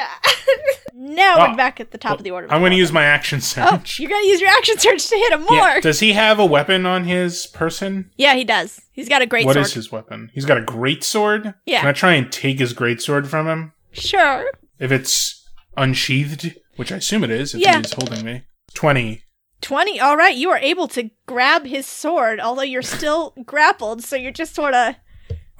Now 0.99 1.36
Oh. 1.38 1.49
we're 1.51 1.55
back 1.55 1.80
at 1.80 1.91
the 1.91 1.97
top 1.97 2.18
of 2.18 2.24
the 2.24 2.32
order. 2.32 2.47
I'm 2.51 2.60
going 2.62 2.72
to 2.72 2.78
use 2.78 2.91
my 2.91 3.03
action 3.03 3.39
Oh, 3.58 3.82
you're 3.97 4.10
gonna 4.10 4.26
use 4.26 4.41
your 4.41 4.49
action 4.49 4.78
search 4.80 5.08
to 5.10 5.16
hit 5.16 5.32
him 5.32 5.41
more. 5.41 5.51
Yeah. 5.58 5.74
Yeah, 5.76 5.80
Does 5.82 5.99
he 5.99 6.14
have 6.14 6.39
a 6.39 6.45
weapon 6.45 6.86
on 6.86 7.03
his 7.05 7.45
person? 7.47 8.10
Yeah, 8.18 8.34
he 8.36 8.43
does. 8.43 8.82
He's 8.91 9.08
got 9.08 9.22
a 9.22 9.26
great 9.28 9.45
What 9.45 9.53
sword. 9.53 9.66
is 9.68 9.74
his 9.74 9.91
weapon? 9.91 10.32
He's 10.34 10.45
got 10.45 10.58
a 10.58 10.62
great 10.62 11.03
sword. 11.03 11.53
Yeah. 11.66 11.82
Can 11.82 11.89
I 11.89 11.93
try 11.93 12.14
and 12.14 12.32
take 12.32 12.60
his 12.60 12.74
great 12.74 13.01
sword 13.01 13.28
from 13.30 13.47
him 13.47 13.74
Sure. 13.91 14.45
if 14.80 14.91
it's 14.91 15.47
unsheathed, 15.78 16.55
which 16.78 16.91
I 16.91 16.97
assume 16.97 17.24
it 17.24 17.30
is 17.32 17.53
if 17.53 17.62
Yeah. 17.62 17.78
he's 17.78 17.93
holding 17.93 18.26
me? 18.26 18.43
Twenty. 18.74 19.24
20. 19.62 19.99
All 19.99 20.18
right, 20.18 20.36
you 20.36 20.49
are 20.49 20.58
able 20.60 20.88
to 20.89 21.10
grab 21.28 21.66
his 21.66 21.86
sword, 21.88 22.39
although 22.39 22.62
you're 22.64 22.82
still 22.82 23.34
grappled, 23.45 24.03
so 24.03 24.16
you're 24.16 24.32
just 24.32 24.53
sort 24.55 24.74
of 24.74 24.95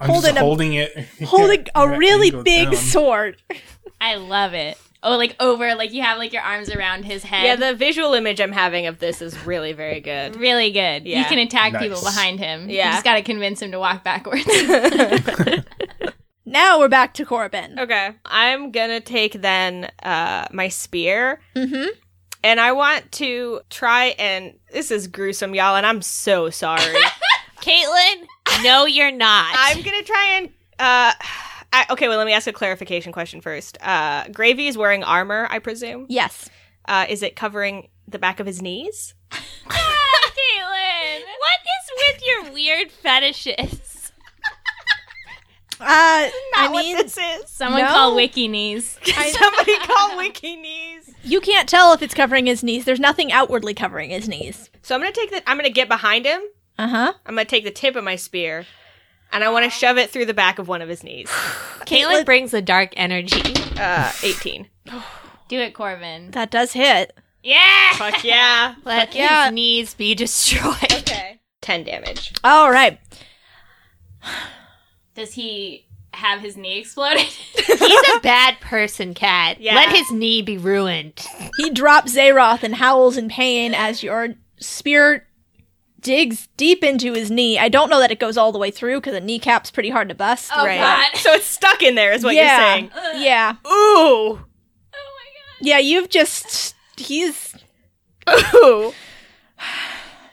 I'm 0.00 0.08
Holding 0.10 0.28
just 0.34 0.36
a- 0.36 0.40
holding 0.40 0.72
it. 0.74 0.96
holding 1.24 1.66
a 1.74 1.88
really 1.98 2.30
big 2.30 2.66
down. 2.70 2.76
sword. 2.76 3.36
I 4.00 4.14
love 4.16 4.54
it. 4.54 4.78
Oh, 5.02 5.16
like 5.16 5.36
over, 5.38 5.74
like 5.76 5.92
you 5.92 6.02
have 6.02 6.18
like 6.18 6.32
your 6.32 6.42
arms 6.42 6.70
around 6.70 7.04
his 7.04 7.22
head. 7.22 7.44
Yeah, 7.44 7.54
the 7.56 7.74
visual 7.76 8.14
image 8.14 8.40
I'm 8.40 8.50
having 8.52 8.86
of 8.86 8.98
this 8.98 9.22
is 9.22 9.36
really 9.46 9.72
very 9.72 10.00
good. 10.00 10.34
really 10.36 10.72
good. 10.72 11.06
Yeah. 11.06 11.20
You 11.20 11.24
can 11.26 11.38
attack 11.38 11.72
Nice. 11.72 11.82
people 11.82 12.00
behind 12.02 12.40
him. 12.40 12.68
You 12.68 12.76
Yeah. 12.78 12.92
just 12.92 13.04
gotta 13.04 13.22
convince 13.22 13.62
him 13.62 13.70
to 13.72 13.78
walk 13.78 14.02
backwards. 14.04 14.44
Now 16.44 16.78
we're 16.78 16.88
back 16.88 17.12
to 17.14 17.26
Corbin. 17.26 17.78
Okay. 17.78 18.10
I'm 18.24 18.70
gonna 18.70 19.00
take 19.00 19.34
then 19.40 19.90
uh 20.02 20.46
my 20.50 20.68
spear 20.68 21.40
Mm-hmm. 21.54 21.90
and 22.42 22.58
I 22.58 22.72
want 22.72 23.12
to 23.12 23.60
try 23.68 24.06
and 24.18 24.54
this 24.72 24.90
is 24.90 25.08
gruesome, 25.08 25.54
y'all, 25.54 25.76
and 25.76 25.84
I'm 25.86 26.00
so 26.02 26.48
sorry. 26.50 26.80
Caitlin, 27.60 28.24
no, 28.62 28.86
you're 28.86 29.10
not. 29.12 29.54
I'm 29.56 29.82
gonna 29.82 30.02
try 30.02 30.26
and 30.38 30.46
uh 30.78 31.12
I, 31.72 31.84
okay, 31.90 32.08
well 32.08 32.16
let 32.18 32.26
me 32.26 32.32
ask 32.32 32.46
a 32.46 32.52
clarification 32.52 33.12
question 33.12 33.40
first. 33.40 33.78
Uh 33.82 34.28
Gravy 34.28 34.68
is 34.68 34.76
wearing 34.78 35.04
armor, 35.04 35.46
I 35.50 35.58
presume. 35.58 36.06
Yes. 36.08 36.48
Uh 36.86 37.06
is 37.08 37.22
it 37.22 37.36
covering 37.36 37.88
the 38.06 38.18
back 38.18 38.40
of 38.40 38.46
his 38.46 38.62
knees? 38.62 39.14
Caitlin, 39.32 41.20
what 41.20 41.60
is 41.64 41.90
with 41.96 42.22
your 42.26 42.52
weird 42.52 42.90
fetishes? 42.90 43.94
Uh, 45.80 46.26
I 46.56 46.68
mean, 46.72 46.96
what 46.96 47.04
this 47.06 47.16
is. 47.16 47.48
Someone 47.50 47.82
No. 47.82 47.86
call 47.88 48.16
Wiki 48.16 48.48
Knees. 48.48 48.98
Somebody 49.04 49.78
call 49.78 50.16
Wiki 50.16 50.56
knees. 50.56 51.14
you 51.22 51.40
can't 51.40 51.68
tell 51.68 51.92
if 51.92 52.02
it's 52.02 52.14
covering 52.14 52.46
his 52.46 52.64
knees. 52.64 52.84
There's 52.84 52.98
nothing 52.98 53.30
outwardly 53.30 53.74
covering 53.74 54.10
his 54.10 54.28
knees. 54.28 54.70
So 54.82 54.96
I'm 54.96 55.00
gonna 55.00 55.12
take 55.12 55.30
that. 55.30 55.44
I'm 55.46 55.56
gonna 55.56 55.70
get 55.70 55.86
behind 55.86 56.26
him. 56.26 56.40
Uh 56.78 56.88
huh. 56.88 57.12
I'm 57.26 57.34
gonna 57.34 57.44
take 57.44 57.64
the 57.64 57.70
tip 57.70 57.96
of 57.96 58.04
my 58.04 58.16
spear 58.16 58.66
and 59.32 59.44
I 59.44 59.50
want 59.50 59.64
to 59.64 59.70
shove 59.70 59.98
it 59.98 60.10
through 60.10 60.26
the 60.26 60.34
back 60.34 60.58
of 60.58 60.68
one 60.68 60.82
of 60.82 60.88
his 60.88 61.02
knees. 61.02 61.28
Caitlin 61.80 62.24
brings 62.24 62.54
a 62.54 62.62
dark 62.62 62.92
energy. 62.96 63.54
Uh 63.78 64.12
18. 64.22 64.68
Do 65.48 65.58
it, 65.58 65.74
Corbin. 65.74 66.30
That 66.32 66.50
does 66.50 66.72
hit. 66.72 67.16
Yeah. 67.42 67.92
Fuck 67.94 68.24
yeah. 68.24 68.74
Let 68.84 69.14
yeah. 69.14 69.46
his 69.46 69.54
knees 69.54 69.94
be 69.94 70.14
destroyed. 70.14 70.76
Okay. 71.08 71.40
10 71.62 71.84
damage. 71.84 72.34
All 72.44 72.70
right. 72.70 73.00
Does 75.14 75.32
he 75.34 75.86
have 76.12 76.40
his 76.40 76.56
knee 76.56 76.78
exploded? 76.80 77.20
He's 77.66 78.16
a 78.16 78.20
bad 78.20 78.60
person, 78.60 79.14
Cat. 79.14 79.60
Yeah. 79.60 79.74
Let 79.74 79.94
his 79.94 80.10
knee 80.10 80.42
be 80.42 80.58
ruined. 80.58 81.24
He 81.56 81.70
drops 81.70 82.14
Zaroth 82.14 82.62
and 82.62 82.74
howls 82.74 83.16
in 83.16 83.28
pain 83.28 83.74
as 83.74 84.02
your 84.02 84.34
spear 84.58 85.26
digs 86.00 86.48
deep 86.56 86.84
into 86.84 87.12
his 87.12 87.30
knee. 87.30 87.58
I 87.58 87.68
don't 87.68 87.90
know 87.90 88.00
that 88.00 88.10
it 88.10 88.20
goes 88.20 88.36
all 88.36 88.52
the 88.52 88.58
way 88.58 88.70
through 88.70 89.00
because 89.00 89.14
a 89.14 89.20
kneecap's 89.20 89.70
pretty 89.70 89.90
hard 89.90 90.08
to 90.08 90.14
bust. 90.14 90.50
Oh, 90.54 90.64
right. 90.64 90.78
God. 90.78 91.20
So 91.20 91.32
it's 91.32 91.46
stuck 91.46 91.82
in 91.82 91.94
there 91.94 92.12
is 92.12 92.24
what 92.24 92.34
yeah. 92.34 92.76
you're 92.76 92.90
saying. 92.90 93.22
Yeah. 93.22 93.52
Ooh. 93.66 93.68
Oh 93.70 94.34
my 94.34 94.38
God. 94.40 95.60
Yeah, 95.60 95.78
you've 95.78 96.08
just 96.08 96.74
he's 96.96 97.54
Ooh. 98.54 98.92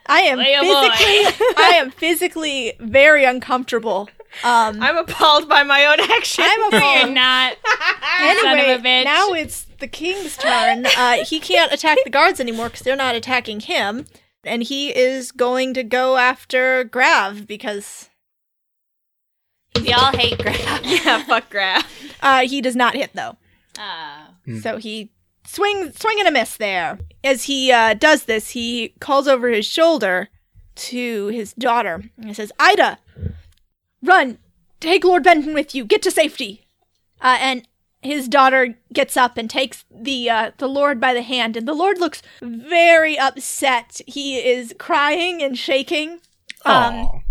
I 0.07 0.21
am 0.21 0.37
Lay 0.37 0.53
'em 0.53 0.63
physically 0.63 1.45
I 1.57 1.71
am 1.75 1.91
physically 1.91 2.73
very 2.79 3.25
uncomfortable. 3.25 4.09
Um 4.43 4.81
I'm 4.81 4.97
appalled 4.97 5.49
by 5.49 5.63
my 5.63 5.85
own 5.85 5.99
action. 6.11 6.45
I'm 6.47 6.71
You're 6.71 7.13
not. 7.15 7.57
Anyway, 8.19 8.39
son 8.41 8.59
of 8.59 8.79
a 8.79 8.83
bitch. 8.83 9.05
now 9.05 9.29
it's 9.33 9.65
the 9.79 9.87
king's 9.87 10.37
turn. 10.37 10.85
Uh, 10.85 11.25
he 11.25 11.39
can't 11.39 11.71
attack 11.71 11.97
the 12.03 12.09
guards 12.09 12.39
anymore 12.39 12.67
because 12.67 12.81
they're 12.81 12.95
not 12.95 13.15
attacking 13.15 13.59
him, 13.61 14.05
and 14.45 14.63
he 14.63 14.95
is 14.95 15.31
going 15.31 15.73
to 15.73 15.83
go 15.83 16.17
after 16.17 16.83
Grav 16.83 17.47
because 17.47 18.09
We 19.81 19.91
all 19.93 20.11
hate 20.11 20.37
Grav. 20.37 20.57
yeah, 20.83 21.23
fuck 21.23 21.49
Grav. 21.49 21.85
uh, 22.21 22.47
he 22.47 22.61
does 22.61 22.75
not 22.75 22.95
hit 22.95 23.11
though. 23.13 23.37
Ah. 23.77 24.29
So 24.61 24.77
he 24.77 25.11
swing 25.45 25.91
swing 25.91 26.19
and 26.19 26.27
a 26.27 26.31
miss 26.31 26.57
there. 26.57 26.99
As 27.23 27.43
he 27.43 27.71
uh, 27.71 27.93
does 27.93 28.25
this, 28.25 28.51
he 28.51 28.93
calls 28.99 29.27
over 29.27 29.49
his 29.49 29.65
shoulder 29.65 30.29
to 30.75 31.27
his 31.27 31.53
daughter 31.53 32.03
and 32.17 32.27
he 32.27 32.33
says, 32.33 32.51
"Ida, 32.59 32.99
run! 34.03 34.37
Take 34.79 35.03
Lord 35.03 35.23
Benton 35.23 35.53
with 35.53 35.73
you. 35.73 35.85
Get 35.85 36.01
to 36.03 36.11
safety." 36.11 36.67
Uh, 37.21 37.37
and 37.39 37.67
his 38.05 38.27
daughter 38.27 38.77
gets 38.93 39.17
up 39.17 39.37
and 39.37 39.49
takes 39.49 39.83
the 39.91 40.29
uh, 40.29 40.51
the 40.57 40.67
Lord 40.67 40.99
by 40.99 41.13
the 41.13 41.21
hand, 41.21 41.57
and 41.57 41.67
the 41.67 41.73
Lord 41.73 41.99
looks 41.99 42.21
very 42.41 43.17
upset. 43.17 43.99
He 44.07 44.37
is 44.37 44.73
crying 44.77 45.41
and 45.41 45.57
shaking. 45.57 46.19
Um, 46.63 47.23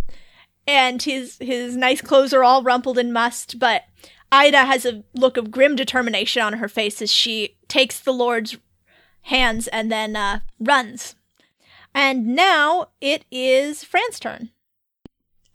and 0.66 1.03
his 1.03 1.39
his 1.41 1.77
nice 1.77 2.01
clothes 2.01 2.33
are 2.33 2.45
all 2.45 2.62
rumpled 2.62 2.99
and 2.99 3.12
mussed, 3.12 3.59
but 3.59 3.83
Ida 4.31 4.64
has 4.64 4.85
a 4.85 5.05
look 5.14 5.37
of 5.37 5.51
grim 5.51 5.77
determination 5.77 6.43
on 6.43 6.55
her 6.55 6.68
face 6.68 7.01
as 7.01 7.11
she 7.11 7.57
takes 7.68 8.01
the 8.01 8.12
Lord's 8.12 8.57
hands 9.22 9.68
and 9.68 9.91
then 9.91 10.16
uh, 10.16 10.41
runs. 10.59 11.14
And 11.95 12.35
now 12.35 12.89
it 13.01 13.25
is 13.31 13.85
Fran's 13.85 14.18
turn. 14.18 14.51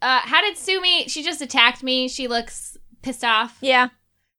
Uh, 0.00 0.20
how 0.24 0.40
did 0.40 0.56
Sumi? 0.56 1.08
She 1.08 1.22
just 1.22 1.42
attacked 1.42 1.82
me. 1.82 2.08
She 2.08 2.26
looks 2.26 2.78
pissed 3.02 3.24
off. 3.24 3.58
Yeah, 3.60 3.88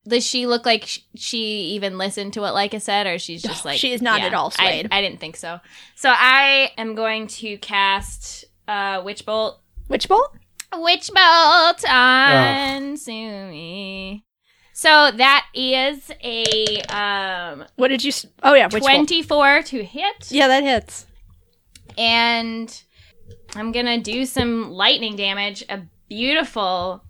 Does 0.07 0.25
she 0.25 0.47
look 0.47 0.65
like 0.65 0.85
sh- 0.85 0.99
she 1.15 1.37
even 1.75 1.97
listened 1.97 2.33
to 2.33 2.41
what 2.41 2.53
Leica 2.55 2.81
said, 2.81 3.05
or 3.07 3.19
she's 3.19 3.41
just 3.43 3.65
like 3.65 3.79
she 3.79 3.93
is 3.93 4.01
not 4.01 4.21
at 4.21 4.33
all 4.33 4.49
swayed. 4.51 4.87
I, 4.91 4.97
I 4.97 5.01
didn't 5.01 5.19
think 5.19 5.35
so. 5.35 5.59
So 5.95 6.09
I 6.11 6.71
am 6.77 6.95
going 6.95 7.27
to 7.27 7.57
cast 7.57 8.45
uh, 8.67 9.01
Witch 9.05 9.25
Bolt. 9.25 9.59
Witch 9.89 10.07
bolt. 10.07 10.35
Witch 10.73 11.09
Bolt 11.13 11.89
on 11.89 12.95
Sumi. 12.97 14.25
So 14.73 15.11
that 15.11 15.45
is 15.53 16.09
a 16.23 16.81
um, 16.83 17.65
What 17.75 17.89
did 17.89 18.03
you? 18.03 18.11
Oh 18.41 18.53
yeah, 18.55 18.65
witch 18.65 18.81
bolt. 18.81 18.83
twenty-four 18.83 19.61
to 19.63 19.83
hit, 19.83 20.31
Yeah, 20.31 20.47
that 20.47 20.63
hits. 20.63 21.05
and 21.97 22.81
I'm 23.55 23.71
gonna 23.71 23.99
do 23.99 24.25
some 24.25 24.71
lightning 24.71 25.15
damage. 25.17 25.63
A 25.69 25.81
beautiful, 26.07 27.03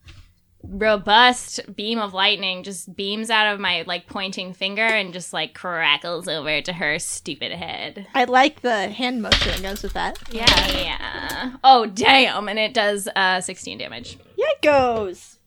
robust 0.63 1.59
beam 1.75 1.99
of 1.99 2.13
lightning 2.13 2.63
just 2.63 2.95
beams 2.95 3.29
out 3.29 3.53
of 3.53 3.59
my 3.59 3.83
like 3.87 4.07
pointing 4.07 4.53
finger 4.53 4.83
and 4.83 5.11
just 5.13 5.33
like 5.33 5.53
crackles 5.53 6.27
over 6.27 6.61
to 6.61 6.73
her 6.73 6.99
stupid 6.99 7.51
head. 7.51 8.07
I 8.13 8.25
like 8.25 8.61
the 8.61 8.89
hand 8.89 9.21
motion 9.21 9.51
that 9.51 9.61
goes 9.61 9.83
with 9.83 9.93
that. 9.93 10.17
Yeah, 10.31 10.67
yeah. 10.77 11.53
Oh 11.63 11.85
damn! 11.87 12.47
And 12.47 12.59
it 12.59 12.73
does 12.73 13.07
uh 13.15 13.41
16 13.41 13.77
damage. 13.77 14.17
Yeah, 14.37 14.45
it 14.49 14.61
goes. 14.61 15.37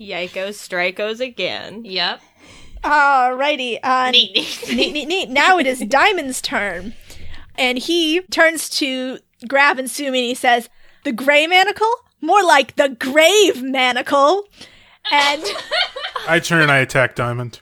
Yikos, 0.00 0.54
strikos 0.56 1.20
again. 1.20 1.84
Yep. 1.84 2.20
Alrighty. 2.84 3.78
Uh, 3.82 4.10
Neat, 4.12 4.34
neat. 4.34 4.68
neat, 4.76 4.92
neat, 4.92 5.08
neat. 5.08 5.28
Now 5.30 5.58
it 5.58 5.66
is 5.66 5.80
Diamond's 5.80 6.40
turn. 6.40 6.94
And 7.56 7.76
he 7.78 8.20
turns 8.30 8.68
to 8.78 9.18
Grav 9.48 9.78
and 9.78 9.90
Sumi 9.90 10.18
and 10.20 10.26
he 10.28 10.34
says, 10.34 10.68
The 11.04 11.10
gray 11.12 11.48
manacle? 11.48 11.90
More 12.20 12.42
like 12.42 12.76
the 12.76 12.88
grave 12.90 13.62
manacle. 13.62 14.44
And 15.12 15.42
I 16.28 16.40
turn 16.40 16.62
and 16.62 16.70
I 16.70 16.78
attack 16.78 17.14
Diamond. 17.14 17.60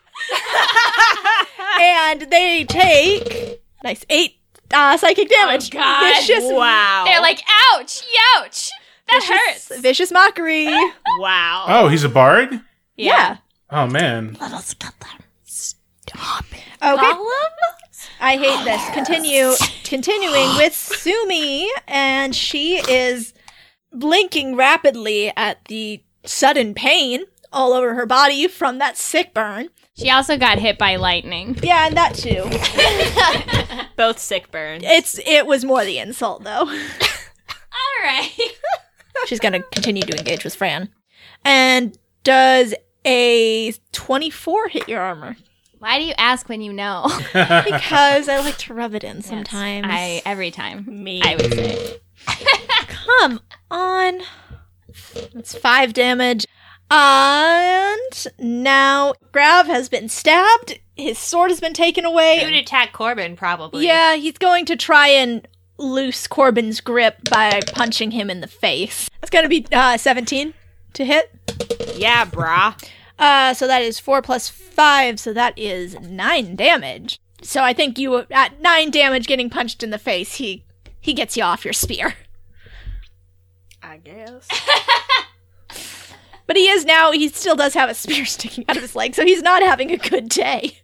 and 1.80 2.22
they 2.30 2.64
take 2.64 3.61
nice 3.84 4.04
eight 4.09 4.38
uh, 4.72 4.96
psychic 4.96 5.28
damage. 5.28 5.68
Oh, 5.74 5.78
God. 5.78 6.14
Vicious, 6.14 6.44
Wow. 6.44 7.04
They're 7.07 7.20
like, 7.20 7.40
ouch, 7.74 8.02
ouch. 8.36 8.70
That 9.09 9.22
hurts. 9.22 9.68
vicious, 9.68 9.80
vicious 9.82 10.11
mockery. 10.12 10.66
wow. 11.20 11.64
Oh, 11.68 11.88
he's 11.88 12.02
a 12.04 12.09
bard? 12.09 12.61
yeah. 12.96 13.36
Oh 13.70 13.86
man. 13.86 14.36
Okay. 16.82 17.12
I 18.20 18.36
hate 18.36 18.64
this. 18.64 18.90
Continue 18.94 19.52
continuing 19.84 20.57
with 20.57 20.72
Sumi, 20.74 21.68
and 21.88 22.34
she 22.34 22.76
is 22.88 23.34
blinking 23.99 24.57
rapidly 24.57 25.32
at 25.36 25.64
the 25.66 26.03
sudden 26.24 26.74
pain 26.74 27.24
all 27.53 27.72
over 27.72 27.94
her 27.94 28.07
body 28.07 28.49
from 28.49 28.78
that 28.78 28.97
sick 28.97 29.32
burn. 29.32 29.68
She 29.97 30.11
also 30.11 30.36
got 30.36 30.59
hit 30.59 30.76
by 30.78 30.97
lightning. 30.97 31.59
Yeah, 31.62 31.86
and 31.86 31.97
that 31.97 32.14
too. 32.14 32.44
Both 33.97 34.18
sick 34.18 34.51
burns. 34.51 34.82
It's 34.84 35.18
it 35.24 35.47
was 35.47 35.64
more 35.64 35.84
the 35.84 35.99
insult 35.99 36.44
though. 36.44 36.66
All 36.68 38.05
right. 38.05 38.30
She's 39.26 39.40
gonna 39.40 39.62
continue 39.62 40.03
to 40.03 40.18
engage 40.18 40.44
with 40.44 40.55
Fran. 40.55 40.90
And 41.44 41.97
does 42.24 42.74
a 43.07 43.72
twenty-four 43.92 44.68
hit 44.68 44.88
your 44.88 45.01
armor? 45.01 45.36
Why 45.78 45.99
do 45.99 46.05
you 46.05 46.14
ask 46.18 46.49
when 46.49 46.61
you 46.61 46.72
know? 46.72 47.07
Because 47.32 48.28
I 48.28 48.40
like 48.40 48.59
to 48.59 48.74
rub 48.74 48.94
it 48.94 49.05
in 49.05 49.22
sometimes. 49.22 49.86
I 49.88 50.20
every 50.26 50.51
time. 50.51 50.84
Me. 50.88 51.22
I 51.22 51.36
would 51.36 51.53
say. 51.55 52.01
Come 53.07 53.40
on. 53.70 54.20
That's 55.32 55.57
five 55.57 55.92
damage. 55.92 56.46
And 56.90 58.26
now 58.38 59.14
Grav 59.32 59.66
has 59.66 59.88
been 59.88 60.09
stabbed. 60.09 60.78
His 60.94 61.18
sword 61.18 61.50
has 61.50 61.61
been 61.61 61.74
taken 61.74 62.04
away. 62.04 62.38
You 62.40 62.46
would 62.46 62.54
attack 62.54 62.92
Corbin, 62.92 63.36
probably. 63.36 63.86
Yeah, 63.86 64.16
he's 64.16 64.38
going 64.38 64.64
to 64.66 64.76
try 64.76 65.09
and 65.09 65.46
loose 65.78 66.26
Corbin's 66.26 66.80
grip 66.80 67.28
by 67.28 67.61
punching 67.72 68.12
him 68.12 68.30
in 68.30 68.40
the 68.40 68.46
face. 68.46 69.11
That's 69.20 69.30
going 69.30 69.44
to 69.44 69.48
be 69.48 69.66
uh, 69.72 69.98
17 69.98 70.54
to 70.94 71.04
hit. 71.04 71.30
Yeah, 71.96 72.24
brah. 72.24 72.82
Uh, 73.18 73.54
so 73.54 73.66
that 73.66 73.82
is 73.82 73.98
4 73.98 74.22
plus 74.22 74.48
5, 74.48 75.18
so 75.20 75.32
that 75.32 75.59
is 75.59 75.98
9 76.00 76.57
damage. 76.57 77.20
So 77.42 77.62
I 77.62 77.72
think 77.72 77.98
you, 77.98 78.24
at 78.30 78.61
9 78.61 78.90
damage 78.90 79.26
getting 79.26 79.50
punched 79.50 79.82
in 79.82 79.90
the 79.90 79.98
face, 79.98 80.36
he, 80.36 80.64
he 81.00 81.12
gets 81.12 81.36
you 81.36 81.42
off 81.42 81.64
your 81.64 81.74
spear. 81.74 82.14
I 83.87 83.99
guess. 83.99 84.49
But 86.47 86.57
he 86.57 86.68
is 86.68 86.84
now, 86.84 87.11
he 87.11 87.28
still 87.28 87.57
does 87.57 87.74
have 87.74 87.91
a 87.91 87.95
spear 87.95 88.24
sticking 88.24 88.64
out 88.68 88.76
of 88.76 88.82
his 88.82 88.95
leg, 88.95 89.14
so 89.14 89.24
he's 89.24 89.43
not 89.43 89.62
having 89.62 89.91
a 89.91 89.97
good 89.97 90.28
day. 90.28 90.78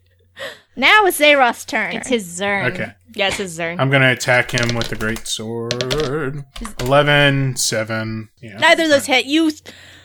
Now 0.75 1.05
it's 1.05 1.21
Zeroth's 1.21 1.65
turn. 1.65 1.95
It's 1.95 2.09
his 2.09 2.25
Zern. 2.41 2.73
Okay. 2.73 2.93
Yes, 3.15 3.33
it's 3.33 3.39
his 3.39 3.59
Zern. 3.59 3.79
I'm 3.79 3.91
gonna 3.91 4.11
attack 4.11 4.51
him 4.51 4.75
with 4.75 4.89
the 4.89 4.97
great 4.97 5.27
sword. 5.27 6.45
11, 6.81 7.57
7. 7.57 8.29
Yeah. 8.41 8.57
Neither 8.59 8.85
of 8.85 8.89
those 8.89 9.07
hit. 9.07 9.27
You 9.27 9.53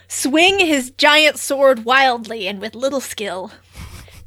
swing 0.10 0.60
his 0.60 0.92
giant 0.92 1.40
sword 1.40 1.86
wildly 1.86 2.48
and 2.48 2.60
with 2.60 2.76
little 2.76 3.00
skill. 3.00 3.52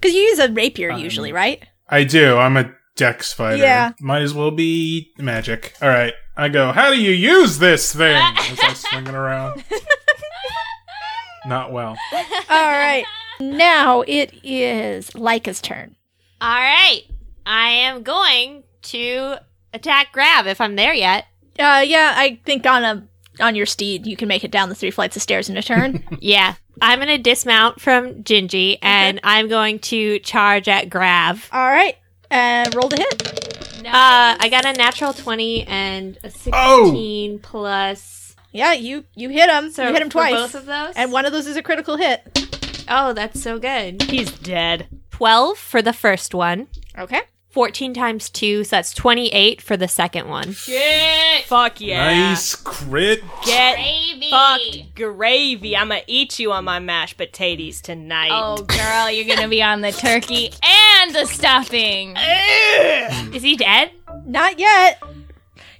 Because 0.01 0.14
you 0.14 0.23
use 0.23 0.39
a 0.39 0.51
rapier 0.51 0.93
um, 0.93 1.01
usually, 1.01 1.31
right? 1.31 1.62
I 1.89 2.05
do. 2.05 2.39
I'm 2.39 2.57
a 2.57 2.73
dex 2.97 3.32
fighter. 3.32 3.59
Yeah. 3.62 3.93
Might 4.01 4.22
as 4.22 4.34
well 4.34 4.51
be 4.51 5.12
magic. 5.18 5.74
All 5.80 5.88
right. 5.88 6.14
I 6.36 6.49
go, 6.49 6.72
how 6.72 6.91
do 6.91 7.01
you 7.01 7.11
use 7.11 7.59
this 7.59 7.95
thing? 7.95 8.16
As 8.38 8.61
I 8.61 8.72
swing 8.74 9.07
it 9.07 9.14
around. 9.14 9.64
Not 11.47 11.72
well. 11.72 11.97
All 12.12 12.70
right. 12.70 13.05
Now 13.41 14.03
it 14.03 14.38
is 14.45 15.11
Leica's 15.11 15.61
turn. 15.61 15.97
All 16.41 16.49
right. 16.49 17.03
I 17.47 17.68
am 17.70 18.03
going 18.03 18.64
to 18.82 19.36
attack 19.72 20.12
Grav 20.12 20.47
if 20.47 20.61
I'm 20.61 20.76
there 20.76 20.95
yet. 20.95 21.26
Uh, 21.59 21.82
yeah, 21.84 22.14
I 22.16 22.41
think 22.45 22.66
on 22.66 22.84
a 22.84 23.07
on 23.43 23.55
your 23.55 23.66
steed 23.66 24.07
you 24.07 24.16
can 24.16 24.28
make 24.28 24.45
it 24.45 24.51
down 24.51 24.68
the 24.68 24.74
three 24.74 24.91
flights 24.91 25.16
of 25.16 25.22
stairs 25.22 25.49
in 25.49 25.57
a 25.57 25.62
turn. 25.62 26.05
Yeah. 26.20 26.55
I'm 26.82 26.99
going 26.99 27.09
to 27.09 27.18
dismount 27.18 27.78
from 27.78 28.22
Gingy 28.22 28.78
and 28.80 29.20
I'm 29.22 29.49
going 29.49 29.80
to 29.80 30.18
charge 30.20 30.66
at 30.66 30.88
Grav. 30.88 31.49
All 31.53 31.66
right. 31.68 31.97
Uh, 32.31 32.70
roll 32.74 32.89
to 32.89 32.97
hit. 32.97 33.87
Uh, 33.87 34.37
I 34.39 34.49
got 34.51 34.64
a 34.64 34.72
natural 34.72 35.12
20 35.12 35.64
and 35.64 36.16
a 36.22 36.31
16 36.31 36.53
Oh! 36.55 37.39
plus. 37.43 38.37
Yeah, 38.53 38.72
you 38.72 39.05
you 39.14 39.28
hit 39.31 39.49
him. 39.51 39.70
So 39.70 39.87
you 39.87 39.93
hit 39.93 40.03
him 40.03 40.11
twice. 40.11 40.33
both 40.35 40.55
of 40.55 40.66
those? 40.66 40.95
and 40.97 41.12
one 41.12 41.24
of 41.24 41.33
those 41.33 41.47
is 41.47 41.57
a 41.57 41.62
critical 41.62 41.97
hit. 41.97 42.85
Oh, 42.89 43.12
that's 43.12 43.41
so 43.43 43.59
good. 43.59 44.03
He's 44.03 44.31
dead. 44.33 44.89
12 45.12 45.57
for 45.59 45.81
the 45.83 45.93
first 45.93 46.35
one. 46.35 46.66
Okay. 46.99 47.20
14 47.51 47.93
times 47.95 48.31
2, 48.31 48.63
so 48.65 48.77
that's 48.77 48.95
28 48.95 49.61
for 49.61 49.77
the 49.77 49.89
second 49.89 50.29
one. 50.29 50.53
Shit. 50.53 51.45
Fuck 51.47 51.81
yeah. 51.81 52.29
Nice 52.31 52.55
crit. 52.55 53.23
Get 53.45 53.75
Gravy. 53.77 54.31
fucked 54.31 54.95
gravy. 54.95 55.77
I'ma 55.77 55.99
eat 56.07 56.39
you 56.39 56.53
on 56.53 56.65
my 56.65 56.79
mashed 56.79 57.17
potatoes 57.17 57.81
tonight. 57.81 58.31
Oh, 58.33 58.63
girl, 58.63 59.11
you're 59.11 59.27
gonna 59.35 59.49
be 59.49 59.63
on 59.63 59.81
the 59.81 59.91
turkey 59.93 60.53
and 60.63 61.15
the 61.15 61.27
stuffing. 61.27 62.17
Is 63.35 63.43
he 63.43 63.57
dead? 63.57 63.91
Not 64.27 64.59
yet. 64.59 65.03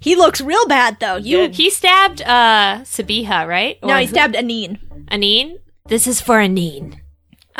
He 0.01 0.17
looks 0.17 0.41
real 0.41 0.67
bad 0.67 0.99
though. 0.99 1.17
You 1.17 1.51
He 1.51 1.71
stabbed 1.71 2.23
uh 2.23 2.81
Sabiha, 2.83 3.47
right? 3.47 3.79
no, 3.83 3.95
Or 3.95 3.99
he 3.99 4.07
who- 4.07 4.11
stabbed 4.13 4.35
Anine. 4.35 4.79
Anine? 5.11 5.59
This 5.87 6.07
is 6.07 6.21
for 6.21 6.37
Anine. 6.39 7.00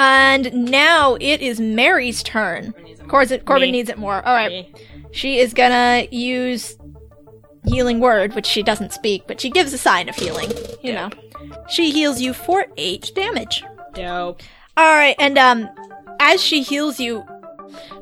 And 0.01 0.55
now 0.55 1.19
it 1.21 1.43
is 1.43 1.61
Mary's 1.61 2.23
turn. 2.23 2.73
Corbin, 3.07 3.41
Corbin 3.41 3.71
needs 3.71 3.91
it 3.91 3.99
more. 3.99 4.27
All 4.27 4.35
right. 4.35 4.49
Me. 4.51 4.75
She 5.13 5.41
is 5.41 5.53
gonna 5.53 6.07
use 6.11 6.79
healing 7.67 8.01
word, 8.01 8.35
which 8.35 8.47
she 8.47 8.63
doesn't 8.63 8.95
speak, 8.95 9.25
but 9.27 9.43
she 9.43 9.51
gives 9.51 9.75
a 9.75 9.79
sign 9.79 10.09
of 10.09 10.17
healing. 10.17 10.51
You 10.83 10.95
know, 10.95 11.11
she 11.69 11.91
heals 11.91 12.19
you 12.19 12.33
for 12.33 12.67
eight 12.79 13.13
damage. 13.15 13.63
Dope. 13.93 14.43
All 14.79 14.95
right, 14.95 15.17
and 15.19 15.37
um, 15.37 15.69
as 16.19 16.43
she 16.43 16.63
heals 16.63 16.99
you, 16.99 17.23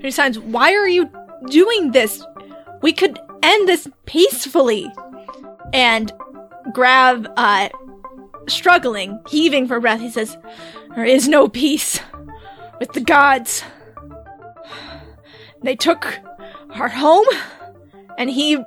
she 0.00 0.12
signs, 0.12 0.38
"Why 0.38 0.74
are 0.74 0.86
you 0.86 1.10
doing 1.48 1.90
this? 1.90 2.24
We 2.80 2.92
could 2.92 3.18
end 3.42 3.68
this 3.68 3.88
peacefully." 4.06 4.88
And 5.72 6.12
Grav, 6.72 7.26
uh, 7.36 7.70
struggling, 8.46 9.20
heaving 9.28 9.66
for 9.66 9.80
breath, 9.80 10.00
he 10.00 10.10
says, 10.10 10.36
"There 10.94 11.04
is 11.04 11.28
no 11.28 11.48
peace 11.48 12.00
with 12.80 12.92
the 12.92 13.00
gods. 13.00 13.62
They 15.62 15.76
took 15.76 16.18
our 16.70 16.88
home." 16.88 17.26
And 18.16 18.30
he 18.30 18.58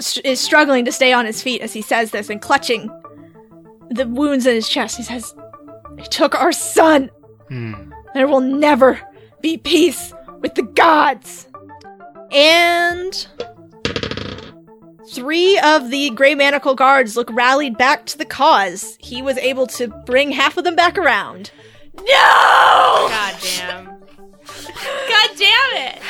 st- 0.00 0.24
is 0.24 0.40
struggling 0.40 0.84
to 0.86 0.92
stay 0.92 1.12
on 1.12 1.26
his 1.26 1.42
feet 1.42 1.60
as 1.60 1.72
he 1.72 1.82
says 1.82 2.10
this 2.10 2.30
and 2.30 2.40
clutching 2.40 2.90
the 3.90 4.06
wounds 4.06 4.46
in 4.46 4.54
his 4.54 4.68
chest. 4.68 4.96
He 4.96 5.02
says, 5.02 5.34
They 5.96 6.04
took 6.04 6.34
our 6.34 6.52
son. 6.52 7.10
Hmm. 7.48 7.90
There 8.14 8.26
will 8.26 8.40
never 8.40 9.00
be 9.40 9.56
peace 9.56 10.12
with 10.40 10.54
the 10.54 10.62
gods. 10.62 11.48
And 12.32 13.26
three 15.10 15.58
of 15.58 15.90
the 15.90 16.10
Grey 16.10 16.34
Manacle 16.34 16.74
guards 16.74 17.16
look 17.16 17.30
rallied 17.32 17.76
back 17.76 18.06
to 18.06 18.18
the 18.18 18.24
cause. 18.24 18.96
He 19.00 19.22
was 19.22 19.36
able 19.38 19.66
to 19.68 19.88
bring 20.06 20.32
half 20.32 20.56
of 20.56 20.64
them 20.64 20.76
back 20.76 20.96
around. 20.96 21.50
No! 21.96 22.04
God 22.04 23.34
damn. 23.42 23.84
God 23.86 25.30
damn 25.36 25.74
it! 25.74 26.02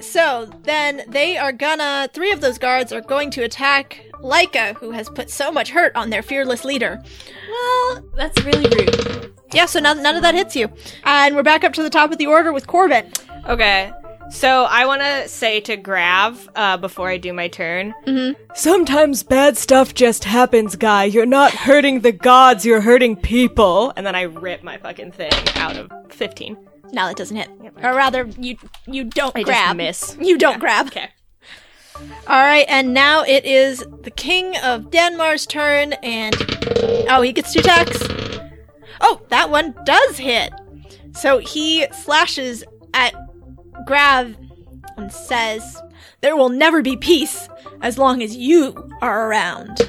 So 0.00 0.50
then 0.62 1.02
they 1.08 1.36
are 1.36 1.52
gonna. 1.52 2.08
Three 2.12 2.30
of 2.30 2.40
those 2.40 2.58
guards 2.58 2.92
are 2.92 3.00
going 3.00 3.30
to 3.32 3.42
attack 3.42 4.04
Leica, 4.20 4.76
who 4.76 4.92
has 4.92 5.08
put 5.08 5.28
so 5.28 5.50
much 5.50 5.70
hurt 5.70 5.94
on 5.96 6.10
their 6.10 6.22
fearless 6.22 6.64
leader. 6.64 7.02
Well, 7.48 8.04
that's 8.16 8.42
really 8.44 8.68
rude. 8.76 9.34
Yeah, 9.52 9.66
so 9.66 9.80
none, 9.80 10.02
none 10.02 10.16
of 10.16 10.22
that 10.22 10.34
hits 10.34 10.56
you. 10.56 10.68
And 11.04 11.36
we're 11.36 11.42
back 11.42 11.64
up 11.64 11.72
to 11.74 11.82
the 11.82 11.90
top 11.90 12.10
of 12.10 12.18
the 12.18 12.26
order 12.26 12.52
with 12.52 12.66
Corbin. 12.66 13.10
Okay. 13.48 13.92
So 14.30 14.64
I 14.64 14.86
want 14.86 15.02
to 15.02 15.28
say 15.28 15.60
to 15.60 15.76
Grav 15.76 16.48
uh, 16.56 16.76
before 16.76 17.08
I 17.08 17.18
do 17.18 17.32
my 17.32 17.48
turn. 17.48 17.94
Sometimes 18.54 19.22
bad 19.22 19.56
stuff 19.56 19.94
just 19.94 20.24
happens, 20.24 20.76
guy. 20.76 21.04
You're 21.04 21.26
not 21.26 21.52
hurting 21.52 22.00
the 22.00 22.12
gods, 22.12 22.64
you're 22.66 22.80
hurting 22.80 23.16
people. 23.16 23.92
And 23.96 24.04
then 24.06 24.14
I 24.14 24.22
rip 24.22 24.62
my 24.62 24.78
fucking 24.78 25.12
thing 25.12 25.32
out 25.54 25.76
of 25.76 25.92
15. 26.10 26.56
No, 26.92 27.06
that 27.06 27.16
doesn't 27.16 27.36
hit. 27.36 27.48
Or 27.82 27.94
rather, 27.94 28.28
you 28.38 28.56
you 28.86 29.04
don't 29.04 29.34
I 29.36 29.40
just 29.40 29.46
grab. 29.46 29.76
miss. 29.76 30.16
You 30.20 30.38
don't 30.38 30.60
grab. 30.60 30.86
Okay. 30.88 31.08
All 32.26 32.40
right, 32.40 32.66
and 32.68 32.92
now 32.92 33.22
it 33.22 33.44
is 33.44 33.84
the 34.02 34.10
King 34.10 34.56
of 34.58 34.90
Danmar's 34.90 35.46
turn, 35.46 35.92
and 36.02 36.34
oh, 37.08 37.22
he 37.22 37.32
gets 37.32 37.52
two 37.52 37.60
attacks. 37.60 37.98
Oh, 39.00 39.22
that 39.28 39.50
one 39.50 39.74
does 39.84 40.18
hit. 40.18 40.52
So 41.14 41.38
he 41.38 41.86
slashes 41.92 42.64
at 42.94 43.14
Grav 43.86 44.36
and 44.96 45.12
says, 45.12 45.80
"There 46.20 46.36
will 46.36 46.48
never 46.48 46.82
be 46.82 46.96
peace 46.96 47.48
as 47.82 47.98
long 47.98 48.22
as 48.22 48.36
you 48.36 48.90
are 49.02 49.28
around." 49.28 49.80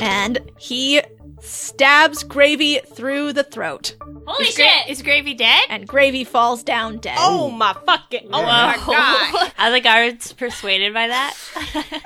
And 0.00 0.38
he 0.58 1.02
stabs 1.40 2.22
Gravy 2.24 2.78
through 2.78 3.32
the 3.32 3.44
throat, 3.44 3.94
Holy 4.26 4.46
Is, 4.48 4.56
Gra- 4.56 4.64
shit! 4.64 4.88
is 4.88 5.02
Gravy 5.02 5.34
dead? 5.34 5.62
and 5.68 5.86
Gravy 5.86 6.24
falls 6.24 6.62
down 6.62 6.98
dead. 6.98 7.16
Oh 7.20 7.50
my 7.50 7.72
fucking. 7.86 8.28
Oh 8.32 8.42
my 8.42 8.76
god. 8.84 9.52
Are 9.58 9.70
the 9.70 9.80
guards 9.80 10.32
persuaded 10.32 10.92
by 10.94 11.08
that? 11.08 11.34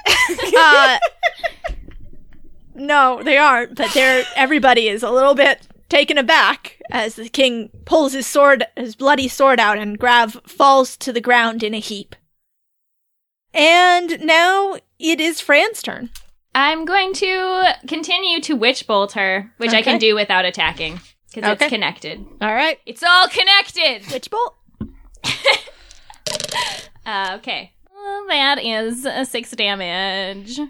Uh, 0.56 0.98
no, 2.74 3.20
they 3.22 3.36
aren't. 3.36 3.74
But 3.74 3.92
they're 3.94 4.24
everybody 4.36 4.88
is 4.88 5.02
a 5.02 5.10
little 5.10 5.34
bit 5.34 5.66
taken 5.90 6.16
aback 6.16 6.80
as 6.90 7.16
the 7.16 7.28
king 7.28 7.68
pulls 7.84 8.14
his 8.14 8.26
sword, 8.26 8.64
his 8.76 8.96
bloody 8.96 9.28
sword 9.28 9.60
out, 9.60 9.76
and 9.76 9.98
Grav 9.98 10.40
falls 10.46 10.96
to 10.98 11.12
the 11.12 11.20
ground 11.20 11.62
in 11.62 11.74
a 11.74 11.78
heap. 11.80 12.16
And 13.52 14.24
now 14.24 14.76
it 14.98 15.20
is 15.20 15.40
Fran's 15.40 15.82
turn. 15.82 16.08
I'm 16.54 16.84
going 16.84 17.12
to 17.14 17.74
continue 17.86 18.40
to 18.40 18.54
witch 18.54 18.86
bolt 18.86 19.12
her, 19.12 19.52
which 19.58 19.72
I 19.74 19.82
can 19.82 19.98
do 19.98 20.14
without 20.14 20.44
attacking 20.44 21.00
because 21.34 21.44
Okay. 21.52 21.64
it's 21.66 21.72
connected. 21.72 22.24
All 22.40 22.54
right, 22.54 22.78
It's 22.86 23.02
all 23.02 23.28
connected. 23.28 24.10
witch 24.10 24.30
bolt. 24.30 24.56
Uh, 27.06 27.36
okay, 27.38 27.72
well, 27.92 28.26
that 28.28 28.62
is 28.62 29.04
uh, 29.06 29.24
six 29.24 29.50
damage. 29.52 30.60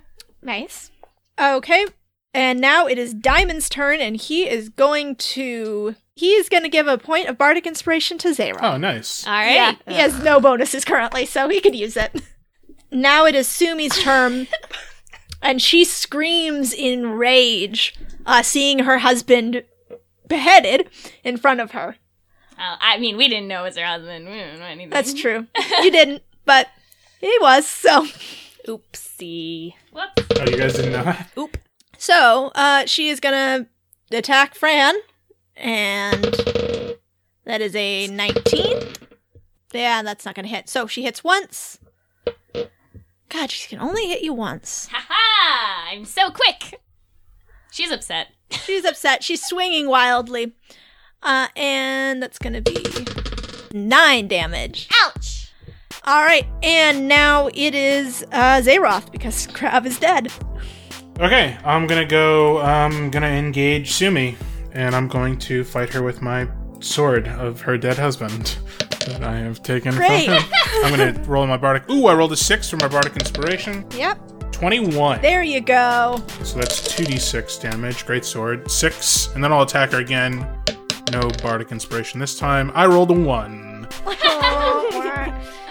Nice. 0.43 0.91
Okay, 1.39 1.85
and 2.33 2.61
now 2.61 2.87
it 2.87 2.99
is 2.99 3.15
Diamond's 3.15 3.69
turn, 3.69 4.01
and 4.01 4.17
he 4.17 4.49
is 4.49 4.69
going 4.69 5.17
to. 5.17 5.95
He 6.15 6.33
is 6.33 6.49
going 6.51 6.65
to 6.65 6.69
give 6.69 6.87
a 6.87 6.99
point 6.99 7.29
of 7.29 7.39
bardic 7.39 7.67
inspiration 7.67 8.19
to 8.19 8.29
Zera. 8.29 8.59
Oh, 8.61 8.77
nice. 8.77 9.27
All 9.27 9.33
right. 9.33 9.55
Yeah, 9.55 9.75
he 9.89 9.95
has 9.95 10.23
no 10.23 10.39
bonuses 10.39 10.85
currently, 10.85 11.25
so 11.25 11.49
he 11.49 11.61
could 11.61 11.75
use 11.75 11.97
it. 11.97 12.23
Now 12.93 13.25
it 13.25 13.35
is 13.35 13.47
Sumi's 13.47 13.99
turn, 14.03 14.47
and 15.43 15.63
she 15.63 15.85
screams 15.85 16.73
in 16.75 17.13
rage, 17.13 17.95
uh, 18.27 18.43
seeing 18.43 18.81
her 18.81 18.99
husband 18.99 19.65
beheaded 20.29 20.91
in 21.25 21.37
front 21.37 21.61
of 21.61 21.71
her. 21.71 21.97
Uh, 22.59 22.77
I 22.81 22.99
mean, 22.99 23.17
we 23.17 23.29
didn't 23.29 23.49
know 23.49 23.63
it 23.63 23.69
was 23.69 23.77
her 23.79 23.85
husband. 23.87 24.27
We 24.27 24.35
didn't 24.35 24.59
know 24.59 24.67
anything. 24.67 24.91
That's 24.91 25.15
true. 25.15 25.47
You 25.83 25.91
didn't, 25.91 26.23
but 26.45 26.69
he 27.21 27.35
was, 27.41 27.67
so. 27.67 28.07
Oopsie. 28.69 29.75
Whoops. 29.93 30.27
Oh, 30.39 30.45
you 30.51 30.59
guys 30.59 30.75
didn't 30.75 30.93
know 30.93 31.05
that? 31.05 31.31
So, 32.01 32.51
uh, 32.55 32.87
she 32.87 33.11
is 33.11 33.21
gonna 33.21 33.67
attack 34.11 34.55
Fran, 34.55 34.95
and 35.55 36.25
that 37.45 37.61
is 37.61 37.77
a 37.77 38.07
19. 38.07 38.95
Yeah, 39.75 40.03
that's 40.03 40.25
not 40.25 40.35
gonna 40.35 40.49
hit. 40.49 40.71
So 40.71 40.87
she 40.87 41.03
hits 41.03 41.23
once. 41.23 41.79
God, 43.29 43.51
she 43.51 43.69
can 43.69 43.81
only 43.81 44.09
hit 44.09 44.23
you 44.23 44.33
once. 44.33 44.89
Haha! 44.91 45.91
I'm 45.93 46.07
so 46.07 46.31
quick. 46.31 46.81
She's 47.71 47.93
upset. 47.93 48.29
She's 48.51 48.87
upset. 48.87 49.23
She's 49.23 49.45
swinging 49.45 49.87
wildly. 49.87 50.55
Uh, 51.23 51.49
and 51.55 52.23
that's 52.23 52.39
gonna 52.39 52.63
be 52.63 52.83
nine 53.75 54.27
damage. 54.27 54.89
Ouch. 55.05 55.53
All 56.05 56.25
right, 56.25 56.47
and 56.63 57.09
now 57.09 57.51
it 57.53 57.75
is 57.75 58.25
uh, 58.33 58.63
Zaroth 58.63 59.13
because 59.13 59.47
Grav 59.49 59.85
is 59.85 59.99
dead. 59.99 60.33
Okay, 61.21 61.59
I'm 61.65 61.87
gonna 61.87 62.07
go. 62.07 62.61
I'm 62.61 63.11
gonna 63.11 63.27
engage 63.27 63.93
Sumi, 63.93 64.37
and 64.73 64.95
I'm 64.97 65.07
going 65.07 65.39
to 65.41 65.65
fight 65.65 65.91
her 65.91 66.03
with 66.03 66.23
my 66.23 66.49
sword 66.81 67.29
of 67.29 67.61
her 67.61 67.77
dead 67.77 67.99
husband 67.99 68.57
that 69.07 69.23
I 69.23 69.37
have 69.37 69.63
taken 69.63 69.95
Great. 69.95 70.25
from 70.25 70.35
him. 70.35 70.43
I'm 70.83 70.91
gonna 70.97 71.23
roll 71.29 71.47
my 71.47 71.59
bardic. 71.59 71.89
Ooh, 71.91 72.07
I 72.07 72.15
rolled 72.15 72.33
a 72.33 72.37
six 72.39 72.71
for 72.71 72.77
my 72.79 72.89
bardic 72.89 73.17
inspiration. 73.17 73.85
Yep, 73.95 74.51
Twenty-one. 74.53 75.21
there 75.21 75.43
you 75.43 75.61
go. 75.61 76.23
So 76.43 76.59
that's 76.59 76.81
2d6 76.95 77.61
damage. 77.61 78.07
Great 78.07 78.25
sword. 78.25 78.71
Six. 78.71 79.29
And 79.35 79.45
then 79.45 79.53
I'll 79.53 79.63
attack 79.63 79.93
her 79.93 79.99
again. 79.99 80.47
No 81.13 81.29
bardic 81.43 81.71
inspiration 81.71 82.19
this 82.19 82.39
time. 82.39 82.73
I 82.75 82.87
rolled 82.87 83.11
a 83.11 83.15
one. 83.15 83.87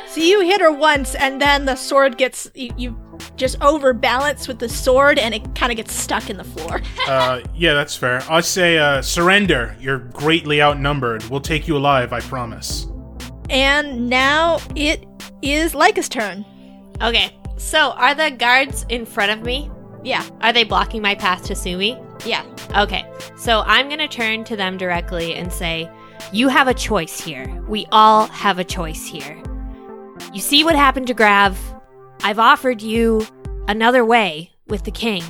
So 0.10 0.22
you 0.22 0.42
hit 0.42 0.60
her 0.62 0.72
once, 0.72 1.16
and 1.16 1.42
then 1.42 1.66
the 1.66 1.76
sword 1.76 2.18
gets 2.18 2.52
you, 2.54 2.72
you 2.78 2.92
just 3.36 3.62
overbalance 3.62 4.48
with 4.48 4.60
the 4.60 4.70
sword, 4.70 5.18
and 5.20 5.34
it 5.34 5.56
kind 5.56 5.72
of 5.72 5.78
gets 5.78 5.94
stuck 5.94 6.30
in 6.30 6.38
the 6.38 6.44
floor. 6.44 6.82
Uh, 7.08 7.42
yeah, 7.56 7.74
that's 7.74 7.96
fair. 7.96 8.22
I 8.30 8.40
say, 8.42 8.78
uh, 8.78 9.02
surrender. 9.02 9.76
You're 9.80 9.98
greatly 9.98 10.62
outnumbered. 10.62 11.24
We'll 11.24 11.42
take 11.42 11.68
you 11.68 11.76
alive, 11.76 12.14
I 12.14 12.20
promise. 12.22 12.86
and 13.50 14.08
now 14.10 14.60
it 14.76 15.06
is 15.42 15.74
Leica's 15.74 16.08
turn. 16.08 16.46
Okay, 17.02 17.32
so 17.58 17.92
are 17.94 18.14
the 18.14 18.30
guards 18.32 18.86
in 18.90 19.06
front 19.08 19.32
of 19.32 19.42
me? 19.44 19.72
Yeah, 20.04 20.24
Are 20.42 20.54
they 20.54 20.64
blocking 20.64 21.02
my 21.02 21.16
path 21.16 21.44
to 21.46 21.56
Sumi? 21.56 21.98
yeah. 22.26 22.46
Okay, 22.78 23.10
so 23.38 23.64
I'm 23.66 23.90
gonna 23.90 24.08
turn 24.08 24.44
to 24.46 24.56
them 24.56 24.78
directly 24.78 25.34
and 25.34 25.52
say, 25.52 25.90
You 26.32 26.48
have 26.50 26.68
a 26.68 26.74
choice 26.76 27.20
here. 27.20 27.48
We 27.68 27.88
all 27.92 28.28
have 28.28 28.60
a 28.60 28.64
choice 28.64 29.06
here. 29.08 29.42
You 30.32 30.42
see 30.42 30.64
what 30.64 30.76
happened 30.76 31.08
to 31.08 31.14
Grav? 31.16 31.58
I've 32.22 32.40
offered 32.40 32.82
you 32.82 33.26
another 33.68 34.04
way 34.04 34.52
with 34.68 34.84
the 34.84 34.92
king. 34.92 35.24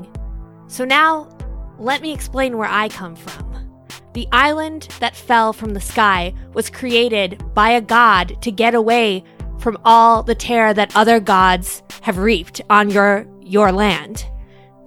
So 0.67 0.85
now, 0.85 1.29
let 1.77 2.01
me 2.01 2.11
explain 2.11 2.57
where 2.57 2.69
I 2.69 2.89
come 2.89 3.15
from. 3.15 3.49
The 4.13 4.27
island 4.31 4.89
that 4.99 5.15
fell 5.15 5.53
from 5.53 5.73
the 5.73 5.81
sky 5.81 6.33
was 6.53 6.69
created 6.69 7.43
by 7.53 7.71
a 7.71 7.81
god 7.81 8.41
to 8.41 8.51
get 8.51 8.73
away 8.73 9.23
from 9.59 9.77
all 9.85 10.23
the 10.23 10.35
terror 10.35 10.73
that 10.73 10.95
other 10.95 11.19
gods 11.19 11.83
have 12.01 12.17
reaped 12.17 12.61
on 12.69 12.89
your 12.89 13.27
your 13.41 13.71
land. 13.71 14.25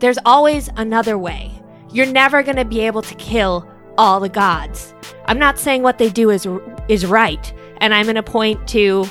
There's 0.01 0.19
always 0.25 0.69
another 0.77 1.19
way. 1.19 1.53
You're 1.93 2.07
never 2.07 2.43
going 2.43 2.57
to 2.57 2.65
be 2.65 2.81
able 2.81 3.03
to 3.03 3.15
kill 3.17 3.69
all 3.99 4.19
the 4.19 4.29
gods. 4.29 4.95
I'm 5.27 5.39
not 5.39 5.59
saying 5.59 5.83
what 5.83 5.99
they 5.99 6.11
do 6.11 6.31
is 6.31 6.47
is 6.89 7.07
right, 7.07 7.53
and 7.79 7.95
I'm 7.95 8.07
going 8.07 8.17
to 8.17 8.23
point 8.23 8.67
to 8.69 9.07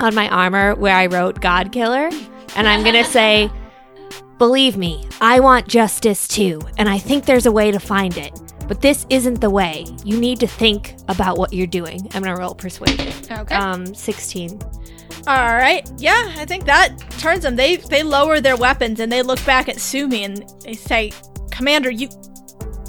on 0.00 0.14
my 0.14 0.28
armor 0.28 0.74
where 0.74 0.96
I 0.96 1.06
wrote 1.06 1.40
God 1.40 1.72
Killer, 1.72 2.10
and 2.56 2.68
I'm 2.68 2.82
going 2.82 2.94
to 3.04 3.04
say, 3.04 3.50
"Believe 4.38 4.76
me, 4.76 5.06
I 5.20 5.40
want 5.40 5.68
justice 5.68 6.26
too, 6.28 6.60
and 6.78 6.88
I 6.88 6.98
think 6.98 7.24
there's 7.24 7.46
a 7.46 7.52
way 7.52 7.70
to 7.70 7.78
find 7.78 8.16
it. 8.16 8.38
But 8.68 8.80
this 8.82 9.04
isn't 9.10 9.40
the 9.40 9.50
way. 9.50 9.84
You 10.04 10.16
need 10.16 10.38
to 10.40 10.46
think 10.46 10.94
about 11.08 11.38
what 11.38 11.52
you're 11.52 11.66
doing." 11.66 12.00
I'm 12.14 12.22
going 12.22 12.34
to 12.34 12.40
roll 12.40 12.54
persuasion. 12.54 13.12
Okay. 13.30 13.54
Um 13.54 13.94
16. 13.94 14.60
All 15.26 15.54
right. 15.54 15.88
Yeah, 15.98 16.32
I 16.38 16.44
think 16.46 16.64
that 16.64 16.98
turns 17.18 17.42
them. 17.42 17.56
They 17.56 17.76
they 17.76 18.02
lower 18.02 18.40
their 18.40 18.56
weapons 18.56 19.00
and 19.00 19.12
they 19.12 19.22
look 19.22 19.44
back 19.44 19.68
at 19.68 19.80
Sumi 19.80 20.24
and 20.24 20.48
they 20.64 20.74
say, 20.74 21.12
"Commander, 21.50 21.90
you 21.90 22.08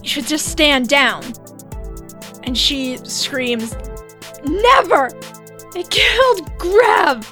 you 0.01 0.07
should 0.09 0.27
just 0.27 0.47
stand 0.47 0.87
down." 0.87 1.23
And 2.43 2.57
she 2.57 2.97
screams, 2.97 3.75
"Never! 4.45 5.11
They 5.73 5.83
killed 5.83 6.51
Grav. 6.57 7.31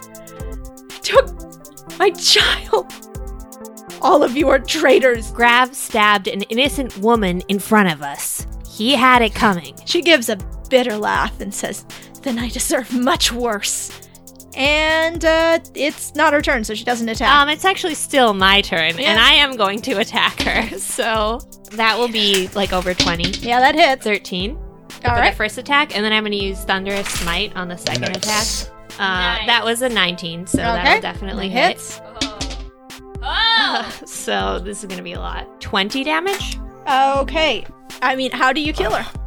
They 0.89 0.97
took 1.01 1.27
my 1.99 2.09
child. 2.11 2.91
All 4.01 4.23
of 4.23 4.37
you 4.37 4.47
are 4.49 4.59
traitors." 4.59 5.31
Grav 5.31 5.75
stabbed 5.75 6.27
an 6.27 6.43
innocent 6.43 6.97
woman 6.99 7.41
in 7.49 7.59
front 7.59 7.91
of 7.91 8.01
us. 8.01 8.45
He 8.67 8.95
had 8.95 9.21
it 9.21 9.33
coming. 9.35 9.75
She 9.85 10.01
gives 10.01 10.29
a 10.29 10.37
bitter 10.69 10.95
laugh 10.97 11.39
and 11.41 11.53
says, 11.53 11.85
"Then 12.21 12.39
I 12.39 12.49
deserve 12.49 12.93
much 12.93 13.31
worse." 13.31 13.91
And 14.55 15.23
uh, 15.23 15.59
it's 15.75 16.15
not 16.15 16.33
her 16.33 16.41
turn, 16.41 16.63
so 16.63 16.73
she 16.73 16.83
doesn't 16.83 17.07
attack. 17.07 17.29
Um, 17.33 17.49
it's 17.49 17.65
actually 17.65 17.93
still 17.95 18.33
my 18.33 18.61
turn, 18.61 18.97
Yeah. 18.97 19.11
and 19.11 19.19
I 19.19 19.33
am 19.33 19.55
going 19.55 19.81
to 19.83 19.99
attack 19.99 20.41
her. 20.41 20.77
So 20.79 21.39
that 21.71 21.97
will 21.99 22.07
be 22.09 22.47
like 22.55 22.73
over 22.73 22.93
20. 22.93 23.39
yeah, 23.47 23.59
that 23.59 23.75
hits. 23.75 24.03
13 24.03 24.57
All 25.05 25.15
for 25.15 25.21
right. 25.21 25.31
the 25.31 25.35
first 25.37 25.57
attack, 25.57 25.95
and 25.95 26.03
then 26.03 26.11
I'm 26.13 26.23
going 26.23 26.31
to 26.37 26.43
use 26.43 26.63
Thunderous 26.63 27.07
Smite 27.07 27.55
on 27.55 27.67
the 27.67 27.77
second 27.77 28.01
Nice. 28.01 28.63
attack. 28.63 28.75
Uh, 28.99 29.03
Nice. 29.03 29.45
That 29.47 29.63
was 29.63 29.81
a 29.81 29.89
19, 29.89 30.45
so 30.47 30.59
Okay. 30.59 30.83
that'll 30.83 31.01
definitely 31.01 31.49
hit. 31.49 31.69
hits. 31.77 32.01
Oh. 33.21 33.95
So 34.05 34.59
this 34.59 34.79
is 34.79 34.85
going 34.85 34.97
to 34.97 35.03
be 35.03 35.13
a 35.13 35.19
lot. 35.19 35.61
20 35.61 36.03
damage? 36.03 36.57
Okay. 36.89 37.65
I 38.01 38.15
mean, 38.15 38.31
how 38.31 38.51
do 38.53 38.61
you 38.61 38.73
kill 38.73 38.91
her? 38.91 39.05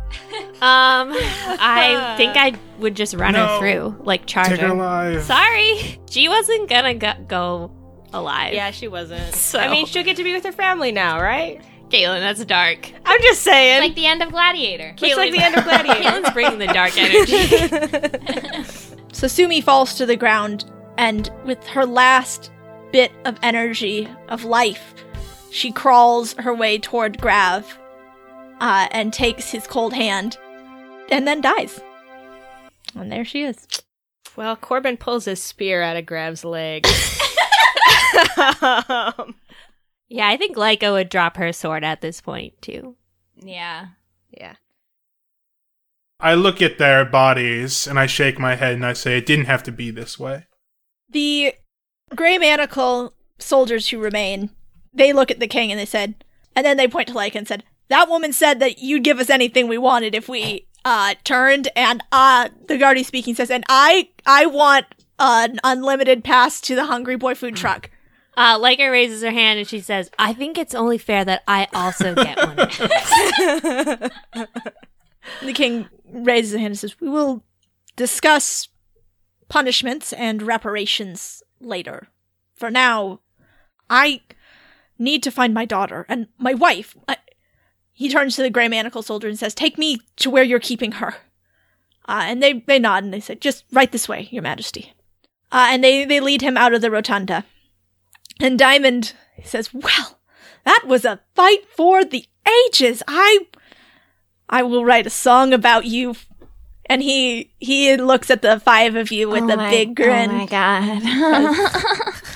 Um, 0.63 1.13
I 1.13 2.15
think 2.17 2.37
I 2.37 2.55
would 2.79 2.95
just 2.95 3.15
run 3.15 3.33
No. 3.35 3.47
her 3.47 3.59
through, 3.59 3.97
like 4.05 4.25
charge 4.27 4.49
Take 4.49 4.61
her 4.61 4.69
her. 4.69 4.73
alive. 4.75 5.23
Sorry, 5.25 5.99
she 6.09 6.29
wasn't 6.29 6.69
gonna 6.71 6.95
go, 6.95 7.13
go 7.29 7.71
alive. 8.15 8.55
Yeah, 8.55 8.71
she 8.71 8.89
wasn't. 8.89 9.35
So- 9.35 9.59
I 9.59 9.69
mean, 9.69 9.85
she'll 9.87 10.05
get 10.05 10.17
to 10.19 10.25
be 10.25 10.33
with 10.33 10.45
her 10.45 10.53
family 10.53 10.91
now, 10.93 11.21
right? 11.21 11.61
Caitlin, 11.93 12.21
that's 12.21 12.43
dark. 12.47 12.91
I'm 13.05 13.21
just 13.21 13.43
saying. 13.43 13.81
like 13.83 13.95
the 13.95 14.07
end 14.07 14.23
of 14.23 14.31
Gladiator. 14.31 14.95
it's 14.99 15.17
like 15.17 15.33
the 15.33 15.43
end 15.43 15.57
of 15.57 15.65
Gladiator. 15.65 16.01
Caitlin's 16.03 16.31
bringing 16.31 16.59
the 16.59 16.67
dark 16.69 16.97
energy. 16.97 18.89
So 19.15 19.29
Sumi 19.29 19.61
falls 19.61 19.95
to 19.97 20.07
the 20.07 20.17
ground, 20.17 20.65
and 20.97 21.31
with 21.45 21.65
her 21.69 21.85
last 21.87 22.51
bit 22.93 23.13
of 23.25 23.39
energy, 23.43 24.09
of 24.29 24.43
life, 24.45 24.95
she 25.51 25.71
crawls 25.71 26.33
her 26.39 26.53
way 26.53 26.79
toward 26.79 27.21
Grav 27.21 27.79
uh, 28.61 28.89
and 28.91 29.13
takes 29.13 29.51
his 29.51 29.67
cold 29.67 29.93
hand 29.93 30.39
and 31.11 31.29
then 31.29 31.41
dies. 31.43 31.79
And 32.97 33.13
there 33.13 33.25
she 33.25 33.43
is. 33.45 33.67
well, 34.35 34.57
Corbin 34.57 34.97
pulls 34.97 35.27
his 35.27 35.43
spear 35.43 35.83
out 35.83 35.97
of 35.99 36.07
Grav's 36.07 36.45
leg. 36.45 36.87
Um, 38.63 39.35
Yeah, 40.13 40.29
I 40.29 40.37
think 40.37 40.59
Leica 40.59 40.93
would 40.93 41.09
drop 41.09 41.39
her 41.39 41.55
sword 41.55 41.85
at 41.85 42.03
this 42.03 42.21
point 42.21 42.61
too. 42.61 42.97
Yeah. 43.43 43.87
yeah. 44.31 44.57
I 46.21 46.35
look 46.35 46.61
at 46.61 46.77
their 46.77 47.07
bodies 47.07 47.87
and 47.87 47.99
I 47.99 48.05
shake 48.05 48.39
my 48.39 48.55
head 48.55 48.75
and 48.75 48.85
I 48.85 48.93
say, 48.93 49.17
it 49.17 49.25
didn't 49.25 49.47
have 49.47 49.63
to 49.63 49.73
be 49.73 49.91
this 49.91 50.19
way. 50.19 50.45
The 51.09 51.55
Grey 52.15 52.37
Manacle 52.37 53.15
soldiers 53.39 53.89
who 53.89 53.99
remain, 53.99 54.51
they 54.93 55.15
look 55.15 55.31
at 55.31 55.41
the 55.41 55.47
king 55.47 55.71
and 55.73 55.81
they 55.81 55.87
said, 55.87 56.27
and 56.55 56.67
then 56.67 56.77
they 56.77 56.89
point 56.89 57.09
to 57.09 57.15
Leica 57.15 57.37
and 57.37 57.49
said, 57.49 57.65
that 57.89 58.11
woman 58.11 58.35
said 58.35 58.61
that 58.61 58.81
you'd 58.81 59.05
give 59.05 59.19
us 59.19 59.31
anything 59.31 59.67
we 59.67 59.79
wanted 59.79 60.15
if 60.15 60.29
we 60.29 60.67
uh 60.85 61.15
turned 61.25 61.69
and 61.75 62.03
uh 62.13 62.51
the 62.69 62.77
Guardy 62.77 63.03
speaking 63.03 63.35
says, 63.35 63.51
and 63.51 63.65
I 63.71 64.11
I 64.27 64.45
want 64.45 64.85
an 65.19 65.59
unlimited 65.65 66.23
pass 66.23 66.61
to 66.63 66.75
the 66.75 66.85
Hungry 66.85 67.17
Boy 67.17 67.35
food 67.35 67.57
truck. 67.57 67.89
Uh, 68.37 68.59
Leica 68.59 68.91
raises 68.91 69.23
her 69.23 69.31
hand 69.31 69.59
and 69.59 69.69
she 69.69 69.81
says, 69.81 70.11
"I 70.19 70.33
think 70.33 70.57
it's 70.57 70.75
only 70.75 70.97
fair 70.99 71.25
that 71.25 71.43
I 71.47 71.69
also 71.75 72.15
get 72.15 72.37
one." 72.39 72.59
of 72.59 72.79
those." 74.35 74.49
The 75.43 75.53
king 75.53 75.89
raises 76.11 76.53
his 76.53 76.61
hand 76.61 76.71
and 76.73 76.79
says, 76.79 77.01
We 77.01 77.09
will 77.09 77.45
discuss 77.97 78.69
punishments 79.49 80.13
and 80.13 80.43
reparations 80.43 81.43
later. 81.61 82.09
For 82.57 82.71
now, 82.71 83.21
I 83.89 84.23
need 84.99 85.23
to 85.23 85.31
find 85.31 85.55
my 85.55 85.65
daughter 85.65 86.07
and 86.09 86.29
my 86.39 86.55
wife. 86.55 86.97
I- 87.09 87.17
he 87.93 88.09
turns 88.09 88.35
to 88.37 88.43
the 88.43 88.51
Grey 88.51 88.69
Manacle 88.69 89.03
soldier 89.03 89.29
and 89.29 89.39
says, 89.39 89.55
Take 89.55 89.79
me 89.79 90.01
to 90.17 90.31
where 90.31 90.43
you're 90.43 90.59
keeping 90.59 90.93
her. 90.93 91.15
Uh, 92.09 92.23
and 92.25 92.43
they, 92.43 92.65
they 92.67 92.79
nod 92.81 93.05
and 93.05 93.13
they 93.15 93.21
say, 93.21 93.35
Just 93.37 93.65
right 93.73 93.93
this 93.93 94.09
way, 94.09 94.29
Your 94.33 94.43
Majesty. 94.43 94.93
Uh, 95.53 95.69
and 95.71 95.85
they, 95.85 96.05
they 96.05 96.19
lead 96.19 96.41
him 96.43 96.57
out 96.57 96.75
of 96.75 96.81
the 96.81 96.91
rotunda. 96.91 97.45
And 98.41 98.59
Diamond 98.59 99.13
says, 99.45 99.73
Well, 99.75 100.19
that 100.65 100.85
was 100.87 101.05
a 101.05 101.21
fight 101.35 101.65
for 101.77 102.05
the 102.05 102.25
ages. 102.67 103.03
I 103.07 103.41
I 104.49 104.63
will 104.63 104.85
write 104.85 105.07
a 105.07 105.11
song 105.11 105.53
about 105.53 105.85
you. 105.85 106.15
And 106.87 107.03
he 107.03 107.53
he 107.59 107.97
looks 107.97 108.31
at 108.31 108.43
the 108.43 108.59
five 108.61 108.97
of 108.97 109.11
you 109.13 109.29
with 109.29 109.45
Oh 109.45 109.51
a 109.51 109.57
my- 109.57 109.71
big 109.71 109.95
grin. 109.97 110.31
Oh 110.31 110.35
my 110.35 110.47
god. 110.47 111.03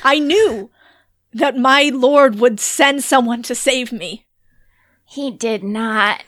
I 0.05 0.19
knew 0.19 0.71
that 1.33 1.57
my 1.57 1.91
lord 1.93 2.37
would 2.39 2.61
send 2.61 3.03
someone 3.05 3.43
to 3.45 3.55
save 3.55 3.93
me. 3.93 4.26
He 5.09 5.31
did 5.31 5.63
not. 5.63 6.23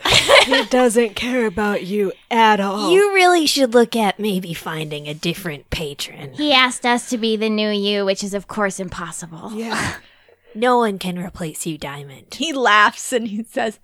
He 0.44 0.64
doesn't 0.70 1.16
care 1.16 1.46
about 1.46 1.82
you 1.84 2.12
at 2.30 2.60
all. 2.60 2.90
You 2.92 3.12
really 3.12 3.46
should 3.46 3.74
look 3.74 3.94
at 3.96 4.18
maybe 4.18 4.54
finding 4.54 5.06
a 5.08 5.14
different 5.14 5.68
patron. 5.70 6.32
He 6.34 6.52
asked 6.52 6.86
us 6.86 7.10
to 7.10 7.18
be 7.18 7.36
the 7.36 7.50
new 7.50 7.70
you, 7.70 8.04
which 8.04 8.22
is 8.24 8.32
of 8.34 8.46
course 8.48 8.80
impossible. 8.80 9.52
yeah. 9.52 9.96
No 10.54 10.78
one 10.78 10.98
can 10.98 11.18
replace 11.18 11.66
you, 11.66 11.76
Diamond. 11.76 12.34
He 12.34 12.52
laughs 12.54 13.12
and 13.12 13.28
he 13.28 13.44
says, 13.44 13.78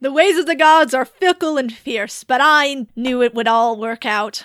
The 0.00 0.12
ways 0.12 0.36
of 0.38 0.44
the 0.46 0.54
gods 0.54 0.92
are 0.94 1.06
fickle 1.06 1.56
and 1.56 1.72
fierce, 1.72 2.22
but 2.22 2.40
I 2.42 2.86
knew 2.94 3.22
it 3.22 3.34
would 3.34 3.48
all 3.48 3.76
work 3.80 4.04
out. 4.04 4.44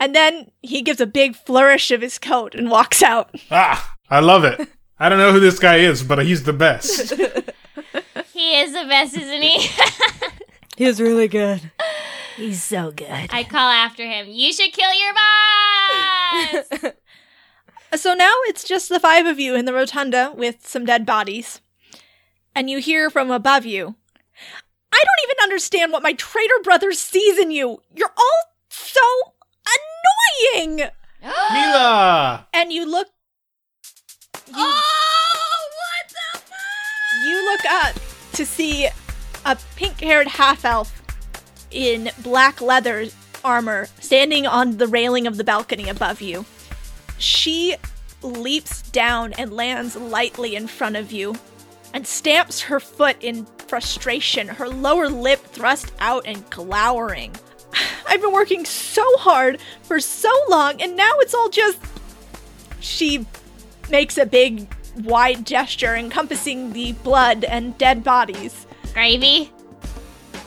And 0.00 0.14
then 0.14 0.50
he 0.62 0.82
gives 0.82 1.00
a 1.00 1.06
big 1.06 1.36
flourish 1.36 1.90
of 1.92 2.02
his 2.02 2.18
coat 2.18 2.54
and 2.54 2.70
walks 2.70 3.02
out. 3.02 3.34
Ah, 3.50 3.94
I 4.10 4.20
love 4.20 4.44
it. 4.44 4.68
I 4.98 5.08
don't 5.08 5.18
know 5.18 5.32
who 5.32 5.40
this 5.40 5.58
guy 5.60 5.76
is, 5.76 6.02
but 6.02 6.18
he's 6.26 6.42
the 6.42 6.52
best. 6.52 7.12
He 8.36 8.60
is 8.60 8.74
the 8.74 8.84
best, 8.84 9.16
isn't 9.16 9.42
he? 9.42 9.70
He 10.76 10.84
was 10.84 11.00
really 11.00 11.26
good. 11.26 11.70
He's 12.36 12.62
so 12.62 12.90
good. 12.90 13.30
I 13.32 13.44
call 13.44 13.70
after 13.70 14.04
him. 14.04 14.26
You 14.28 14.52
should 14.52 14.74
kill 14.74 14.90
your 14.92 15.14
boss. 16.82 16.92
So 17.94 18.12
now 18.12 18.32
it's 18.46 18.64
just 18.64 18.90
the 18.90 19.00
five 19.00 19.24
of 19.24 19.40
you 19.40 19.54
in 19.54 19.64
the 19.64 19.72
rotunda 19.72 20.32
with 20.36 20.66
some 20.66 20.84
dead 20.84 21.06
bodies. 21.06 21.62
And 22.54 22.68
you 22.68 22.78
hear 22.78 23.08
from 23.08 23.30
above 23.30 23.64
you, 23.64 23.94
I 24.92 24.98
don't 24.98 25.30
even 25.30 25.42
understand 25.42 25.92
what 25.92 26.02
my 26.02 26.12
traitor 26.12 26.58
brother 26.62 26.92
sees 26.92 27.38
in 27.38 27.50
you. 27.52 27.80
You're 27.94 28.12
all 28.14 28.42
so 28.68 29.00
annoying. 30.52 30.90
Mila! 31.22 32.48
And 32.52 32.70
you 32.70 32.84
look 32.90 33.08
oh, 34.52 35.62
what 35.78 36.08
the 36.10 36.38
fuck? 36.38 37.24
you 37.24 37.44
look 37.50 37.64
up 37.64 38.05
to 38.36 38.46
see 38.46 38.88
a 39.44 39.56
pink-haired 39.76 40.28
half-elf 40.28 41.02
in 41.70 42.10
black 42.22 42.60
leather 42.60 43.06
armor 43.44 43.88
standing 44.00 44.46
on 44.46 44.76
the 44.76 44.86
railing 44.86 45.26
of 45.26 45.36
the 45.36 45.44
balcony 45.44 45.88
above 45.88 46.20
you. 46.20 46.44
She 47.18 47.76
leaps 48.22 48.82
down 48.90 49.32
and 49.34 49.52
lands 49.52 49.96
lightly 49.96 50.54
in 50.54 50.66
front 50.66 50.96
of 50.96 51.12
you 51.12 51.34
and 51.94 52.06
stamps 52.06 52.60
her 52.60 52.78
foot 52.78 53.16
in 53.20 53.46
frustration, 53.68 54.48
her 54.48 54.68
lower 54.68 55.08
lip 55.08 55.40
thrust 55.40 55.92
out 55.98 56.24
and 56.26 56.48
glowering. 56.50 57.34
I've 58.06 58.20
been 58.20 58.32
working 58.32 58.64
so 58.64 59.04
hard 59.16 59.60
for 59.82 59.98
so 59.98 60.30
long, 60.50 60.82
and 60.82 60.96
now 60.96 61.12
it's 61.20 61.34
all 61.34 61.48
just. 61.48 61.78
She 62.80 63.26
makes 63.90 64.18
a 64.18 64.26
big, 64.26 64.68
wide 65.04 65.46
gesture 65.46 65.94
encompassing 65.94 66.72
the 66.72 66.92
blood 66.92 67.44
and 67.44 67.76
dead 67.78 68.02
bodies. 68.04 68.66
Gravy? 68.92 69.52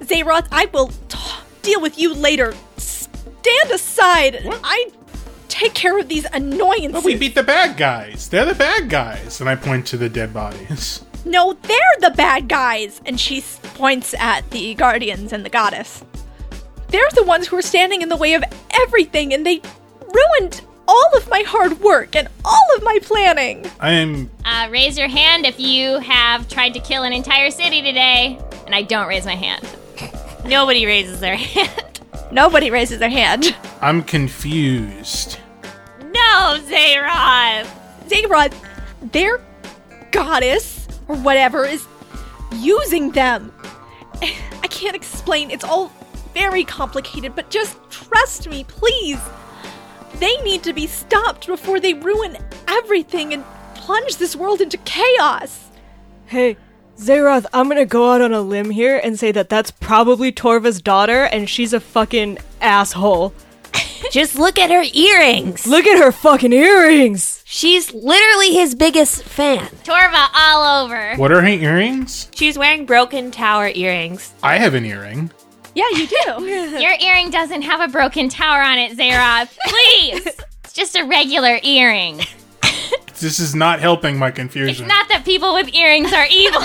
Zayroth, 0.00 0.48
I 0.52 0.66
will 0.72 0.88
t- 1.08 1.18
deal 1.62 1.80
with 1.80 1.98
you 1.98 2.14
later. 2.14 2.54
Stand 2.76 3.70
aside. 3.72 4.40
What? 4.44 4.60
I 4.62 4.90
take 5.48 5.74
care 5.74 5.98
of 5.98 6.08
these 6.08 6.26
annoyances. 6.32 6.92
But 6.92 7.04
we 7.04 7.16
beat 7.16 7.34
the 7.34 7.42
bad 7.42 7.76
guys. 7.76 8.28
They're 8.28 8.44
the 8.44 8.54
bad 8.54 8.88
guys. 8.90 9.40
And 9.40 9.48
I 9.48 9.56
point 9.56 9.86
to 9.88 9.96
the 9.96 10.08
dead 10.08 10.32
bodies. 10.32 11.02
No, 11.26 11.54
they're 11.54 11.96
the 11.98 12.12
bad 12.12 12.46
guys. 12.48 13.00
And 13.04 13.18
she 13.18 13.42
points 13.74 14.14
at 14.14 14.48
the 14.52 14.74
guardians 14.74 15.32
and 15.32 15.44
the 15.44 15.50
goddess. 15.50 16.04
They're 16.86 17.10
the 17.16 17.24
ones 17.24 17.48
who 17.48 17.56
are 17.56 17.62
standing 17.62 18.00
in 18.00 18.08
the 18.10 18.16
way 18.16 18.34
of 18.34 18.44
everything, 18.70 19.34
and 19.34 19.44
they 19.44 19.60
ruined 20.00 20.60
all 20.88 21.10
of 21.16 21.28
my 21.28 21.42
hard 21.46 21.80
work 21.80 22.14
and 22.16 22.28
all 22.44 22.66
of 22.76 22.82
my 22.82 22.98
planning. 23.02 23.64
I 23.80 23.92
am. 23.92 24.30
Uh, 24.44 24.68
raise 24.70 24.96
your 24.98 25.08
hand 25.08 25.46
if 25.46 25.58
you 25.58 25.98
have 25.98 26.48
tried 26.48 26.74
to 26.74 26.80
kill 26.80 27.02
an 27.02 27.12
entire 27.12 27.50
city 27.50 27.82
today. 27.82 28.38
And 28.66 28.74
I 28.74 28.82
don't 28.82 29.08
raise 29.08 29.24
my 29.24 29.34
hand. 29.34 29.68
Nobody 30.44 30.86
raises 30.86 31.20
their 31.20 31.36
hand. 31.36 32.00
Nobody 32.32 32.70
raises 32.70 32.98
their 32.98 33.10
hand. 33.10 33.54
I'm 33.80 34.02
confused. 34.02 35.38
No, 36.02 36.58
Zayron. 36.62 37.66
Zayroth, 38.08 38.54
their 39.12 39.40
goddess 40.10 40.86
or 41.08 41.16
whatever 41.16 41.64
is 41.64 41.86
using 42.54 43.10
them. 43.10 43.52
I 44.22 44.68
can't 44.68 44.96
explain. 44.96 45.50
It's 45.50 45.64
all 45.64 45.92
very 46.34 46.64
complicated, 46.64 47.34
but 47.34 47.50
just 47.50 47.78
trust 47.90 48.48
me, 48.48 48.64
please. 48.64 49.20
They 50.14 50.36
need 50.38 50.62
to 50.64 50.72
be 50.72 50.86
stopped 50.86 51.46
before 51.46 51.80
they 51.80 51.94
ruin 51.94 52.38
everything 52.68 53.32
and 53.34 53.44
plunge 53.74 54.16
this 54.16 54.34
world 54.34 54.60
into 54.60 54.78
chaos. 54.78 55.70
Hey, 56.26 56.56
Zeroth, 56.98 57.46
I'm 57.52 57.68
gonna 57.68 57.84
go 57.84 58.12
out 58.12 58.22
on 58.22 58.32
a 58.32 58.40
limb 58.40 58.70
here 58.70 59.00
and 59.02 59.18
say 59.18 59.30
that 59.32 59.48
that's 59.48 59.70
probably 59.70 60.32
Torva's 60.32 60.80
daughter, 60.80 61.24
and 61.24 61.48
she's 61.48 61.72
a 61.72 61.80
fucking 61.80 62.38
asshole. 62.60 63.34
Just 64.10 64.38
look 64.38 64.58
at 64.58 64.70
her 64.70 64.84
earrings. 64.94 65.66
Look 65.66 65.86
at 65.86 65.98
her 65.98 66.10
fucking 66.10 66.52
earrings! 66.52 67.42
She's 67.44 67.92
literally 67.94 68.54
his 68.54 68.74
biggest 68.74 69.22
fan. 69.22 69.66
Torva 69.84 70.28
all 70.34 70.84
over. 70.84 71.14
What 71.16 71.30
are 71.32 71.42
her 71.42 71.46
earrings? 71.48 72.28
She's 72.34 72.58
wearing 72.58 72.86
broken 72.86 73.30
tower 73.30 73.70
earrings. 73.74 74.34
I 74.42 74.58
have 74.58 74.74
an 74.74 74.84
earring. 74.84 75.30
Yeah, 75.76 75.84
you 75.92 76.06
do. 76.06 76.44
Your 76.80 76.94
earring 77.00 77.28
doesn't 77.30 77.60
have 77.62 77.80
a 77.80 77.88
broken 77.92 78.28
tower 78.30 78.62
on 78.62 78.78
it, 78.78 78.96
Zayroth. 78.96 79.54
Please. 79.66 80.26
it's 80.64 80.72
just 80.72 80.96
a 80.96 81.04
regular 81.04 81.58
earring. 81.62 82.20
This 83.18 83.38
is 83.40 83.54
not 83.54 83.80
helping 83.80 84.18
my 84.18 84.28
It's 84.28 84.36
confusion. 84.36 84.86
not 84.88 85.08
that 85.08 85.24
people 85.24 85.54
with 85.54 85.72
earrings 85.74 86.12
are 86.12 86.26
evil. 86.30 86.60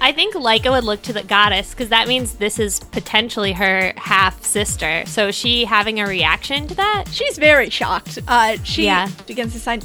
I 0.00 0.10
think 0.12 0.34
Leica 0.34 0.70
would 0.72 0.82
look 0.82 1.00
to 1.02 1.12
the 1.12 1.22
goddess 1.22 1.70
because 1.70 1.90
that 1.90 2.08
means 2.08 2.34
this 2.34 2.58
is 2.58 2.80
potentially 2.80 3.52
her 3.52 3.92
half 3.96 4.42
sister. 4.44 5.04
So 5.06 5.28
is 5.28 5.36
she 5.36 5.64
having 5.64 6.00
a 6.00 6.06
reaction 6.08 6.66
to 6.66 6.74
that? 6.74 7.04
She's 7.12 7.38
very 7.38 7.70
shocked. 7.70 8.18
Uh, 8.26 8.56
she 8.64 8.86
Yeah. 8.86 9.08
begins 9.28 9.52
to 9.52 9.60
sign 9.60 9.82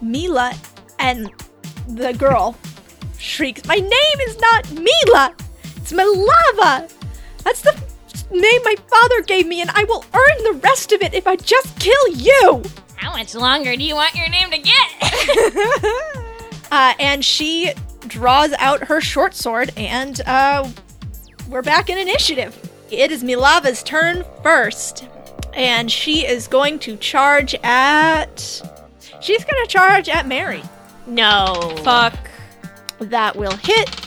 Mila, 0.00 0.54
and 0.98 1.30
the 1.86 2.14
girl 2.14 2.56
shrieks, 3.18 3.66
My 3.66 3.76
name 3.76 4.20
is 4.28 4.38
not 4.40 4.70
Mila! 4.72 5.34
It's 5.88 5.92
Milava! 5.92 6.92
That's 7.44 7.60
the 7.60 7.80
name 8.32 8.60
my 8.64 8.74
father 8.88 9.22
gave 9.22 9.46
me, 9.46 9.60
and 9.60 9.70
I 9.72 9.84
will 9.84 10.04
earn 10.14 10.42
the 10.42 10.60
rest 10.64 10.90
of 10.90 11.00
it 11.00 11.14
if 11.14 11.28
I 11.28 11.36
just 11.36 11.78
kill 11.78 12.08
you! 12.08 12.64
How 12.96 13.12
much 13.12 13.36
longer 13.36 13.76
do 13.76 13.84
you 13.84 13.94
want 13.94 14.16
your 14.16 14.28
name 14.28 14.50
to 14.50 14.58
get? 14.58 16.22
Uh, 16.72 16.94
and 16.98 17.24
she 17.24 17.72
draws 18.08 18.52
out 18.54 18.82
her 18.82 19.00
short 19.00 19.32
sword, 19.32 19.72
and 19.76 20.20
uh, 20.26 20.68
we're 21.48 21.62
back 21.62 21.88
in 21.88 21.96
initiative. 21.96 22.58
It 22.90 23.12
is 23.12 23.22
Milava's 23.22 23.84
turn 23.84 24.24
first, 24.42 25.06
and 25.54 25.88
she 25.88 26.26
is 26.26 26.48
going 26.48 26.80
to 26.80 26.96
charge 26.96 27.54
at. 27.62 28.40
She's 29.20 29.44
going 29.44 29.64
to 29.64 29.68
charge 29.68 30.08
at 30.08 30.26
Mary. 30.26 30.64
No. 31.06 31.72
Fuck. 31.84 32.18
That 32.98 33.36
will 33.36 33.56
hit. 33.58 34.05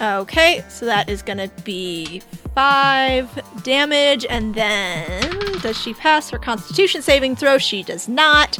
Okay, 0.00 0.64
so 0.68 0.86
that 0.86 1.08
is 1.08 1.22
gonna 1.22 1.48
be 1.64 2.20
five 2.54 3.28
damage, 3.62 4.24
and 4.28 4.54
then 4.54 5.30
does 5.60 5.78
she 5.78 5.92
pass 5.92 6.30
her 6.30 6.38
Constitution 6.38 7.02
saving 7.02 7.36
throw? 7.36 7.58
She 7.58 7.82
does 7.82 8.08
not, 8.08 8.58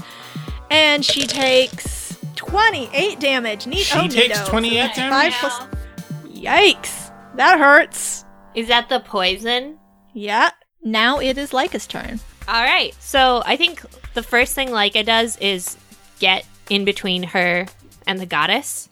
and 0.71 1.05
she 1.05 1.27
takes 1.27 2.19
twenty-eight 2.37 3.21
damage. 3.21 3.67
Neat. 3.67 3.79
She 3.79 3.99
oh, 3.99 4.09
takes 4.09 4.39
neato. 4.39 4.49
28 4.49 4.81
Five 4.81 4.95
damage? 4.97 5.35
plus. 5.41 5.61
Yikes! 6.27 7.13
That 7.37 7.59
hurts. 7.59 8.25
Is 8.55 8.69
that 8.69 8.89
the 8.89 9.01
poison? 9.01 9.79
Yeah. 10.13 10.51
Now 10.83 11.21
it 11.21 11.39
is 11.39 11.51
Leica's 11.53 11.87
turn. 11.87 12.21
All 12.49 12.63
right. 12.63 12.95
So 13.01 13.43
I 13.47 13.57
think 13.57 13.83
the 14.15 14.23
first 14.23 14.55
thing 14.55 14.69
Leica 14.69 15.05
does 15.05 15.37
is 15.39 15.77
get 16.19 16.47
in 16.69 16.85
between 16.85 17.23
her 17.23 17.67
and 18.07 18.19
the 18.19 18.27
goddess. 18.27 18.89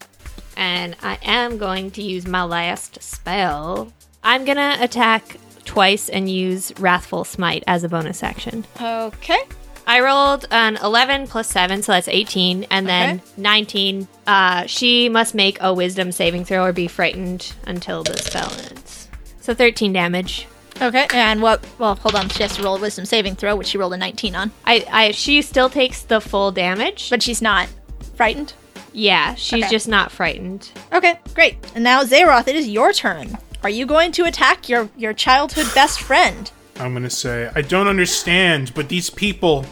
And 0.59 0.97
I 1.01 1.17
am 1.23 1.57
going 1.57 1.89
to 1.91 2.01
use 2.03 2.27
my 2.27 2.43
last 2.43 3.01
spell. 3.01 3.93
I'm 4.21 4.43
to 4.57 4.77
attack 4.83 5.37
twice 5.63 6.09
and 6.09 6.29
use 6.29 6.73
Wrathful 6.77 7.23
Smite 7.23 7.63
as 7.65 7.85
a 7.85 7.89
bonus 7.89 8.21
action. 8.23 8.65
Okay. 8.81 9.39
I 9.87 10.01
rolled 10.01 10.47
an 10.51 10.77
11 10.83 11.27
plus 11.27 11.47
7, 11.47 11.81
so 11.81 11.93
that's 11.93 12.09
18, 12.09 12.65
and 12.69 12.87
then 12.87 13.15
Okay. 13.15 13.23
19. 13.37 14.07
Uh, 14.27 14.65
she 14.65 15.07
must 15.07 15.33
make 15.33 15.57
a 15.61 15.73
wisdom 15.73 16.11
saving 16.11 16.43
throw 16.43 16.65
or 16.65 16.73
be 16.73 16.87
frightened 16.89 17.53
until 17.65 18.03
the 18.03 18.17
spell 18.17 18.51
ends. 18.67 19.07
So 19.39 19.53
13 19.53 19.93
damage. 19.93 20.45
Okay. 20.81 21.07
And 21.13 21.41
what? 21.41 21.65
Well, 21.79 21.95
hold 21.95 22.15
on. 22.15 22.27
She 22.29 22.43
has 22.43 22.55
to 22.57 22.63
roll 22.63 22.75
a 22.75 22.79
Wisdom 22.81 23.05
saving 23.05 23.35
throw, 23.37 23.55
which 23.55 23.67
she 23.67 23.77
rolled 23.77 23.93
a 23.93 23.97
19 23.97 24.35
on, 24.35 24.51
I, 24.65 24.85
I 24.91 25.11
she 25.11 25.41
still 25.41 25.69
takes 25.69 26.03
the 26.03 26.19
full 26.19 26.51
damage. 26.51 27.09
but 27.09 27.23
she's 27.23 27.41
not 27.41 27.69
frightened. 28.15 28.53
Yeah, 28.93 29.35
she's 29.35 29.63
Okay. 29.63 29.71
just 29.71 29.87
not 29.87 30.11
frightened. 30.11 30.71
Okay, 30.93 31.19
great. 31.33 31.57
And 31.75 31.83
now 31.83 32.03
Zaroth, 32.03 32.47
it 32.47 32.55
is 32.55 32.67
your 32.67 32.91
turn. 32.93 33.37
Are 33.63 33.69
you 33.69 33.85
going 33.85 34.11
to 34.13 34.25
attack 34.25 34.69
your 34.69 34.89
your 34.97 35.13
childhood 35.13 35.67
best 35.75 35.99
friend? 36.01 36.51
I'm 36.79 36.93
gonna 36.93 37.09
say, 37.09 37.51
I 37.55 37.61
don't 37.61 37.87
understand, 37.87 38.71
but 38.73 38.87
these 38.87 39.09
people, 39.09 39.65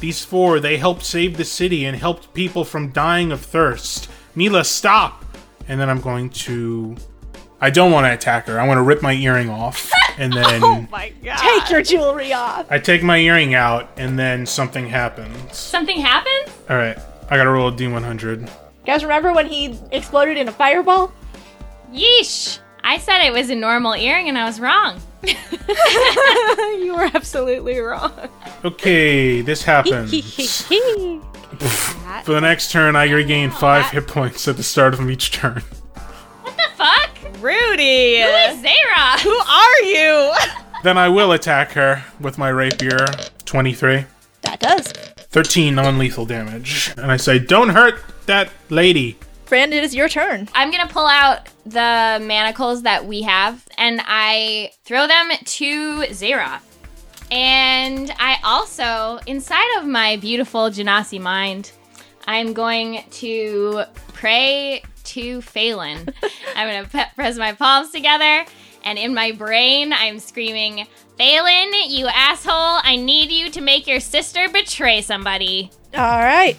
these 0.00 0.24
four, 0.24 0.58
they 0.58 0.78
helped 0.78 1.04
save 1.04 1.36
the 1.36 1.44
city 1.44 1.84
and 1.84 1.96
helped 1.96 2.34
people 2.34 2.64
from 2.64 2.90
dying 2.90 3.30
of 3.30 3.40
thirst. 3.40 4.08
Mila, 4.34 4.64
stop! 4.64 5.24
And 5.68 5.78
then 5.80 5.88
I'm 5.88 6.00
going 6.00 6.30
to. 6.30 6.96
I 7.60 7.68
don't 7.70 7.92
want 7.92 8.06
to 8.06 8.12
attack 8.14 8.46
her. 8.46 8.58
I 8.58 8.66
want 8.66 8.78
to 8.78 8.82
rip 8.82 9.02
my 9.02 9.12
earring 9.12 9.50
off. 9.50 9.92
And 10.18 10.32
then 10.40 10.64
oh 10.64 10.86
my 10.90 11.10
god! 11.22 11.36
Take 11.38 11.70
your 11.70 11.82
jewelry 11.82 12.32
off. 12.32 12.66
I 12.70 12.78
take 12.80 13.02
my 13.02 13.18
earring 13.18 13.54
out, 13.54 13.88
and 13.96 14.18
then 14.18 14.44
something 14.46 14.88
happens. 14.88 15.56
Something 15.56 16.00
happens? 16.00 16.48
Alright, 16.68 16.98
I 17.30 17.36
gotta 17.36 17.50
roll 17.50 17.68
a 17.68 17.72
d100. 17.72 18.40
You 18.40 18.48
guys 18.84 19.02
remember 19.02 19.32
when 19.32 19.46
he 19.46 19.78
exploded 19.92 20.36
in 20.36 20.48
a 20.48 20.52
fireball? 20.52 21.12
Yeesh. 21.92 22.58
I 22.82 22.98
said 22.98 23.24
it 23.24 23.32
was 23.32 23.50
a 23.50 23.54
normal 23.54 23.94
earring 23.94 24.28
and 24.28 24.36
I 24.36 24.44
was 24.44 24.58
wrong. 24.58 25.00
you 25.22 26.94
were 26.94 27.08
absolutely 27.14 27.78
wrong. 27.78 28.12
Okay, 28.64 29.42
this 29.42 29.62
happens. 29.62 30.10
For 32.24 32.32
the 32.32 32.40
next 32.40 32.72
turn, 32.72 32.96
I 32.96 33.08
regain 33.10 33.50
five 33.50 33.90
hit 33.90 34.08
points 34.08 34.48
at 34.48 34.56
the 34.56 34.62
start 34.62 34.94
of 34.94 35.08
each 35.10 35.30
turn. 35.30 35.62
What 36.42 36.56
the 36.56 36.68
fuck? 36.74 37.10
Rudy! 37.40 38.22
Who 38.22 38.28
is 38.28 38.60
Zara? 38.60 39.18
Who 39.22 39.30
are 39.30 39.82
you? 39.82 40.34
Then 40.82 40.96
I 40.98 41.08
will 41.08 41.32
attack 41.32 41.72
her 41.72 42.02
with 42.18 42.38
my 42.38 42.48
rapier. 42.48 43.06
23. 43.44 44.06
That 44.42 44.60
does. 44.60 44.92
13 45.30 45.74
non 45.74 45.98
lethal 45.98 46.26
damage. 46.26 46.92
And 46.96 47.10
I 47.10 47.16
say, 47.16 47.38
Don't 47.38 47.70
hurt 47.70 48.02
that 48.26 48.50
lady. 48.68 49.18
Fran, 49.46 49.72
it 49.72 49.82
is 49.82 49.94
your 49.94 50.08
turn. 50.08 50.48
I'm 50.54 50.70
gonna 50.70 50.86
pull 50.88 51.06
out 51.06 51.48
the 51.64 52.18
manacles 52.22 52.82
that 52.82 53.06
we 53.06 53.22
have 53.22 53.66
and 53.76 54.00
I 54.04 54.70
throw 54.84 55.06
them 55.06 55.30
to 55.44 56.00
Zeroth. 56.10 56.62
And 57.32 58.12
I 58.18 58.38
also, 58.44 59.20
inside 59.26 59.78
of 59.78 59.86
my 59.86 60.16
beautiful 60.16 60.62
Genasi 60.70 61.20
mind, 61.20 61.72
I'm 62.26 62.52
going 62.52 63.04
to 63.10 63.84
pray 64.12 64.82
to 65.04 65.40
Phelan. 65.42 66.08
I'm 66.56 66.68
gonna 66.68 66.88
pe- 66.88 67.14
press 67.14 67.36
my 67.36 67.52
palms 67.52 67.90
together, 67.90 68.44
and 68.84 68.98
in 68.98 69.14
my 69.14 69.32
brain, 69.32 69.92
I'm 69.92 70.18
screaming, 70.18 70.86
Phelan, 71.16 71.72
you 71.88 72.06
asshole, 72.06 72.80
I 72.82 72.96
need 72.96 73.30
you 73.30 73.50
to 73.50 73.60
make 73.60 73.86
your 73.86 74.00
sister 74.00 74.48
betray 74.48 75.02
somebody. 75.02 75.70
All 75.94 76.20
right. 76.20 76.56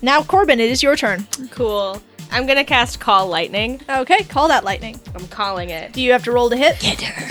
Now, 0.00 0.22
Corbin, 0.22 0.60
it 0.60 0.70
is 0.70 0.82
your 0.82 0.96
turn. 0.96 1.26
Cool. 1.50 2.02
I'm 2.30 2.46
gonna 2.46 2.64
cast 2.64 2.98
Call 2.98 3.26
Lightning. 3.28 3.80
Okay, 3.88 4.24
call 4.24 4.48
that 4.48 4.64
lightning. 4.64 4.98
I'm 5.14 5.28
calling 5.28 5.68
it. 5.68 5.92
Do 5.92 6.00
you 6.00 6.12
have 6.12 6.24
to 6.24 6.32
roll 6.32 6.48
to 6.48 6.56
hit? 6.56 6.80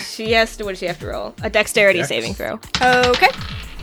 She 0.05 0.34
has 0.34 0.55
to. 0.57 0.63
What 0.63 0.72
does 0.74 0.80
she 0.80 0.86
have 0.86 0.99
to 0.99 1.07
roll? 1.07 1.34
A 1.41 1.49
Dexterity 1.49 1.99
Dex. 1.99 2.09
saving 2.09 2.36
throw. 2.36 2.59
Okay. 2.80 3.28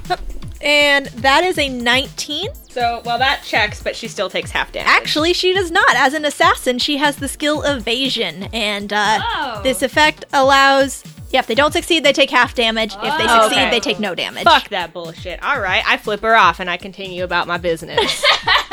Hup. 0.06 0.20
And 0.60 1.06
that 1.06 1.44
is 1.44 1.58
a 1.58 1.68
19. 1.68 2.48
So, 2.68 3.02
well, 3.04 3.18
that 3.18 3.42
checks, 3.44 3.82
but 3.82 3.94
she 3.96 4.08
still 4.08 4.28
takes 4.28 4.50
half 4.50 4.72
damage. 4.72 4.88
Actually, 4.90 5.32
she 5.32 5.52
does 5.52 5.70
not. 5.70 5.94
As 5.96 6.14
an 6.14 6.24
assassin, 6.24 6.78
she 6.78 6.96
has 6.96 7.16
the 7.16 7.28
skill 7.28 7.62
evasion, 7.62 8.44
and 8.52 8.92
uh, 8.92 9.18
Oh. 9.22 9.60
this 9.62 9.82
effect 9.82 10.24
allows. 10.32 11.02
Yeah, 11.30 11.40
if 11.40 11.46
they 11.46 11.54
don't 11.54 11.72
succeed, 11.72 12.04
they 12.04 12.12
take 12.14 12.30
half 12.30 12.54
damage. 12.54 12.94
If 12.94 13.00
they 13.18 13.26
Oh, 13.28 13.42
succeed, 13.42 13.60
okay. 13.62 13.70
they 13.70 13.80
take 13.80 14.00
no 14.00 14.14
damage. 14.14 14.44
Fuck 14.44 14.70
that 14.70 14.92
bullshit. 14.94 15.42
All 15.42 15.60
right, 15.60 15.82
I 15.86 15.96
flip 15.98 16.22
her 16.22 16.34
off 16.34 16.58
and 16.58 16.70
I 16.70 16.76
continue 16.78 17.22
about 17.22 17.46
my 17.46 17.58
business. 17.58 18.24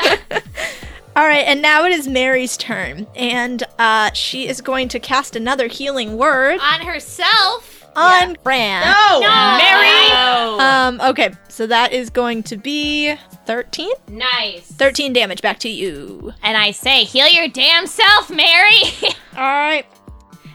All 1.16 1.24
right, 1.26 1.46
and 1.46 1.62
now 1.62 1.84
it 1.84 1.92
is 1.92 2.06
Mary's 2.06 2.56
turn, 2.58 3.06
and 3.14 3.62
uh, 3.78 4.12
she 4.12 4.46
is 4.48 4.60
going 4.60 4.88
to 4.88 4.98
cast 4.98 5.34
another 5.34 5.66
healing 5.66 6.16
word 6.18 6.58
On 6.60 6.80
herself. 6.82 7.75
On 7.96 8.36
Fran. 8.42 8.82
no, 9.20 9.58
Mary. 9.58 10.60
Um. 10.60 11.00
Okay, 11.10 11.32
so 11.48 11.66
that 11.66 11.92
is 11.92 12.10
going 12.10 12.42
to 12.44 12.56
be 12.56 13.14
13. 13.46 13.90
Nice. 14.08 14.70
13 14.72 15.12
damage 15.12 15.42
back 15.42 15.58
to 15.60 15.68
you. 15.68 16.32
And 16.42 16.56
I 16.56 16.70
say, 16.70 17.04
heal 17.04 17.28
your 17.28 17.48
damn 17.48 17.86
self, 17.86 18.30
Mary. 18.30 18.82
All 19.36 19.42
right. 19.42 19.86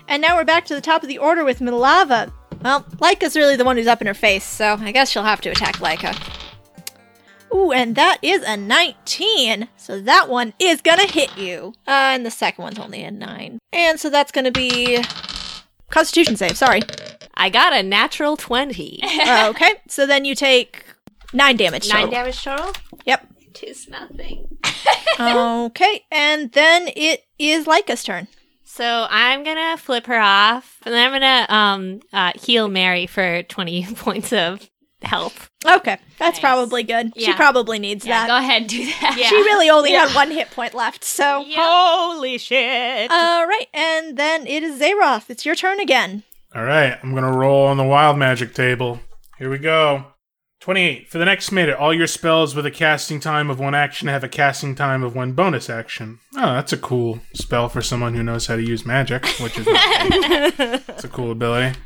And 0.07 0.21
now 0.21 0.35
we're 0.35 0.45
back 0.45 0.65
to 0.65 0.75
the 0.75 0.81
top 0.81 1.03
of 1.03 1.09
the 1.09 1.17
order 1.17 1.43
with 1.43 1.59
Milava. 1.59 2.31
Well, 2.61 2.83
Leica's 2.97 3.35
really 3.35 3.55
the 3.55 3.65
one 3.65 3.77
who's 3.77 3.87
up 3.87 4.01
in 4.01 4.07
her 4.07 4.13
face, 4.13 4.43
so 4.43 4.77
I 4.79 4.91
guess 4.91 5.09
she'll 5.09 5.23
have 5.23 5.41
to 5.41 5.49
attack 5.49 5.77
Leica. 5.77 6.15
Ooh, 7.53 7.71
and 7.71 7.95
that 7.95 8.19
is 8.21 8.43
a 8.43 8.55
19. 8.55 9.67
So 9.77 9.99
that 10.01 10.29
one 10.29 10.53
is 10.59 10.81
gonna 10.81 11.07
hit 11.07 11.35
you. 11.37 11.73
Uh, 11.87 12.11
and 12.13 12.25
the 12.25 12.31
second 12.31 12.63
one's 12.63 12.79
only 12.79 13.03
a 13.03 13.11
9. 13.11 13.59
And 13.73 13.99
so 13.99 14.09
that's 14.09 14.31
gonna 14.31 14.51
be 14.51 15.03
Constitution 15.89 16.37
save, 16.37 16.57
sorry. 16.57 16.81
I 17.35 17.49
got 17.49 17.73
a 17.73 17.83
natural 17.83 18.37
20. 18.37 18.99
Uh, 19.03 19.47
okay, 19.55 19.73
so 19.87 20.05
then 20.05 20.25
you 20.25 20.35
take 20.35 20.83
9 21.33 21.57
damage. 21.57 21.89
Nine 21.89 22.05
total. 22.05 22.11
damage 22.11 22.43
total? 22.43 22.71
Yep. 23.05 23.27
Tis 23.53 23.89
nothing. 23.89 24.47
Okay, 25.19 26.03
and 26.11 26.51
then 26.53 26.87
it 26.95 27.25
is 27.37 27.65
Leica's 27.67 28.03
turn. 28.03 28.27
So 28.63 29.05
I'm 29.09 29.43
gonna 29.43 29.77
flip 29.77 30.07
her 30.07 30.19
off, 30.19 30.77
and 30.83 30.95
then 30.95 31.05
I'm 31.05 31.11
gonna 31.21 31.45
um 31.53 31.99
uh, 32.11 32.31
heal 32.41 32.69
Mary 32.69 33.05
for 33.05 33.43
20 33.43 33.85
points 33.95 34.33
of 34.33 34.67
health. 35.03 35.49
Okay, 35.63 35.97
that's 36.17 36.37
Nice. 36.37 36.39
probably 36.39 36.81
good. 36.83 37.11
She 37.15 37.33
probably 37.33 37.77
needs 37.77 38.03
yeah, 38.05 38.25
that. 38.25 38.27
go 38.27 38.37
ahead, 38.37 38.61
and 38.61 38.69
do 38.69 38.83
that. 38.85 39.15
Yeah. 39.19 39.27
She 39.27 39.35
really 39.35 39.69
only 39.69 39.91
had 39.91 40.15
one 40.15 40.31
hit 40.31 40.49
point 40.51 40.73
left, 40.73 41.03
so. 41.03 41.43
Holy 41.47 42.37
shit. 42.39 43.11
All 43.11 43.45
right, 43.45 43.67
and 43.73 44.17
then 44.17 44.47
it 44.47 44.63
is 44.63 44.79
Zaroth. 44.81 45.29
It's 45.29 45.45
your 45.45 45.55
turn 45.55 45.79
again. 45.79 46.23
All 46.53 46.63
right, 46.63 46.97
I'm 47.01 47.11
going 47.11 47.23
to 47.23 47.37
roll 47.37 47.67
on 47.67 47.77
the 47.77 47.83
wild 47.83 48.17
magic 48.17 48.53
table. 48.53 48.99
Here 49.37 49.49
we 49.49 49.57
go. 49.57 50.05
28. 50.59 51.09
For 51.09 51.17
the 51.17 51.25
next 51.25 51.51
minute, 51.51 51.77
all 51.77 51.93
your 51.93 52.07
spells 52.07 52.53
with 52.53 52.65
a 52.65 52.71
casting 52.71 53.19
time 53.19 53.49
of 53.49 53.59
one 53.59 53.73
action 53.73 54.09
have 54.09 54.23
a 54.23 54.29
casting 54.29 54.75
time 54.75 55.01
of 55.01 55.15
one 55.15 55.31
bonus 55.31 55.69
action. 55.69 56.19
Oh, 56.35 56.53
that's 56.53 56.73
a 56.73 56.77
cool 56.77 57.21
spell 57.33 57.69
for 57.69 57.81
someone 57.81 58.13
who 58.13 58.21
knows 58.21 58.47
how 58.47 58.57
to 58.57 58.61
use 58.61 58.85
magic, 58.85 59.25
which 59.39 59.57
is 59.57 59.65
it's 59.69 61.03
a 61.03 61.07
cool 61.09 61.31
ability. 61.31 61.77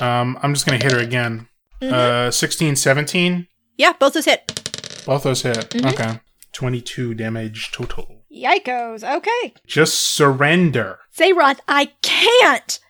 Um, 0.00 0.38
I'm 0.42 0.52
just 0.54 0.66
going 0.66 0.78
to 0.78 0.84
hit 0.84 0.92
her 0.92 1.00
again. 1.00 1.48
Uh, 1.80 2.30
16, 2.30 2.76
17. 2.76 3.46
Yeah, 3.76 3.92
both 3.98 4.12
those 4.14 4.26
hit. 4.26 5.02
Both 5.06 5.22
those 5.22 5.42
hit. 5.42 5.74
Okay. 5.82 6.20
22 6.52 7.14
damage 7.14 7.70
total. 7.72 8.24
Yikos. 8.30 9.02
Okay. 9.02 9.54
Just 9.66 9.98
surrender. 10.14 10.98
Zaroth, 11.16 11.60
I 11.68 11.92
can't. 12.02 12.80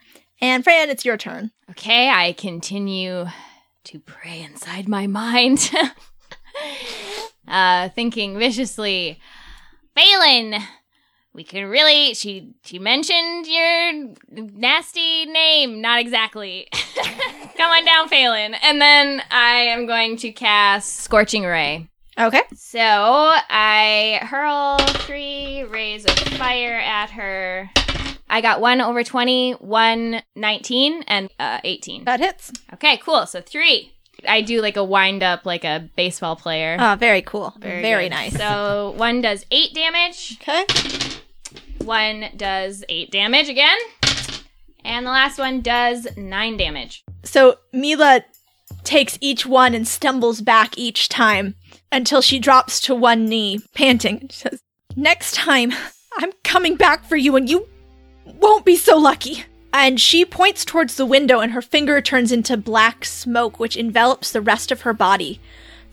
And 0.41 0.64
Fran, 0.64 0.88
it's 0.88 1.05
your 1.05 1.16
turn. 1.16 1.51
Okay, 1.70 2.09
I 2.09 2.32
continue 2.32 3.26
to 3.84 3.99
pray 4.01 4.41
inside 4.43 4.88
my 4.88 5.07
mind, 5.07 5.70
uh, 7.49 7.88
thinking 7.91 8.38
viciously, 8.38 9.20
Phelan, 9.95 10.62
we 11.34 11.45
can 11.45 11.68
really. 11.68 12.14
She 12.14 12.55
she 12.64 12.78
mentioned 12.78 13.47
your 13.47 14.14
nasty 14.30 15.26
name, 15.26 15.80
not 15.80 16.01
exactly. 16.01 16.68
Come 17.57 17.70
on 17.70 17.84
down, 17.84 18.09
Phelan, 18.09 18.55
and 18.55 18.80
then 18.80 19.22
I 19.30 19.57
am 19.57 19.86
going 19.86 20.16
to 20.18 20.32
cast 20.32 20.97
Scorching 21.01 21.45
Ray. 21.45 21.88
Okay. 22.18 22.43
So 22.55 22.80
I 22.80 24.20
hurl 24.22 24.78
three 25.05 25.64
rays 25.64 26.05
of 26.05 26.18
fire 26.36 26.78
at 26.78 27.11
her. 27.11 27.70
I 28.33 28.41
got 28.41 28.61
one 28.61 28.81
over 28.81 29.03
20, 29.03 29.53
one 29.55 30.22
19, 30.37 31.03
and 31.09 31.28
uh, 31.39 31.59
18. 31.64 32.05
That 32.05 32.20
hits. 32.20 32.53
Okay, 32.74 32.97
cool. 32.99 33.26
So 33.26 33.41
three. 33.41 33.93
I 34.28 34.41
do 34.43 34.61
like 34.61 34.76
a 34.76 34.85
wind 34.85 35.22
up 35.22 35.45
like 35.47 35.64
a 35.64 35.89
baseball 35.97 36.37
player. 36.37 36.76
Ah, 36.78 36.95
very 36.95 37.22
cool. 37.22 37.55
Very, 37.59 38.05
good. 38.05 38.11
nice. 38.11 38.37
So 38.37 38.95
one 38.97 39.20
does 39.22 39.45
eight 39.51 39.74
damage, 39.74 40.39
Okay. 40.41 40.64
one 41.85 42.26
does 42.37 42.85
eight 42.89 43.11
damage 43.11 43.49
again, 43.49 43.79
and 44.84 45.07
the 45.07 45.11
last 45.11 45.38
one 45.38 45.61
does 45.63 46.07
nine 46.17 46.57
damage. 46.57 47.03
So 47.25 47.57
Mila 47.72 48.22
takes 48.84 49.17
each 49.22 49.46
one 49.46 49.75
and 49.75 49.88
stumbles 49.88 50.41
back 50.42 50.76
each 50.76 51.09
time 51.09 51.54
until 51.91 52.21
she 52.21 52.38
drops 52.38 52.80
to 52.83 52.95
one 52.95 53.25
knee, 53.26 53.61
panting. 53.75 54.29
She 54.30 54.41
says, 54.41 54.61
Next 54.96 55.34
time, 55.34 55.72
I'm 56.18 56.33
coming 56.45 56.76
back 56.76 57.04
for 57.04 57.17
you 57.17 57.37
and 57.37 57.49
you 57.49 57.67
won't 58.34 58.64
be 58.64 58.76
so 58.76 58.98
lucky. 58.98 59.44
And 59.72 60.00
she 60.00 60.24
points 60.24 60.64
towards 60.64 60.96
the 60.96 61.07
window 61.07 61.40
and 61.40 61.52
her 61.52 61.62
finger 61.62 62.00
turns 62.00 62.32
into 62.32 62.57
black 62.57 63.04
smoke, 63.04 63.58
which 63.58 63.76
envelops 63.76 64.32
the 64.32 64.40
rest 64.40 64.72
of 64.72 64.82
her 64.82 64.92
body. 64.92 65.40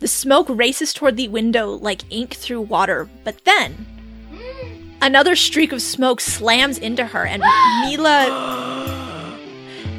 The 0.00 0.08
smoke 0.08 0.46
races 0.48 0.92
toward 0.92 1.16
the 1.16 1.28
window 1.28 1.70
like 1.70 2.02
ink 2.10 2.34
through 2.34 2.62
water, 2.62 3.08
but 3.24 3.44
then 3.44 3.86
another 5.00 5.36
streak 5.36 5.72
of 5.72 5.80
smoke 5.80 6.20
slams 6.20 6.78
into 6.78 7.06
her 7.06 7.24
and 7.24 7.42
Mila 7.82 8.48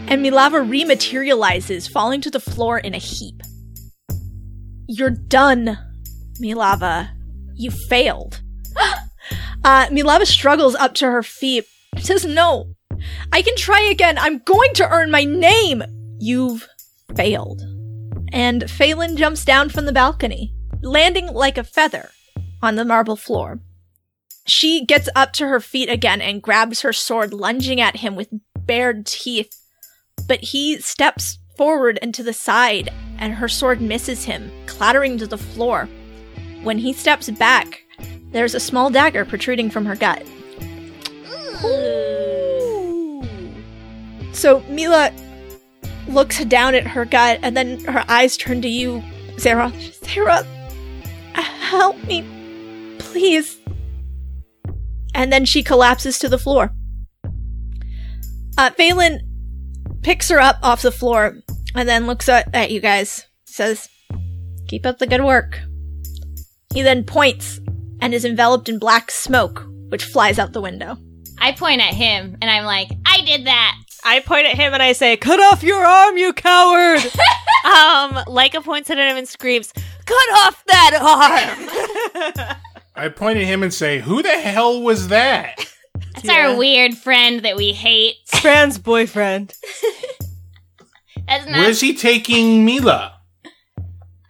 and 0.09 0.25
Milava 0.25 0.67
rematerializes, 0.67 1.89
falling 1.89 2.19
to 2.21 2.31
the 2.31 2.39
floor 2.39 2.79
in 2.79 2.95
a 2.95 2.97
heap. 2.97 3.43
You're 4.87 5.11
done, 5.11 5.77
Milava. 6.41 7.09
You 7.53 7.69
failed. 7.69 8.41
uh, 9.63 9.85
Milava 9.87 10.25
struggles 10.25 10.73
up 10.73 10.95
to 10.95 11.05
her 11.05 11.21
feet. 11.21 11.65
Says, 11.97 12.25
No, 12.25 12.75
I 13.31 13.41
can 13.41 13.55
try 13.55 13.81
again. 13.81 14.17
I'm 14.17 14.39
going 14.39 14.73
to 14.75 14.89
earn 14.89 15.11
my 15.11 15.23
name. 15.23 15.83
You've 16.19 16.67
failed. 17.15 17.61
And 18.31 18.69
Phelan 18.69 19.17
jumps 19.17 19.43
down 19.43 19.69
from 19.69 19.85
the 19.85 19.91
balcony, 19.91 20.53
landing 20.81 21.27
like 21.27 21.57
a 21.57 21.63
feather 21.63 22.11
on 22.61 22.75
the 22.75 22.85
marble 22.85 23.15
floor. 23.15 23.59
She 24.45 24.85
gets 24.85 25.09
up 25.15 25.33
to 25.33 25.47
her 25.47 25.59
feet 25.59 25.89
again 25.89 26.21
and 26.21 26.41
grabs 26.41 26.81
her 26.81 26.93
sword, 26.93 27.33
lunging 27.33 27.81
at 27.81 27.97
him 27.97 28.15
with 28.15 28.29
bared 28.65 29.05
teeth 29.05 29.59
but 30.27 30.41
he 30.41 30.79
steps 30.79 31.39
forward 31.57 31.99
and 32.01 32.13
to 32.13 32.23
the 32.23 32.33
side, 32.33 32.93
and 33.17 33.33
her 33.33 33.49
sword 33.49 33.81
misses 33.81 34.23
him, 34.25 34.51
clattering 34.65 35.17
to 35.17 35.27
the 35.27 35.37
floor. 35.37 35.89
When 36.63 36.77
he 36.77 36.93
steps 36.93 37.29
back, 37.31 37.83
there's 38.31 38.55
a 38.55 38.59
small 38.59 38.89
dagger 38.89 39.25
protruding 39.25 39.69
from 39.69 39.85
her 39.85 39.95
gut. 39.95 40.23
So 44.33 44.61
Mila 44.69 45.11
looks 46.07 46.43
down 46.45 46.75
at 46.75 46.87
her 46.87 47.05
gut 47.05 47.39
and 47.43 47.55
then 47.55 47.83
her 47.85 48.03
eyes 48.07 48.37
turn 48.37 48.61
to 48.61 48.69
you, 48.69 49.03
Zara. 49.37 49.71
Zara, 50.05 50.43
help 51.33 52.01
me, 52.05 52.23
please. 52.99 53.59
And 55.13 55.31
then 55.33 55.45
she 55.45 55.63
collapses 55.63 56.17
to 56.19 56.29
the 56.29 56.37
floor. 56.37 56.71
Uh, 58.57 58.71
Phelan 58.71 59.19
picks 60.01 60.29
her 60.29 60.39
up 60.39 60.57
off 60.63 60.81
the 60.81 60.91
floor 60.91 61.37
and 61.75 61.87
then 61.87 62.07
looks 62.07 62.29
at, 62.29 62.53
at 62.53 62.71
you 62.71 62.79
guys. 62.79 63.25
Says, 63.45 63.89
Keep 64.67 64.85
up 64.85 64.99
the 64.99 65.07
good 65.07 65.23
work. 65.23 65.59
He 66.73 66.81
then 66.81 67.03
points 67.03 67.59
and 68.01 68.13
is 68.13 68.23
enveloped 68.23 68.69
in 68.69 68.79
black 68.79 69.11
smoke, 69.11 69.65
which 69.89 70.05
flies 70.05 70.39
out 70.39 70.53
the 70.53 70.61
window. 70.61 70.97
I 71.39 71.51
point 71.53 71.81
at 71.81 71.93
him 71.93 72.37
and 72.41 72.49
I'm 72.49 72.65
like, 72.65 72.89
I 73.05 73.21
did 73.21 73.45
that. 73.47 73.75
I 74.03 74.19
point 74.21 74.45
at 74.47 74.55
him 74.55 74.73
and 74.73 74.81
I 74.81 74.93
say, 74.93 75.17
Cut 75.17 75.39
off 75.39 75.61
your 75.63 75.83
arm, 75.85 76.17
you 76.17 76.33
coward! 76.33 77.01
Um, 77.65 78.13
Leica 78.27 78.63
points 78.63 78.89
at 78.89 78.97
him 78.97 79.17
and 79.17 79.27
screams, 79.27 79.73
"Cut 80.05 80.29
off 80.37 80.63
that 80.67 80.93
arm!" 82.37 82.47
I 82.95 83.09
point 83.09 83.37
at 83.37 83.43
him 83.43 83.63
and 83.63 83.73
say, 83.73 83.99
"Who 83.99 84.23
the 84.23 84.29
hell 84.39 84.81
was 84.81 85.09
that?" 85.09 85.57
That's 86.13 86.23
Yeah. 86.23 86.51
our 86.51 86.55
weird 86.57 86.93
friend 86.95 87.41
that 87.41 87.57
we 87.57 87.73
hate. 87.73 88.15
Fran's 88.27 88.77
boyfriend. 88.77 89.53
That's 91.27 91.45
not. 91.47 91.57
Where's 91.59 91.81
he 91.81 91.93
taking 91.93 92.63
Mila? 92.63 93.19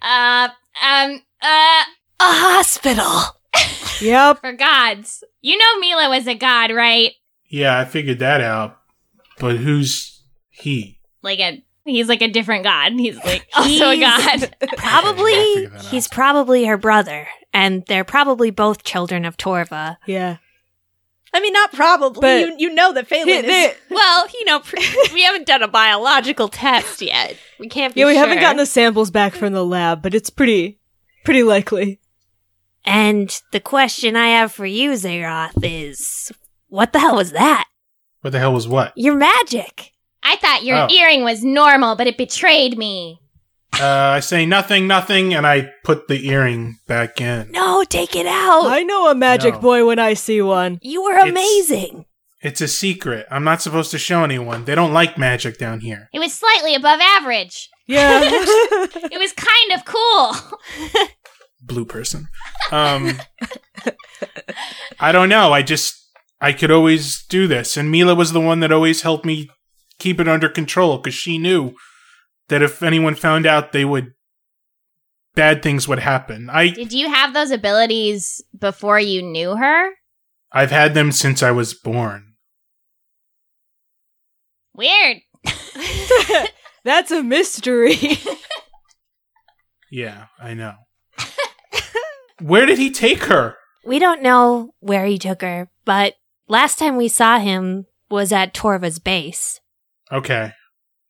uh, 0.02 0.50
um, 0.84 1.22
uh, 1.42 1.84
A 2.20 2.24
hospital. 2.24 3.38
Yep. 4.02 4.40
for 4.42 4.54
gods. 4.54 5.24
You 5.42 5.58
know 5.58 5.80
Mila 5.80 6.10
was 6.10 6.28
a 6.28 6.36
god, 6.36 6.72
right? 6.72 7.14
Yeah, 7.50 7.78
I 7.80 7.86
figured 7.86 8.20
that 8.20 8.42
out. 8.42 8.78
But 9.40 9.58
who's 9.58 10.22
he? 10.50 11.00
Like 11.22 11.40
a, 11.40 11.64
he's 11.86 12.08
like 12.10 12.22
a 12.22 12.28
different 12.28 12.64
god. 12.64 12.94
He's 12.94 13.18
like 13.24 13.48
also 13.56 13.90
a 13.92 14.00
god. 14.00 14.54
Probably, 14.78 15.34
figure 15.34 15.70
that 15.70 15.78
out. 15.80 15.86
he's 15.86 16.08
probably 16.08 16.66
her 16.66 16.78
brother, 16.78 17.28
and 17.54 17.86
they're 17.88 18.04
probably 18.04 18.52
both 18.52 18.84
children 18.84 19.24
of 19.26 19.38
Torva. 19.38 19.98
Yeah. 20.06 20.38
I 21.34 21.40
mean, 21.42 21.54
not 21.54 21.72
probably. 21.72 22.22
But- 22.22 22.40
you, 22.42 22.56
you 22.58 22.74
know 22.74 22.92
that 22.94 23.08
Phelan 23.08 23.30
is. 23.30 23.46
they- 23.46 23.74
Well, 23.90 24.28
you 24.34 24.46
know, 24.46 24.60
pr- 24.60 24.78
we 25.14 25.22
haven't 25.24 25.46
done 25.48 25.62
a 25.64 25.68
biological 25.68 26.48
test 26.50 27.02
yet. 27.02 27.38
We 27.60 27.68
can't 27.70 27.94
be 27.94 28.02
yeah, 28.02 28.08
we 28.08 28.16
haven't 28.16 28.40
gotten 28.40 28.58
the 28.58 28.66
samples 28.66 29.12
back 29.12 29.34
from 29.34 29.54
the 29.54 29.64
lab, 29.66 30.02
but 30.02 30.14
it's 30.16 30.30
pretty, 30.30 30.80
pretty 31.26 31.44
likely. 31.44 32.00
And 32.86 33.30
the 33.52 33.60
question 33.60 34.16
I 34.16 34.28
have 34.30 34.52
for 34.52 34.66
you, 34.66 34.92
Zeroth, 34.92 35.52
is 35.64 36.32
what 36.68 36.94
the 36.94 37.00
hell 37.00 37.16
was 37.16 37.32
that? 37.34 37.66
What 38.22 38.32
the 38.32 38.40
hell 38.40 38.54
was 38.54 38.68
what? 38.68 38.94
Your 38.96 39.16
magic. 39.16 39.92
I 40.24 40.36
thought 40.38 40.64
your 40.64 40.78
Oh. 40.78 40.88
earring 40.90 41.24
was 41.24 41.44
normal, 41.44 41.96
but 41.96 42.08
it 42.08 42.18
betrayed 42.18 42.78
me. 42.78 43.20
Uh, 43.80 43.86
I 43.86 44.20
say 44.20 44.46
nothing, 44.46 44.88
nothing, 44.88 45.34
and 45.34 45.46
I 45.48 45.70
put 45.84 46.08
the 46.08 46.28
earring 46.28 46.80
back 46.88 47.22
in. 47.22 47.52
No, 47.52 47.84
take 47.84 48.16
it 48.16 48.26
out. 48.26 48.66
I 48.66 48.84
know 48.84 49.10
a 49.10 49.16
magic 49.16 49.56
No. 49.56 49.60
boy 49.62 49.86
when 49.86 50.00
I 50.00 50.16
see 50.16 50.42
one. 50.42 50.80
you 50.82 51.04
were 51.04 51.14
It's- 51.14 51.30
amazing. 51.30 52.06
It's 52.42 52.62
a 52.62 52.68
secret. 52.70 53.28
I'm 53.30 53.44
not 53.44 53.62
supposed 53.62 53.92
to 53.92 53.98
show 54.00 54.24
anyone. 54.24 54.64
They 54.66 54.74
don't 54.74 54.94
like 54.94 55.18
magic 55.18 55.58
down 55.58 55.82
here. 55.82 56.10
It 56.14 56.20
was 56.20 56.34
slightly 56.34 56.74
above 56.74 57.00
average. 57.02 57.70
Yeah. 57.86 58.22
It 59.12 59.20
was 59.20 59.34
kind 59.34 59.72
of 59.74 59.86
cool. 59.86 60.36
Blue 61.70 61.86
person. 61.86 62.28
Um, 62.72 63.20
I 65.00 65.12
don't 65.12 65.30
know. 65.30 65.54
I 65.54 65.62
just 65.62 65.96
I 66.42 66.52
could 66.52 66.72
always 66.72 67.26
do 67.28 67.48
this, 67.48 67.78
and 67.78 67.90
Mila 67.90 68.16
was 68.16 68.34
the 68.34 68.42
one 68.42 68.60
that 68.60 68.72
always 68.72 69.04
helped 69.04 69.26
me 69.26 69.50
keep 70.00 70.20
it 70.20 70.28
under 70.28 70.50
control 70.50 70.98
because 70.98 71.14
she 71.14 71.38
knew 71.38 71.74
that 72.50 72.62
if 72.62 72.84
anyone 72.84 73.16
found 73.16 73.46
out, 73.46 73.72
they 73.72 73.86
would 73.86 74.14
bad 75.36 75.62
things 75.64 75.88
would 75.88 76.00
happen. 76.00 76.50
I 76.50 76.70
Did 76.70 76.92
you 76.92 77.10
have 77.10 77.34
those 77.34 77.52
abilities 77.52 78.44
before 78.58 79.00
you 79.00 79.22
knew 79.22 79.56
her? 79.56 79.92
I've 80.52 80.72
had 80.72 80.94
them 80.94 81.12
since 81.12 81.44
I 81.44 81.52
was 81.52 81.74
born. 81.74 82.34
Weird. 84.74 85.18
That's 86.84 87.12
a 87.12 87.24
mystery. 87.24 87.98
Yeah, 89.92 90.26
I 90.40 90.54
know. 90.54 90.76
Where 92.42 92.66
did 92.66 92.78
he 92.78 92.92
take 92.92 93.24
her? 93.26 93.56
We 93.86 94.00
don't 94.00 94.22
know 94.22 94.74
where 94.80 95.06
he 95.06 95.18
took 95.18 95.42
her, 95.42 95.70
but 95.86 96.16
last 96.48 96.80
time 96.80 96.98
we 96.98 97.08
saw 97.08 97.40
him 97.40 97.86
was 98.10 98.32
at 98.32 98.54
Torva's 98.54 99.00
base. 99.00 99.62
Okay, 100.12 100.54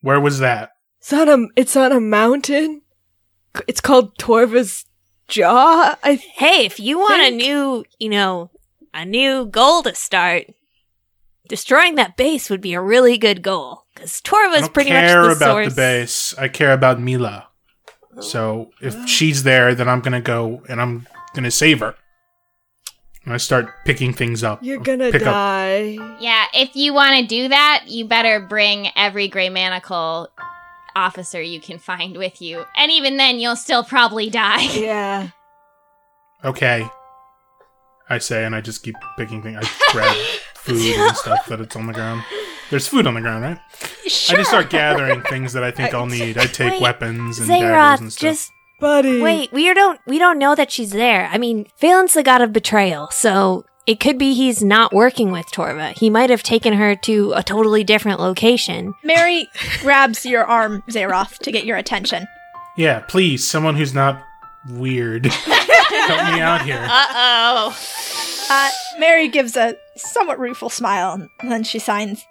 where 0.01 0.19
was 0.19 0.39
that? 0.39 0.71
It's 0.99 1.13
on 1.13 1.29
a, 1.29 1.47
it's 1.55 1.75
on 1.75 1.91
a 1.91 1.99
mountain. 1.99 2.81
It's 3.67 3.81
called 3.81 4.17
Torva's 4.17 4.85
Jaw. 5.27 5.97
I 6.03 6.15
Hey, 6.15 6.65
if 6.65 6.79
you 6.79 6.99
want 6.99 7.21
a 7.21 7.31
new, 7.31 7.85
you 7.99 8.09
know, 8.09 8.51
a 8.93 9.05
new 9.05 9.45
goal 9.45 9.83
to 9.83 9.95
start, 9.95 10.47
destroying 11.47 11.95
that 11.95 12.17
base 12.17 12.49
would 12.49 12.61
be 12.61 12.73
a 12.73 12.81
really 12.81 13.17
good 13.17 13.41
goal. 13.41 13.85
Because 13.93 14.21
Torva's 14.21 14.61
don't 14.61 14.73
pretty 14.73 14.89
care 14.89 15.21
much 15.21 15.37
the 15.37 15.45
about 15.45 15.53
source. 15.53 15.69
the 15.69 15.75
base. 15.75 16.37
I 16.37 16.47
care 16.47 16.73
about 16.73 16.99
Mila. 16.99 17.47
So 18.21 18.71
if 18.81 18.95
oh. 18.95 19.05
she's 19.05 19.43
there, 19.43 19.75
then 19.75 19.87
I'm 19.87 20.01
gonna 20.01 20.21
go 20.21 20.63
and 20.67 20.81
I'm 20.81 21.07
gonna 21.33 21.51
save 21.51 21.79
her. 21.79 21.95
And 23.25 23.33
I 23.33 23.37
start 23.37 23.69
picking 23.85 24.13
things 24.13 24.43
up. 24.43 24.63
you're 24.63 24.79
gonna 24.79 25.11
Pick 25.11 25.21
up- 25.23 25.33
die. 25.33 25.97
Yeah, 26.19 26.45
if 26.53 26.75
you 26.75 26.93
want 26.93 27.19
to 27.19 27.25
do 27.27 27.49
that, 27.49 27.83
you 27.87 28.05
better 28.05 28.39
bring 28.39 28.87
every 28.95 29.27
Grey 29.27 29.49
Manacle 29.49 30.29
officer 30.95 31.41
you 31.41 31.59
can 31.59 31.77
find 31.79 32.17
with 32.17 32.41
you. 32.41 32.65
And 32.77 32.91
even 32.91 33.17
then, 33.17 33.39
you'll 33.39 33.55
still 33.55 33.83
probably 33.83 34.29
die. 34.29 34.63
Yeah. 34.73 35.29
Okay. 36.43 36.87
I 38.09 38.17
say, 38.17 38.43
and 38.45 38.55
I 38.55 38.61
just 38.61 38.81
keep 38.81 38.95
picking 39.17 39.43
things. 39.43 39.57
I 39.61 39.69
grab 39.91 40.15
food 40.55 40.95
and 40.95 41.15
stuff 41.15 41.45
that 41.47 41.59
it's 41.61 41.75
on 41.75 41.85
the 41.87 41.93
ground. 41.93 42.23
There's 42.69 42.87
food 42.87 43.05
on 43.05 43.13
the 43.15 43.21
ground, 43.21 43.43
right? 43.43 43.59
Sure. 44.07 44.35
I 44.35 44.39
just 44.39 44.49
start 44.49 44.69
gathering 44.69 45.21
things 45.23 45.53
that 45.53 45.63
I 45.63 45.71
think 45.71 45.93
I'll 45.93 46.05
need. 46.19 46.37
I 46.37 46.45
take 46.45 46.73
Wait, 46.73 46.81
weapons 46.81 47.37
and 47.39 47.47
daggers 47.49 47.99
and 48.01 48.11
stuff. 48.13 48.21
just 48.21 48.51
Buddy. 48.79 49.21
wait. 49.21 49.51
We 49.51 49.73
don't 49.73 49.99
we 50.07 50.17
don't 50.19 50.37
know 50.39 50.55
that 50.55 50.71
she's 50.71 50.91
there. 50.91 51.27
I 51.31 51.37
mean, 51.37 51.67
Phelan's 51.75 52.13
the 52.13 52.23
god 52.23 52.41
of 52.41 52.53
betrayal, 52.53 53.09
so 53.11 53.65
it 53.85 53.99
could 53.99 54.17
be 54.17 54.33
he's 54.33 54.63
not 54.63 54.93
working 54.93 55.31
with 55.31 55.47
Torva. 55.47 55.97
He 55.97 56.09
might 56.09 56.29
have 56.29 56.43
taken 56.43 56.73
her 56.73 56.95
to 56.97 57.33
a 57.33 57.43
totally 57.43 57.83
different 57.83 58.19
location. 58.19 58.93
Mary 59.03 59.47
grabs 59.81 60.25
your 60.25 60.45
arm, 60.45 60.83
Zeroth, 60.89 61.37
to 61.39 61.51
get 61.51 61.65
your 61.65 61.77
attention. 61.77 62.27
yeah, 62.77 62.99
please, 62.99 63.49
someone 63.49 63.75
who's 63.75 63.93
not 63.93 64.23
weird. 64.69 65.25
Help 65.33 66.33
me 66.33 66.39
out 66.41 66.61
here. 66.63 66.79
Uh 66.89 67.05
oh. 67.71 67.77
Uh, 68.51 68.69
Mary 68.99 69.27
gives 69.27 69.55
a 69.55 69.75
somewhat 69.95 70.39
rueful 70.39 70.69
smile, 70.69 71.13
and 71.41 71.51
then 71.51 71.63
she 71.63 71.79
signs. 71.79 72.23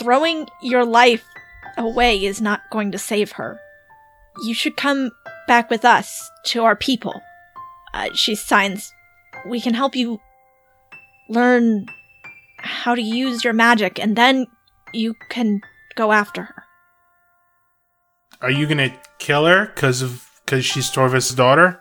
Throwing 0.00 0.46
your 0.62 0.84
life 0.84 1.24
away 1.78 2.24
is 2.24 2.40
not 2.40 2.60
going 2.70 2.92
to 2.92 2.98
save 2.98 3.32
her. 3.32 3.58
You 4.44 4.54
should 4.54 4.76
come 4.76 5.10
back 5.46 5.70
with 5.70 5.84
us 5.84 6.30
to 6.46 6.64
our 6.64 6.76
people. 6.76 7.20
Uh, 7.94 8.08
she 8.14 8.34
signs. 8.34 8.92
We 9.48 9.60
can 9.60 9.74
help 9.74 9.94
you 9.96 10.18
learn 11.28 11.86
how 12.58 12.94
to 12.94 13.02
use 13.02 13.44
your 13.44 13.52
magic, 13.52 13.98
and 13.98 14.16
then 14.16 14.46
you 14.92 15.14
can 15.28 15.60
go 15.96 16.12
after 16.12 16.42
her. 16.44 16.64
Are 18.40 18.50
you 18.50 18.66
gonna 18.66 18.92
kill 19.18 19.46
her 19.46 19.66
because 19.66 20.02
of 20.02 20.28
because 20.44 20.64
she's 20.64 20.90
Torva's 20.90 21.30
daughter? 21.30 21.80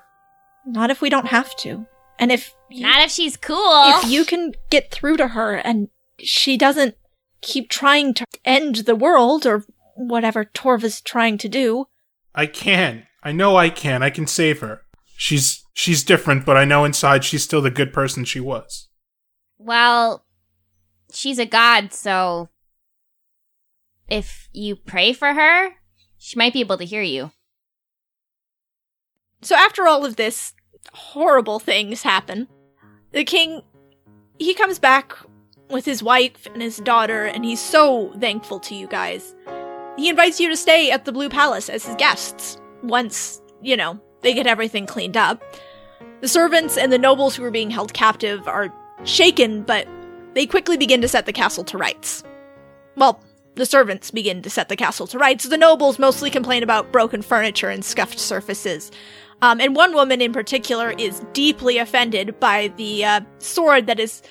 Not 0.66 0.92
if 0.92 1.02
we 1.02 1.10
don't 1.10 1.28
have 1.28 1.56
to. 1.58 1.86
And 2.20 2.32
if 2.32 2.54
you, 2.70 2.84
Not 2.84 3.02
if 3.02 3.10
she's 3.12 3.36
cool. 3.36 3.98
if 3.98 4.10
you 4.10 4.26
can 4.26 4.54
get 4.70 4.92
through 4.92 5.18
to 5.18 5.30
her 5.30 5.56
and 5.56 5.88
she 6.20 6.56
doesn't 6.56 6.96
keep 7.42 7.68
trying 7.70 8.14
to 8.14 8.26
end 8.46 8.76
the 8.86 8.96
world 8.96 9.48
or 9.48 9.66
whatever 9.96 10.46
Torva's 10.46 11.02
trying 11.02 11.40
to 11.40 11.50
do, 11.50 11.86
I 12.36 12.46
can. 12.46 13.08
I 13.23 13.31
know 13.31 13.56
I 13.56 13.69
can. 13.69 14.02
I 14.02 14.10
can 14.10 14.27
save 14.27 14.61
her. 14.61 14.81
She's 15.15 15.64
she's 15.73 16.03
different, 16.03 16.45
but 16.45 16.57
I 16.57 16.65
know 16.65 16.84
inside 16.84 17.23
she's 17.23 17.43
still 17.43 17.61
the 17.61 17.69
good 17.69 17.93
person 17.93 18.26
she 18.26 18.39
was. 18.39 18.88
Well, 19.57 20.26
she's 21.11 21.38
a 21.38 21.45
god, 21.45 21.93
so 21.93 22.49
if 24.07 24.49
you 24.52 24.76
pray 24.76 25.14
for 25.14 25.34
her, 25.34 25.76
she 26.18 26.38
might 26.38 26.53
be 26.53 26.61
able 26.61 26.77
to 26.77 26.85
hear 26.85 27.03
you. 27.03 27.31
So 29.43 29.56
after 29.56 29.88
all 29.88 30.06
of 30.06 30.15
this, 30.15 30.53
horrible 30.93 31.60
things 31.60 32.02
happen. 32.03 32.48
The 33.11 33.23
king, 33.23 33.61
he 34.39 34.53
comes 34.53 34.80
back 34.80 35.15
with 35.69 35.85
his 35.85 36.02
wife 36.02 36.48
and 36.52 36.61
his 36.61 36.77
daughter, 36.77 37.26
and 37.26 37.45
he's 37.45 37.60
so 37.60 38.14
thankful 38.19 38.60
to 38.61 38.76
you 38.76 38.88
guys. 38.88 39.35
He 39.98 40.10
invites 40.10 40.39
you 40.39 40.49
to 40.49 40.57
stay 40.57 40.91
at 40.91 41.06
the 41.06 41.11
Blue 41.11 41.30
Palace 41.30 41.69
as 41.69 41.85
his 41.85 41.95
guests 41.95 42.57
once, 42.84 43.41
you 43.62 43.78
know, 43.78 43.99
they 44.22 44.34
get 44.34 44.48
everything 44.48 44.86
cleaned 44.86 45.18
up. 45.18 45.41
The 46.22 46.28
servants 46.28 46.78
and 46.78 46.91
the 46.91 46.98
nobles 46.98 47.36
who 47.36 47.44
are 47.44 47.52
being 47.52 47.72
held 47.72 47.94
captive 47.94 48.48
are 48.48 48.74
shaken, 49.03 49.64
but 49.64 49.88
they 50.34 50.45
quickly 50.45 50.78
begin 50.78 51.02
to 51.02 51.08
set 51.08 51.26
the 51.26 51.34
castle 51.34 51.64
to 51.66 51.78
rights. 51.78 52.24
Well, 52.95 53.24
the 53.56 53.66
servants 53.66 54.12
begin 54.12 54.41
to 54.44 54.49
set 54.49 54.70
the 54.70 54.76
castle 54.76 55.08
to 55.08 55.18
rights. 55.18 55.45
The 55.45 55.58
nobles 55.58 55.99
mostly 55.99 56.30
complain 56.30 56.64
about 56.64 56.91
broken 56.91 57.22
furniture 57.22 57.70
and 57.70 57.84
scuffed 57.84 58.20
surfaces. 58.20 58.91
Um, 59.41 59.60
and 59.60 59.76
one 59.76 59.94
woman 59.94 60.22
in 60.22 60.32
particular 60.32 60.91
is 60.91 61.22
deeply 61.34 61.78
offended 61.78 62.40
by 62.40 62.72
the 62.78 63.03
uh, 63.03 63.22
sword 63.40 63.88
that 63.88 63.99
has 63.99 64.22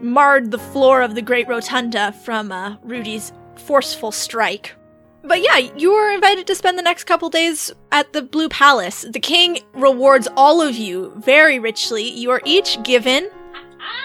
marred 0.00 0.50
the 0.50 0.58
floor 0.58 1.02
of 1.02 1.14
the 1.14 1.22
Great 1.22 1.46
Rotunda 1.46 2.12
from 2.24 2.50
uh, 2.50 2.76
Rudy's 2.82 3.32
forceful 3.56 4.10
strike. 4.10 4.74
But 5.22 5.42
yeah, 5.42 5.58
you 5.58 5.92
are 5.92 6.12
invited 6.12 6.46
to 6.46 6.54
spend 6.54 6.78
the 6.78 6.82
next 6.82 7.04
couple 7.04 7.28
days 7.28 7.72
at 7.92 8.12
the 8.12 8.22
Blue 8.22 8.48
Palace. 8.48 9.04
The 9.08 9.20
king 9.20 9.58
rewards 9.74 10.28
all 10.36 10.60
of 10.62 10.76
you 10.76 11.12
very 11.16 11.58
richly. 11.58 12.08
You 12.08 12.30
are 12.30 12.40
each 12.44 12.82
given 12.82 13.30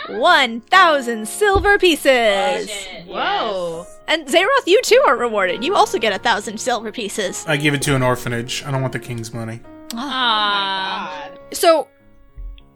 1,000 0.09 1.27
silver 1.27 1.77
pieces. 1.77 2.69
Whoa. 3.07 3.85
And 4.07 4.27
Zeroth, 4.27 4.67
you 4.67 4.81
too 4.83 5.01
are 5.07 5.17
rewarded. 5.17 5.63
You 5.63 5.75
also 5.75 5.97
get 5.97 6.13
a 6.13 6.19
thousand 6.19 6.59
silver 6.59 6.91
pieces. 6.91 7.45
I 7.47 7.57
give 7.57 7.73
it 7.73 7.81
to 7.83 7.95
an 7.95 8.03
orphanage. 8.03 8.63
I 8.63 8.71
don't 8.71 8.81
want 8.81 8.93
the 8.93 8.99
king's 8.99 9.33
money. 9.33 9.61
Ah. 9.93 11.29
Aww. 11.31 11.55
So, 11.55 11.87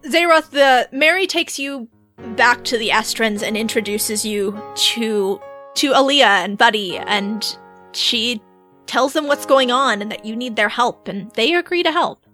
Zeroth, 0.04 0.50
the 0.50 0.88
Mary 0.92 1.26
takes 1.26 1.58
you 1.58 1.88
back 2.36 2.64
to 2.64 2.78
the 2.78 2.88
Estrans 2.88 3.42
and 3.42 3.56
introduces 3.56 4.24
you 4.24 4.60
to 4.74 5.40
to 5.74 5.92
Aaliyah 5.92 6.44
and 6.44 6.58
Buddy, 6.58 6.98
and 6.98 7.56
she 7.92 8.42
tells 8.86 9.12
them 9.12 9.26
what's 9.26 9.46
going 9.46 9.70
on 9.70 10.02
and 10.02 10.10
that 10.10 10.24
you 10.24 10.34
need 10.34 10.56
their 10.56 10.68
help, 10.68 11.08
and 11.08 11.30
they 11.32 11.54
agree 11.54 11.82
to 11.82 11.92
help. 11.92 12.26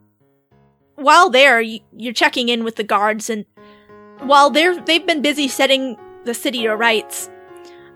While 0.94 1.28
there, 1.28 1.60
you, 1.60 1.80
you're 1.92 2.14
checking 2.14 2.48
in 2.48 2.64
with 2.64 2.76
the 2.76 2.84
guards, 2.84 3.28
and 3.28 3.44
while 4.20 4.50
they're 4.50 4.80
they've 4.80 5.06
been 5.06 5.22
busy 5.22 5.48
setting 5.48 5.96
the 6.24 6.34
city 6.34 6.62
to 6.62 6.74
rights, 6.74 7.30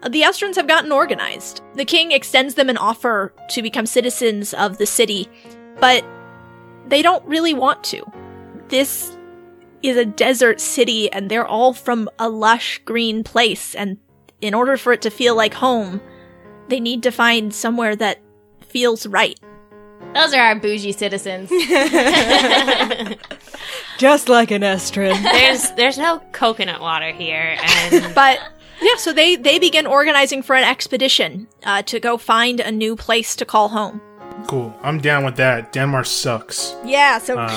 uh, 0.02 0.08
the 0.08 0.22
Estrans 0.22 0.56
have 0.56 0.68
gotten 0.68 0.92
organized. 0.92 1.62
The 1.74 1.84
king 1.84 2.12
extends 2.12 2.54
them 2.54 2.68
an 2.68 2.76
offer 2.76 3.34
to 3.50 3.62
become 3.62 3.86
citizens 3.86 4.54
of 4.54 4.78
the 4.78 4.86
city, 4.86 5.28
but 5.80 6.04
they 6.86 7.02
don't 7.02 7.24
really 7.24 7.54
want 7.54 7.82
to. 7.84 8.04
This 8.68 9.16
is 9.82 9.96
a 9.96 10.04
desert 10.04 10.60
city 10.60 11.10
and 11.12 11.30
they're 11.30 11.46
all 11.46 11.72
from 11.72 12.08
a 12.18 12.28
lush 12.28 12.80
green 12.84 13.24
place 13.24 13.74
and 13.74 13.98
in 14.40 14.54
order 14.54 14.76
for 14.76 14.92
it 14.92 15.02
to 15.02 15.10
feel 15.10 15.34
like 15.34 15.54
home, 15.54 16.00
they 16.70 16.80
need 16.80 17.02
to 17.02 17.10
find 17.10 17.54
somewhere 17.54 17.96
that 17.96 18.18
feels 18.68 19.06
right. 19.06 19.38
Those 20.14 20.34
are 20.34 20.40
our 20.40 20.54
bougie 20.56 20.92
citizens. 20.92 21.50
Just 23.98 24.28
like 24.28 24.50
an 24.50 24.62
Estrin. 24.62 25.22
There's 25.22 25.70
there's 25.72 25.98
no 25.98 26.20
coconut 26.32 26.80
water 26.80 27.12
here, 27.12 27.56
and 27.60 28.14
But 28.20 28.40
yeah, 28.80 28.96
so 28.96 29.12
they 29.12 29.36
they 29.36 29.58
begin 29.58 29.86
organizing 29.86 30.42
for 30.42 30.56
an 30.56 30.64
expedition 30.64 31.46
uh, 31.64 31.82
to 31.82 32.00
go 32.00 32.16
find 32.16 32.60
a 32.60 32.72
new 32.72 32.96
place 32.96 33.36
to 33.36 33.44
call 33.44 33.68
home. 33.68 34.00
Cool. 34.46 34.74
I'm 34.82 35.00
down 35.00 35.24
with 35.24 35.36
that. 35.36 35.72
Danmar 35.72 36.06
sucks. 36.06 36.74
Yeah, 36.84 37.18
so 37.18 37.38
Uh, 37.38 37.48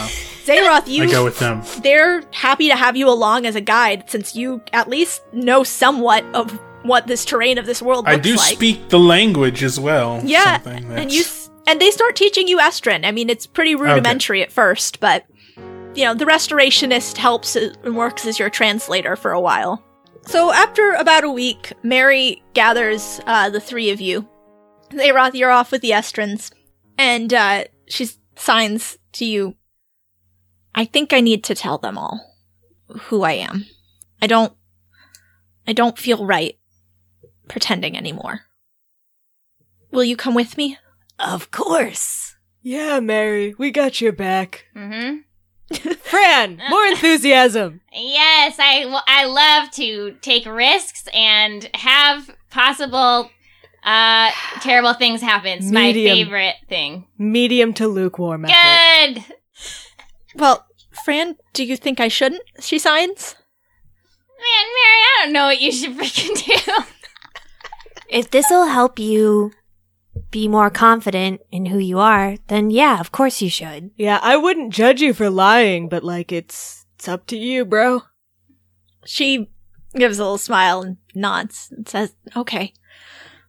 Zayroth, 0.46 1.02
I 1.02 1.06
go 1.10 1.24
with 1.24 1.40
them. 1.40 1.62
they're 1.82 2.24
happy 2.32 2.68
to 2.68 2.76
have 2.76 2.98
you 2.98 3.08
along 3.08 3.46
as 3.46 3.56
a 3.56 3.62
guide 3.62 4.10
since 4.10 4.36
you 4.36 4.62
at 4.74 4.90
least 4.90 5.22
know 5.32 5.64
somewhat 5.64 6.26
of 6.34 6.60
what 6.84 7.08
this 7.08 7.26
terrain 7.26 7.58
of 7.58 7.66
this 7.66 7.82
world 7.82 8.06
I 8.08 8.18
do 8.18 8.36
like. 8.36 8.56
speak 8.56 8.90
the 8.90 9.00
language 9.00 9.64
as 9.64 9.80
well. 9.80 10.22
Yeah, 10.24 10.60
and 10.68 11.12
you 11.12 11.22
s- 11.22 11.50
and 11.68 11.80
they 11.80 11.92
start 11.92 12.16
teaching 12.16 12.48
you 12.48 12.60
Estrin. 12.60 13.06
I 13.06 13.12
mean, 13.12 13.30
it's 13.30 13.48
pretty 13.48 13.76
rudimentary 13.76 14.42
at 14.42 14.52
first, 14.52 15.00
but 15.00 15.26
you 15.96 16.04
know, 16.06 16.14
the 16.14 16.26
restorationist 16.26 17.18
helps 17.18 17.56
and 17.56 17.96
works 17.96 18.26
as 18.26 18.40
your 18.40 18.50
translator 18.50 19.16
for 19.16 19.32
a 19.32 19.40
while. 19.42 19.84
So 20.26 20.52
after 20.52 20.92
about 20.94 21.24
a 21.24 21.30
week, 21.30 21.74
Mary 21.84 22.42
gathers 22.54 23.20
uh, 23.28 23.50
the 23.50 23.60
three 23.60 23.90
of 23.92 24.00
you. 24.02 24.28
Zayroth, 24.92 25.34
you're 25.34 25.52
off 25.52 25.72
with 25.72 25.82
the 25.82 25.92
Estrins, 25.92 26.52
and 26.98 27.34
uh, 27.34 27.66
she 27.88 28.08
signs 28.36 28.98
to 29.14 29.26
you. 29.26 29.56
I 30.76 30.86
think 30.86 31.14
I 31.14 31.20
need 31.22 31.44
to 31.46 31.56
tell 31.56 31.78
them 31.78 31.98
all 31.98 32.20
who 32.88 33.24
I 33.24 33.34
am. 33.34 33.66
I 34.22 34.28
don't. 34.28 34.54
I 35.68 35.74
don't 35.74 35.98
feel 35.98 36.26
right 36.26 36.58
pretending 37.54 37.96
anymore. 37.96 38.42
Will 39.92 40.04
you 40.04 40.18
come 40.18 40.34
with 40.34 40.58
me? 40.58 40.78
Of 41.20 41.52
course. 41.52 42.36
Yeah, 42.64 43.00
Mary, 43.00 43.54
we 43.58 43.70
got 43.72 44.02
your 44.02 44.12
back. 44.12 44.66
hmm 44.76 45.18
Fran, 46.02 46.62
more 46.70 46.86
enthusiasm. 46.86 47.82
Yes, 47.94 48.58
I, 48.60 48.86
well, 48.86 49.04
I 49.08 49.26
love 49.26 49.72
to 49.72 50.18
take 50.22 50.46
risks 50.46 51.08
and 51.14 51.70
have 51.76 52.30
possible 52.52 53.30
uh 53.84 54.32
terrible 54.62 54.94
things 54.94 55.22
happen. 55.22 55.60
It's 55.60 55.72
my 55.72 55.94
favorite 55.94 56.56
thing. 56.70 57.06
Medium 57.18 57.74
to 57.76 57.88
lukewarm 57.88 58.46
effort. 58.46 58.56
Good. 59.16 59.24
Well, 60.36 60.66
Fran, 61.06 61.38
do 61.54 61.64
you 61.64 61.76
think 61.78 62.00
I 62.00 62.08
shouldn't? 62.08 62.44
She 62.60 62.78
signs. 62.80 63.36
Man, 64.40 64.66
Mary, 64.78 65.02
I 65.04 65.22
don't 65.24 65.34
know 65.34 65.46
what 65.46 65.62
you 65.62 65.72
should 65.72 65.98
freaking 65.98 66.36
do. 66.66 66.84
If 68.10 68.32
this 68.32 68.50
will 68.50 68.66
help 68.68 69.00
you 69.00 69.52
be 70.32 70.48
more 70.48 70.70
confident 70.70 71.42
in 71.52 71.68
who 71.68 71.78
you 71.78 72.00
are, 72.00 72.38
then 72.48 72.70
yeah, 72.70 73.00
of 73.00 73.12
course 73.12 73.42
you 73.42 73.50
should. 73.50 73.92
Yeah, 73.96 74.20
I 74.22 74.38
wouldn't 74.38 74.74
judge 74.74 75.02
you 75.02 75.14
for 75.14 75.30
lying, 75.30 75.90
but 75.90 76.04
like 76.04 76.32
it's 76.32 76.86
it's 76.96 77.08
up 77.08 77.26
to 77.28 77.38
you, 77.38 77.66
bro. 77.66 78.02
She 79.06 79.50
gives 79.96 80.20
a 80.20 80.24
little 80.24 80.38
smile 80.38 80.82
and 80.82 80.98
nods 81.14 81.70
and 81.72 81.88
says, 81.88 82.16
"Okay, 82.36 82.74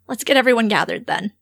let's 0.09 0.25
get 0.25 0.37
everyone 0.37 0.69
gathered 0.69 1.07
then." 1.07 1.33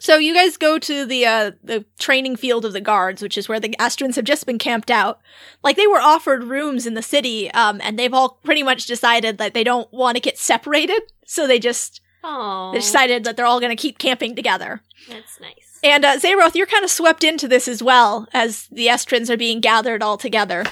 So 0.00 0.16
you 0.16 0.34
guys 0.34 0.56
go 0.56 0.78
to 0.78 1.06
the 1.06 1.24
uh, 1.24 1.50
the 1.62 1.84
training 1.98 2.36
field 2.36 2.64
of 2.64 2.72
the 2.72 2.80
guards, 2.80 3.22
which 3.22 3.38
is 3.38 3.48
where 3.48 3.60
the 3.60 3.74
Astrans 3.78 4.16
have 4.16 4.24
just 4.24 4.44
been 4.44 4.58
camped 4.58 4.90
out. 4.90 5.20
Like 5.62 5.76
they 5.76 5.86
were 5.86 6.00
offered 6.00 6.44
rooms 6.44 6.86
in 6.86 6.94
the 6.94 7.02
city, 7.02 7.50
um, 7.52 7.80
and 7.82 7.98
they've 7.98 8.12
all 8.12 8.38
pretty 8.44 8.62
much 8.62 8.86
decided 8.86 9.38
that 9.38 9.54
they 9.54 9.64
don't 9.64 9.90
want 9.92 10.16
to 10.16 10.20
get 10.20 10.38
separated, 10.38 11.00
so 11.26 11.46
they 11.46 11.58
just 11.58 12.00
Oh, 12.22 12.72
they 12.72 12.78
decided 12.78 13.24
that 13.24 13.36
they're 13.36 13.46
all 13.46 13.60
going 13.60 13.74
to 13.74 13.80
keep 13.80 13.98
camping 13.98 14.34
together. 14.34 14.82
that's 15.08 15.40
nice. 15.40 15.78
And 15.82 16.04
uh, 16.04 16.16
Zayroth, 16.18 16.54
you're 16.54 16.66
kind 16.66 16.84
of 16.84 16.90
swept 16.90 17.22
into 17.22 17.46
this 17.46 17.68
as 17.68 17.82
well 17.82 18.26
as 18.32 18.66
the 18.72 18.86
Estrins 18.86 19.28
are 19.28 19.36
being 19.36 19.60
gathered 19.60 20.02
all 20.02 20.16
together. 20.16 20.64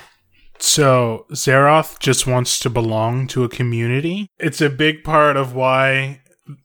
So 0.59 1.27
Zeroth 1.33 1.99
just 1.99 2.27
wants 2.27 2.59
to 2.61 2.71
belong 2.71 3.27
to 3.29 3.45
a 3.45 3.49
community. 3.49 4.29
It's 4.39 4.61
a 4.63 4.71
big 4.71 5.05
part 5.05 5.37
of 5.37 5.55
why 5.55 6.22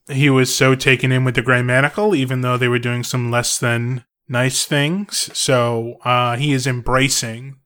he 0.09 0.29
was 0.29 0.53
so 0.53 0.75
taken 0.75 1.11
in 1.11 1.23
with 1.23 1.35
the 1.35 1.41
Grey 1.41 1.61
Manacle, 1.61 2.15
even 2.15 2.41
though 2.41 2.57
they 2.57 2.67
were 2.67 2.79
doing 2.79 3.03
some 3.03 3.31
less 3.31 3.57
than 3.57 4.05
nice 4.27 4.65
things. 4.65 5.29
So 5.37 5.97
uh, 6.03 6.37
he 6.37 6.53
is 6.53 6.67
embracing 6.67 7.57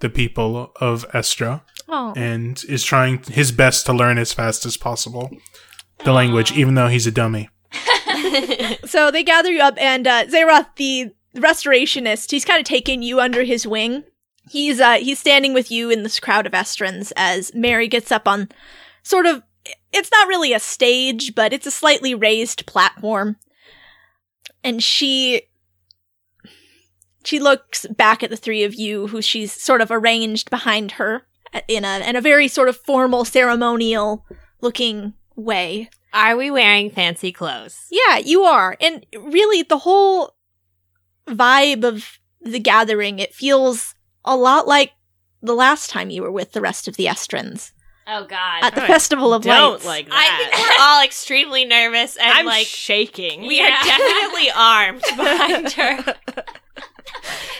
the 0.00 0.10
people 0.10 0.72
of 0.80 1.04
Estra 1.12 1.64
Oh, 1.88 2.12
and 2.16 2.62
is 2.68 2.84
trying 2.84 3.22
his 3.22 3.50
best 3.50 3.86
to 3.86 3.94
learn 3.94 4.18
as 4.18 4.32
fast 4.32 4.66
as 4.66 4.76
possible 4.76 5.30
the 6.04 6.12
language, 6.12 6.52
even 6.52 6.74
though 6.74 6.88
he's 6.88 7.06
a 7.06 7.10
dummy. 7.10 7.48
so 8.84 9.10
they 9.10 9.24
gather 9.24 9.50
you 9.50 9.62
up, 9.62 9.74
and 9.78 10.06
uh, 10.06 10.26
Zayroth, 10.26 10.68
the 10.76 11.10
restorationist, 11.34 12.30
he's 12.30 12.44
kind 12.44 12.60
of 12.60 12.66
taken 12.66 13.02
you 13.02 13.20
under 13.20 13.42
his 13.42 13.66
wing. 13.66 14.04
He's 14.50 14.80
uh, 14.80 14.94
he's 14.94 15.18
standing 15.18 15.54
with 15.54 15.70
you 15.70 15.90
in 15.90 16.02
this 16.02 16.20
crowd 16.20 16.46
of 16.46 16.52
Estrans 16.52 17.10
as 17.16 17.54
Mary 17.54 17.88
gets 17.88 18.12
up 18.12 18.28
on 18.28 18.48
sort 19.02 19.26
of. 19.26 19.42
It's 19.92 20.10
not 20.10 20.28
really 20.28 20.52
a 20.52 20.60
stage, 20.60 21.34
but 21.34 21.52
it's 21.52 21.66
a 21.66 21.70
slightly 21.70 22.14
raised 22.14 22.66
platform, 22.66 23.36
and 24.62 24.82
she 24.82 25.42
she 27.24 27.40
looks 27.40 27.86
back 27.86 28.22
at 28.22 28.30
the 28.30 28.36
three 28.36 28.64
of 28.64 28.74
you, 28.74 29.08
who 29.08 29.20
she's 29.20 29.52
sort 29.52 29.80
of 29.80 29.90
arranged 29.90 30.50
behind 30.50 30.92
her 30.92 31.26
in 31.66 31.84
a 31.84 31.98
in 32.08 32.16
a 32.16 32.20
very 32.20 32.48
sort 32.48 32.68
of 32.68 32.76
formal, 32.76 33.24
ceremonial 33.24 34.24
looking 34.60 35.14
way. 35.36 35.90
Are 36.12 36.36
we 36.36 36.50
wearing 36.50 36.90
fancy 36.90 37.32
clothes? 37.32 37.86
Yeah, 37.90 38.18
you 38.18 38.44
are. 38.44 38.76
And 38.80 39.04
really 39.14 39.62
the 39.62 39.78
whole 39.78 40.34
vibe 41.26 41.84
of 41.84 42.18
the 42.40 42.58
gathering, 42.58 43.18
it 43.18 43.34
feels 43.34 43.94
a 44.24 44.36
lot 44.36 44.66
like 44.66 44.92
the 45.42 45.54
last 45.54 45.90
time 45.90 46.10
you 46.10 46.22
were 46.22 46.32
with 46.32 46.52
the 46.52 46.60
rest 46.60 46.88
of 46.88 46.96
the 46.96 47.06
Estrans 47.06 47.72
Oh 48.10 48.24
God. 48.24 48.62
at 48.64 48.74
the 48.74 48.84
I 48.84 48.86
Festival 48.86 49.34
of 49.34 49.42
Don't 49.42 49.72
Lights. 49.72 49.84
like 49.86 50.08
I 50.10 50.36
think 50.38 50.50
that. 50.52 50.76
we're 50.78 50.84
all 50.84 51.04
extremely 51.04 51.64
nervous 51.66 52.16
and 52.16 52.30
I'm 52.30 52.46
like 52.46 52.66
shaking. 52.66 53.42
we 53.46 53.60
are 53.60 53.68
definitely 53.68 54.50
armed 54.56 55.02
behind 55.16 55.72
her. 56.06 56.14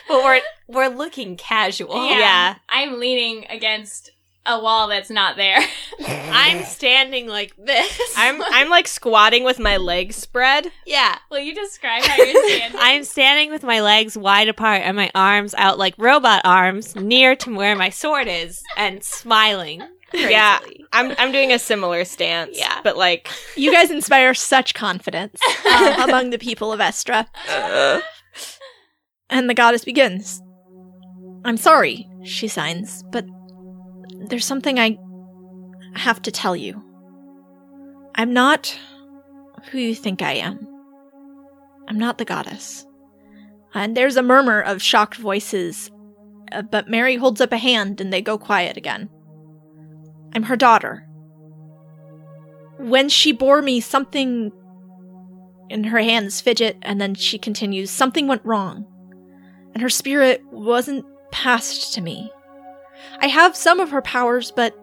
but 0.08 0.24
we're 0.24 0.40
we're 0.66 0.88
looking 0.88 1.36
casual. 1.36 2.06
Yeah. 2.06 2.18
Yeah. 2.18 2.54
I'm 2.68 2.98
leaning 2.98 3.46
against 3.50 4.10
a 4.46 4.58
wall 4.58 4.88
that's 4.88 5.10
not 5.10 5.36
there. 5.36 5.58
I'm 6.06 6.64
standing 6.64 7.26
like 7.28 7.54
this. 7.58 8.14
I'm 8.16 8.40
I'm 8.42 8.70
like 8.70 8.88
squatting 8.88 9.44
with 9.44 9.58
my 9.58 9.76
legs 9.76 10.16
spread. 10.16 10.70
yeah. 10.86 11.18
Will 11.30 11.40
you 11.40 11.54
describe 11.54 12.02
how 12.04 12.16
you're 12.16 12.48
standing? 12.48 12.80
I'm 12.80 13.04
standing 13.04 13.50
with 13.50 13.62
my 13.62 13.82
legs 13.82 14.16
wide 14.16 14.48
apart 14.48 14.80
and 14.82 14.96
my 14.96 15.10
arms 15.14 15.54
out 15.58 15.76
like 15.78 15.94
robot 15.98 16.40
arms 16.46 16.96
near 16.96 17.36
to 17.36 17.54
where 17.54 17.76
my 17.76 17.90
sword 17.90 18.26
is 18.28 18.62
and 18.78 19.04
smiling. 19.04 19.82
Yeah. 20.12 20.58
I'm 20.92 21.14
I'm 21.18 21.32
doing 21.32 21.52
a 21.52 21.58
similar 21.58 22.04
stance. 22.04 22.58
Yeah. 22.58 22.80
but 22.82 22.96
like 22.96 23.28
You 23.56 23.72
guys 23.72 23.90
inspire 23.90 24.34
such 24.34 24.74
confidence 24.74 25.40
um, 25.66 26.00
among 26.08 26.30
the 26.30 26.38
people 26.38 26.72
of 26.72 26.80
Estra. 26.80 27.28
And 29.30 29.50
the 29.50 29.54
goddess 29.54 29.84
begins. 29.84 30.40
I'm 31.44 31.56
sorry, 31.58 32.08
she 32.24 32.48
signs, 32.48 33.04
but 33.12 33.26
there's 34.28 34.46
something 34.46 34.78
I 34.78 34.98
have 35.94 36.22
to 36.22 36.30
tell 36.30 36.56
you. 36.56 36.82
I'm 38.14 38.32
not 38.32 38.76
who 39.70 39.78
you 39.78 39.94
think 39.94 40.22
I 40.22 40.32
am. 40.32 40.66
I'm 41.88 41.98
not 41.98 42.18
the 42.18 42.24
goddess. 42.24 42.86
And 43.74 43.96
there's 43.96 44.16
a 44.16 44.22
murmur 44.22 44.60
of 44.60 44.82
shocked 44.82 45.16
voices, 45.16 45.90
uh, 46.52 46.62
but 46.62 46.88
Mary 46.88 47.16
holds 47.16 47.40
up 47.40 47.52
a 47.52 47.58
hand 47.58 48.00
and 48.00 48.12
they 48.12 48.22
go 48.22 48.38
quiet 48.38 48.76
again. 48.76 49.08
I'm 50.34 50.44
her 50.44 50.56
daughter. 50.56 51.06
When 52.78 53.08
she 53.08 53.32
bore 53.32 53.62
me, 53.62 53.80
something 53.80 54.52
in 55.68 55.84
her 55.84 55.98
hands 55.98 56.40
fidget, 56.40 56.76
and 56.82 57.00
then 57.00 57.14
she 57.14 57.38
continues, 57.38 57.90
Something 57.90 58.26
went 58.26 58.44
wrong, 58.44 58.86
and 59.74 59.82
her 59.82 59.88
spirit 59.88 60.42
wasn't 60.50 61.04
passed 61.30 61.94
to 61.94 62.00
me. 62.00 62.30
I 63.20 63.28
have 63.28 63.56
some 63.56 63.80
of 63.80 63.90
her 63.90 64.02
powers, 64.02 64.50
but 64.50 64.74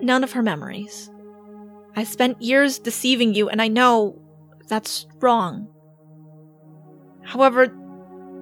none 0.00 0.24
of 0.24 0.32
her 0.32 0.42
memories. 0.42 1.10
I 1.94 2.04
spent 2.04 2.42
years 2.42 2.78
deceiving 2.78 3.34
you, 3.34 3.48
and 3.48 3.60
I 3.60 3.68
know 3.68 4.20
that's 4.68 5.06
wrong. 5.20 5.68
However, 7.22 7.74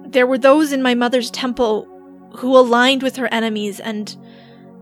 there 0.07 0.27
were 0.27 0.37
those 0.37 0.71
in 0.71 0.83
my 0.83 0.93
mother's 0.93 1.31
temple 1.31 1.87
who 2.37 2.57
aligned 2.57 3.01
with 3.01 3.15
her 3.15 3.33
enemies, 3.33 3.79
and 3.79 4.15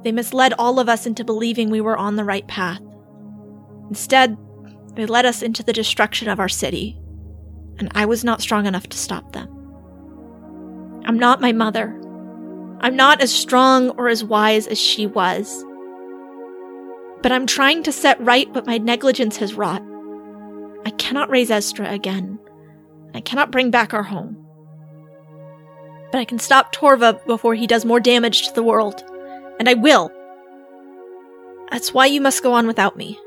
they 0.03 0.11
misled 0.11 0.53
all 0.57 0.79
of 0.79 0.89
us 0.89 1.05
into 1.05 1.23
believing 1.23 1.69
we 1.69 1.81
were 1.81 1.97
on 1.97 2.15
the 2.15 2.23
right 2.23 2.47
path. 2.47 2.81
Instead, 3.89 4.37
they 4.95 5.05
led 5.05 5.25
us 5.25 5.41
into 5.41 5.63
the 5.63 5.73
destruction 5.73 6.29
of 6.29 6.39
our 6.39 6.49
city, 6.49 6.97
and 7.77 7.91
I 7.95 8.05
was 8.05 8.23
not 8.23 8.41
strong 8.41 8.65
enough 8.65 8.87
to 8.87 8.97
stop 8.97 9.31
them. 9.31 9.49
I'm 11.05 11.17
not 11.17 11.41
my 11.41 11.51
mother. 11.51 11.99
I'm 12.81 12.95
not 12.95 13.21
as 13.21 13.33
strong 13.33 13.89
or 13.91 14.09
as 14.09 14.23
wise 14.23 14.67
as 14.67 14.79
she 14.79 15.07
was. 15.07 15.65
But 17.21 17.31
I'm 17.31 17.47
trying 17.47 17.83
to 17.83 17.91
set 17.91 18.19
right 18.21 18.49
what 18.49 18.67
my 18.67 18.77
negligence 18.77 19.37
has 19.37 19.53
wrought. 19.53 19.81
I 20.85 20.89
cannot 20.91 21.29
raise 21.29 21.49
Estra 21.49 21.89
again. 21.89 22.39
I 23.13 23.21
cannot 23.21 23.51
bring 23.51 23.71
back 23.71 23.93
our 23.93 24.03
home. 24.03 24.45
But 26.11 26.19
I 26.19 26.25
can 26.25 26.39
stop 26.39 26.75
Torva 26.75 27.25
before 27.25 27.55
he 27.55 27.67
does 27.67 27.85
more 27.85 27.99
damage 27.99 28.47
to 28.47 28.53
the 28.53 28.63
world. 28.63 29.03
And 29.59 29.69
I 29.69 29.73
will. 29.73 30.11
That's 31.71 31.93
why 31.93 32.05
you 32.05 32.21
must 32.21 32.43
go 32.43 32.53
on 32.53 32.67
without 32.67 32.97
me. 32.97 33.19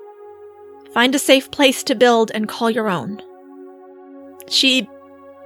Find 0.92 1.14
a 1.14 1.18
safe 1.18 1.50
place 1.50 1.82
to 1.84 1.94
build 1.94 2.30
and 2.34 2.48
call 2.48 2.70
your 2.70 2.88
own. 2.88 3.20
She 4.48 4.88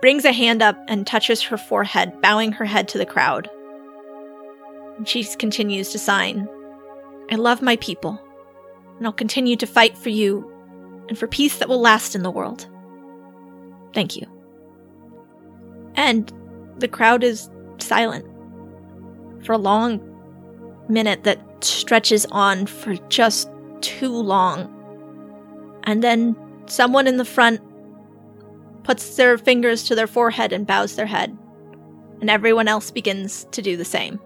brings 0.00 0.24
a 0.24 0.32
hand 0.32 0.62
up 0.62 0.78
and 0.88 1.06
touches 1.06 1.42
her 1.42 1.56
forehead, 1.56 2.20
bowing 2.20 2.52
her 2.52 2.64
head 2.64 2.88
to 2.88 2.98
the 2.98 3.06
crowd. 3.06 3.50
She 5.04 5.24
continues 5.24 5.90
to 5.90 5.98
sign 5.98 6.48
I 7.30 7.36
love 7.36 7.62
my 7.62 7.76
people, 7.76 8.20
and 8.98 9.06
I'll 9.06 9.12
continue 9.12 9.56
to 9.56 9.66
fight 9.66 9.96
for 9.96 10.08
you 10.08 10.50
and 11.08 11.16
for 11.16 11.28
peace 11.28 11.58
that 11.58 11.68
will 11.68 11.80
last 11.80 12.16
in 12.16 12.24
the 12.24 12.30
world. 12.30 12.68
Thank 13.94 14.16
you. 14.16 14.26
And 15.94 16.32
the 16.78 16.88
crowd 16.88 17.22
is 17.22 17.48
silent 17.78 18.26
for 19.44 19.52
a 19.52 19.58
long 19.58 20.09
minute 20.90 21.24
that 21.24 21.40
stretches 21.64 22.26
on 22.26 22.66
for 22.66 22.96
just 23.08 23.50
too 23.80 24.12
long. 24.12 24.76
And 25.84 26.02
then 26.02 26.36
someone 26.66 27.06
in 27.06 27.16
the 27.16 27.24
front 27.24 27.60
puts 28.84 29.16
their 29.16 29.38
fingers 29.38 29.84
to 29.84 29.94
their 29.94 30.06
forehead 30.06 30.52
and 30.52 30.66
bows 30.66 30.96
their 30.96 31.06
head. 31.06 31.36
And 32.20 32.28
everyone 32.28 32.68
else 32.68 32.90
begins 32.90 33.44
to 33.52 33.62
do 33.62 33.76
the 33.76 33.84
same. 33.84 34.20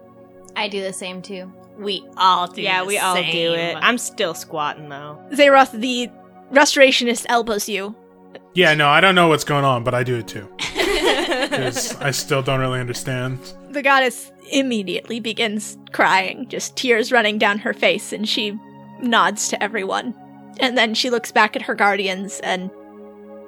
I 0.55 0.67
do 0.67 0.81
the 0.81 0.93
same 0.93 1.21
too. 1.21 1.51
We 1.77 2.05
all 2.17 2.47
do. 2.47 2.61
yeah, 2.61 2.81
the 2.81 2.87
we 2.87 2.97
all 2.97 3.15
do 3.15 3.53
it. 3.53 3.77
I'm 3.81 3.97
still 3.97 4.33
squatting 4.33 4.89
though. 4.89 5.21
Zeroth, 5.31 5.71
the 5.71 6.09
restorationist, 6.51 7.25
elbows 7.29 7.67
you. 7.67 7.95
Yeah, 8.53 8.73
no, 8.73 8.87
I 8.89 9.01
don't 9.01 9.15
know 9.15 9.27
what's 9.27 9.43
going 9.43 9.65
on, 9.65 9.83
but 9.83 9.93
I 9.93 10.03
do 10.03 10.15
it 10.15 10.27
too. 10.27 10.49
Because 11.65 11.95
I 12.01 12.11
still 12.11 12.41
don't 12.41 12.59
really 12.59 12.79
understand. 12.79 13.39
The 13.69 13.81
goddess 13.81 14.31
immediately 14.51 15.19
begins 15.19 15.77
crying, 15.91 16.47
just 16.47 16.75
tears 16.75 17.11
running 17.11 17.37
down 17.37 17.59
her 17.59 17.73
face, 17.73 18.13
and 18.13 18.27
she 18.27 18.57
nods 19.01 19.49
to 19.49 19.61
everyone. 19.61 20.13
And 20.59 20.77
then 20.77 20.93
she 20.93 21.09
looks 21.09 21.31
back 21.31 21.55
at 21.55 21.61
her 21.63 21.75
guardians 21.75 22.39
and 22.41 22.69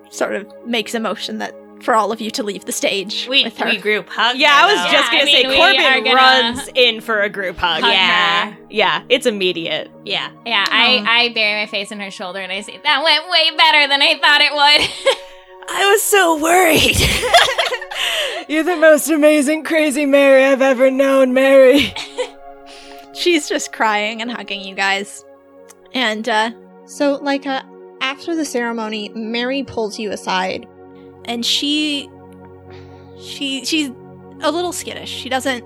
sort 0.09 0.33
of 0.35 0.45
makes 0.65 0.93
a 0.93 0.99
motion 0.99 1.37
that 1.37 1.53
for 1.81 1.93
all 1.93 2.11
of 2.11 2.19
you 2.19 2.31
to 2.31 2.41
leave 2.41 2.65
the 2.65 2.71
stage 2.71 3.27
We, 3.29 3.43
with 3.43 3.57
her. 3.59 3.65
we 3.69 3.77
group 3.77 4.09
hug. 4.09 4.35
Yeah, 4.37 4.51
I 4.51 4.65
was 4.73 4.81
her, 4.81 4.91
just 4.91 5.13
Yeah, 5.13 5.19
gonna 5.19 5.29
I 5.29 5.33
say 5.33 5.43
mean, 5.43 5.49
we 5.49 5.57
Corbin 5.57 6.03
gonna 6.05 6.15
runs 6.15 6.69
in 6.73 7.01
for 7.01 7.21
a 7.21 7.29
group 7.29 7.55
hug. 7.57 7.81
hug 7.83 7.91
yeah, 7.93 8.51
her. 8.51 8.57
yeah, 8.71 9.03
it's 9.09 9.27
immediate. 9.27 9.91
though. 9.93 10.01
Yeah. 10.05 10.31
Yeah, 10.45 10.65
I, 10.67 10.97
um, 10.97 11.05
I 11.07 11.29
bury 11.35 11.61
my 11.61 11.67
face 11.67 11.91
in 11.91 11.99
her 11.99 12.09
shoulder 12.09 12.39
and 12.39 12.51
I 12.51 12.61
say, 12.61 12.79
that 12.83 13.03
went 13.03 13.29
way 13.29 13.51
better 13.55 13.87
than 13.87 14.01
I 14.01 14.17
thought 14.19 14.41
it 14.41 14.51
would. 14.53 15.17
I 15.69 15.91
was 15.91 16.01
so 16.01 16.41
worried. 16.41 16.97
You're 18.47 18.63
the 18.63 18.77
most 18.77 19.09
amazing, 19.09 19.63
crazy 19.63 20.05
Mary 20.05 20.43
I've 20.45 20.61
ever 20.61 20.89
known, 20.89 21.33
Mary. 21.33 21.93
She's 23.13 23.49
just 23.49 23.73
crying 23.73 24.21
and 24.21 24.31
hugging 24.31 24.61
you 24.61 24.73
guys. 24.75 25.25
And 25.93 26.27
uh 26.29 26.51
So, 26.85 27.15
like, 27.21 27.45
uh, 27.45 27.63
after 27.99 28.35
the 28.35 28.45
ceremony, 28.45 29.09
Mary 29.09 29.63
pulls 29.63 29.99
you 29.99 30.11
aside. 30.11 30.65
and 31.25 31.45
she 31.45 32.09
she 33.19 33.65
she's 33.65 33.89
a 34.41 34.51
little 34.51 34.71
skittish. 34.71 35.09
She 35.09 35.27
doesn't 35.29 35.65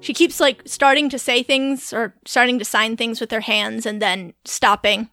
she 0.00 0.12
keeps 0.12 0.40
like 0.40 0.62
starting 0.66 1.08
to 1.10 1.18
say 1.18 1.42
things 1.42 1.92
or 1.92 2.14
starting 2.26 2.58
to 2.58 2.64
sign 2.64 2.96
things 2.96 3.20
with 3.20 3.30
her 3.30 3.40
hands 3.40 3.86
and 3.86 4.02
then 4.02 4.34
stopping. 4.44 5.08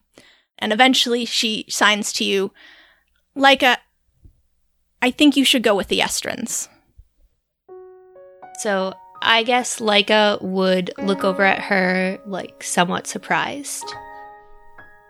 And 0.58 0.72
eventually 0.72 1.24
she 1.24 1.64
signs 1.68 2.12
to 2.14 2.24
you 2.24 2.52
like 3.34 3.62
a 3.62 3.78
I 5.00 5.10
think 5.10 5.36
you 5.36 5.44
should 5.44 5.62
go 5.62 5.74
with 5.74 5.88
the 5.88 6.00
Estrans. 6.00 6.68
So 8.58 8.94
I 9.22 9.42
guess 9.42 9.78
Leica 9.78 10.40
would 10.42 10.90
look 10.98 11.24
over 11.24 11.42
at 11.42 11.60
her 11.60 12.18
like 12.26 12.62
somewhat 12.62 13.06
surprised. 13.06 13.84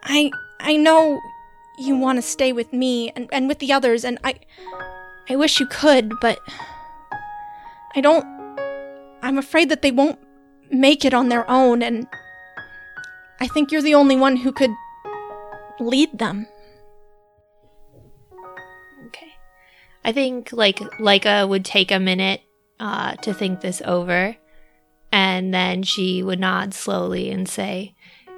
I 0.02 0.30
I 0.60 0.76
know 0.76 1.20
you 1.78 1.96
want 1.96 2.18
to 2.18 2.22
stay 2.22 2.52
with 2.52 2.72
me 2.72 3.10
and, 3.14 3.28
and 3.32 3.48
with 3.48 3.58
the 3.60 3.72
others 3.72 4.04
and 4.04 4.18
I 4.24 4.34
I 5.30 5.36
wish 5.36 5.60
you 5.60 5.66
could, 5.66 6.12
but 6.20 6.38
I 7.94 8.00
don't 8.00 8.26
I'm 9.22 9.38
afraid 9.38 9.68
that 9.70 9.82
they 9.82 9.90
won't 9.90 10.18
make 10.70 11.04
it 11.04 11.14
on 11.14 11.28
their 11.28 11.48
own 11.50 11.82
and 11.82 12.06
I 13.40 13.46
think 13.46 13.70
you're 13.70 13.82
the 13.82 13.94
only 13.94 14.16
one 14.16 14.36
who 14.36 14.52
could 14.52 14.72
lead 15.80 16.18
them. 16.18 16.46
I 20.08 20.12
think 20.12 20.54
like 20.54 20.78
Leica 20.98 21.46
would 21.46 21.66
take 21.66 21.92
a 21.92 22.00
minute 22.00 22.40
uh, 22.80 23.16
to 23.16 23.34
think 23.34 23.60
this 23.60 23.82
over, 23.84 24.34
and 25.12 25.52
then 25.52 25.82
she 25.82 26.22
would 26.22 26.40
nod 26.40 26.72
slowly 26.72 27.30
and 27.30 27.46
say, 27.46 27.94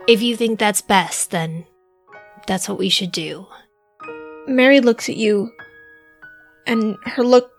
"If 0.09 0.21
you 0.21 0.37
think 0.37 0.59
that's 0.59 0.83
best, 0.83 1.31
then 1.31 1.67
that's 2.49 2.69
what 2.69 2.81
we 2.81 2.89
should 2.89 3.13
do." 3.13 3.47
Mary 4.49 4.81
looks 4.81 5.09
at 5.09 5.17
you, 5.17 5.53
and 6.67 6.97
her 7.05 7.23
look 7.23 7.53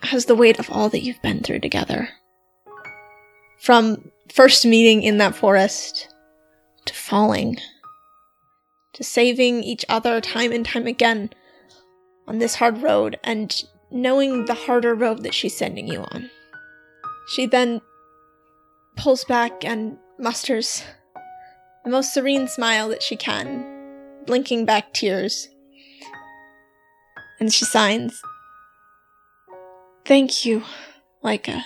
has 0.00 0.24
the 0.24 0.34
weight 0.34 0.58
of 0.58 0.68
all 0.68 0.88
that 0.88 1.04
you've 1.04 1.22
been 1.22 1.44
through 1.44 1.60
together. 1.60 2.08
From 3.60 4.10
first 4.28 4.66
meeting 4.66 5.04
in 5.04 5.18
that 5.18 5.36
forest, 5.36 6.12
to 6.86 6.92
falling, 6.92 7.58
to 8.94 9.04
saving 9.04 9.62
each 9.62 9.84
other 9.88 10.20
time 10.20 10.50
and 10.50 10.66
time 10.66 10.88
again 10.88 11.30
on 12.26 12.38
this 12.38 12.56
hard 12.56 12.82
road, 12.82 13.18
and 13.24 13.64
knowing 13.90 14.46
the 14.46 14.54
harder 14.54 14.94
road 14.94 15.22
that 15.22 15.34
she's 15.34 15.56
sending 15.56 15.86
you 15.88 16.00
on. 16.00 16.30
She 17.28 17.46
then 17.46 17.80
pulls 18.96 19.24
back 19.24 19.64
and 19.64 19.98
musters 20.18 20.82
the 21.84 21.90
most 21.90 22.12
serene 22.12 22.48
smile 22.48 22.88
that 22.88 23.02
she 23.02 23.14
can, 23.14 23.64
blinking 24.26 24.64
back 24.64 24.92
tears. 24.92 25.48
And 27.38 27.52
she 27.52 27.64
signs, 27.64 28.20
Thank 30.04 30.44
you, 30.44 30.64
Leica. 31.22 31.62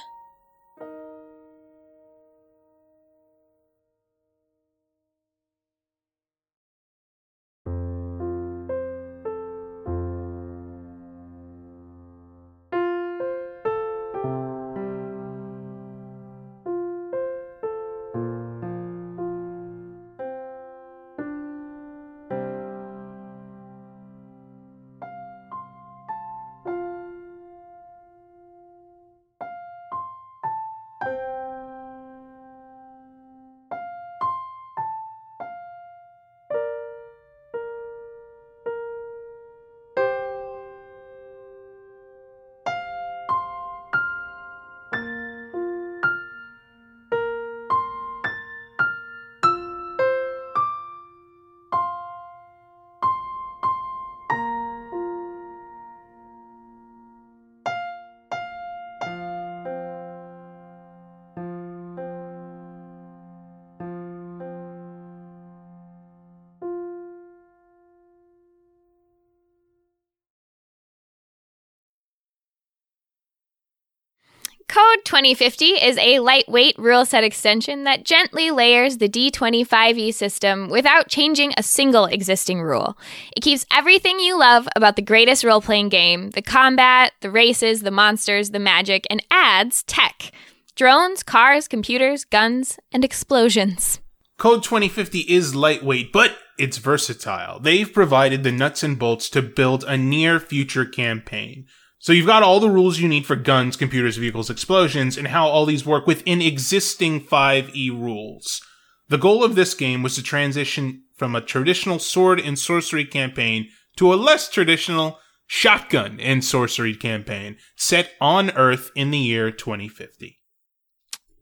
Code 75.21 75.27
2050 75.27 75.67
is 75.67 75.99
a 75.99 76.19
lightweight 76.21 76.79
rule 76.79 77.05
set 77.05 77.25
extension 77.25 77.85
that 77.85 78.07
gently 78.07 78.51
layers 78.51 78.97
the 78.97 79.07
D&D 79.07 79.33
5E 79.33 80.15
system 80.15 80.71
without 80.71 81.09
changing 81.09 81.53
a 81.59 81.63
single 81.63 82.07
existing 82.07 82.63
rule. 82.63 82.97
It 83.37 83.43
keeps 83.43 83.67
everything 83.71 84.19
you 84.19 84.39
love 84.39 84.67
about 84.75 84.97
the 84.97 85.03
greatest 85.03 85.45
role 85.45 85.61
playing 85.61 85.91
game 85.91 86.31
the 86.31 86.41
combat, 86.41 87.13
the 87.21 87.31
races, 87.31 87.83
the 87.83 87.91
monsters, 87.91 88.53
the 88.53 88.59
magic, 88.59 89.07
and 89.11 89.23
adds 89.31 89.83
tech 89.83 90.33
drones, 90.75 91.23
cars, 91.23 91.69
computers, 91.69 92.25
guns, 92.25 92.79
and 92.91 93.05
explosions. 93.05 94.01
Code 94.39 94.63
2050 94.63 95.19
is 95.19 95.55
lightweight, 95.55 96.13
but 96.15 96.39
it's 96.59 96.79
versatile. 96.79 97.61
They've 97.61 97.93
provided 97.93 98.43
the 98.43 98.53
nuts 98.53 98.83
and 98.83 98.99
bolts 98.99 99.29
to 99.31 99.43
build 99.43 99.85
a 99.85 99.99
near 99.99 100.41
future 100.41 100.87
campaign. 100.87 101.67
So 102.03 102.15
you've 102.15 102.27
got 102.27 102.43
all 102.43 102.61
the 102.61 102.71
rules 102.71 102.99
you 102.99 103.09
need 103.09 103.27
for 103.27 103.37
guns, 103.37 103.77
computers, 103.77 104.17
vehicles, 104.17 104.49
explosions, 104.49 105.19
and 105.19 105.29
how 105.29 105.47
all 105.47 105.67
these 105.67 105.85
work 105.85 106.07
within 106.07 106.41
existing 106.41 107.21
5e 107.27 107.91
rules. 107.91 108.63
The 109.11 109.19
goal 109.19 109.45
of 109.45 109.55
this 109.55 109.75
game 109.75 110.03
was 110.03 110.15
to 110.15 110.23
transition 110.23 111.03
from 111.15 111.35
a 111.35 111.43
traditional 111.43 111.99
sword 111.99 112.41
and 112.41 112.59
sorcery 112.59 113.05
campaign 113.05 113.69
to 113.97 114.15
a 114.15 114.17
less 114.17 114.49
traditional 114.49 115.19
shotgun 115.47 116.19
and 116.21 116.43
sorcery 116.43 116.97
campaign 116.97 117.59
set 117.77 118.13
on 118.19 118.51
Earth 118.53 118.91
in 118.97 119.11
the 119.11 119.19
year 119.19 119.51
2050. 119.51 120.39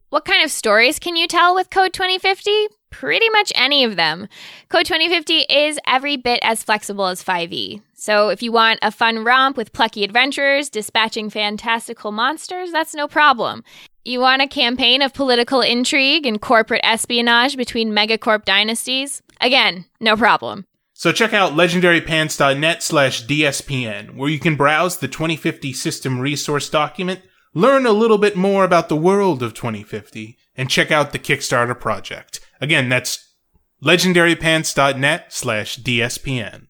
What 0.09 0.25
kind 0.25 0.43
of 0.43 0.51
stories 0.51 0.99
can 0.99 1.15
you 1.15 1.27
tell 1.27 1.55
with 1.55 1.69
Code 1.69 1.93
2050? 1.93 2.51
Pretty 2.89 3.29
much 3.29 3.53
any 3.55 3.85
of 3.85 3.95
them. 3.95 4.27
Code 4.67 4.85
2050 4.85 5.45
is 5.49 5.79
every 5.87 6.17
bit 6.17 6.39
as 6.43 6.63
flexible 6.63 7.05
as 7.05 7.23
5e. 7.23 7.81
So 7.99 8.29
if 8.29 8.41
you 8.41 8.53
want 8.53 8.79
a 8.81 8.91
fun 8.91 9.25
romp 9.25 9.57
with 9.57 9.73
plucky 9.73 10.05
adventurers 10.05 10.69
dispatching 10.69 11.29
fantastical 11.29 12.13
monsters, 12.13 12.71
that's 12.71 12.95
no 12.95 13.09
problem. 13.09 13.61
You 14.05 14.21
want 14.21 14.41
a 14.41 14.47
campaign 14.47 15.01
of 15.01 15.13
political 15.13 15.59
intrigue 15.59 16.25
and 16.25 16.39
corporate 16.39 16.79
espionage 16.85 17.57
between 17.57 17.91
megacorp 17.91 18.45
dynasties? 18.45 19.21
Again, 19.41 19.83
no 19.99 20.15
problem. 20.15 20.65
So 20.93 21.11
check 21.11 21.33
out 21.33 21.51
legendarypants.net 21.51 22.81
slash 22.81 23.27
DSPN, 23.27 24.15
where 24.15 24.29
you 24.29 24.39
can 24.39 24.55
browse 24.55 24.99
the 24.99 25.09
2050 25.09 25.73
system 25.73 26.21
resource 26.21 26.69
document, 26.69 27.19
learn 27.53 27.85
a 27.85 27.91
little 27.91 28.17
bit 28.17 28.37
more 28.37 28.63
about 28.63 28.87
the 28.87 28.95
world 28.95 29.43
of 29.43 29.53
2050, 29.53 30.37
and 30.55 30.69
check 30.69 30.89
out 30.89 31.11
the 31.11 31.19
Kickstarter 31.19 31.77
project. 31.77 32.39
Again, 32.61 32.87
that's 32.87 33.35
legendarypants.net 33.83 35.33
slash 35.33 35.77
DSPN. 35.79 36.68